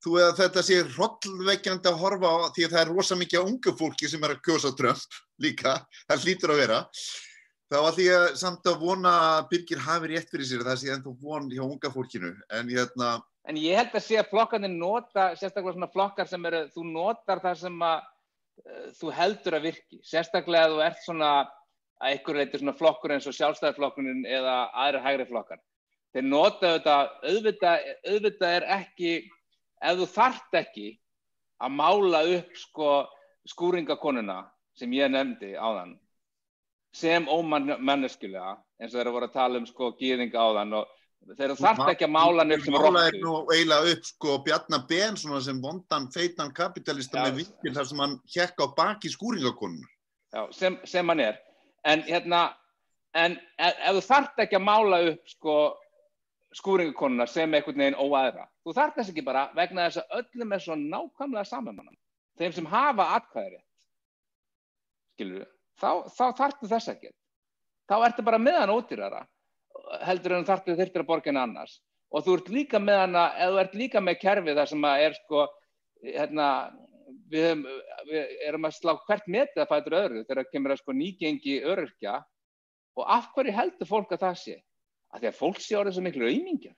þú 0.00 0.14
að 0.24 0.30
þetta 0.38 0.62
sé 0.64 0.78
hrollveikjandi 0.94 1.90
að 1.90 1.98
horfa 2.00 2.30
á 2.32 2.48
því 2.56 2.64
að 2.64 2.72
það 2.72 2.80
er 2.80 2.92
rosa 2.94 3.18
mikið 3.20 3.44
á 3.44 3.48
ungu 3.50 3.74
fólki 3.76 4.08
sem 4.08 4.24
er 4.24 4.32
að 4.32 4.40
kjósa 4.48 4.72
Trump 4.78 5.20
líka, 5.44 5.76
það 6.08 6.24
hlýtur 6.24 6.54
að 6.54 6.62
vera. 6.62 6.78
Þá 7.72 7.76
ætlum 7.80 8.06
ég 8.06 8.34
samt 8.36 8.66
að 8.68 8.82
vona 8.82 9.12
að 9.28 9.46
Birgir 9.52 9.80
hafi 9.80 10.10
rétt 10.10 10.32
fyrir 10.32 10.48
sér, 10.48 10.64
það 10.66 10.80
sé 10.80 10.90
ennþá 10.92 11.12
von 11.24 11.46
hjá 11.52 11.62
unga 11.64 11.90
fólkinu, 11.94 12.32
en 12.52 12.72
hérna... 12.72 13.14
En 13.48 13.58
ég 13.60 13.76
held 13.76 13.96
að 13.96 14.04
sé 14.04 14.18
að 14.20 14.30
flokkarnir 14.32 14.72
nota, 14.72 15.30
sérstaklega 15.36 15.76
svona 15.76 15.90
flokkar 15.92 16.28
sem 16.28 16.44
eru, 16.48 16.60
þú 16.72 16.84
notar 16.92 17.40
það 17.44 17.58
sem 17.60 17.82
að 17.84 17.96
uh, 18.04 18.86
þú 19.00 19.12
heldur 19.18 19.56
að 19.58 19.66
virki, 19.68 20.00
sérstaklega 20.04 20.68
að 20.68 20.74
þú 20.74 20.84
ert 20.86 21.02
svona 21.04 21.30
að 21.40 21.52
einhver 22.10 22.38
reytir 22.40 22.62
svona 22.62 22.76
flokkur 22.76 23.14
eins 23.14 23.28
og 23.30 23.36
sjálfstæðarflokkurinn 23.38 24.24
eða 24.28 24.54
aðra 24.84 25.02
hægri 25.04 25.28
flokkar. 25.28 25.60
Þeir 26.14 26.26
nota 26.28 26.74
þetta, 26.76 26.96
auðvitað, 27.24 27.88
auðvitað 28.12 28.56
er 28.58 28.68
ekki, 28.76 29.12
ef 29.82 30.00
þú 30.00 30.08
þart 30.14 30.58
ekki 30.60 30.88
að 31.64 31.76
mála 31.80 32.22
upp 32.36 32.58
sko 32.60 32.90
skúringakonuna 33.50 34.42
sem 34.78 34.92
ég 34.96 35.10
nefndi 35.12 35.52
á 35.56 35.68
þann, 35.68 35.94
sem 36.94 37.24
ómanneskulega, 37.26 38.58
eins 38.78 38.92
og 38.92 38.98
þeir 38.98 39.06
eru 39.06 39.14
voru 39.16 39.28
að 39.30 39.38
tala 39.38 39.58
um 39.60 39.66
sko 39.66 39.90
gýðinga 39.98 40.38
á 40.38 40.48
þann 40.60 40.76
og 40.78 40.92
þeir 41.38 41.54
þart 41.58 41.88
ekki 41.94 42.06
að 42.06 42.12
mála 42.14 42.44
upp 42.44 42.66
sem 42.66 42.76
róttu. 42.76 42.92
Mála 42.92 43.06
er 43.08 43.18
nú 43.22 43.34
eiginlega 43.50 43.94
upp 43.94 44.10
sko 44.10 44.36
Bjarnar 44.46 44.84
Ben 44.90 45.16
sem 45.18 45.62
vondan 45.62 46.10
feitan 46.14 46.52
kapitalista 46.54 47.18
Já. 47.18 47.24
með 47.26 47.40
vikil 47.42 47.74
þar 47.74 47.90
sem 47.90 48.04
hann 48.04 48.20
hjekka 48.36 48.68
á 48.68 48.74
baki 48.76 49.10
skúringakonuna. 49.10 49.90
Já, 50.34 50.46
sem, 50.54 50.78
sem 50.84 51.08
hann 51.08 51.24
er 51.24 51.40
en 51.84 52.04
hérna 52.06 52.44
en 53.14 53.38
ef, 53.58 53.74
ef 53.74 53.96
þú 53.96 54.04
þart 54.08 54.44
ekki 54.44 54.58
að 54.58 54.66
mála 54.66 55.00
upp 55.10 55.34
sko 55.34 55.56
skúringukonuna 56.54 57.26
sem 57.30 57.54
einhvern 57.54 57.82
veginn 57.82 57.98
óæðra 57.98 58.46
þú 58.64 58.76
þart 58.76 58.98
þess 58.98 59.12
ekki 59.12 59.26
bara 59.26 59.48
vegna 59.56 59.88
þess 59.88 60.02
að 60.02 60.18
öllum 60.20 60.54
er 60.54 60.64
svo 60.64 60.78
nákvæmlega 60.80 61.50
saman 61.50 61.92
þeim 62.38 62.56
sem 62.56 62.70
hafa 62.70 63.10
atkvæðri 63.18 63.60
skilur 65.14 65.42
við 65.42 65.53
þá, 65.84 65.90
þá 66.16 66.24
þartu 66.40 66.70
þess 66.72 66.92
ekki 66.94 67.12
þá 67.90 67.96
ertu 68.08 68.24
bara 68.26 68.40
meðan 68.40 68.72
ódýrara 68.74 69.24
heldur 70.08 70.38
en 70.38 70.48
þartu 70.48 70.78
þurftir 70.78 71.04
að 71.04 71.10
borga 71.10 71.30
henni 71.30 71.42
annars 71.44 71.78
og 72.14 72.24
þú 72.24 72.38
ert 72.38 72.50
líka 72.54 72.80
með 72.80 73.00
hana 73.04 73.28
eða 73.36 73.52
þú 73.52 73.62
ert 73.64 73.78
líka 73.82 74.02
með 74.04 74.20
kerfi 74.22 74.56
þar 74.56 74.70
sem 74.72 74.88
að 74.88 75.06
er 75.06 75.18
sko 75.18 75.46
hérna 76.04 76.48
við, 77.30 77.48
höfum, 77.48 77.64
við 78.08 78.36
erum 78.48 78.68
að 78.68 78.76
slá 78.78 78.94
hvert 79.06 79.26
metið 79.30 79.64
að 79.64 79.72
fæta 79.72 79.98
öðru 80.00 80.24
þegar 80.28 80.50
kemur 80.52 80.74
að 80.74 80.80
sko 80.82 80.96
nýgengi 80.96 81.58
öryrkja 81.72 82.20
og 82.94 83.10
af 83.10 83.30
hverju 83.34 83.54
heldur 83.54 83.90
fólk 83.90 84.14
að 84.14 84.24
það 84.24 84.40
sé? 84.40 84.56
Að 85.14 85.22
því 85.22 85.30
að 85.30 85.38
fólk 85.38 85.60
sé 85.62 85.76
orðið 85.78 85.96
svo 85.96 86.04
miklu 86.04 86.28
auðmingja. 86.28 86.72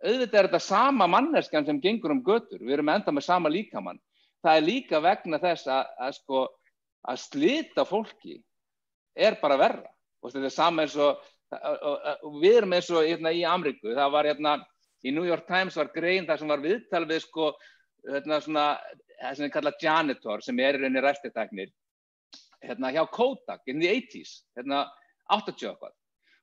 Auðvitað 0.00 0.38
er 0.40 0.48
þetta 0.48 0.62
sama 0.64 1.08
manneskan 1.10 1.66
sem 1.66 1.80
gengur 1.80 2.14
um 2.14 2.22
götur, 2.24 2.62
við 2.62 2.78
erum 2.78 2.92
enda 2.92 3.12
með 3.12 3.26
sama 3.26 3.52
líkamann. 3.52 4.00
Það 4.40 4.56
er 4.56 4.64
líka 4.64 5.00
vegna 5.04 5.40
þess 5.40 5.68
að, 5.68 5.90
að, 6.00 6.14
sko, 6.16 6.44
að 7.08 7.20
slita 7.22 7.86
fólki 7.88 8.38
er 9.16 9.38
bara 9.40 9.58
verra. 9.60 9.90
Og 10.20 10.32
þetta 10.32 10.50
er 10.50 10.54
sama 10.54 10.84
eins 10.84 10.96
og, 11.00 11.20
við 12.40 12.60
erum 12.60 12.76
eins 12.76 12.90
og 12.92 13.06
hérna, 13.06 13.32
í 13.32 13.44
Amriku, 13.48 13.94
það 13.96 14.14
var 14.14 14.28
hérna, 14.28 14.56
í 15.04 15.12
New 15.16 15.24
York 15.24 15.46
Times 15.48 15.78
var 15.80 15.92
grein 15.94 16.28
þar 16.28 16.42
sem 16.42 16.50
var 16.52 16.64
viðtal 16.64 17.06
við 17.08 17.22
sko, 17.24 17.52
hérna, 18.08 18.40
svona, 18.44 18.66
það 19.20 19.38
sem 19.38 19.46
er 19.46 19.54
kallað 19.54 19.84
janitor 19.84 20.44
sem 20.44 20.60
er 20.60 20.76
í 20.76 20.82
rauninni 20.82 21.04
ræstiteknir 21.04 21.72
hérna 22.60 22.92
hjá 22.92 23.06
Kodak 23.08 23.64
in 23.72 23.80
the 23.80 23.88
80's 23.88 24.42
hérna 24.56 24.84
80 25.32 25.70
okkar 25.72 25.94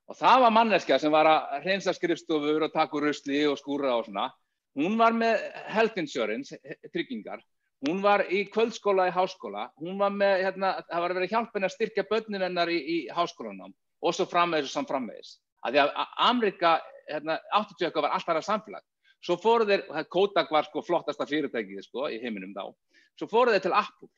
og 0.08 0.16
það 0.16 0.42
var 0.44 0.54
manneskja 0.56 0.98
sem 1.02 1.12
var 1.12 1.28
að 1.28 1.64
hreinsa 1.66 1.94
skrifstofur 1.94 2.64
og 2.66 2.72
taka 2.72 2.96
úr 2.96 3.10
rusli 3.10 3.42
og 3.48 3.58
skúra 3.60 3.92
og 3.98 4.06
svona. 4.06 4.30
Hún 4.78 4.96
var 4.96 5.12
með 5.16 5.42
health 5.68 5.98
insurance 6.00 6.56
tryggingar, 6.94 7.42
hún 7.86 8.02
var 8.02 8.24
í 8.32 8.44
kvöldskóla 8.50 9.08
í 9.10 9.14
háskóla, 9.14 9.68
hún 9.78 9.98
var 10.00 10.14
með 10.14 10.44
hérna, 10.46 10.72
það 10.88 11.04
var 11.04 11.14
að 11.14 11.20
vera 11.20 11.32
hjálpin 11.34 11.68
að 11.68 11.74
styrkja 11.76 12.06
börnin 12.10 12.46
hennar 12.46 12.72
í, 12.72 12.78
í 12.78 12.98
háskólanum 13.14 13.74
og 14.02 14.14
svo 14.14 14.26
framvegis 14.30 14.70
og 14.70 14.80
samframvegis, 14.80 15.36
að 15.66 15.74
því 15.74 15.82
að 15.84 16.14
Amerika 16.28 16.78
hérna 17.08 17.38
80 17.56 17.90
okkar 17.90 18.06
var 18.06 18.16
alltaf 18.16 18.34
aðra 18.34 18.46
samfélag 18.46 18.86
Svo 19.24 19.34
fóru 19.40 19.66
þeir, 19.66 19.84
Kodak 20.12 20.50
var 20.54 20.68
sko 20.68 20.82
flottasta 20.86 21.26
fyrirtækið 21.26 21.82
sko 21.82 22.06
í 22.12 22.20
heiminum 22.22 22.54
þá, 22.54 22.70
svo 23.18 23.28
fóru 23.30 23.54
þeir 23.54 23.64
til 23.66 23.74
Apple 23.74 24.10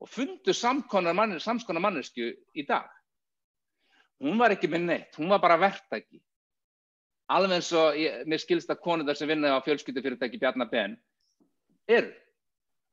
og 0.00 0.10
fundu 0.10 0.54
samskonar 0.56 1.80
mannesku 1.80 2.30
í 2.56 2.64
dag. 2.68 2.88
Hún 4.24 4.38
var 4.40 4.54
ekki 4.54 4.70
með 4.70 4.86
neitt, 4.88 5.18
hún 5.20 5.32
var 5.32 5.42
bara 5.42 5.58
verktæki. 5.60 6.22
Alveg 7.34 7.58
eins 7.58 7.70
og 7.76 7.96
ég, 7.96 8.24
mér 8.28 8.40
skilst 8.40 8.72
að 8.72 8.82
konundar 8.84 9.16
sem 9.16 9.28
vinnaði 9.28 9.56
á 9.56 9.64
fjölskyldufyrirtæki 9.64 10.40
Bjarnar 10.40 10.70
Ben 10.72 10.96
eru. 11.88 12.12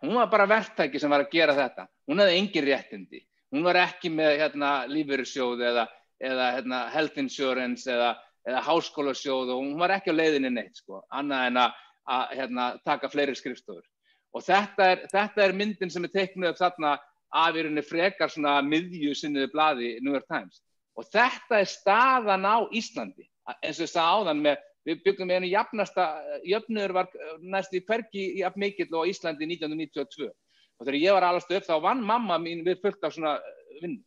Hún 0.01 0.17
var 0.17 0.31
bara 0.31 0.49
verktæki 0.49 0.99
sem 0.99 1.11
var 1.13 1.25
að 1.25 1.33
gera 1.35 1.55
þetta. 1.57 1.87
Hún 2.09 2.23
hefði 2.23 2.39
engin 2.39 2.67
réttindi. 2.67 3.21
Hún 3.51 3.63
var 3.67 3.77
ekki 3.83 4.09
með 4.13 4.37
hérna, 4.39 4.71
lífverðsjóð 4.89 5.63
eða, 5.69 5.87
eða 6.23 6.51
hérna, 6.55 6.83
health 6.93 7.19
insurance 7.21 7.89
eða 7.91 8.15
eða 8.47 8.63
háskólasjóð 8.65 9.53
og 9.53 9.61
hún 9.61 9.77
var 9.79 9.93
ekki 9.97 10.13
á 10.13 10.17
leiðinni 10.17 10.51
neitt 10.53 10.81
sko, 10.81 11.01
annað 11.13 11.47
en 11.49 11.61
að, 11.61 11.79
að 12.15 12.35
hérna, 12.39 12.67
taka 12.87 13.09
fleiri 13.11 13.35
skrifstofur. 13.37 13.85
Og 14.31 14.45
þetta 14.45 14.87
er, 14.93 15.05
þetta 15.11 15.45
er 15.45 15.55
myndin 15.57 15.91
sem 15.93 16.07
er 16.07 16.13
teiknuð 16.13 16.53
upp 16.53 16.61
þarna 16.61 16.95
af 17.41 17.55
í 17.55 17.63
rauninni 17.63 17.83
frekar 17.85 18.31
svona 18.31 18.57
miðju 18.65 19.13
sinniði 19.15 19.51
bladi 19.53 19.93
New 20.01 20.15
York 20.15 20.27
Times. 20.31 20.61
Og 20.97 21.07
þetta 21.11 21.61
er 21.61 21.69
staðan 21.69 22.47
á 22.47 22.57
Íslandi, 22.75 23.27
eins 23.59 23.79
og 23.79 23.85
ég 23.85 23.91
sagði 23.93 24.17
áðan 24.17 24.43
með, 24.47 24.65
við 24.87 25.03
byggum 25.05 25.31
einu 25.31 25.49
jafnasta, 25.51 26.07
jöfnur 26.47 26.93
var 26.95 27.11
næst 27.41 27.73
í 27.77 27.83
hverki 27.85 28.41
jafn 28.41 28.61
mikill 28.63 28.89
á 28.97 29.09
Íslandi 29.09 29.47
1992. 29.49 30.31
Og 30.79 30.87
þegar 30.87 30.99
ég 31.01 31.15
var 31.17 31.27
alveg 31.27 31.59
upp 31.59 31.69
þá 31.69 31.75
vann 31.83 32.03
mamma 32.05 32.39
mín 32.41 32.65
við 32.65 32.81
fullt 32.81 33.03
af 33.05 33.13
svona 33.13 33.35
vinn. 33.81 33.99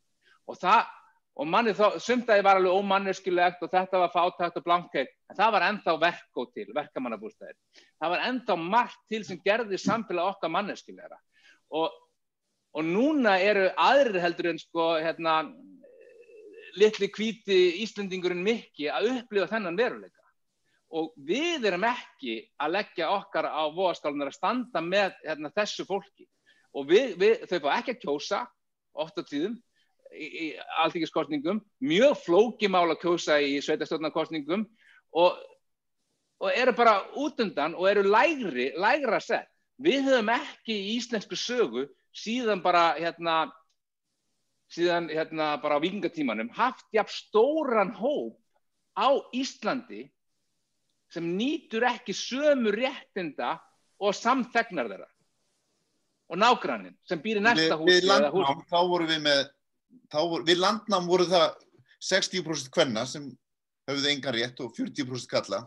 Og 0.51 0.59
það, 0.59 0.89
og 1.35 1.49
manni 1.51 1.75
þá, 1.75 1.99
sumtaði 2.03 2.45
var 2.47 2.61
alveg 2.61 2.79
ómanneskilegt 2.79 3.63
og 3.63 3.71
þetta 3.73 4.01
var 4.03 4.13
fátækt 4.15 4.59
og 4.61 4.67
blankheit 4.67 5.13
en 5.31 5.39
það 5.39 5.53
var 5.57 5.67
ennþá 5.69 5.95
verkó 6.03 6.47
til, 6.55 6.67
verkamannabústæðir 6.77 7.85
það 8.03 8.13
var 8.15 8.25
ennþá 8.29 8.57
margt 8.61 9.01
til 9.11 9.23
sem 9.27 9.41
gerði 9.45 9.81
samfélag 9.83 10.35
okkar 10.35 10.53
manneskilegra 10.55 11.19
og, 11.75 11.95
og 12.75 12.87
núna 12.87 13.39
eru 13.43 13.67
aðrir 13.75 14.23
heldur 14.23 14.53
en 14.53 14.63
sko 14.63 14.93
hérna 15.03 15.41
litli 16.79 17.11
kvíti 17.11 17.59
Íslandingurinn 17.83 18.45
mikki 18.45 18.91
að 18.91 19.11
upplifa 19.17 19.51
þennan 19.57 19.79
veruleika 19.79 20.24
og 20.95 21.15
við 21.27 21.67
erum 21.67 21.85
ekki 21.89 22.37
að 22.63 22.77
leggja 22.77 23.11
okkar 23.17 23.49
á 23.51 23.67
voðaskálunar 23.75 24.31
að 24.31 24.37
standa 24.37 24.83
með 24.85 25.17
hérna, 25.25 25.51
þessu 25.55 25.87
fólki. 25.89 26.27
Og 26.75 26.87
við, 26.91 27.17
við, 27.19 27.47
þau 27.51 27.59
fá 27.65 27.71
ekki 27.79 27.95
að 27.95 28.05
kjósa 28.05 28.43
oft 29.03 29.19
á 29.19 29.23
tíðum 29.27 29.57
í, 30.15 30.27
í 30.27 30.47
alltingiskostningum, 30.85 31.61
mjög 31.83 32.15
flókimál 32.23 32.87
að 32.93 33.01
kjósa 33.03 33.41
í 33.43 33.59
sveitastjórnarkostningum 33.67 34.65
og, 35.19 35.43
og 36.43 36.49
eru 36.55 36.77
bara 36.79 37.01
út 37.19 37.43
undan 37.43 37.75
og 37.75 37.91
eru 37.91 38.07
lægri, 38.07 38.71
lægra 38.79 39.21
sett. 39.23 39.51
Við 39.83 40.07
höfum 40.07 40.31
ekki 40.37 40.75
í 40.79 40.97
íslensku 41.01 41.35
sögu 41.39 41.89
síðan 42.15 42.63
bara 42.63 42.93
hérna, 42.95 43.49
síðan 44.71 45.11
hérna 45.11 45.57
bara 45.63 45.79
á 45.79 45.83
vikingatímanum 45.83 46.53
haft 46.55 46.87
jafn 46.95 47.11
stóran 47.11 47.91
hóp 47.99 48.39
á 48.95 49.11
Íslandi 49.35 50.07
sem 51.15 51.27
nýtur 51.39 51.87
ekki 51.89 52.15
sömu 52.17 52.73
réttinda 52.75 53.57
og 54.03 54.17
samþegnar 54.19 54.91
þeirra. 54.91 55.09
Og 56.33 56.41
nágrannin 56.41 56.97
sem 57.07 57.21
býr 57.23 57.41
í 57.41 57.45
næsta 57.45 57.79
húsi. 57.79 57.99
Við 58.01 58.09
landnám, 58.09 58.63
þá 58.71 58.79
vorum 58.91 59.11
við 59.11 59.23
með 59.27 59.43
voru, 60.15 60.45
við 60.49 60.63
landnám 60.63 61.09
voru 61.09 61.29
það 61.31 61.47
60% 62.05 62.73
kvenna 62.75 63.05
sem 63.09 63.29
höfðu 63.89 64.11
engan 64.11 64.37
rétt 64.37 64.63
og 64.65 64.73
40% 64.77 65.31
kalla 65.31 65.65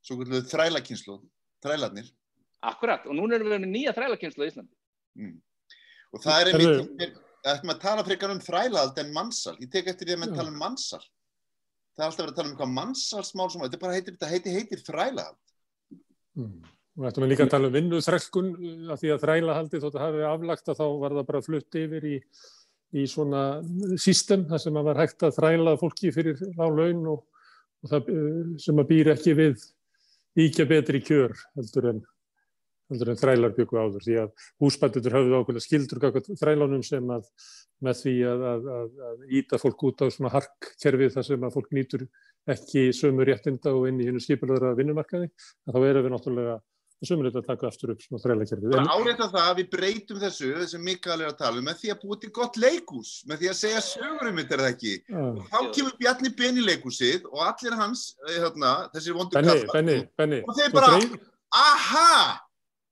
svo 0.00 0.18
kvölduðu 0.20 0.46
þrælakynslu 0.50 1.18
þrælarnir. 1.64 2.08
Akkurat, 2.66 3.04
og 3.06 3.14
núna 3.18 3.36
erum 3.36 3.52
við 3.52 3.62
með 3.66 3.72
nýja 3.74 3.94
þrælakynslu 3.96 4.46
í 4.46 4.50
Íslandi. 4.50 4.74
Mm. 5.16 5.36
og 6.12 6.20
það 6.20 6.42
er 6.42 6.48
einmitt 6.50 7.14
það 7.46 7.54
ættum 7.54 7.72
að 7.72 7.82
tala 7.84 8.04
frekar 8.06 8.32
um 8.34 8.42
þrælald 8.42 8.98
en 9.00 9.12
mannsal 9.14 9.54
ég 9.62 9.70
tek 9.72 9.88
eftir 9.92 10.08
því 10.08 10.16
að 10.16 10.22
mann 10.22 10.34
tala 10.34 10.50
um 10.50 10.58
mannsal 10.60 11.02
það 11.96 12.04
er 12.04 12.08
alltaf 12.10 12.22
verið 12.22 12.32
að 12.32 12.38
tala 12.38 12.48
um 12.48 12.54
eitthvað 12.54 12.74
mannsalsmál 12.76 13.50
sem 13.52 13.62
þetta 13.64 13.92
heitir, 13.94 14.16
heitir, 14.30 14.56
heitir 14.60 14.82
þrælahald. 14.84 15.38
Mm. 16.36 16.56
Og 16.96 17.06
ættum 17.08 17.24
við 17.26 17.32
líka 17.32 17.44
að 17.44 17.52
tala 17.52 17.68
um 17.68 17.74
vinnuþrælkun 17.76 18.50
af 18.92 19.00
því 19.00 19.12
að 19.12 19.22
þrælahaldi 19.24 19.80
þótt 19.82 19.96
að 19.98 20.04
hafi 20.06 20.26
aflagt 20.30 20.70
að 20.72 20.78
þá 20.78 20.86
var 21.02 21.16
það 21.16 21.26
bara 21.30 21.44
flutt 21.44 21.78
yfir 21.80 22.06
í, 22.08 22.16
í 22.96 23.06
svona 23.12 23.42
system 24.00 24.46
þar 24.48 24.62
sem 24.64 24.78
að 24.80 24.88
var 24.90 25.00
hægt 25.02 25.26
að 25.26 25.34
þræla 25.36 25.74
fólki 25.80 26.12
fyrir 26.16 26.40
á 26.56 26.66
laun 26.72 27.02
og, 27.12 27.24
og 27.84 27.92
það 27.92 28.12
eh, 28.14 28.38
sem 28.64 28.80
að 28.80 28.88
býr 28.92 29.12
ekki 29.12 29.36
við 29.36 29.66
íkja 30.46 30.68
betri 30.68 31.02
kjör 31.04 31.36
heldur 31.56 31.90
en, 31.92 32.00
heldur 32.90 33.12
en 33.12 33.20
þrælar 33.20 33.54
byggu 33.56 33.80
áður 33.80 34.04
því 34.06 34.18
að 34.22 34.46
húsbændur 34.62 35.16
hafðu 35.16 35.40
ákveðlega 35.40 35.66
skildur 35.66 36.38
þrælánum 36.42 36.84
sem 36.86 37.10
að 37.16 37.26
með 37.84 37.98
því 38.02 38.14
að, 38.30 38.46
að, 38.52 38.70
að, 38.76 38.94
að 39.10 39.34
íta 39.40 39.60
fólk 39.60 39.82
út 39.90 40.04
á 40.04 40.06
svona 40.08 40.32
harkkerfið 40.32 41.12
þar 41.16 41.26
sem 41.28 41.44
að 41.44 41.58
fólk 41.58 41.74
nýtur 41.76 42.06
ekki 42.46 42.86
sömu 42.96 43.26
réttinda 43.26 43.74
og 43.74 43.88
inn 43.90 44.00
í 44.00 44.06
hennu 44.08 44.22
skipilöðra 44.22 44.76
vinnumarkaði, 44.78 45.28
þá 45.66 45.78
erum 45.82 46.06
við 46.06 46.14
náttúrulega 46.14 46.56
sömulegt 47.04 47.36
að 47.36 47.48
taka 47.50 47.68
aftur 47.68 47.92
upp 47.92 48.00
svona 48.00 48.22
þrælakerfið. 48.22 48.72
Það 48.72 48.92
áreita 48.94 49.26
það 49.34 49.48
að 49.50 49.58
við 49.58 49.66
breytum 49.74 50.20
þessu, 50.22 50.52
þessu 50.62 50.80
Mikael 50.80 51.18
er 51.20 51.28
að 51.28 51.36
tala 51.42 51.60
um, 51.60 51.66
með 51.68 51.82
því 51.82 51.90
að 51.92 52.00
búið 52.06 52.22
til 52.22 52.30
gott 52.38 52.56
leikús, 52.62 53.10
með 53.28 53.42
því 53.42 53.50
að 53.50 53.58
segja 53.60 53.82
sögurum 53.84 54.38
mitt 54.40 54.54
er 54.54 54.62
það 54.62 54.70
ekki. 54.72 54.94
Og 55.12 55.42
þá 55.52 55.58
kemur 55.76 55.98
Bjarni 56.00 56.32
Ben 56.38 56.62
í 56.62 56.64
leikúsið 56.64 57.28
og 57.32 57.42
allir 57.50 57.76
hans, 57.82 58.06
eh, 58.24 58.38
hérna, 58.40 58.72
þessir 58.94 59.18
vondu 59.18 59.36
Benni, 59.36 59.58
Benni, 59.74 59.98
Benni. 60.16 60.40
Og 60.46 60.56
þeir 60.56 60.72
bara- 60.72 61.20
aha, 61.52 62.14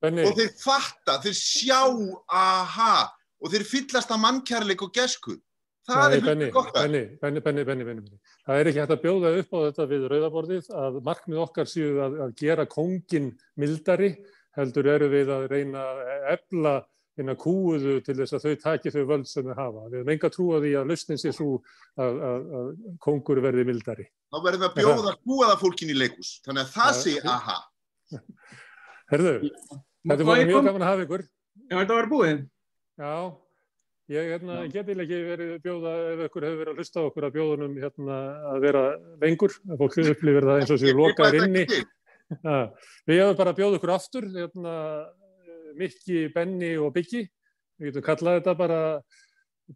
Benni, 0.04 0.28
og 0.28 0.36
þeir 0.38 0.52
fatta, 0.60 1.18
þeir 1.24 1.36
sjá, 1.38 1.80
aha, 2.28 2.94
og 3.40 3.52
þeir 3.52 3.66
fyllast 3.72 4.14
að 4.14 4.22
mannkærleik 4.24 4.84
og 4.84 4.94
gesku. 4.94 5.38
Það 5.84 6.04
Nei, 6.04 6.16
er 6.16 6.22
hluti 6.24 6.46
gott. 6.52 6.70
Benni, 6.76 7.02
Benni, 7.20 7.40
Benni, 7.44 7.84
Benni. 7.84 8.22
Það 8.46 8.60
er 8.60 8.70
ekki 8.70 8.80
hægt 8.80 8.94
að 8.94 9.02
bjóða 9.02 9.32
upp 9.40 9.50
á 9.52 9.58
þetta 9.66 9.86
við 9.90 10.06
rauðaborðið 10.12 10.70
að 10.80 10.96
markmið 11.04 11.42
okkar 11.42 11.68
séu 11.68 11.98
að, 12.00 12.16
að 12.24 12.32
gera 12.40 12.64
kóngin 12.72 13.28
mildari 13.60 14.14
heldur 14.56 14.88
eru 14.94 15.10
við 15.12 15.32
að 15.34 15.46
reyna 15.52 15.84
að 15.84 16.02
efla 16.38 16.74
hérna 17.14 17.36
kúuðu 17.38 17.98
til 18.02 18.16
þess 18.18 18.34
að 18.34 18.46
þau 18.46 18.62
taki 18.64 18.92
þau 18.94 19.02
völd 19.12 19.28
sem 19.30 19.46
þau 19.46 19.54
hafa. 19.58 19.84
Við 19.90 20.00
hefum 20.00 20.12
enga 20.14 20.30
trú 20.34 20.46
á 20.50 20.58
því 20.64 20.72
að 20.80 20.90
lausnin 20.90 21.20
sé 21.20 21.32
svo 21.34 21.50
að, 22.00 22.20
að, 22.30 22.48
að 22.58 22.70
kóngur 23.04 23.42
verði 23.44 23.66
mildari. 23.68 24.06
Þá 24.32 24.38
verðum 24.48 24.64
við 24.64 24.68
að 24.70 24.78
bjóða 24.80 25.16
kúaða 25.20 25.58
fólkin 25.60 25.92
í 25.92 25.98
leikús. 25.98 26.32
Þannig 26.46 26.64
að 26.64 26.72
það 26.74 27.00
sé 27.02 27.14
aha. 27.34 27.58
Herðu, 29.12 29.34
þetta 30.04 30.28
var 30.28 30.42
mjög 30.44 30.68
gaman 30.68 30.84
að 30.84 30.90
hafa 30.90 31.06
ykkur. 31.06 31.24
Já, 31.64 31.74
þetta 31.78 31.96
var 31.98 32.08
búið. 32.10 32.44
Já, 33.00 33.14
ég 34.14 34.30
hérna, 34.34 34.56
get 34.68 34.88
eiginlega 34.88 35.04
ekki 35.04 35.28
verið 35.30 35.52
bjóða, 35.64 35.92
ef 36.12 36.22
ykkur 36.28 36.46
hefur 36.48 36.60
verið 36.60 36.72
að 36.72 36.80
hlusta 36.82 37.00
á 37.00 37.06
okkur 37.08 37.26
að 37.28 37.36
bjóðunum 37.38 37.76
hérna, 37.82 38.18
að 38.52 38.64
vera 38.66 38.82
lengur, 39.24 39.58
að 39.70 39.82
fólk 39.82 40.00
upplifir 40.04 40.48
það 40.48 40.60
eins 40.60 40.74
og 40.74 40.80
séu 40.84 41.08
bara 41.18 41.40
inni. 41.40 41.64
Ja, 42.34 42.58
við 43.08 43.20
hefum 43.22 43.38
bara 43.40 43.54
að 43.54 43.60
bjóða 43.60 43.80
ykkur 43.80 43.94
aftur, 43.94 44.28
hérna, 44.34 44.74
Mikki, 45.78 46.20
Benni 46.34 46.74
og 46.78 46.92
Biggi, 46.94 47.24
við 47.80 47.90
getum 47.90 48.06
kallað 48.06 48.38
þetta 48.38 48.56
bara 48.58 48.80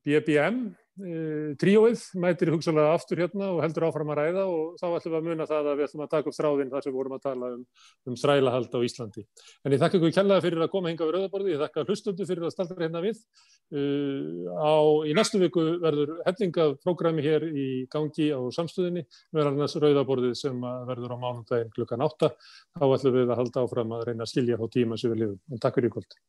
BBM, 0.05 0.61
tríóið, 0.99 2.01
mætir 2.19 2.51
hugsalega 2.51 2.95
aftur 2.97 3.21
hérna 3.23 3.53
og 3.55 3.61
heldur 3.63 3.87
áfram 3.87 4.09
að 4.11 4.19
ræða 4.19 4.45
og 4.51 4.79
þá 4.81 4.87
ætlum 4.89 5.13
við 5.13 5.19
að 5.19 5.27
muna 5.29 5.47
það 5.47 5.69
að 5.71 5.77
við 5.79 5.87
ætlum 5.87 6.03
að 6.05 6.11
taka 6.15 6.31
upp 6.31 6.37
þráðinn 6.37 6.73
þar 6.73 6.85
sem 6.85 6.91
við 6.93 6.99
vorum 6.99 7.15
að 7.15 7.25
tala 7.27 7.51
um, 7.55 7.61
um 8.09 8.17
þrælahald 8.19 8.75
á 8.75 8.81
Íslandi. 8.89 9.25
En 9.63 9.77
ég 9.77 9.83
þakka 9.83 10.01
ykkur 10.01 10.15
kjallaði 10.17 10.45
fyrir 10.47 10.65
að 10.65 10.73
koma 10.73 10.93
hinga 10.93 11.07
við 11.09 11.15
rauðaborði, 11.17 11.53
ég 11.55 11.63
þakka 11.63 11.85
hlustundu 11.87 12.29
fyrir 12.29 12.49
að 12.49 12.55
staldra 12.55 12.87
hérna 12.87 13.03
við. 13.05 13.21
Uh, 13.69 14.49
á, 14.59 14.75
í 15.07 15.15
næstu 15.19 15.43
viku 15.43 15.67
verður 15.85 16.17
hellingað 16.27 16.75
prógrami 16.83 17.27
hér 17.27 17.47
í 17.47 17.69
gangi 17.93 18.31
á 18.35 18.41
samstöðinni, 18.59 19.05
verður 19.31 19.53
annars 19.53 19.79
rauðaborðið 19.79 20.35
sem 20.41 20.67
verður 20.89 21.15
á 21.15 21.23
mánundaginn 21.23 21.71
klukkan 21.77 22.03
átta. 22.07 22.33
Þá 22.75 22.85
ætlum 22.89 23.21
við 23.21 23.31
að 23.31 23.45
halda 23.45 23.65
áfram 23.67 23.95
að 23.99 24.09
reyna 24.11 24.27
að 24.27 24.35
skilja 24.35 24.59
þá 24.59 24.67
tíma 24.75 24.99
sem 24.99 25.15
við 25.15 25.25
lifum. 25.25 25.41
En 25.53 25.63
takk 25.63 25.79
fyrir 25.79 25.93
í 25.93 25.97
kvöld. 25.99 26.21